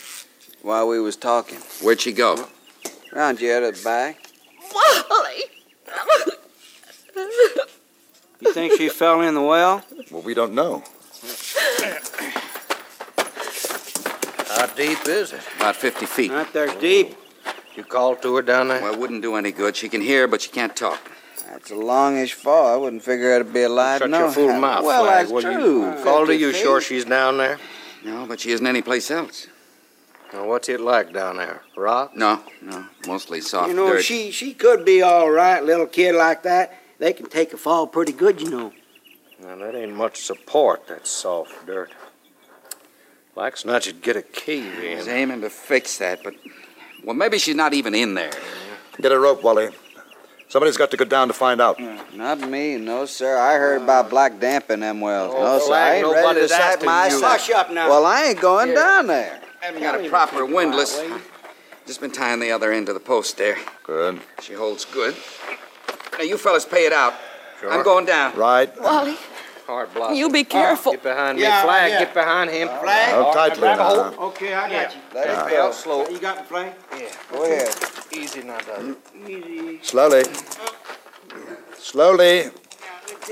while 0.62 0.89
we 0.89 0.99
was 0.99 1.15
talking. 1.15 1.59
Where'd 1.83 2.01
she 2.01 2.12
go? 2.12 2.49
Round 3.12 3.39
here 3.39 3.62
at 3.62 3.74
the 3.74 3.83
back. 3.83 4.27
Wally. 4.74 5.43
You 8.41 8.55
think 8.55 8.73
she 8.74 8.89
fell 8.89 9.20
in 9.20 9.35
the 9.35 9.43
well? 9.43 9.85
Well, 10.11 10.23
we 10.23 10.33
don't 10.33 10.55
know. 10.55 10.83
How 14.49 14.66
deep 14.74 15.07
is 15.07 15.35
it? 15.35 15.43
About 15.57 15.77
50 15.77 16.07
feet. 16.07 16.31
Not 16.31 16.55
there 16.55 16.69
deep. 16.81 17.16
You 17.74 17.85
called 17.85 18.23
to 18.23 18.35
her 18.37 18.43
down 18.43 18.69
there? 18.69 18.81
Well, 18.81 18.95
it 18.95 18.99
wouldn't 18.99 19.20
do 19.20 19.35
any 19.35 19.53
good. 19.53 19.77
She 19.77 19.91
can 19.91 20.01
hear, 20.01 20.27
but 20.27 20.41
she 20.41 20.51
can't 20.51 20.74
talk. 20.74 21.12
That's 21.57 21.70
a 21.70 21.74
longish 21.74 22.35
fall. 22.35 22.66
I 22.74 22.77
wouldn't 22.77 23.03
figure 23.03 23.33
her 23.33 23.39
to 23.39 23.45
be 23.45 23.62
alive. 23.62 24.01
Shut 24.01 24.11
no 24.11 24.19
your 24.19 24.31
fool 24.31 24.53
how. 24.53 24.61
mouth, 24.61 24.85
Well, 24.85 25.05
Flag, 25.05 25.27
that's 25.27 25.33
will 25.33 25.43
you? 25.43 25.59
true. 25.59 26.05
Calder, 26.05 26.27
50 26.33 26.37
you 26.41 26.53
feet. 26.53 26.61
sure 26.62 26.81
she's 26.83 27.07
down 27.07 27.39
there? 27.39 27.59
No, 28.05 28.27
but 28.27 28.41
she 28.41 28.51
isn't 28.51 28.66
any 28.66 28.83
place 28.83 29.11
else. 29.11 29.47
Now, 30.35 30.47
what's 30.47 30.69
it 30.69 30.81
like 30.81 31.15
down 31.15 31.39
there? 31.39 31.62
Rock? 31.74 32.15
No, 32.15 32.43
no. 32.61 32.85
Mostly 33.07 33.41
soft 33.41 33.69
dirt. 33.69 33.70
You 33.70 33.77
know, 33.77 33.93
dirt. 33.95 34.03
she 34.05 34.31
she 34.33 34.53
could 34.53 34.85
be 34.85 35.01
all 35.01 35.31
right, 35.31 35.65
little 35.65 35.87
kid 35.87 36.15
like 36.15 36.43
that. 36.43 36.74
They 36.99 37.15
can 37.15 37.27
take 37.27 37.55
a 37.55 37.57
fall 37.57 37.87
pretty 37.87 38.12
good, 38.12 38.43
you 38.43 38.51
know. 38.51 38.73
Now, 39.43 39.57
that 39.57 39.74
ain't 39.74 39.95
much 39.95 40.19
support, 40.23 40.89
that 40.89 41.07
soft 41.07 41.65
dirt. 41.66 41.91
Like 43.35 43.57
snatch 43.57 43.87
would 43.87 44.03
get 44.03 44.16
a 44.16 44.23
cave 44.23 44.73
I 44.78 44.97
was 44.97 45.07
in. 45.07 45.15
aiming 45.15 45.41
to 45.41 45.49
fix 45.51 45.97
that, 45.99 46.23
but. 46.23 46.35
Well, 47.03 47.15
maybe 47.16 47.39
she's 47.39 47.57
not 47.57 47.73
even 47.73 47.95
in 47.95 48.12
there. 48.15 48.33
Get 49.01 49.12
a 49.12 49.19
rope, 49.19 49.43
Wally. 49.43 49.70
Somebody's 50.48 50.77
got 50.77 50.93
to 50.93 50.97
go 50.97 51.05
down 51.05 51.28
to 51.28 51.35
find 51.35 51.60
out. 51.60 51.78
Mm, 51.78 52.14
not 52.14 52.40
me, 52.40 52.77
no, 52.77 53.05
sir. 53.05 53.36
I 53.36 53.55
heard 53.55 53.82
about 53.82 54.06
uh, 54.06 54.09
black 54.09 54.39
damp 54.39 54.70
in 54.70 54.81
them 54.81 55.01
wells. 55.01 55.35
Oh, 55.36 55.43
no, 55.43 55.59
sir. 55.59 55.74
I 55.74 55.94
ain't 55.97 56.06
ready 56.06 56.14
to 56.14 56.23
nobody's 56.23 56.51
sight 56.51 56.85
my 56.85 57.09
you. 57.09 57.20
Hush 57.20 57.51
up 57.51 57.73
now. 57.73 57.89
Well, 57.89 58.06
I 58.06 58.27
ain't 58.27 58.40
going 58.40 58.68
Here. 58.68 58.77
down 58.77 59.09
there. 59.09 59.40
I 59.60 59.66
haven't 59.66 59.82
got 59.82 60.01
a 60.01 60.09
proper 60.09 60.47
windlass. 60.47 60.94
quiet, 60.94 61.10
will 61.10 61.18
you? 61.18 61.24
Just 61.86 62.01
been 62.01 62.12
tying 62.12 62.40
the 62.40 62.52
other 62.52 62.73
end 62.73 62.86
to 62.86 62.93
the 62.93 63.01
post 63.01 63.39
there. 63.39 63.56
Good. 63.82 64.20
She 64.40 64.55
holds 64.55 64.85
good. 64.85 65.16
Now, 66.16 66.24
you 66.24 66.39
fellas 66.39 66.64
pay 66.64 66.86
it 66.86 66.93
out. 66.93 67.14
Sure. 67.60 67.73
I'm 67.73 67.85
going 67.85 68.06
down. 68.06 68.36
Right. 68.36 68.70
Wally, 68.81 69.16
Hard 69.66 69.93
blossom. 69.94 70.14
you 70.16 70.30
be 70.30 70.44
careful. 70.44 70.93
Get 70.93 71.02
behind 71.02 71.38
Yeah, 71.40 71.56
me, 71.62 71.66
Flag. 71.66 71.90
yeah. 71.90 71.98
Get 71.98 72.14
behind 72.14 72.51
him. 72.51 72.68
Flag? 72.68 73.14
Hold 73.14 73.34
tightly 73.34 73.60
grab 73.60 73.78
a 73.78 73.82
now. 73.82 73.88
hold. 74.12 74.18
Okay, 74.32 74.55
I 74.55 74.70
got 74.70 74.94
you. 74.94 75.01
Let 75.12 75.26
Yeah. 75.26 75.47
it 75.47 75.51
go 75.51 75.72
slow. 75.72 76.09
You 76.09 76.18
got 76.20 76.38
the 76.38 76.44
flag? 76.44 76.72
Yeah. 76.97 77.06
Go 77.32 77.43
ahead. 77.44 77.74
Easy 78.12 78.43
now, 78.44 78.59
Doug. 78.59 78.78
Mm. 78.78 79.28
Easy. 79.28 79.80
Slowly. 79.82 80.24
Slowly. 81.78 82.51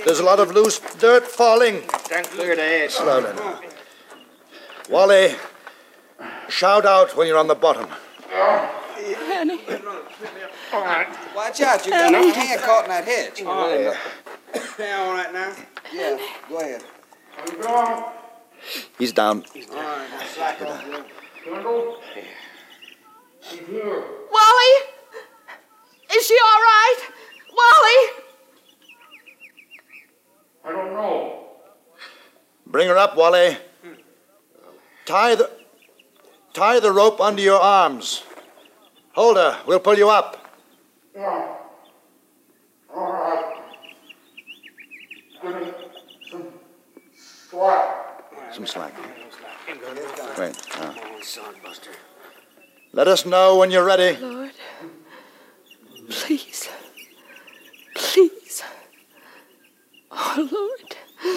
There's 0.04 0.18
a 0.18 0.24
lot 0.24 0.40
of 0.40 0.50
loose 0.52 0.80
dirt 0.98 1.24
falling. 1.26 1.82
Stand 2.04 2.26
clear 2.30 2.52
of 2.52 2.58
the 2.58 2.64
edge. 2.64 2.90
Slowly. 2.90 3.32
Wally, 4.90 5.34
shout 6.48 6.84
out 6.84 7.16
when 7.16 7.26
you're 7.28 7.38
on 7.38 7.46
the 7.46 7.54
bottom. 7.54 7.86
Annie, 9.32 9.60
Watch 11.34 11.60
out. 11.60 11.84
You 11.86 11.92
got 11.92 12.14
Annie. 12.14 12.30
a 12.30 12.34
hand 12.34 12.60
caught 12.60 12.84
in 12.84 12.90
that 12.90 13.04
hedge. 13.04 13.40
Yeah, 13.40 14.98
all 15.04 15.12
right 15.12 15.32
now. 15.32 15.52
Yeah, 15.92 16.18
go 16.48 16.58
ahead. 16.58 16.84
He's 18.98 19.12
down. 19.12 19.44
All 19.44 19.76
right, 19.76 20.08
now 20.10 20.26
slack 20.26 20.62
off 20.62 20.84
a 20.84 21.50
little. 21.50 21.96
Wally, 24.32 24.72
is 26.14 26.26
she 26.26 26.38
all 26.42 26.60
right? 26.60 27.00
Wally. 27.50 28.00
I 30.64 30.72
don't 30.72 30.92
know. 30.94 31.46
Bring 32.66 32.88
her 32.88 32.96
up, 32.96 33.16
Wally. 33.16 33.58
Tie 35.04 35.34
the 35.34 35.50
tie 36.54 36.80
the 36.80 36.90
rope 36.92 37.20
under 37.20 37.42
your 37.42 37.60
arms. 37.60 38.24
Hold 39.12 39.36
her. 39.36 39.60
We'll 39.66 39.80
pull 39.80 39.98
you 39.98 40.08
up. 40.08 40.38
Yeah. 41.14 41.56
All 42.94 43.12
right. 43.12 43.60
Give 45.44 45.60
me 45.60 45.72
some 46.30 46.46
slack. 47.50 48.52
Some 48.52 48.66
slack. 48.66 48.94
Wait. 50.38 50.56
Uh. 50.74 50.80
now. 50.80 50.94
Sodbuster. 51.20 51.94
Let 52.92 53.08
us 53.08 53.26
know 53.26 53.58
when 53.58 53.70
you're 53.70 53.84
ready. 53.84 54.16
Lord, 54.18 54.52
please, 56.08 56.70
please. 57.94 58.62
Oh, 60.10 60.48
Lord, 60.50 61.36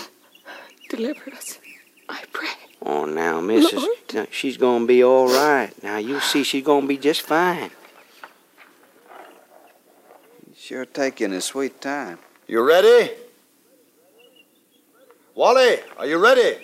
deliver 0.89 1.33
us, 1.33 1.59
I 2.07 2.23
pray. 2.31 2.47
Oh, 2.81 3.03
now, 3.05 3.41
missus, 3.41 3.73
Lord. 4.13 4.27
she's 4.31 4.55
gonna 4.55 4.85
be 4.85 5.03
all 5.03 5.27
right. 5.27 5.71
Now, 5.83 5.97
you 5.97 6.21
see 6.21 6.43
she's 6.43 6.63
gonna 6.63 6.87
be 6.87 6.97
just 6.97 7.23
fine. 7.23 7.71
Sure 10.55 10.85
taking 10.85 11.33
a 11.33 11.41
sweet 11.41 11.81
time. 11.81 12.19
You 12.47 12.61
ready? 12.61 13.26
Wally, 15.37 15.77
are 15.99 16.07
you 16.07 16.17
ready? 16.17 16.57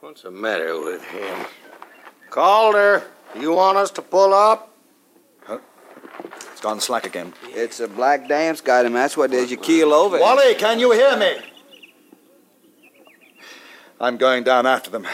What's 0.00 0.22
the 0.22 0.32
matter 0.32 0.80
with 0.80 1.04
him? 1.04 1.46
Calder, 2.28 3.04
do 3.32 3.40
you 3.40 3.52
want 3.52 3.78
us 3.78 3.92
to 3.92 4.02
pull 4.02 4.34
up? 4.34 4.74
Huh? 5.44 5.60
It's 6.50 6.60
gone 6.60 6.80
slack 6.80 7.06
again. 7.06 7.34
It's 7.50 7.78
a 7.78 7.86
black 7.86 8.26
damp's 8.26 8.60
got 8.60 8.84
him. 8.84 8.94
That's 8.94 9.16
what 9.16 9.32
it 9.32 9.36
is. 9.36 9.52
You 9.52 9.58
keel 9.58 9.92
over. 9.92 10.18
Wally, 10.18 10.56
can 10.56 10.80
you 10.80 10.90
hear 10.90 11.16
me? 11.16 11.36
I'm 14.00 14.16
going 14.16 14.42
down 14.42 14.66
after 14.66 14.90
them. 14.90 15.06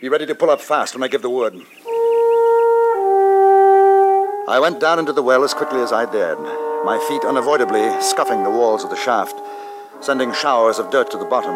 Be 0.00 0.08
ready 0.08 0.26
to 0.26 0.34
pull 0.34 0.50
up 0.50 0.60
fast 0.60 0.96
when 0.96 1.04
I 1.04 1.08
give 1.08 1.22
the 1.22 1.30
word. 1.30 1.54
I 4.48 4.58
went 4.60 4.80
down 4.80 4.98
into 4.98 5.12
the 5.12 5.22
well 5.22 5.44
as 5.44 5.54
quickly 5.54 5.80
as 5.82 5.92
I 5.92 6.10
dared, 6.10 6.40
my 6.84 6.98
feet 7.08 7.24
unavoidably 7.24 8.00
scuffing 8.00 8.42
the 8.42 8.50
walls 8.50 8.82
of 8.82 8.90
the 8.90 8.96
shaft, 8.96 9.38
sending 10.00 10.32
showers 10.32 10.78
of 10.78 10.90
dirt 10.90 11.10
to 11.10 11.18
the 11.18 11.24
bottom. 11.26 11.54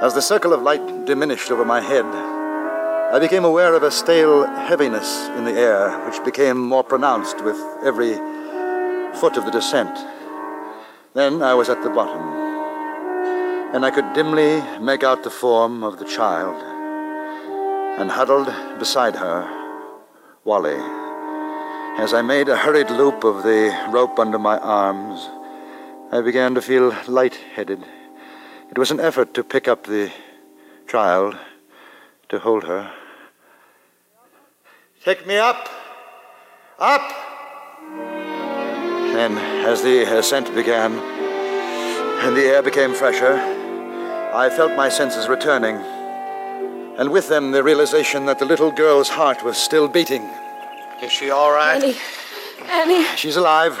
As 0.00 0.14
the 0.14 0.22
circle 0.22 0.52
of 0.52 0.62
light 0.62 1.04
diminished 1.04 1.50
over 1.50 1.64
my 1.64 1.80
head, 1.80 2.04
I 2.04 3.18
became 3.18 3.44
aware 3.44 3.74
of 3.74 3.82
a 3.82 3.90
stale 3.90 4.44
heaviness 4.44 5.26
in 5.36 5.44
the 5.44 5.52
air, 5.52 5.98
which 6.06 6.24
became 6.24 6.58
more 6.58 6.84
pronounced 6.84 7.42
with 7.42 7.56
every 7.82 8.14
foot 9.18 9.36
of 9.36 9.44
the 9.44 9.50
descent. 9.50 9.96
Then 11.14 11.42
I 11.42 11.54
was 11.54 11.68
at 11.68 11.82
the 11.82 11.90
bottom, 11.90 12.22
and 13.74 13.84
I 13.84 13.90
could 13.90 14.12
dimly 14.12 14.62
make 14.78 15.02
out 15.02 15.24
the 15.24 15.30
form 15.30 15.82
of 15.82 15.98
the 15.98 16.04
child, 16.04 16.62
and 17.98 18.10
huddled 18.10 18.52
beside 18.78 19.16
her, 19.16 19.48
Wally. 20.44 21.07
As 21.98 22.14
I 22.14 22.22
made 22.22 22.48
a 22.48 22.56
hurried 22.56 22.90
loop 22.90 23.24
of 23.24 23.42
the 23.42 23.76
rope 23.90 24.20
under 24.20 24.38
my 24.38 24.56
arms, 24.58 25.28
I 26.12 26.20
began 26.20 26.54
to 26.54 26.62
feel 26.62 26.94
light-headed. 27.08 27.84
It 28.70 28.78
was 28.78 28.92
an 28.92 29.00
effort 29.00 29.34
to 29.34 29.42
pick 29.42 29.66
up 29.66 29.82
the 29.82 30.12
child, 30.86 31.36
to 32.28 32.38
hold 32.38 32.62
her. 32.64 32.92
Take 35.04 35.26
me 35.26 35.38
up! 35.38 35.68
Up! 36.78 37.02
Then, 39.12 39.36
as 39.66 39.82
the 39.82 40.02
ascent 40.02 40.54
began 40.54 40.92
and 40.92 42.36
the 42.36 42.44
air 42.44 42.62
became 42.62 42.94
fresher, 42.94 43.34
I 44.32 44.50
felt 44.50 44.76
my 44.76 44.88
senses 44.88 45.28
returning, 45.28 45.74
and 46.96 47.10
with 47.10 47.28
them 47.28 47.50
the 47.50 47.64
realization 47.64 48.26
that 48.26 48.38
the 48.38 48.46
little 48.46 48.70
girl's 48.70 49.08
heart 49.08 49.42
was 49.42 49.58
still 49.58 49.88
beating. 49.88 50.30
Is 51.02 51.12
she 51.12 51.30
all 51.30 51.50
right? 51.50 51.82
Annie, 51.82 51.96
Annie. 52.70 53.04
She's 53.16 53.36
alive. 53.36 53.78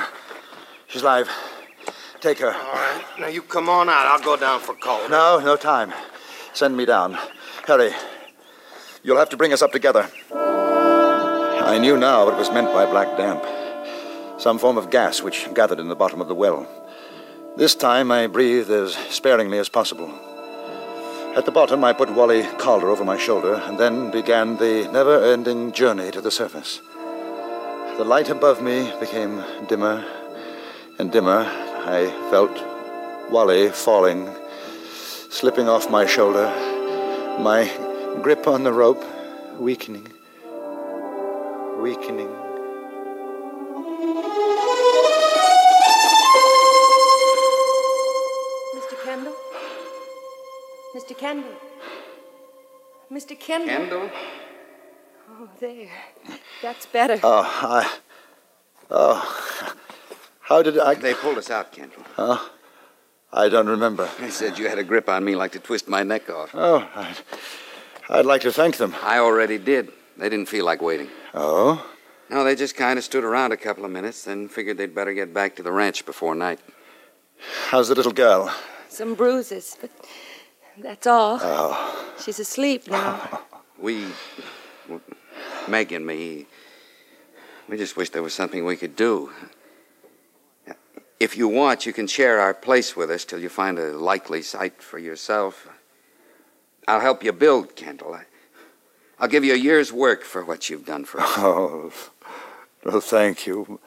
She's 0.86 1.02
alive. 1.02 1.28
Take 2.20 2.38
her. 2.38 2.52
All 2.52 2.74
right. 2.74 3.04
Now 3.20 3.28
you 3.28 3.42
come 3.42 3.68
on 3.68 3.88
out. 3.88 4.06
I'll 4.06 4.20
go 4.20 4.36
down 4.36 4.60
for 4.60 4.74
Calder. 4.74 5.08
No, 5.08 5.40
no 5.40 5.56
time. 5.56 5.92
Send 6.52 6.76
me 6.76 6.84
down. 6.84 7.18
Hurry. 7.66 7.92
You'll 9.02 9.18
have 9.18 9.30
to 9.30 9.36
bring 9.36 9.52
us 9.52 9.62
up 9.62 9.72
together. 9.72 10.08
I 10.32 11.78
knew 11.80 11.96
now 11.96 12.24
what 12.24 12.36
was 12.36 12.50
meant 12.50 12.72
by 12.72 12.86
black 12.86 13.16
damp 13.16 13.44
some 14.38 14.58
form 14.58 14.78
of 14.78 14.90
gas 14.90 15.20
which 15.20 15.52
gathered 15.52 15.80
in 15.80 15.88
the 15.88 15.96
bottom 15.96 16.20
of 16.20 16.28
the 16.28 16.34
well. 16.34 16.66
This 17.56 17.74
time 17.74 18.12
I 18.12 18.28
breathed 18.28 18.70
as 18.70 18.94
sparingly 19.10 19.58
as 19.58 19.68
possible. 19.68 20.08
At 21.36 21.44
the 21.44 21.50
bottom, 21.50 21.82
I 21.82 21.92
put 21.92 22.10
Wally 22.14 22.44
Calder 22.58 22.88
over 22.88 23.04
my 23.04 23.18
shoulder 23.18 23.54
and 23.54 23.78
then 23.78 24.10
began 24.10 24.56
the 24.56 24.88
never 24.92 25.24
ending 25.24 25.72
journey 25.72 26.10
to 26.12 26.20
the 26.20 26.30
surface. 26.30 26.80
The 27.98 28.04
light 28.04 28.30
above 28.30 28.62
me 28.62 28.92
became 29.00 29.42
dimmer 29.66 30.04
and 31.00 31.10
dimmer. 31.10 31.44
I 31.84 32.06
felt 32.30 32.56
Wally 33.28 33.70
falling, 33.70 34.32
slipping 35.30 35.68
off 35.68 35.90
my 35.90 36.06
shoulder, 36.06 36.46
my 37.40 37.68
grip 38.22 38.46
on 38.46 38.62
the 38.62 38.72
rope 38.72 39.04
weakening, 39.58 40.06
weakening. 41.82 42.28
Mr. 48.76 48.96
Kendall? 49.02 49.34
Mr. 50.94 51.18
Kendall? 51.18 51.56
Mr. 53.10 53.40
Kendall? 53.40 53.76
Kendall? 53.76 54.10
Oh, 55.40 55.48
there. 55.60 55.88
That's 56.62 56.86
better. 56.86 57.20
Oh, 57.22 57.42
I. 57.44 57.98
Oh. 58.90 59.74
How 60.40 60.62
did 60.62 60.78
I. 60.78 60.94
They 60.94 61.14
pulled 61.14 61.38
us 61.38 61.48
out, 61.48 61.70
Kendall. 61.70 62.02
Huh? 62.16 62.38
I 63.32 63.48
don't 63.48 63.68
remember. 63.68 64.08
They 64.18 64.30
said 64.30 64.58
you 64.58 64.68
had 64.68 64.78
a 64.78 64.84
grip 64.84 65.08
on 65.08 65.24
me 65.24 65.36
like 65.36 65.52
to 65.52 65.60
twist 65.60 65.86
my 65.88 66.02
neck 66.02 66.28
off. 66.28 66.50
Oh, 66.54 66.88
I'd, 66.94 67.16
I'd 68.08 68.26
like 68.26 68.40
to 68.40 68.50
thank 68.52 68.78
them. 68.78 68.94
I 69.02 69.18
already 69.18 69.58
did. 69.58 69.92
They 70.16 70.28
didn't 70.28 70.48
feel 70.48 70.64
like 70.64 70.82
waiting. 70.82 71.08
Oh? 71.34 71.86
No, 72.30 72.42
they 72.42 72.56
just 72.56 72.74
kind 72.74 72.98
of 72.98 73.04
stood 73.04 73.22
around 73.22 73.52
a 73.52 73.56
couple 73.56 73.84
of 73.84 73.90
minutes, 73.90 74.24
then 74.24 74.48
figured 74.48 74.76
they'd 74.76 74.94
better 74.94 75.12
get 75.12 75.32
back 75.32 75.54
to 75.56 75.62
the 75.62 75.70
ranch 75.70 76.04
before 76.04 76.34
night. 76.34 76.58
How's 77.68 77.88
the 77.88 77.94
little 77.94 78.12
girl? 78.12 78.52
Some 78.88 79.14
bruises, 79.14 79.76
but 79.80 79.90
that's 80.78 81.06
all. 81.06 81.38
Oh. 81.40 82.14
She's 82.22 82.40
asleep 82.40 82.88
now. 82.90 83.42
We, 83.78 84.06
Meg 85.68 85.92
and 85.92 86.06
me, 86.06 86.46
we 87.68 87.76
just 87.76 87.96
wish 87.96 88.10
there 88.10 88.22
was 88.22 88.34
something 88.34 88.64
we 88.64 88.76
could 88.76 88.96
do. 88.96 89.30
If 91.20 91.36
you 91.36 91.48
want, 91.48 91.84
you 91.84 91.92
can 91.92 92.06
share 92.06 92.40
our 92.40 92.54
place 92.54 92.96
with 92.96 93.10
us 93.10 93.24
till 93.24 93.40
you 93.40 93.48
find 93.48 93.78
a 93.78 93.92
likely 93.92 94.40
site 94.40 94.80
for 94.80 94.98
yourself. 94.98 95.68
I'll 96.86 97.00
help 97.00 97.24
you 97.24 97.32
build, 97.32 97.74
Kendall. 97.74 98.14
I, 98.14 98.24
I'll 99.18 99.28
give 99.28 99.44
you 99.44 99.52
a 99.52 99.56
year's 99.56 99.92
work 99.92 100.22
for 100.22 100.44
what 100.44 100.70
you've 100.70 100.86
done 100.86 101.04
for 101.04 101.20
us. 101.20 101.32
Oh, 101.36 101.92
well, 102.84 103.00
thank 103.00 103.46
you. 103.46 103.80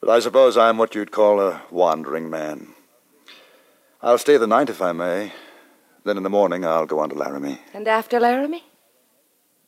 But 0.00 0.10
I 0.10 0.18
suppose 0.18 0.56
I'm 0.56 0.78
what 0.78 0.96
you'd 0.96 1.12
call 1.12 1.40
a 1.40 1.62
wandering 1.70 2.28
man. 2.28 2.74
I'll 4.02 4.18
stay 4.18 4.36
the 4.36 4.48
night 4.48 4.68
if 4.68 4.82
I 4.82 4.90
may. 4.90 5.32
Then 6.04 6.16
in 6.16 6.24
the 6.24 6.30
morning 6.30 6.64
I'll 6.64 6.86
go 6.86 6.98
on 6.98 7.08
to 7.10 7.14
Laramie. 7.14 7.60
And 7.72 7.86
after 7.86 8.18
Laramie? 8.18 8.64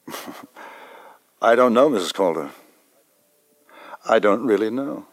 I 1.44 1.56
don't 1.56 1.74
know, 1.74 1.90
Mrs. 1.90 2.14
Calder. 2.14 2.52
I 4.08 4.18
don't 4.18 4.46
really 4.46 4.70
know. 4.70 5.04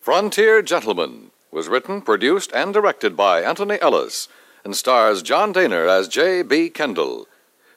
Frontier 0.00 0.62
Gentleman 0.62 1.30
was 1.50 1.68
written, 1.68 2.00
produced, 2.00 2.50
and 2.54 2.72
directed 2.72 3.14
by 3.14 3.42
Antony 3.42 3.78
Ellis 3.82 4.28
and 4.64 4.76
stars 4.76 5.22
John 5.22 5.52
Dehner 5.52 5.88
as 5.88 6.08
J.B. 6.08 6.70
Kendall. 6.70 7.26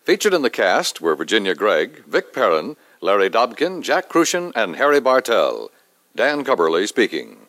Featured 0.03 0.34
in 0.34 0.44
the 0.44 0.49
cast 0.49 1.02
were 1.02 1.16
Virginia 1.16 1.56
Gregg, 1.56 2.03
Vic 2.06 2.32
Perrin, 2.34 2.76
Larry 3.02 3.30
Dobkin, 3.30 3.82
Jack 3.82 4.10
Kruschen, 4.10 4.52
and 4.56 4.76
Harry 4.76 4.99
Bartell. 4.99 5.72
Dan 6.16 6.44
Cubberly 6.44 6.88
speaking. 6.88 7.45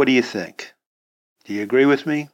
What 0.00 0.06
do 0.06 0.12
you 0.12 0.22
think? 0.22 0.72
Do 1.44 1.52
you 1.52 1.62
agree 1.62 1.84
with 1.84 2.06
me? 2.06 2.30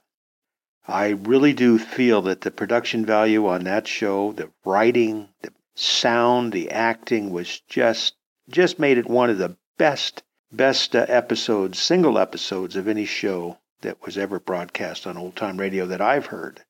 I 0.86 1.08
really 1.08 1.52
do 1.52 1.80
feel 1.80 2.22
that 2.22 2.42
the 2.42 2.52
production 2.52 3.04
value 3.04 3.48
on 3.48 3.64
that 3.64 3.88
show, 3.88 4.30
the 4.30 4.52
writing, 4.64 5.30
the 5.42 5.50
sound, 5.74 6.52
the 6.52 6.70
acting 6.70 7.32
was 7.32 7.58
just 7.68 8.14
just 8.48 8.78
made 8.78 8.98
it 8.98 9.10
one 9.10 9.30
of 9.30 9.38
the 9.38 9.56
best 9.78 10.22
best 10.52 10.94
uh, 10.94 11.06
episodes, 11.08 11.80
single 11.80 12.20
episodes 12.20 12.76
of 12.76 12.86
any 12.86 13.04
show 13.04 13.58
that 13.80 14.00
was 14.00 14.16
ever 14.16 14.38
broadcast 14.38 15.04
on 15.04 15.16
old 15.16 15.34
time 15.34 15.56
radio 15.56 15.86
that 15.86 16.00
I've 16.00 16.26
heard. 16.26 16.62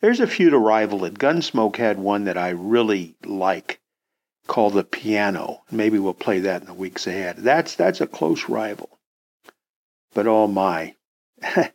There's 0.00 0.20
a 0.20 0.26
few 0.26 0.48
to 0.48 0.58
rival 0.58 1.04
it. 1.04 1.18
Gunsmoke 1.18 1.76
had 1.76 1.98
one 1.98 2.24
that 2.24 2.38
I 2.38 2.48
really 2.48 3.16
like 3.22 3.82
called 4.46 4.72
The 4.72 4.84
Piano. 4.84 5.60
Maybe 5.70 5.98
we'll 5.98 6.14
play 6.14 6.38
that 6.38 6.62
in 6.62 6.66
the 6.68 6.72
weeks 6.72 7.06
ahead. 7.06 7.36
That's 7.36 7.74
that's 7.74 8.00
a 8.00 8.06
close 8.06 8.48
rival. 8.48 8.97
But 10.14 10.26
oh 10.26 10.46
my, 10.46 10.94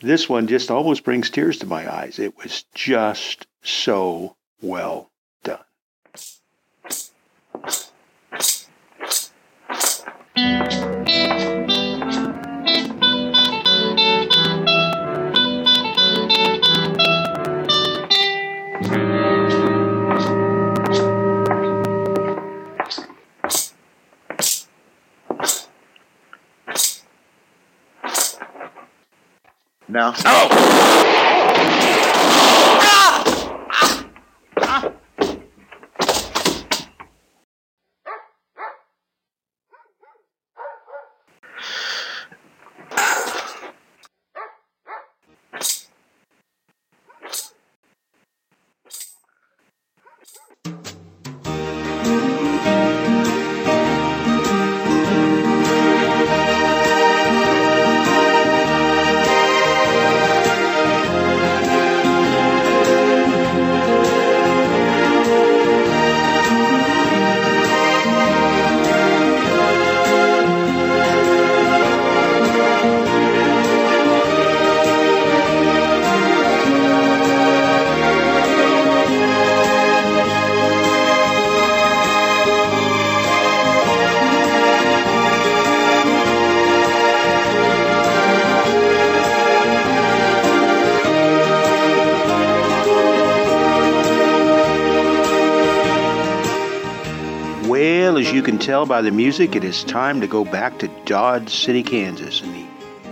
this 0.00 0.28
one 0.28 0.46
just 0.46 0.70
almost 0.70 1.04
brings 1.04 1.30
tears 1.30 1.58
to 1.58 1.66
my 1.66 1.92
eyes. 1.92 2.18
It 2.18 2.36
was 2.36 2.64
just 2.74 3.46
so 3.62 4.36
well 4.60 5.10
done. 5.42 5.58
Now. 10.36 11.01
Well, 29.92 30.14
as 30.16 30.22
oh! 30.24 31.21
Tell 98.62 98.86
by 98.86 99.02
the 99.02 99.10
music, 99.10 99.56
it 99.56 99.64
is 99.64 99.82
time 99.82 100.20
to 100.20 100.28
go 100.28 100.44
back 100.44 100.78
to 100.78 100.88
Dodge 101.04 101.52
City, 101.52 101.82
Kansas 101.82 102.42
in 102.42 102.52
the 102.52 102.64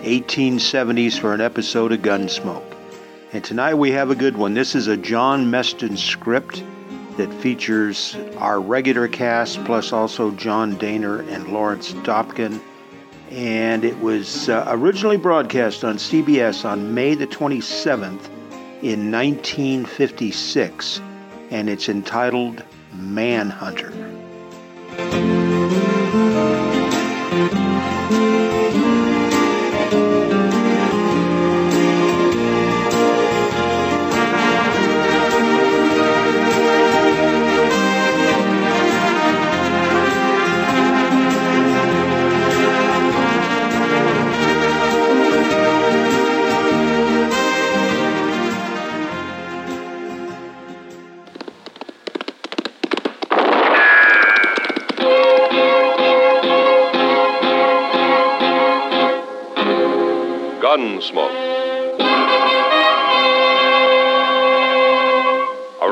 1870s 0.05 1.19
for 1.19 1.35
an 1.35 1.41
episode 1.41 1.91
of 1.91 2.03
Gunsmoke. 2.03 2.73
And 3.33 3.43
tonight 3.43 3.75
we 3.75 3.91
have 3.91 4.11
a 4.11 4.15
good 4.15 4.37
one. 4.37 4.55
This 4.55 4.77
is 4.77 4.87
a 4.87 4.97
John 4.97 5.51
Meston 5.51 5.99
script 5.99 6.63
that 7.17 7.35
features 7.35 8.17
our 8.37 8.61
regular 8.61 9.09
cast 9.09 9.65
plus 9.65 9.93
also 9.93 10.31
John 10.31 10.77
Dehner 10.77 11.29
and 11.29 11.49
Lawrence 11.49 11.95
Dobkin. 11.95 12.61
And 13.33 13.85
it 13.85 13.99
was 13.99 14.49
uh, 14.49 14.67
originally 14.69 15.17
broadcast 15.17 15.83
on 15.83 15.97
CBS 15.97 16.65
on 16.65 16.95
May 16.95 17.17
the 17.17 17.27
27th 17.27 18.29
in 18.83 19.11
1956. 19.11 21.01
And 21.51 21.69
it's 21.69 21.89
entitled 21.89 22.63
Manhunter. 22.95 23.90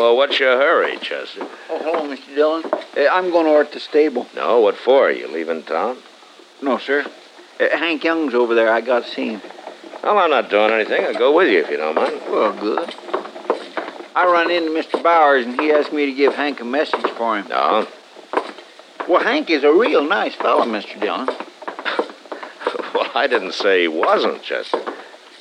Well, 0.00 0.16
what's 0.16 0.40
your 0.40 0.56
hurry, 0.56 0.96
Chester? 0.96 1.46
Oh, 1.68 1.78
hello, 1.78 2.08
Mr. 2.08 2.34
Dillon. 2.34 2.64
Uh, 2.64 3.12
I'm 3.12 3.30
going 3.30 3.46
over 3.46 3.66
to 3.66 3.74
the 3.74 3.80
stable. 3.80 4.26
No, 4.34 4.58
what 4.60 4.78
for? 4.78 5.10
You 5.10 5.28
leaving 5.28 5.62
town? 5.62 5.98
No, 6.62 6.78
sir. 6.78 7.04
Uh, 7.60 7.76
Hank 7.76 8.02
Young's 8.02 8.32
over 8.32 8.54
there. 8.54 8.72
I 8.72 8.80
got 8.80 9.04
to 9.04 9.10
see 9.10 9.28
him. 9.28 9.42
Well, 10.02 10.16
I'm 10.16 10.30
not 10.30 10.48
doing 10.48 10.70
anything. 10.70 11.04
I'll 11.04 11.12
go 11.12 11.36
with 11.36 11.48
you 11.48 11.58
if 11.60 11.68
you 11.68 11.76
don't 11.76 11.94
mind. 11.94 12.18
Well, 12.30 12.58
good. 12.58 12.94
I 14.16 14.24
run 14.24 14.50
into 14.50 14.70
Mr. 14.70 15.02
Bowers, 15.02 15.44
and 15.44 15.60
he 15.60 15.70
asked 15.70 15.92
me 15.92 16.06
to 16.06 16.14
give 16.14 16.34
Hank 16.34 16.62
a 16.62 16.64
message 16.64 17.10
for 17.10 17.36
him. 17.36 17.48
No? 17.48 17.86
Well, 19.06 19.22
Hank 19.22 19.50
is 19.50 19.64
a 19.64 19.72
real 19.72 20.02
nice 20.02 20.34
fellow, 20.34 20.64
Mr. 20.64 20.98
Dillon. 20.98 21.28
Well, 22.94 23.10
I 23.14 23.26
didn't 23.26 23.52
say 23.52 23.82
he 23.82 23.88
wasn't, 23.88 24.42
Chester. 24.42 24.82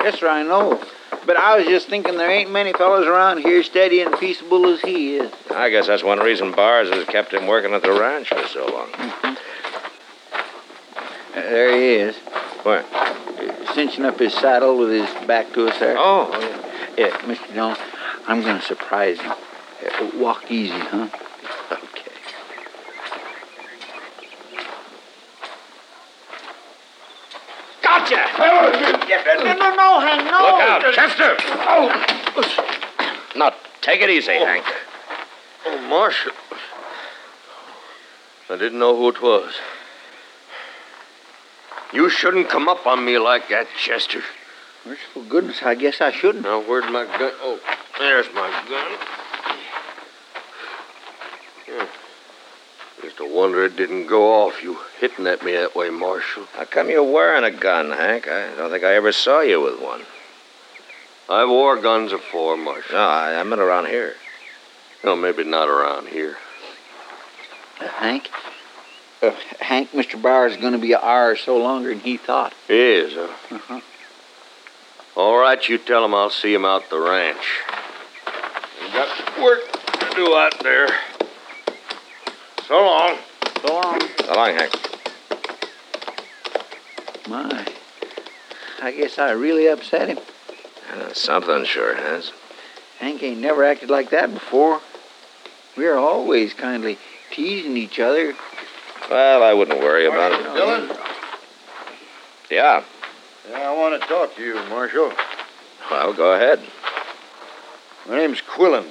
Yes, 0.02 0.20
sir, 0.20 0.28
I 0.28 0.44
know. 0.44 0.84
But 1.30 1.38
I 1.38 1.58
was 1.58 1.68
just 1.68 1.90
thinking 1.90 2.18
there 2.18 2.32
ain't 2.32 2.50
many 2.50 2.74
fellows 2.74 3.06
around 3.06 3.38
here 3.38 3.62
steady 3.62 4.02
and 4.02 4.18
peaceable 4.18 4.66
as 4.66 4.82
he 4.82 5.18
is. 5.18 5.32
I 5.52 5.70
guess 5.70 5.86
that's 5.86 6.04
one 6.04 6.18
reason 6.18 6.54
Bars 6.54 6.90
has 6.90 7.06
kept 7.06 7.36
him 7.36 7.46
working 7.46 7.72
at 7.76 7.84
the 7.84 7.92
ranch 7.92 8.30
for 8.30 8.48
so 8.48 8.66
long. 8.66 8.90
Uh, 9.22 9.36
there 11.36 11.72
he 11.72 11.86
is. 11.98 12.16
Where? 12.64 12.84
Uh, 12.92 13.74
cinching 13.76 14.06
up 14.06 14.18
his 14.18 14.34
saddle 14.34 14.80
with 14.80 14.90
his 14.90 15.28
back 15.28 15.54
to 15.54 15.68
us 15.68 15.78
there. 15.80 15.98
Oh, 16.00 16.32
yeah. 16.98 17.10
yeah 17.10 17.18
Mr. 17.20 17.54
Dillon, 17.54 17.78
I'm 18.28 18.42
going 18.42 18.60
to 18.60 18.66
surprise 18.66 19.20
him. 19.20 19.34
Uh, 19.34 20.10
walk 20.16 20.50
easy, 20.50 20.80
huh? 20.80 21.10
Gotcha! 27.90 28.22
No, 28.38 29.54
no, 29.54 29.76
no, 29.76 30.00
Hank, 30.00 30.26
no! 30.26 30.38
Look 30.38 30.62
out, 30.62 30.94
Chester! 30.94 31.36
Oh! 31.66 31.90
Now, 33.36 33.52
take 33.82 34.02
it 34.02 34.12
easy, 34.12 34.34
oh. 34.34 34.46
Hank. 34.46 34.66
Oh, 35.66 35.82
Marshal. 35.90 36.32
I 38.52 38.58
didn't 38.58 38.78
know 38.78 38.96
who 38.96 39.10
it 39.10 39.22
was. 39.24 39.56
You 41.92 42.12
shouldn't 42.12 42.48
come 42.48 42.70
up 42.70 42.86
on 42.86 43.04
me 43.04 43.18
like 43.18 43.50
that, 43.50 43.66
Chester. 43.76 44.22
Merciful 44.86 45.24
goodness, 45.24 45.64
I 45.64 45.74
guess 45.74 46.00
I 46.00 46.12
shouldn't. 46.12 46.44
Now, 46.44 46.62
where'd 46.62 46.92
my 46.92 47.06
gun? 47.06 47.32
Oh, 47.42 47.60
there's 47.98 48.28
my 48.36 48.50
gun. 48.70 48.98
Yeah. 51.68 51.88
Just 53.02 53.20
a 53.20 53.26
wonder 53.26 53.64
it 53.64 53.78
didn't 53.78 54.08
go 54.08 54.44
off. 54.44 54.62
You 54.62 54.78
hitting 55.00 55.26
at 55.28 55.44
me 55.44 55.54
that 55.54 55.76
way, 55.76 55.90
Marshal. 55.90 56.46
How 56.54 56.66
come 56.66 56.90
you're 56.90 57.04
wearing 57.04 57.44
a 57.44 57.52
gun, 57.52 57.92
Hank? 57.92 58.28
I 58.28 58.54
don't 58.56 58.70
think 58.70 58.84
I 58.84 58.96
ever 58.96 59.12
saw 59.12 59.40
you 59.40 59.62
with 59.62 59.82
one. 59.82 60.02
I've 61.30 61.48
wore 61.48 61.80
guns 61.80 62.12
before, 62.12 62.58
Marshal. 62.58 62.96
No, 62.96 63.02
I, 63.02 63.40
I 63.40 63.44
meant 63.44 63.62
around 63.62 63.86
here. 63.86 64.16
No, 65.04 65.16
maybe 65.16 65.44
not 65.44 65.70
around 65.70 66.08
here. 66.08 66.38
Uh, 67.80 67.88
Hank? 67.88 68.30
Uh, 69.22 69.32
Hank, 69.60 69.92
Mr. 69.92 70.22
Bowers 70.22 70.54
is 70.54 70.58
going 70.58 70.74
to 70.74 70.80
be 70.80 70.94
an 70.94 71.00
hour 71.02 71.32
or 71.32 71.36
so 71.38 71.58
longer 71.58 71.90
than 71.90 72.00
he 72.00 72.18
thought. 72.18 72.54
He 72.68 72.74
is, 72.74 73.14
huh? 73.14 73.56
Uh-huh. 73.56 73.82
All 75.16 75.38
right, 75.38 75.68
you 75.70 75.78
tell 75.78 76.04
him 76.04 76.14
I'll 76.14 76.30
see 76.30 76.54
him 76.54 76.66
out 76.66 76.90
the 76.90 77.00
ranch. 77.00 77.62
I've 78.82 78.94
got 78.94 79.42
work 79.42 79.72
to 80.00 80.16
do 80.16 80.36
out 80.36 80.60
there. 80.62 80.88
So 82.70 82.86
long. 82.86 83.18
So 83.64 83.74
long. 83.74 84.00
So 84.00 84.34
long, 84.36 84.54
Hank. 84.54 84.72
My. 87.28 87.66
I 88.80 88.92
guess 88.92 89.18
I 89.18 89.32
really 89.32 89.66
upset 89.66 90.08
him. 90.08 90.20
Uh, 90.94 91.12
something 91.12 91.66
sure 91.66 91.96
has. 91.96 92.32
Hank 93.00 93.24
ain't 93.24 93.40
never 93.40 93.64
acted 93.64 93.90
like 93.90 94.12
that 94.12 94.32
before. 94.32 94.82
We're 95.76 95.98
always 95.98 96.54
kindly 96.54 97.00
teasing 97.32 97.76
each 97.76 98.00
other. 98.00 98.36
Well, 99.10 99.42
I 99.42 99.52
wouldn't 99.52 99.80
worry 99.80 100.06
about 100.06 100.40
it. 100.40 100.44
Dillon? 100.54 100.96
Yeah. 102.52 102.84
Yeah, 103.50 103.72
I 103.72 103.76
want 103.76 104.00
to 104.00 104.08
talk 104.08 104.36
to 104.36 104.44
you, 104.44 104.54
Marshal. 104.70 105.12
Well, 105.90 106.14
go 106.14 106.34
ahead. 106.34 106.62
My 108.08 108.18
name's 108.18 108.42
Quillen. 108.42 108.86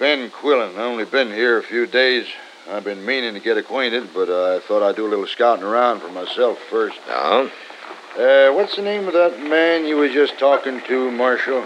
Ben 0.00 0.28
Quillen. 0.28 0.70
I've 0.70 0.78
only 0.78 1.04
been 1.04 1.28
here 1.28 1.58
a 1.58 1.62
few 1.62 1.86
days. 1.86 2.26
I've 2.70 2.84
been 2.84 3.04
meaning 3.04 3.34
to 3.34 3.40
get 3.40 3.56
acquainted, 3.58 4.10
but 4.14 4.28
uh, 4.28 4.56
I 4.56 4.60
thought 4.60 4.82
I'd 4.82 4.96
do 4.96 5.06
a 5.06 5.10
little 5.10 5.26
scouting 5.26 5.64
around 5.64 6.00
for 6.00 6.10
myself 6.10 6.58
first. 6.70 6.98
No? 7.08 7.50
Uh, 8.16 8.52
what's 8.52 8.76
the 8.76 8.82
name 8.82 9.06
of 9.06 9.14
that 9.14 9.40
man 9.42 9.84
you 9.84 9.96
was 9.96 10.12
just 10.12 10.38
talking 10.38 10.80
to, 10.82 11.10
Marshal? 11.10 11.64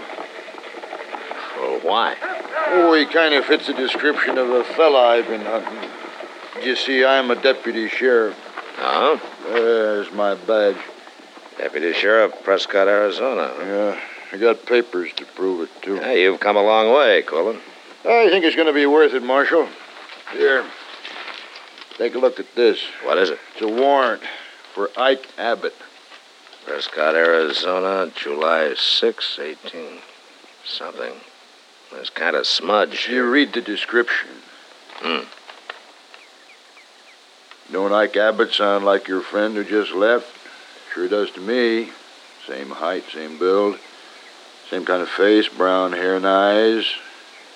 Well, 1.57 1.79
why? 1.81 2.15
Oh, 2.69 2.93
he 2.93 3.05
kind 3.05 3.33
of 3.33 3.45
fits 3.45 3.67
the 3.67 3.73
description 3.73 4.37
of 4.37 4.49
a 4.49 4.63
fella 4.63 5.09
I've 5.09 5.27
been 5.27 5.41
hunting. 5.41 5.89
You 6.63 6.75
see, 6.75 7.05
I'm 7.05 7.31
a 7.31 7.35
deputy 7.35 7.87
sheriff. 7.87 8.35
Oh? 8.79 9.21
There's 9.47 10.11
my 10.11 10.35
badge. 10.35 10.77
Deputy 11.57 11.91
Sheriff, 11.93 12.33
Prescott, 12.43 12.87
Arizona. 12.87 13.51
Yeah, 13.59 13.99
I 14.31 14.37
got 14.37 14.63
papers 14.67 15.11
to 15.13 15.25
prove 15.25 15.61
it, 15.61 15.81
too. 15.81 15.95
Hey, 15.95 16.21
you've 16.21 16.39
come 16.39 16.55
a 16.55 16.61
long 16.61 16.93
way, 16.95 17.23
Quillen. 17.23 17.59
I 18.05 18.29
think 18.29 18.45
it's 18.45 18.55
going 18.55 18.67
to 18.67 18.73
be 18.73 18.85
worth 18.85 19.13
it, 19.15 19.23
Marshal. 19.23 19.67
Here, 20.33 20.63
take 21.97 22.15
a 22.15 22.19
look 22.19 22.39
at 22.39 22.55
this. 22.55 22.79
What 23.03 23.17
is 23.17 23.29
it? 23.29 23.39
It's 23.53 23.61
a 23.61 23.67
warrant 23.67 24.23
for 24.73 24.89
Ike 24.97 25.27
Abbott. 25.37 25.75
Prescott, 26.65 27.15
Arizona, 27.15 28.11
July 28.15 28.73
6, 28.75 29.39
18. 29.39 29.99
Something. 30.65 31.13
It's 31.93 32.09
kind 32.09 32.35
of 32.35 32.45
smudge. 32.45 33.07
You 33.09 33.29
read 33.29 33.53
the 33.53 33.61
description. 33.61 34.29
Hmm. 34.95 35.25
Don't 37.71 37.93
Ike 37.93 38.17
Abbott 38.17 38.53
sound 38.53 38.85
like 38.85 39.07
your 39.07 39.21
friend 39.21 39.55
who 39.55 39.63
just 39.63 39.93
left? 39.93 40.27
Sure 40.93 41.07
does 41.07 41.31
to 41.31 41.41
me. 41.41 41.89
Same 42.45 42.69
height, 42.69 43.03
same 43.11 43.37
build, 43.37 43.77
same 44.69 44.85
kind 44.85 45.01
of 45.01 45.09
face, 45.09 45.47
brown 45.47 45.91
hair 45.91 46.15
and 46.15 46.25
eyes. 46.25 46.85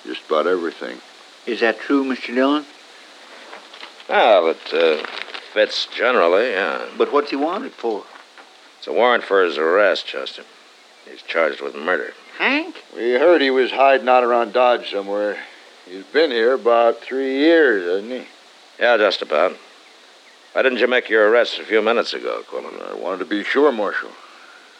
Just 0.04 0.26
about 0.26 0.46
everything. 0.46 0.98
Is 1.46 1.60
that 1.60 1.80
true, 1.80 2.04
Mr. 2.04 2.34
Dillon? 2.34 2.64
Well, 4.08 4.48
it 4.48 4.74
uh, 4.74 5.06
fits 5.52 5.86
generally, 5.86 6.50
yeah. 6.50 6.86
But 6.98 7.12
what's 7.12 7.30
he 7.30 7.36
wanted 7.36 7.72
for? 7.72 8.04
It's 8.78 8.86
a 8.86 8.92
warrant 8.92 9.24
for 9.24 9.44
his 9.44 9.56
arrest, 9.58 10.06
Chester. 10.06 10.44
He's 11.08 11.22
charged 11.22 11.60
with 11.60 11.74
murder. 11.74 12.14
Hank? 12.38 12.82
We 12.94 13.12
heard 13.12 13.40
he 13.40 13.50
was 13.50 13.70
hiding 13.70 14.08
out 14.08 14.24
around 14.24 14.52
Dodge 14.52 14.90
somewhere. 14.90 15.38
He's 15.88 16.04
been 16.04 16.30
here 16.30 16.54
about 16.54 17.00
three 17.00 17.38
years, 17.38 17.84
hasn't 17.84 18.22
he? 18.22 18.28
Yeah, 18.80 18.96
just 18.96 19.22
about. 19.22 19.56
Why 20.52 20.62
didn't 20.62 20.78
you 20.78 20.88
make 20.88 21.08
your 21.08 21.28
arrest 21.30 21.58
a 21.58 21.64
few 21.64 21.80
minutes 21.80 22.12
ago, 22.12 22.42
Quillen? 22.48 22.80
I 22.90 22.94
wanted 22.94 23.20
to 23.20 23.24
be 23.24 23.44
sure, 23.44 23.72
Marshal. 23.72 24.10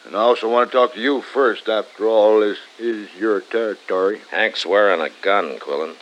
And 0.04 0.16
I 0.16 0.18
also 0.18 0.50
want 0.50 0.70
to 0.70 0.76
talk 0.76 0.94
to 0.94 1.00
you 1.00 1.22
first. 1.22 1.68
After 1.68 2.06
all, 2.06 2.40
this 2.40 2.58
is 2.78 3.08
your 3.14 3.40
territory. 3.40 4.20
Hank's 4.30 4.66
wearing 4.66 5.00
a 5.00 5.10
gun, 5.22 5.58
Quillen. 5.58 5.94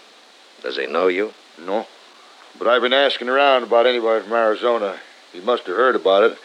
Does 0.62 0.76
he 0.76 0.86
know 0.86 1.08
you? 1.08 1.34
No. 1.58 1.86
But 2.60 2.68
I've 2.68 2.82
been 2.82 2.92
asking 2.92 3.30
around 3.30 3.62
about 3.62 3.86
anybody 3.86 4.22
from 4.22 4.34
Arizona. 4.34 5.00
He 5.32 5.40
must 5.40 5.66
have 5.66 5.74
heard 5.74 5.96
about 5.96 6.24
it. 6.24 6.38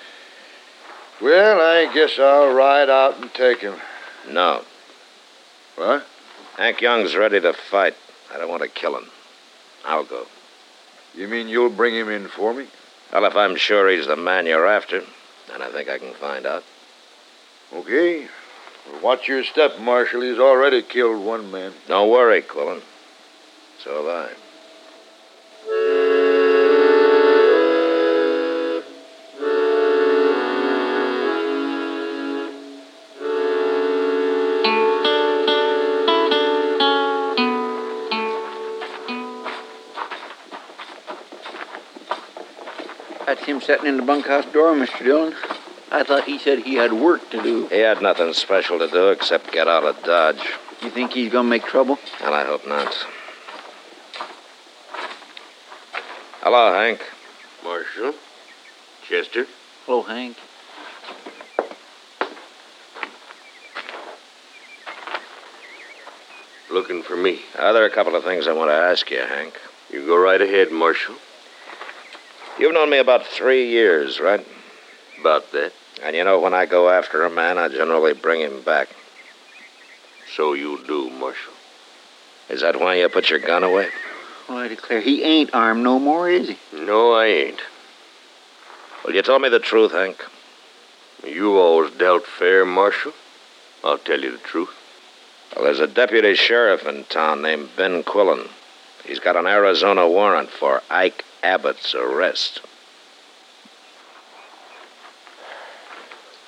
Well, 1.22 1.60
I 1.60 1.94
guess 1.94 2.18
I'll 2.18 2.54
ride 2.54 2.90
out 2.90 3.20
and 3.22 3.34
take 3.34 3.60
him. 3.60 3.76
No. 4.30 4.64
What? 5.76 6.08
Hank 6.56 6.80
Young's 6.80 7.18
ready 7.18 7.42
to 7.42 7.52
fight. 7.52 7.96
I 8.34 8.38
don't 8.38 8.48
want 8.48 8.62
to 8.64 8.70
kill 8.70 8.98
him. 8.98 9.10
I'll 9.84 10.06
go. 10.06 10.26
You 11.14 11.28
mean 11.28 11.50
you'll 11.50 11.70
bring 11.70 11.94
him 11.94 12.08
in 12.08 12.30
for 12.30 12.54
me? 12.54 12.68
Well, 13.12 13.26
if 13.26 13.36
I'm 13.36 13.58
sure 13.58 13.90
he's 13.90 14.08
the 14.08 14.16
man 14.16 14.46
you're 14.46 14.66
after, 14.66 15.02
then 15.50 15.62
I 15.62 15.70
think 15.70 15.90
I 15.90 15.98
can 15.98 16.14
find 16.14 16.46
out. 16.46 16.64
Okay. 17.74 18.30
Well, 18.90 19.02
watch 19.02 19.28
your 19.28 19.44
step, 19.44 19.82
Marshal. 19.82 20.22
He's 20.22 20.40
already 20.40 20.82
killed 20.82 21.26
one 21.26 21.52
man. 21.52 21.74
Don't 21.90 22.10
worry, 22.10 22.42
Quillen. 22.42 22.82
So 23.84 23.98
have 23.98 24.32
I. 24.32 24.44
sitting 43.66 43.88
in 43.88 43.98
the 43.98 44.04
bunkhouse 44.04 44.46
door, 44.54 44.74
Mr. 44.74 45.04
Dillon. 45.04 45.34
I 45.92 46.04
thought 46.04 46.26
he 46.26 46.38
said 46.38 46.60
he 46.60 46.76
had 46.76 46.94
work 46.94 47.30
to 47.32 47.42
do. 47.42 47.68
He 47.68 47.80
had 47.80 48.02
nothing 48.02 48.32
special 48.34 48.78
to 48.80 48.88
do 48.88 49.10
except 49.10 49.52
get 49.52 49.68
out 49.68 49.84
of 49.84 50.02
Dodge. 50.04 50.44
You 50.84 50.90
think 50.92 51.14
he's 51.14 51.32
gonna 51.32 51.48
make 51.48 51.66
trouble? 51.66 51.98
Well, 52.22 52.34
I 52.34 52.44
hope 52.44 52.68
not. 52.68 52.94
Hello, 56.42 56.74
Hank. 56.74 57.02
Marshal? 57.64 58.14
Chester? 59.08 59.48
Hello, 59.86 60.04
Hank. 60.04 60.38
Looking 66.70 67.02
for 67.02 67.16
me. 67.16 67.40
Uh, 67.58 67.74
there 67.74 67.84
are 67.84 67.88
a 67.88 67.92
couple 67.92 68.16
of 68.16 68.24
things 68.24 68.48
I 68.48 68.54
want 68.54 68.70
to 68.70 68.76
ask 68.76 69.10
you, 69.10 69.20
Hank. 69.20 69.60
You 69.90 70.06
go 70.06 70.18
right 70.18 70.42
ahead, 70.42 70.72
Marshal. 70.72 71.16
You've 72.57 72.73
known 72.73 72.90
me 72.90 72.99
about 72.99 73.26
three 73.26 73.69
years, 73.69 74.19
right? 74.19 74.45
About 75.19 75.52
that. 75.52 75.73
And 76.02 76.15
you 76.15 76.23
know, 76.23 76.40
when 76.40 76.53
I 76.53 76.65
go 76.65 76.90
after 76.90 77.23
a 77.23 77.30
man, 77.30 77.57
I 77.57 77.68
generally 77.68 78.14
bring 78.14 78.41
him 78.41 78.61
back. 78.61 78.90
So 80.36 80.53
you 80.53 80.84
do, 80.86 81.10
Marshal. 81.10 81.53
Is 82.49 82.61
that 82.61 82.80
why 82.80 82.95
you 82.95 83.10
put 83.10 83.30
your 83.30 83.40
gun 83.40 83.64
away? 83.64 83.90
Well, 84.48 84.60
I 84.60 84.68
declare, 84.68 85.02
he 85.02 85.23
ain't 85.23 85.53
armed 85.53 85.84
no 85.84 85.99
more, 85.99 86.30
is 86.30 86.49
he? 86.49 86.57
No, 86.73 87.14
I 87.14 87.26
ain't. 87.26 87.61
Well, 89.03 89.15
you 89.15 89.22
tell 89.22 89.40
me 89.40 89.49
the 89.49 89.60
truth, 89.60 89.91
Hank? 89.91 90.23
You 91.26 91.57
always 91.57 91.91
dealt 91.94 92.26
fair, 92.26 92.65
Marshal. 92.65 93.14
I'll 93.84 93.98
tell 93.98 94.19
you 94.19 94.32
the 94.32 94.38
truth. 94.38 94.69
Well, 95.56 95.65
there's 95.65 95.80
a 95.80 95.88
deputy 95.88 96.36
sheriff 96.36 96.86
in 96.86 97.03
town 97.06 97.41
named 97.41 97.69
Ben 97.76 98.03
Quillen. 98.03 98.49
He's 99.06 99.19
got 99.19 99.36
an 99.36 99.45
Arizona 99.48 100.07
warrant 100.07 100.49
for 100.49 100.82
Ike 100.90 101.23
Abbott's 101.45 101.93
arrest. 101.93 102.59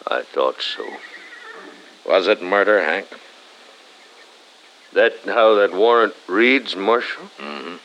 I 0.07 0.23
thought 0.23 0.59
so. 0.59 0.83
Was 2.03 2.27
it 2.27 2.41
murder, 2.41 2.83
Hank? 2.83 3.07
That 4.93 5.13
how 5.25 5.53
that 5.53 5.71
warrant 5.71 6.15
reads, 6.27 6.75
Marshal? 6.75 7.25
Mm-hmm. 7.37 7.75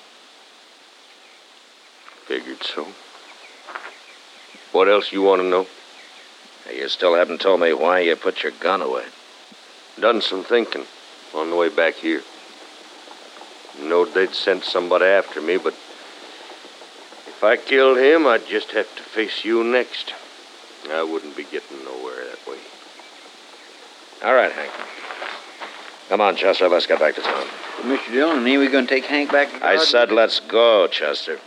Figured 2.24 2.62
so. 2.62 2.89
What 4.72 4.89
else 4.89 5.12
you 5.12 5.20
want 5.20 5.43
to 5.43 5.47
know? 5.47 5.66
You 6.74 6.89
still 6.89 7.14
haven't 7.14 7.43
told 7.43 7.60
me 7.60 7.74
why 7.74 8.01
you 8.01 8.16
put 8.16 8.43
your 8.43 8.52
gun 8.52 8.80
away. 8.80 9.05
Done 10.01 10.22
some 10.22 10.44
thinking 10.44 10.86
on 11.34 11.51
the 11.51 11.56
way 11.56 11.68
back 11.68 11.97
here. 11.97 12.22
Knowed 13.78 14.14
they'd 14.14 14.34
sent 14.34 14.64
somebody 14.64 15.05
after 15.05 15.43
me, 15.43 15.59
but 15.59 15.74
if 17.43 17.47
I 17.47 17.56
killed 17.56 17.98
him, 17.98 18.24
I'd 18.24 18.47
just 18.47 18.70
have 18.70 18.94
to 18.94 19.02
face 19.02 19.44
you 19.44 19.64
next. 19.64 20.14
I 20.89 21.02
wouldn't 21.02 21.36
be 21.36 21.43
getting 21.43 21.85
nowhere 21.85 22.24
that 22.24 22.48
way. 22.48 22.59
All 24.23 24.32
right, 24.32 24.52
Hank. 24.52 24.70
Come 26.09 26.20
on, 26.20 26.36
Chester. 26.36 26.69
Let's 26.69 26.86
get 26.86 27.01
back 27.01 27.16
to 27.16 27.20
town. 27.20 27.47
Mr. 27.81 28.12
Dillon, 28.12 28.47
ain't 28.47 28.60
we 28.60 28.69
gonna 28.69 28.86
take 28.86 29.06
Hank 29.06 29.32
back 29.32 29.51
to 29.51 29.66
I 29.66 29.77
said 29.78 30.12
let's 30.12 30.39
go, 30.39 30.86
Chester. 30.86 31.40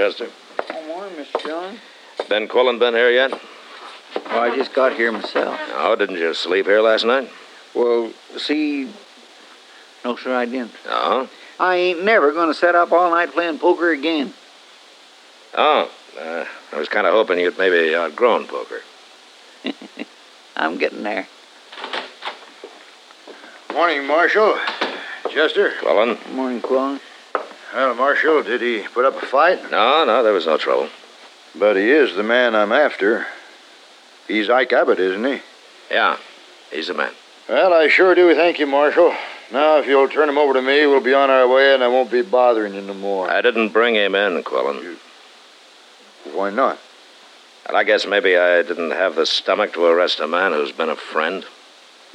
Chester. 0.00 0.30
Oh, 0.70 0.86
morning, 0.86 1.12
Mr. 1.12 1.44
Dillon. 1.44 1.76
Ben 2.30 2.48
Quillen 2.48 2.78
been 2.78 2.94
here 2.94 3.10
yet? 3.10 3.38
Oh, 4.30 4.40
I 4.40 4.56
just 4.56 4.72
got 4.72 4.94
here 4.94 5.12
myself. 5.12 5.60
No, 5.68 5.94
didn't 5.94 6.16
you 6.16 6.32
sleep 6.32 6.64
here 6.64 6.80
last 6.80 7.04
night? 7.04 7.28
Well, 7.74 8.10
see, 8.38 8.88
no, 10.02 10.16
sir, 10.16 10.34
I 10.34 10.46
didn't. 10.46 10.72
No? 10.86 11.28
I 11.58 11.76
ain't 11.76 12.02
never 12.02 12.32
gonna 12.32 12.54
set 12.54 12.74
up 12.74 12.92
all 12.92 13.10
night 13.10 13.32
playing 13.32 13.58
poker 13.58 13.90
again. 13.90 14.32
Oh, 15.52 15.90
uh, 16.18 16.46
I 16.72 16.78
was 16.78 16.88
kind 16.88 17.06
of 17.06 17.12
hoping 17.12 17.38
you'd 17.38 17.58
maybe 17.58 17.94
outgrown 17.94 18.46
poker. 18.46 18.80
I'm 20.56 20.78
getting 20.78 21.02
there. 21.02 21.28
Morning, 23.74 24.06
Marshal. 24.06 24.56
Chester. 25.28 25.72
Quillen? 25.82 26.16
Morning, 26.34 26.62
Quillen. 26.62 27.00
Well, 27.72 27.94
Marshal, 27.94 28.42
did 28.42 28.60
he 28.60 28.82
put 28.88 29.04
up 29.04 29.22
a 29.22 29.26
fight? 29.26 29.70
No, 29.70 30.04
no, 30.04 30.22
there 30.22 30.32
was 30.32 30.46
no 30.46 30.56
trouble. 30.56 30.88
But 31.54 31.76
he 31.76 31.90
is 31.90 32.14
the 32.14 32.22
man 32.22 32.54
I'm 32.54 32.72
after. 32.72 33.26
He's 34.26 34.50
Ike 34.50 34.72
Abbott, 34.72 34.98
isn't 34.98 35.24
he? 35.24 35.40
Yeah, 35.90 36.16
he's 36.70 36.88
the 36.88 36.94
man. 36.94 37.12
Well, 37.48 37.72
I 37.72 37.88
sure 37.88 38.14
do 38.14 38.34
thank 38.34 38.58
you, 38.58 38.66
Marshal. 38.66 39.14
Now, 39.52 39.78
if 39.78 39.86
you'll 39.86 40.08
turn 40.08 40.28
him 40.28 40.38
over 40.38 40.52
to 40.54 40.62
me, 40.62 40.86
we'll 40.86 41.00
be 41.00 41.14
on 41.14 41.30
our 41.30 41.48
way 41.48 41.74
and 41.74 41.82
I 41.82 41.88
won't 41.88 42.10
be 42.10 42.22
bothering 42.22 42.74
you 42.74 42.80
no 42.80 42.94
more. 42.94 43.28
I 43.28 43.40
didn't 43.40 43.70
bring 43.70 43.96
him 43.96 44.14
in, 44.14 44.42
Quillen. 44.44 44.96
Why 46.32 46.50
not? 46.50 46.78
Well, 47.68 47.76
I 47.76 47.84
guess 47.84 48.06
maybe 48.06 48.36
I 48.36 48.62
didn't 48.62 48.92
have 48.92 49.16
the 49.16 49.26
stomach 49.26 49.72
to 49.74 49.84
arrest 49.84 50.20
a 50.20 50.28
man 50.28 50.52
who's 50.52 50.72
been 50.72 50.88
a 50.88 50.96
friend. 50.96 51.44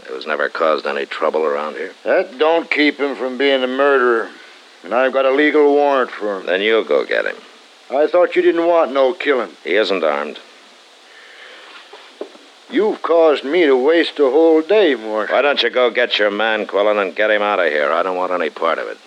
Who's 0.08 0.28
never 0.28 0.50
caused 0.50 0.86
any 0.86 1.06
trouble 1.06 1.44
around 1.44 1.76
here. 1.76 1.94
That 2.04 2.38
don't 2.38 2.70
keep 2.70 2.98
him 2.98 3.16
from 3.16 3.38
being 3.38 3.64
a 3.64 3.68
murderer. 3.68 4.30
And 4.86 4.94
I've 4.94 5.12
got 5.14 5.26
a 5.26 5.32
legal 5.32 5.74
warrant 5.74 6.12
for 6.12 6.40
him. 6.40 6.46
Then 6.46 6.62
you 6.62 6.86
go 6.86 7.04
get 7.04 7.26
him. 7.26 7.36
I 7.90 8.06
thought 8.06 8.36
you 8.36 8.44
didn't 8.44 8.68
want 8.68 8.94
no 8.94 9.14
killing. 9.14 9.50
He 9.64 9.76
isn't 9.76 10.04
armed. 10.04 10.40
You've 12.70 13.02
caused 13.02 13.44
me 13.44 13.66
to 13.66 13.76
waste 13.76 14.20
a 14.20 14.30
whole 14.30 14.62
day, 14.62 14.94
Marshal. 14.94 15.36
Why 15.36 15.42
don't 15.42 15.62
you 15.64 15.72
go 15.72 15.90
get 15.90 16.20
your 16.20 16.30
man, 16.30 16.68
Quillen, 16.68 17.02
and 17.02 17.16
get 17.16 17.32
him 17.32 17.42
out 17.42 17.60
of 17.60 17.72
here? 17.72 17.92
I 17.92 18.04
don't 18.04 18.16
want 18.16 18.32
any 18.32 18.52
part 18.52 18.78
of 18.78 18.88
it. 18.88 18.98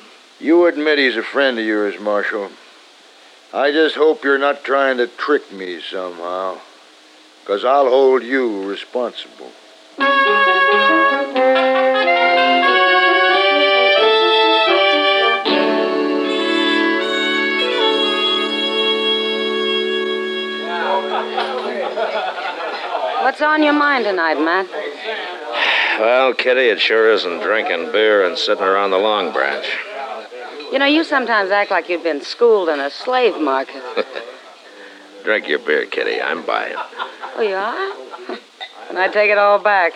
You 0.40 0.66
admit 0.66 0.98
he's 0.98 1.16
a 1.16 1.22
friend 1.22 1.59
of 1.59 1.64
yours, 1.64 2.00
Marshal. 2.00 2.50
I 3.52 3.70
just 3.70 3.94
hope 3.94 4.24
you're 4.24 4.38
not 4.38 4.64
trying 4.64 4.96
to 4.98 5.06
trick 5.06 5.52
me 5.52 5.80
somehow. 5.80 6.59
Because 7.40 7.64
I'll 7.64 7.88
hold 7.88 8.24
you 8.24 8.68
responsible. 8.68 9.52
What's 23.28 23.42
on 23.42 23.62
your 23.62 23.74
mind 23.74 24.06
tonight, 24.06 24.40
Matt? 24.40 24.70
Well, 26.00 26.32
Kitty, 26.32 26.70
it 26.70 26.80
sure 26.80 27.12
isn't 27.12 27.40
drinking 27.42 27.92
beer 27.92 28.24
and 28.24 28.38
sitting 28.38 28.64
around 28.64 28.90
the 28.90 28.96
Long 28.96 29.34
Branch. 29.34 29.66
You 30.72 30.78
know, 30.78 30.86
you 30.86 31.05
sometimes 31.05 31.50
act 31.50 31.70
like 31.70 31.90
you've 31.90 32.02
been 32.02 32.22
schooled 32.22 32.70
in 32.70 32.80
a 32.80 32.88
slave 32.88 33.38
market. 33.38 33.82
Drink 35.24 35.46
your 35.46 35.59
beer, 35.59 35.84
Kitty. 35.84 36.22
I'm 36.22 36.40
buying. 36.46 36.74
Oh, 37.36 37.42
you 37.42 37.55
are? 37.55 38.38
and 38.88 38.98
I 38.98 39.09
take 39.09 39.30
it 39.30 39.36
all 39.36 39.59
back. 39.59 39.92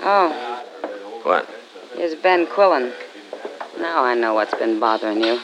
Oh, 0.00 0.62
What? 1.22 1.48
here's 1.96 2.14
Ben 2.16 2.46
Quillen. 2.48 2.92
Now 3.78 4.04
I 4.04 4.12
know 4.14 4.34
what's 4.34 4.52
been 4.52 4.78
bothering 4.78 5.24
you. 5.24 5.40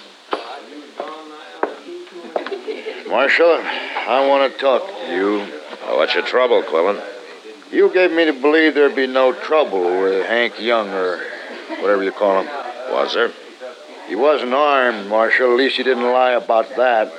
Marshal, 3.08 3.62
I 3.62 4.26
want 4.28 4.52
to 4.52 4.58
talk 4.58 4.86
to 4.86 5.10
you. 5.10 5.63
What's 5.92 6.14
your 6.14 6.24
trouble, 6.24 6.62
Quillen? 6.62 7.02
You 7.70 7.92
gave 7.92 8.12
me 8.12 8.24
to 8.26 8.32
believe 8.32 8.74
there'd 8.74 8.94
be 8.94 9.06
no 9.06 9.32
trouble 9.32 9.82
with 9.82 10.26
Hank 10.26 10.60
Young 10.60 10.90
or 10.90 11.18
whatever 11.80 12.02
you 12.02 12.12
call 12.12 12.42
him. 12.42 12.46
Was 12.92 13.14
there? 13.14 13.32
He 14.06 14.14
wasn't 14.14 14.52
armed, 14.52 15.08
Marshal. 15.08 15.52
At 15.52 15.56
least 15.56 15.78
you 15.78 15.84
didn't 15.84 16.04
lie 16.04 16.32
about 16.32 16.68
that. 16.76 17.12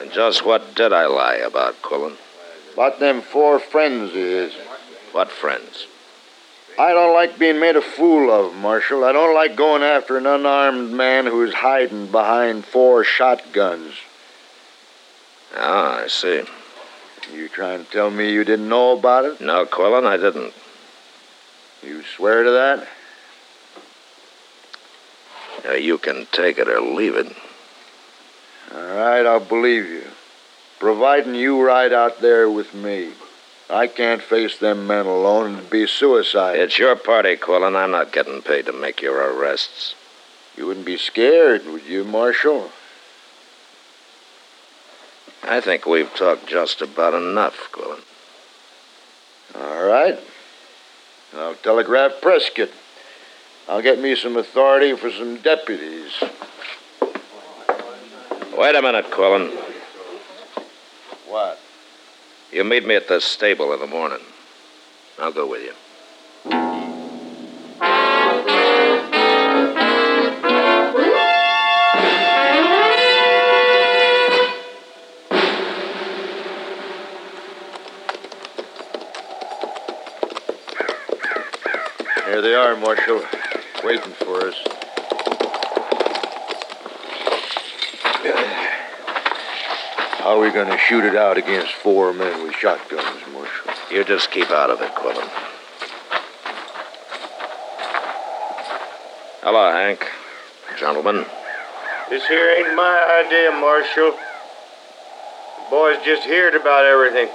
And 0.00 0.12
just 0.12 0.44
what 0.44 0.74
did 0.74 0.92
I 0.92 1.06
lie 1.06 1.36
about, 1.36 1.82
Quillen? 1.82 2.16
About 2.72 3.00
them 3.00 3.20
four 3.20 3.58
friends 3.58 4.10
of 4.10 4.16
his. 4.16 4.54
What 5.12 5.30
friends? 5.30 5.86
I 6.78 6.92
don't 6.92 7.14
like 7.14 7.38
being 7.38 7.60
made 7.60 7.76
a 7.76 7.82
fool 7.82 8.30
of, 8.30 8.54
Marshal. 8.54 9.04
I 9.04 9.12
don't 9.12 9.34
like 9.34 9.56
going 9.56 9.82
after 9.82 10.16
an 10.16 10.26
unarmed 10.26 10.92
man 10.92 11.26
who's 11.26 11.52
hiding 11.52 12.10
behind 12.10 12.64
four 12.64 13.04
shotguns. 13.04 13.94
Ah, 15.54 16.02
I 16.04 16.06
see. 16.08 16.42
You 17.34 17.48
trying 17.48 17.84
to 17.84 17.90
tell 17.90 18.10
me 18.10 18.32
you 18.32 18.44
didn't 18.44 18.68
know 18.68 18.96
about 18.96 19.24
it? 19.24 19.40
No, 19.40 19.64
Quillen, 19.66 20.06
I 20.06 20.16
didn't. 20.16 20.54
You 21.82 22.02
swear 22.02 22.42
to 22.42 22.50
that? 22.50 22.88
Now, 25.64 25.74
you 25.74 25.98
can 25.98 26.26
take 26.32 26.58
it 26.58 26.68
or 26.68 26.80
leave 26.80 27.14
it. 27.14 27.26
All 28.74 28.80
right, 28.80 29.26
I'll 29.26 29.40
believe 29.40 29.86
you. 29.86 30.04
Providing 30.78 31.34
you 31.34 31.62
ride 31.62 31.92
out 31.92 32.20
there 32.20 32.50
with 32.50 32.72
me. 32.72 33.10
I 33.70 33.86
can't 33.86 34.20
face 34.20 34.58
them 34.58 34.86
men 34.86 35.06
alone. 35.06 35.58
It'd 35.58 35.70
be 35.70 35.86
suicide. 35.86 36.58
It's 36.58 36.78
your 36.78 36.96
party, 36.96 37.36
Quillen. 37.36 37.76
I'm 37.76 37.92
not 37.92 38.12
getting 38.12 38.42
paid 38.42 38.66
to 38.66 38.72
make 38.72 39.00
your 39.00 39.16
arrests. 39.16 39.94
You 40.56 40.66
wouldn't 40.66 40.86
be 40.86 40.96
scared, 40.96 41.64
would 41.66 41.84
you, 41.84 42.02
Marshal? 42.02 42.72
I 45.44 45.60
think 45.60 45.86
we've 45.86 46.12
talked 46.14 46.46
just 46.46 46.82
about 46.82 47.14
enough, 47.14 47.70
Quillen. 47.72 48.02
All 49.54 49.84
right. 49.84 50.18
I'll 51.36 51.54
telegraph 51.54 52.20
Prescott. 52.20 52.70
I'll 53.68 53.82
get 53.82 54.00
me 54.00 54.16
some 54.16 54.36
authority 54.36 54.96
for 54.96 55.10
some 55.10 55.36
deputies. 55.36 56.22
Wait 58.56 58.74
a 58.74 58.82
minute, 58.82 59.06
Quillen. 59.10 59.56
What? 61.28 61.60
You 62.52 62.64
meet 62.64 62.84
me 62.84 62.96
at 62.96 63.06
the 63.06 63.20
stable 63.20 63.72
in 63.72 63.78
the 63.78 63.86
morning. 63.86 64.18
I'll 65.20 65.32
go 65.32 65.46
with 65.46 65.62
you. 65.62 65.72
Here 82.24 82.42
they 82.42 82.54
are, 82.54 82.76
Marshal, 82.76 83.22
waiting 83.84 84.12
for 84.12 84.48
us. 84.48 84.79
How 90.30 90.36
are 90.36 90.42
we 90.42 90.52
going 90.52 90.70
to 90.70 90.78
shoot 90.78 91.02
it 91.02 91.16
out 91.16 91.38
against 91.38 91.72
four 91.72 92.12
men 92.12 92.44
with 92.44 92.54
shotguns, 92.54 93.20
Marshal? 93.32 93.72
You 93.90 94.04
just 94.04 94.30
keep 94.30 94.48
out 94.52 94.70
of 94.70 94.80
it, 94.80 94.94
Quillen. 94.94 95.28
Hello, 99.42 99.72
Hank. 99.72 100.06
Gentlemen. 100.78 101.26
This 102.10 102.24
here 102.28 102.48
ain't 102.48 102.76
my 102.76 103.24
idea, 103.26 103.50
Marshal. 103.50 104.12
The 104.12 105.68
boys 105.68 105.96
just 106.04 106.22
heard 106.28 106.54
about 106.54 106.84
everything. 106.84 107.28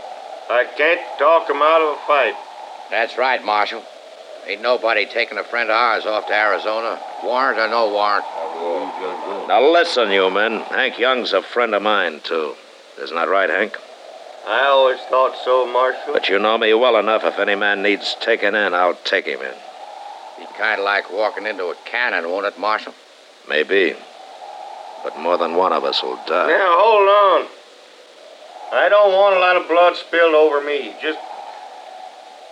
I 0.49 0.63
can't 0.77 1.01
talk 1.19 1.49
'em 1.49 1.61
out 1.61 1.81
of 1.81 1.97
a 1.97 1.99
fight. 2.07 2.37
That's 2.89 3.17
right, 3.17 3.43
Marshal. 3.43 3.83
Ain't 4.47 4.61
nobody 4.61 5.05
taking 5.05 5.37
a 5.37 5.43
friend 5.43 5.69
of 5.69 5.75
ours 5.75 6.05
off 6.05 6.27
to 6.27 6.33
Arizona, 6.33 6.97
warrant 7.21 7.59
or 7.59 7.67
no 7.67 7.89
warrant. 7.89 8.25
Now 9.49 9.59
listen, 9.59 10.11
you 10.11 10.29
men. 10.29 10.61
Hank 10.61 10.97
Young's 10.97 11.33
a 11.33 11.41
friend 11.41 11.75
of 11.75 11.81
mine, 11.81 12.21
too. 12.21 12.55
Isn't 13.01 13.15
that 13.15 13.29
right, 13.29 13.49
Hank? 13.49 13.77
I 14.47 14.65
always 14.67 14.99
thought 15.09 15.35
so, 15.43 15.65
Marshal. 15.65 16.13
But 16.13 16.29
you 16.29 16.39
know 16.39 16.57
me 16.57 16.73
well 16.73 16.97
enough. 16.97 17.23
If 17.23 17.39
any 17.39 17.55
man 17.55 17.81
needs 17.81 18.15
taking 18.21 18.55
in, 18.55 18.73
I'll 18.73 18.95
take 19.03 19.25
him 19.25 19.41
in. 19.41 19.53
Be 20.37 20.45
kind 20.57 20.79
of 20.79 20.85
like 20.85 21.11
walking 21.11 21.45
into 21.45 21.65
a 21.65 21.75
cannon, 21.85 22.29
won't 22.29 22.45
it, 22.45 22.59
Marshal? 22.59 22.93
Maybe. 23.49 23.95
But 25.03 25.17
more 25.19 25.37
than 25.37 25.55
one 25.55 25.73
of 25.73 25.83
us 25.83 26.01
will 26.03 26.19
die. 26.27 26.47
Now, 26.47 26.77
hold 26.79 27.09
on. 27.09 27.47
I 28.71 28.89
don't 28.89 29.11
want 29.13 29.35
a 29.35 29.39
lot 29.39 29.57
of 29.57 29.67
blood 29.67 29.95
spilled 29.95 30.35
over 30.35 30.63
me. 30.63 30.93
Just. 31.01 31.19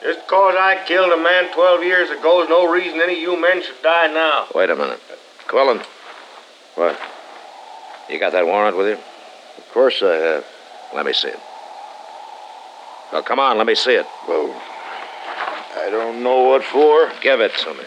Just 0.01 0.27
cause 0.27 0.53
I 0.57 0.83
killed 0.85 1.13
a 1.13 1.23
man 1.23 1.53
12 1.53 1.83
years 1.85 2.09
ago 2.09 2.43
is 2.43 2.49
no 2.49 2.69
reason 2.69 2.99
any 2.99 3.13
of 3.13 3.19
you 3.19 3.39
men 3.39 3.63
should 3.63 3.81
die 3.81 4.07
now. 4.07 4.47
Wait 4.53 4.69
a 4.69 4.75
minute. 4.75 4.99
Quillen. 5.47 5.81
What? 6.75 6.99
You 8.09 8.19
got 8.19 8.33
that 8.33 8.45
warrant 8.45 8.75
with 8.75 8.87
you? 8.87 8.97
Of 9.57 9.69
course 9.73 10.01
I 10.01 10.15
have. 10.15 10.45
Let 10.93 11.05
me 11.05 11.13
see 11.13 11.29
it. 11.29 11.39
Well, 13.11 13.23
come 13.23 13.39
on, 13.39 13.57
let 13.57 13.67
me 13.67 13.75
see 13.75 13.93
it. 13.93 14.05
Well, 14.27 14.49
I 15.75 15.89
don't 15.89 16.23
know 16.23 16.41
what 16.43 16.63
for. 16.63 17.11
Give 17.21 17.39
it 17.41 17.51
to 17.59 17.73
me. 17.73 17.83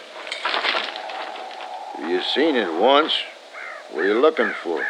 You've 2.09 2.25
seen 2.25 2.57
it 2.57 2.73
once. 2.81 3.13
What 3.91 4.05
are 4.05 4.09
you 4.09 4.21
looking 4.21 4.51
for? 4.63 4.85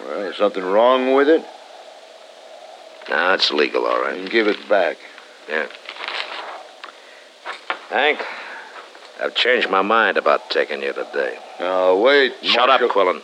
Well, 0.00 0.20
is 0.22 0.36
something 0.36 0.62
wrong 0.62 1.14
with 1.14 1.28
it? 1.28 1.44
Nah, 3.08 3.34
it's 3.34 3.50
legal, 3.50 3.86
all 3.86 4.00
right. 4.00 4.28
Give 4.30 4.46
it 4.46 4.68
back. 4.68 4.96
Yeah. 5.48 5.66
Hank, 7.88 8.20
I've 9.20 9.34
changed 9.34 9.68
my 9.68 9.82
mind 9.82 10.16
about 10.16 10.48
taking 10.50 10.82
you 10.82 10.92
today. 10.92 11.38
Now, 11.58 11.96
wait. 11.96 12.34
Shut 12.42 12.68
Marshal. 12.68 12.86
up, 12.86 12.92
Quillen. 12.92 13.22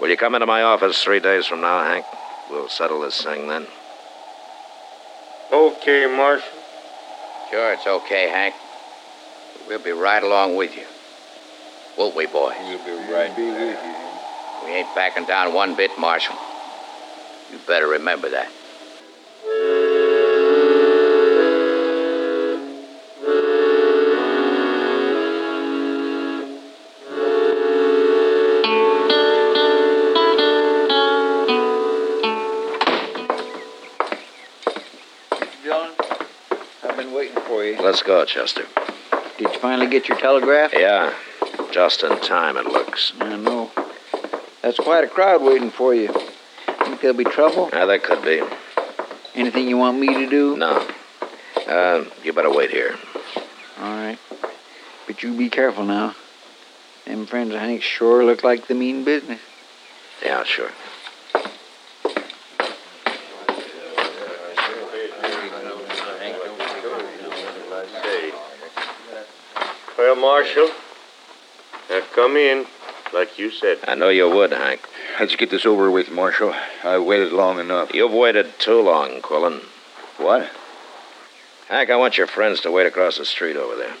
Will 0.00 0.10
you 0.10 0.16
come 0.16 0.34
into 0.34 0.46
my 0.46 0.62
office 0.62 1.02
three 1.02 1.20
days 1.20 1.46
from 1.46 1.62
now, 1.62 1.82
Hank? 1.82 2.04
We'll 2.50 2.68
settle 2.68 3.00
this 3.00 3.22
thing 3.22 3.48
then. 3.48 3.66
Okay, 5.50 6.06
Marshal. 6.06 6.48
Sure, 7.50 7.72
it's 7.72 7.86
okay, 7.86 8.28
Hank. 8.28 8.54
We'll 9.66 9.78
be 9.78 9.92
right 9.92 10.22
along 10.22 10.56
with 10.56 10.76
you. 10.76 10.84
Won't 11.96 12.14
we, 12.14 12.26
boys? 12.26 12.56
We'll 12.60 12.84
be 12.84 13.12
right 13.12 13.34
be 13.34 13.46
with 13.46 13.82
you. 13.82 14.66
We 14.66 14.74
ain't 14.74 14.94
backing 14.94 15.24
down 15.24 15.54
one 15.54 15.74
bit, 15.74 15.90
Marshal. 15.98 16.36
You 17.50 17.58
better 17.66 17.86
remember 17.86 18.28
that. 18.30 18.50
Let's 37.96 38.06
go, 38.06 38.26
Chester. 38.26 38.66
Did 39.38 39.54
you 39.54 39.58
finally 39.58 39.86
get 39.86 40.06
your 40.06 40.18
telegraph? 40.18 40.74
Yeah, 40.74 41.14
just 41.72 42.02
in 42.02 42.20
time, 42.20 42.58
it 42.58 42.66
looks. 42.66 43.14
I 43.20 43.36
know. 43.36 43.70
That's 44.60 44.78
quite 44.78 45.02
a 45.02 45.08
crowd 45.08 45.40
waiting 45.40 45.70
for 45.70 45.94
you. 45.94 46.08
Think 46.84 47.00
there'll 47.00 47.16
be 47.16 47.24
trouble? 47.24 47.70
Yeah, 47.72 47.86
there 47.86 47.98
could 47.98 48.22
be. 48.22 48.42
Anything 49.34 49.66
you 49.66 49.78
want 49.78 49.98
me 49.98 50.08
to 50.08 50.28
do? 50.28 50.58
No. 50.58 50.86
Uh, 51.66 52.04
you 52.22 52.34
better 52.34 52.52
wait 52.52 52.70
here. 52.70 52.96
All 53.80 53.96
right. 53.96 54.18
But 55.06 55.22
you 55.22 55.32
be 55.32 55.48
careful 55.48 55.86
now. 55.86 56.14
Them 57.06 57.24
friends 57.24 57.54
of 57.54 57.60
Hank's 57.60 57.86
sure 57.86 58.26
look 58.26 58.44
like 58.44 58.66
the 58.66 58.74
mean 58.74 59.04
business. 59.04 59.40
Yeah, 60.22 60.44
sure. 60.44 60.68
Marshal, 70.20 70.70
now 71.90 72.00
come 72.14 72.36
in, 72.36 72.66
like 73.12 73.38
you 73.38 73.50
said. 73.50 73.78
I 73.86 73.94
know 73.94 74.08
you 74.08 74.28
would, 74.28 74.52
Hank. 74.52 74.80
Let's 75.20 75.36
get 75.36 75.50
this 75.50 75.66
over 75.66 75.90
with, 75.90 76.10
Marshal. 76.10 76.54
I 76.82 76.98
waited 76.98 77.32
long 77.32 77.58
enough. 77.58 77.94
You've 77.94 78.12
waited 78.12 78.58
too 78.58 78.80
long, 78.80 79.20
Quillen. 79.20 79.60
What? 80.18 80.50
Hank, 81.68 81.90
I 81.90 81.96
want 81.96 82.18
your 82.18 82.26
friends 82.26 82.60
to 82.62 82.70
wait 82.70 82.86
across 82.86 83.18
the 83.18 83.24
street 83.24 83.56
over 83.56 83.76
there. 83.76 83.94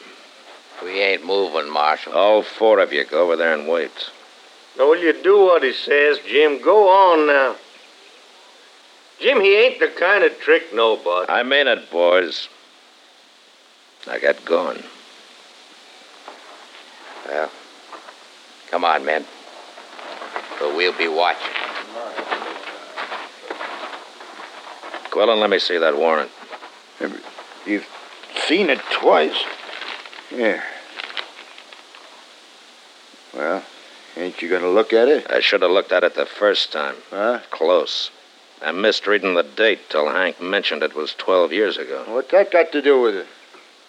We 0.82 1.00
ain't 1.00 1.24
moving, 1.24 1.70
Marshal. 1.70 2.12
All 2.12 2.42
four 2.42 2.78
of 2.80 2.92
you 2.92 3.04
go 3.04 3.24
over 3.24 3.36
there 3.36 3.54
and 3.54 3.68
wait. 3.68 4.10
Now, 4.78 4.88
will 4.88 4.98
you 4.98 5.22
do 5.22 5.38
what 5.38 5.62
he 5.62 5.72
says, 5.72 6.18
Jim? 6.26 6.60
Go 6.60 6.88
on 6.88 7.26
now. 7.26 7.56
Jim, 9.20 9.40
he 9.40 9.56
ain't 9.56 9.80
the 9.80 9.88
kind 9.88 10.24
of 10.24 10.38
trick 10.38 10.74
nobody. 10.74 11.32
I 11.32 11.42
mean 11.42 11.66
it, 11.66 11.90
boys. 11.90 12.48
I 14.06 14.18
got 14.18 14.44
going. 14.44 14.82
Well, 17.28 17.50
come 18.70 18.84
on, 18.84 19.04
men. 19.04 19.24
But 20.58 20.76
we'll 20.76 20.96
be 20.96 21.08
watching. 21.08 21.52
Quillen, 25.10 25.40
let 25.40 25.50
me 25.50 25.58
see 25.58 25.78
that 25.78 25.96
warrant. 25.96 26.30
You've 27.66 27.88
seen 28.46 28.70
it 28.70 28.80
twice. 28.92 29.36
Here. 30.30 30.62
Well, 33.34 33.62
ain't 34.16 34.40
you 34.40 34.48
gonna 34.48 34.68
look 34.68 34.92
at 34.92 35.08
it? 35.08 35.30
I 35.30 35.40
should 35.40 35.62
have 35.62 35.70
looked 35.70 35.92
at 35.92 36.04
it 36.04 36.14
the 36.14 36.26
first 36.26 36.72
time. 36.72 36.96
Huh? 37.10 37.40
Close. 37.50 38.10
I 38.62 38.72
missed 38.72 39.06
reading 39.06 39.34
the 39.34 39.42
date 39.42 39.90
till 39.90 40.08
Hank 40.08 40.40
mentioned 40.40 40.82
it 40.82 40.94
was 40.94 41.14
12 41.14 41.52
years 41.52 41.76
ago. 41.76 42.04
What's 42.08 42.30
that 42.30 42.50
got 42.50 42.72
to 42.72 42.80
do 42.80 43.00
with 43.00 43.16
it? 43.16 43.26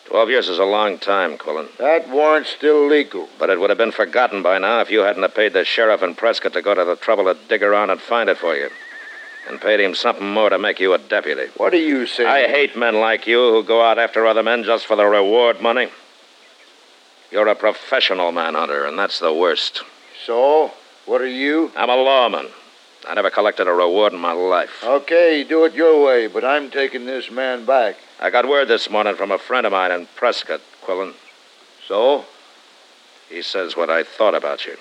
12 0.08 0.30
years 0.30 0.48
is 0.48 0.58
a 0.58 0.64
long 0.64 0.98
time, 0.98 1.38
Quillen. 1.38 1.68
That 1.80 2.10
warrant's 2.10 2.50
still 2.50 2.88
legal. 2.88 3.28
But 3.38 3.50
it 3.50 3.60
would 3.60 3.70
have 3.70 3.78
been 3.78 3.92
forgotten 3.92 4.42
by 4.42 4.58
now 4.58 4.80
if 4.80 4.90
you 4.90 5.00
hadn't 5.00 5.22
have 5.22 5.36
paid 5.36 5.52
the 5.52 5.66
sheriff 5.66 6.02
in 6.02 6.16
Prescott 6.16 6.54
to 6.54 6.62
go 6.62 6.74
to 6.74 6.86
the 6.86 6.96
trouble 6.96 7.26
to 7.26 7.38
dig 7.50 7.62
around 7.62 7.90
and 7.90 8.00
find 8.00 8.30
it 8.30 8.38
for 8.38 8.56
you. 8.56 8.70
And 9.50 9.60
paid 9.60 9.82
him 9.82 9.94
something 9.94 10.26
more 10.26 10.50
to 10.50 10.58
make 10.58 10.80
you 10.80 10.94
a 10.94 10.98
deputy. 10.98 11.48
What 11.58 11.74
are 11.74 11.78
you 11.78 12.08
saying? 12.08 12.30
I 12.30 12.48
hate 12.48 12.78
men 12.78 12.96
like 13.02 13.28
you 13.28 13.52
who 13.52 13.64
go 13.64 13.84
out 13.84 14.00
after 14.00 14.26
other 14.26 14.44
men 14.44 14.64
just 14.64 14.86
for 14.86 14.96
the 14.96 15.06
reward 15.06 15.62
money. 15.62 15.90
You're 17.30 17.48
a 17.48 17.56
professional 17.56 18.32
manhunter, 18.32 18.86
and 18.86 18.98
that's 18.98 19.20
the 19.20 19.34
worst. 19.34 19.84
So, 20.26 20.72
what 21.06 21.22
are 21.22 21.28
you? 21.28 21.72
I'm 21.76 21.90
a 21.90 21.96
lawman. 21.96 22.48
I 23.06 23.14
never 23.14 23.30
collected 23.30 23.68
a 23.68 23.74
reward 23.74 24.14
in 24.14 24.20
my 24.20 24.32
life. 24.32 24.84
Okay, 24.86 25.44
do 25.44 25.66
it 25.66 25.74
your 25.74 26.06
way, 26.06 26.28
but 26.28 26.46
I'm 26.46 26.72
taking 26.72 27.06
this 27.06 27.30
man 27.30 27.66
back. 27.66 27.98
I 28.19 28.31
got 28.31 28.49
word 28.49 28.68
this 28.68 28.89
morning 28.89 29.15
from 29.15 29.30
a 29.30 29.38
friend 29.38 29.68
of 29.68 29.73
mine 29.73 29.91
in 29.91 30.07
Prescott, 30.15 30.61
Quillen. 30.84 31.14
So? 31.88 32.26
He 33.30 33.44
says 33.44 33.77
what 33.77 33.91
I 33.91 34.03
thought 34.03 34.34
about 34.34 34.65
you. 34.65 34.76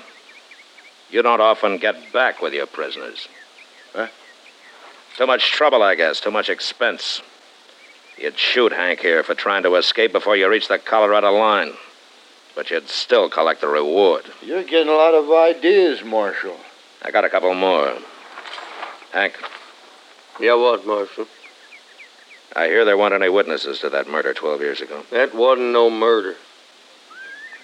You 1.11 1.21
don't 1.21 1.43
often 1.43 1.77
get 1.77 2.13
back 2.15 2.41
with 2.41 2.55
your 2.55 2.67
prisoners. 2.67 3.29
Huh? 3.93 4.09
Too 5.19 5.27
much 5.27 5.51
trouble, 5.51 5.83
I 5.83 5.97
guess. 5.97 6.19
Too 6.19 6.31
much 6.31 6.49
expense. 6.49 7.21
You'd 8.17 8.39
shoot 8.39 8.73
Hank 8.73 9.01
here 9.01 9.23
for 9.23 9.35
trying 9.35 9.65
to 9.65 9.75
escape 9.75 10.13
before 10.13 10.37
you 10.37 10.49
reached 10.49 10.69
the 10.69 10.79
Colorado 10.79 11.33
line. 11.33 11.75
But 12.55 12.71
you'd 12.71 12.89
still 12.89 13.29
collect 13.29 13.61
the 13.61 13.69
reward. 13.69 14.25
You're 14.43 14.65
getting 14.65 14.89
a 14.89 14.97
lot 14.97 15.13
of 15.13 15.31
ideas, 15.31 16.03
Marshal. 16.03 16.57
I 17.03 17.11
got 17.11 17.27
a 17.27 17.29
couple 17.29 17.53
more. 17.55 17.99
Hank, 19.13 19.35
Yeah, 20.41 20.55
what, 20.55 20.87
Marshal? 20.87 21.27
I 22.55 22.67
hear 22.67 22.85
there 22.85 22.97
weren't 22.97 23.15
any 23.15 23.29
witnesses 23.29 23.81
to 23.81 23.91
that 23.91 24.09
murder 24.09 24.33
12 24.33 24.61
years 24.61 24.81
ago. 24.81 25.03
That 25.11 25.35
wasn't 25.35 25.73
no 25.73 25.91
murder. 25.91 26.37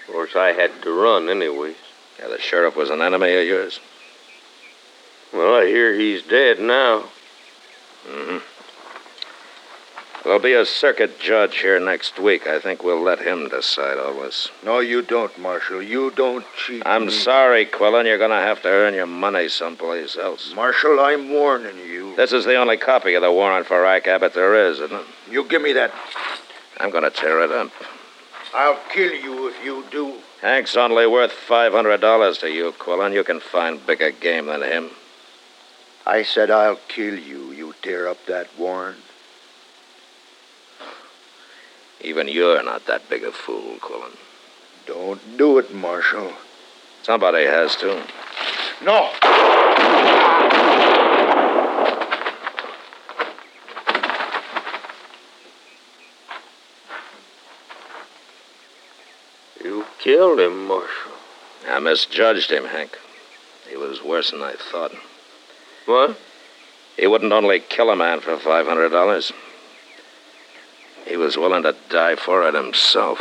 Of 0.07 0.13
course, 0.13 0.35
I 0.35 0.53
had 0.53 0.81
to 0.81 0.91
run 0.91 1.29
anyways. 1.29 1.75
Yeah, 2.19 2.27
the 2.27 2.39
sheriff 2.39 2.75
was 2.75 2.89
an 2.89 3.01
enemy 3.01 3.33
of 3.35 3.45
yours. 3.45 3.79
Well, 5.33 5.55
I 5.55 5.65
hear 5.65 5.93
he's 5.93 6.21
dead 6.23 6.59
now. 6.59 7.05
Mm-hmm. 8.07 8.37
There'll 10.23 10.39
be 10.39 10.53
a 10.53 10.65
circuit 10.65 11.19
judge 11.19 11.57
here 11.57 11.79
next 11.81 12.17
week. 12.17 12.47
I 12.47 12.57
think 12.57 12.81
we'll 12.81 13.01
let 13.01 13.19
him 13.19 13.49
decide 13.49 13.97
all 13.97 14.13
this. 14.13 14.49
No, 14.63 14.79
you 14.79 15.01
don't, 15.01 15.37
Marshal. 15.37 15.81
You 15.81 16.11
don't 16.11 16.45
cheat. 16.55 16.81
I'm 16.85 17.07
me. 17.07 17.11
sorry, 17.11 17.65
Quillen. 17.65 18.05
You're 18.05 18.17
going 18.17 18.29
to 18.29 18.37
have 18.37 18.61
to 18.61 18.69
earn 18.69 18.93
your 18.93 19.05
money 19.05 19.49
someplace 19.49 20.15
else. 20.15 20.53
Marshal, 20.55 20.97
I'm 21.01 21.29
warning 21.29 21.77
you. 21.77 22.15
This 22.15 22.31
is 22.31 22.45
the 22.45 22.55
only 22.55 22.77
copy 22.77 23.15
of 23.15 23.21
the 23.21 23.33
warrant 23.33 23.67
for 23.67 23.85
Ike 23.85 24.07
Abbott 24.07 24.33
there 24.33 24.69
is, 24.69 24.79
isn't 24.79 24.95
it? 24.95 25.05
You 25.29 25.45
give 25.45 25.61
me 25.61 25.73
that. 25.73 25.91
I'm 26.79 26.89
going 26.89 27.03
to 27.03 27.11
tear 27.11 27.41
it 27.43 27.51
up. 27.51 27.71
I'll 28.53 28.79
kill 28.93 29.11
you 29.11 29.49
if 29.49 29.65
you 29.65 29.83
do. 29.91 30.19
Hank's 30.41 30.77
only 30.77 31.05
worth 31.05 31.33
$500 31.33 32.39
to 32.39 32.49
you, 32.49 32.71
Quillen. 32.79 33.13
You 33.13 33.25
can 33.25 33.41
find 33.41 33.85
bigger 33.85 34.11
game 34.11 34.45
than 34.45 34.61
him. 34.61 34.89
I 36.05 36.23
said 36.23 36.49
I'll 36.49 36.79
kill 36.87 37.17
you. 37.17 37.51
You 37.51 37.73
tear 37.81 38.07
up 38.07 38.25
that 38.27 38.47
warrant. 38.57 38.99
Even 42.03 42.27
you're 42.27 42.61
not 42.61 42.85
that 42.85 43.09
big 43.09 43.23
a 43.23 43.31
fool, 43.31 43.77
Quillen. 43.79 44.17
Don't 44.85 45.37
do 45.37 45.57
it, 45.57 45.73
Marshal. 45.73 46.33
Somebody 47.01 47.45
has 47.45 47.77
to. 47.77 48.03
No. 48.83 49.09
You 59.63 59.85
killed 59.99 60.41
him, 60.41 60.67
Marshal. 60.67 61.13
I 61.69 61.79
misjudged 61.79 62.51
him, 62.51 62.65
Hank. 62.65 62.99
He 63.69 63.77
was 63.77 64.03
worse 64.03 64.31
than 64.31 64.41
I 64.41 64.53
thought. 64.53 64.91
What? 65.85 66.17
He 66.97 67.07
wouldn't 67.07 67.31
only 67.31 67.61
kill 67.61 67.89
a 67.89 67.95
man 67.95 68.19
for 68.19 68.35
$500. 68.35 69.31
He 71.07 71.17
was 71.17 71.37
willing 71.37 71.63
to 71.63 71.75
die 71.89 72.15
for 72.15 72.47
it 72.47 72.55
himself. 72.55 73.19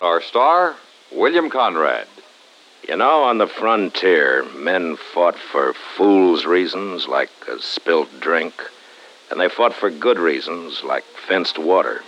Our 0.00 0.20
star, 0.22 0.76
William 1.12 1.50
Conrad. 1.50 2.06
You 2.88 2.96
know, 2.96 3.24
on 3.24 3.38
the 3.38 3.48
frontier, 3.48 4.44
men 4.54 4.96
fought 4.96 5.36
for 5.36 5.74
fools' 5.96 6.46
reasons, 6.46 7.08
like 7.08 7.30
a 7.48 7.60
spilt 7.60 8.20
drink, 8.20 8.54
and 9.28 9.40
they 9.40 9.48
fought 9.48 9.74
for 9.74 9.90
good 9.90 10.20
reasons, 10.20 10.84
like 10.84 11.02
fenced 11.02 11.58
water. 11.58 12.02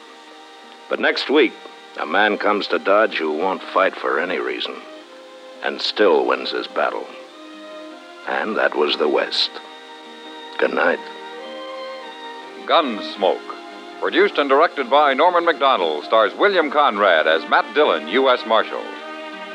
But 0.88 1.00
next 1.00 1.28
week, 1.30 1.52
a 1.98 2.06
man 2.06 2.38
comes 2.38 2.68
to 2.68 2.78
Dodge 2.78 3.18
who 3.18 3.32
won't 3.32 3.60
fight 3.60 3.96
for 3.96 4.20
any 4.20 4.38
reason, 4.38 4.76
and 5.64 5.80
still 5.80 6.24
wins 6.24 6.52
his 6.52 6.68
battle. 6.68 7.08
And 8.28 8.56
that 8.56 8.76
was 8.76 8.96
the 8.98 9.08
West. 9.08 9.50
Good 10.58 10.74
night. 10.74 11.00
Gunsmoke. 12.66 13.40
Produced 14.00 14.38
and 14.38 14.48
directed 14.48 14.88
by 14.88 15.12
Norman 15.12 15.44
Macdonnell, 15.44 16.04
stars 16.04 16.32
William 16.36 16.70
Conrad 16.70 17.26
as 17.26 17.50
Matt 17.50 17.74
Dillon, 17.74 18.06
U.S. 18.06 18.46
Marshal. 18.46 18.84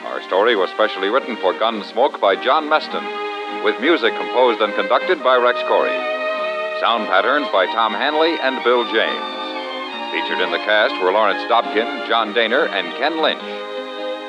Our 0.04 0.22
story 0.24 0.56
was 0.56 0.70
specially 0.72 1.08
written 1.08 1.38
for 1.38 1.54
Gunsmoke 1.54 2.20
by 2.20 2.36
John 2.36 2.68
Meston, 2.68 3.64
with 3.64 3.80
music 3.80 4.14
composed 4.14 4.60
and 4.60 4.74
conducted 4.76 5.24
by 5.24 5.38
Rex 5.38 5.58
Koury. 5.60 5.96
Sound 6.82 7.08
patterns 7.08 7.48
by 7.54 7.66
Tom 7.68 7.94
Hanley 7.94 8.36
and 8.42 8.62
Bill 8.64 8.84
James. 8.92 9.34
Featured 10.12 10.44
in 10.44 10.52
the 10.52 10.60
cast 10.68 10.94
were 11.02 11.14
Lawrence 11.14 11.42
Dobkin, 11.50 12.08
John 12.08 12.34
Dehner, 12.34 12.68
and 12.70 12.94
Ken 12.98 13.22
Lynch. 13.22 13.42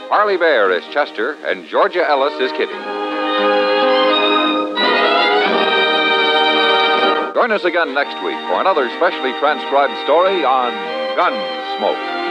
Parley 0.09 0.37
Baer 0.37 0.71
is 0.71 0.85
Chester, 0.95 1.37
and 1.45 1.67
Georgia 1.69 2.09
Ellis 2.09 2.35
is 2.41 2.53
Kitty. 2.53 2.73
Join 7.35 7.51
us 7.51 7.65
again 7.65 7.93
next 7.93 8.15
week 8.23 8.39
for 8.47 8.61
another 8.61 8.89
specially 8.97 9.33
transcribed 9.41 9.99
story 10.05 10.45
on 10.45 10.73
Gunsmoke. 11.19 12.25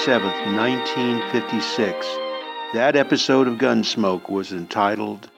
27th, 0.00 0.56
1956. 0.56 2.06
That 2.72 2.96
episode 2.96 3.46
of 3.46 3.58
Gunsmoke 3.58 4.30
was 4.30 4.50
entitled 4.50 5.28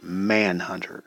Manhunter. 0.00 1.02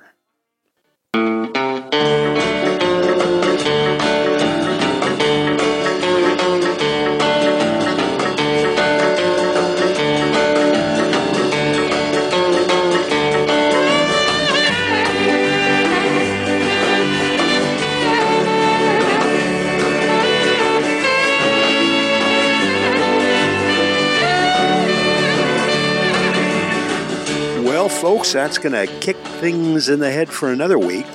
Folks, 28.15 28.31
that's 28.31 28.57
going 28.57 28.71
to 28.71 28.87
kick 29.01 29.17
things 29.17 29.89
in 29.89 29.99
the 29.99 30.09
head 30.09 30.29
for 30.29 30.49
another 30.49 30.79
week. 30.79 31.05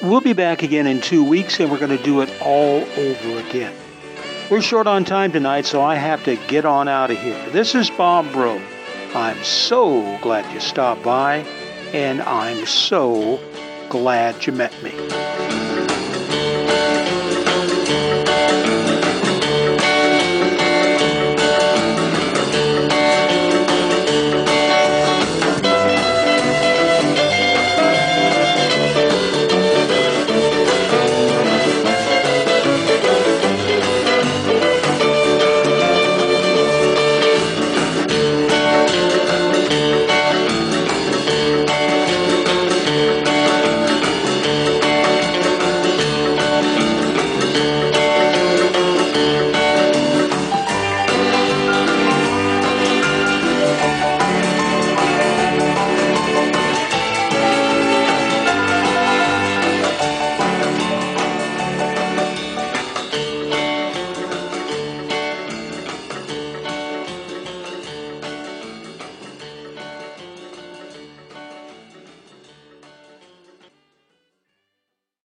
We'll 0.00 0.20
be 0.20 0.32
back 0.32 0.62
again 0.62 0.86
in 0.86 1.00
two 1.00 1.24
weeks, 1.24 1.58
and 1.58 1.72
we're 1.72 1.80
going 1.80 1.96
to 1.96 2.04
do 2.04 2.20
it 2.20 2.30
all 2.40 2.84
over 2.84 3.48
again. 3.48 3.74
We're 4.48 4.62
short 4.62 4.86
on 4.86 5.04
time 5.04 5.32
tonight, 5.32 5.66
so 5.66 5.82
I 5.82 5.96
have 5.96 6.22
to 6.24 6.36
get 6.46 6.64
on 6.64 6.86
out 6.86 7.10
of 7.10 7.18
here. 7.18 7.50
This 7.50 7.74
is 7.74 7.90
Bob 7.90 8.30
Bro. 8.32 8.62
I'm 9.12 9.42
so 9.42 10.18
glad 10.22 10.52
you 10.54 10.60
stopped 10.60 11.02
by, 11.02 11.38
and 11.92 12.22
I'm 12.22 12.66
so 12.66 13.40
glad 13.88 14.46
you 14.46 14.52
met 14.52 14.72
me. 14.84 15.29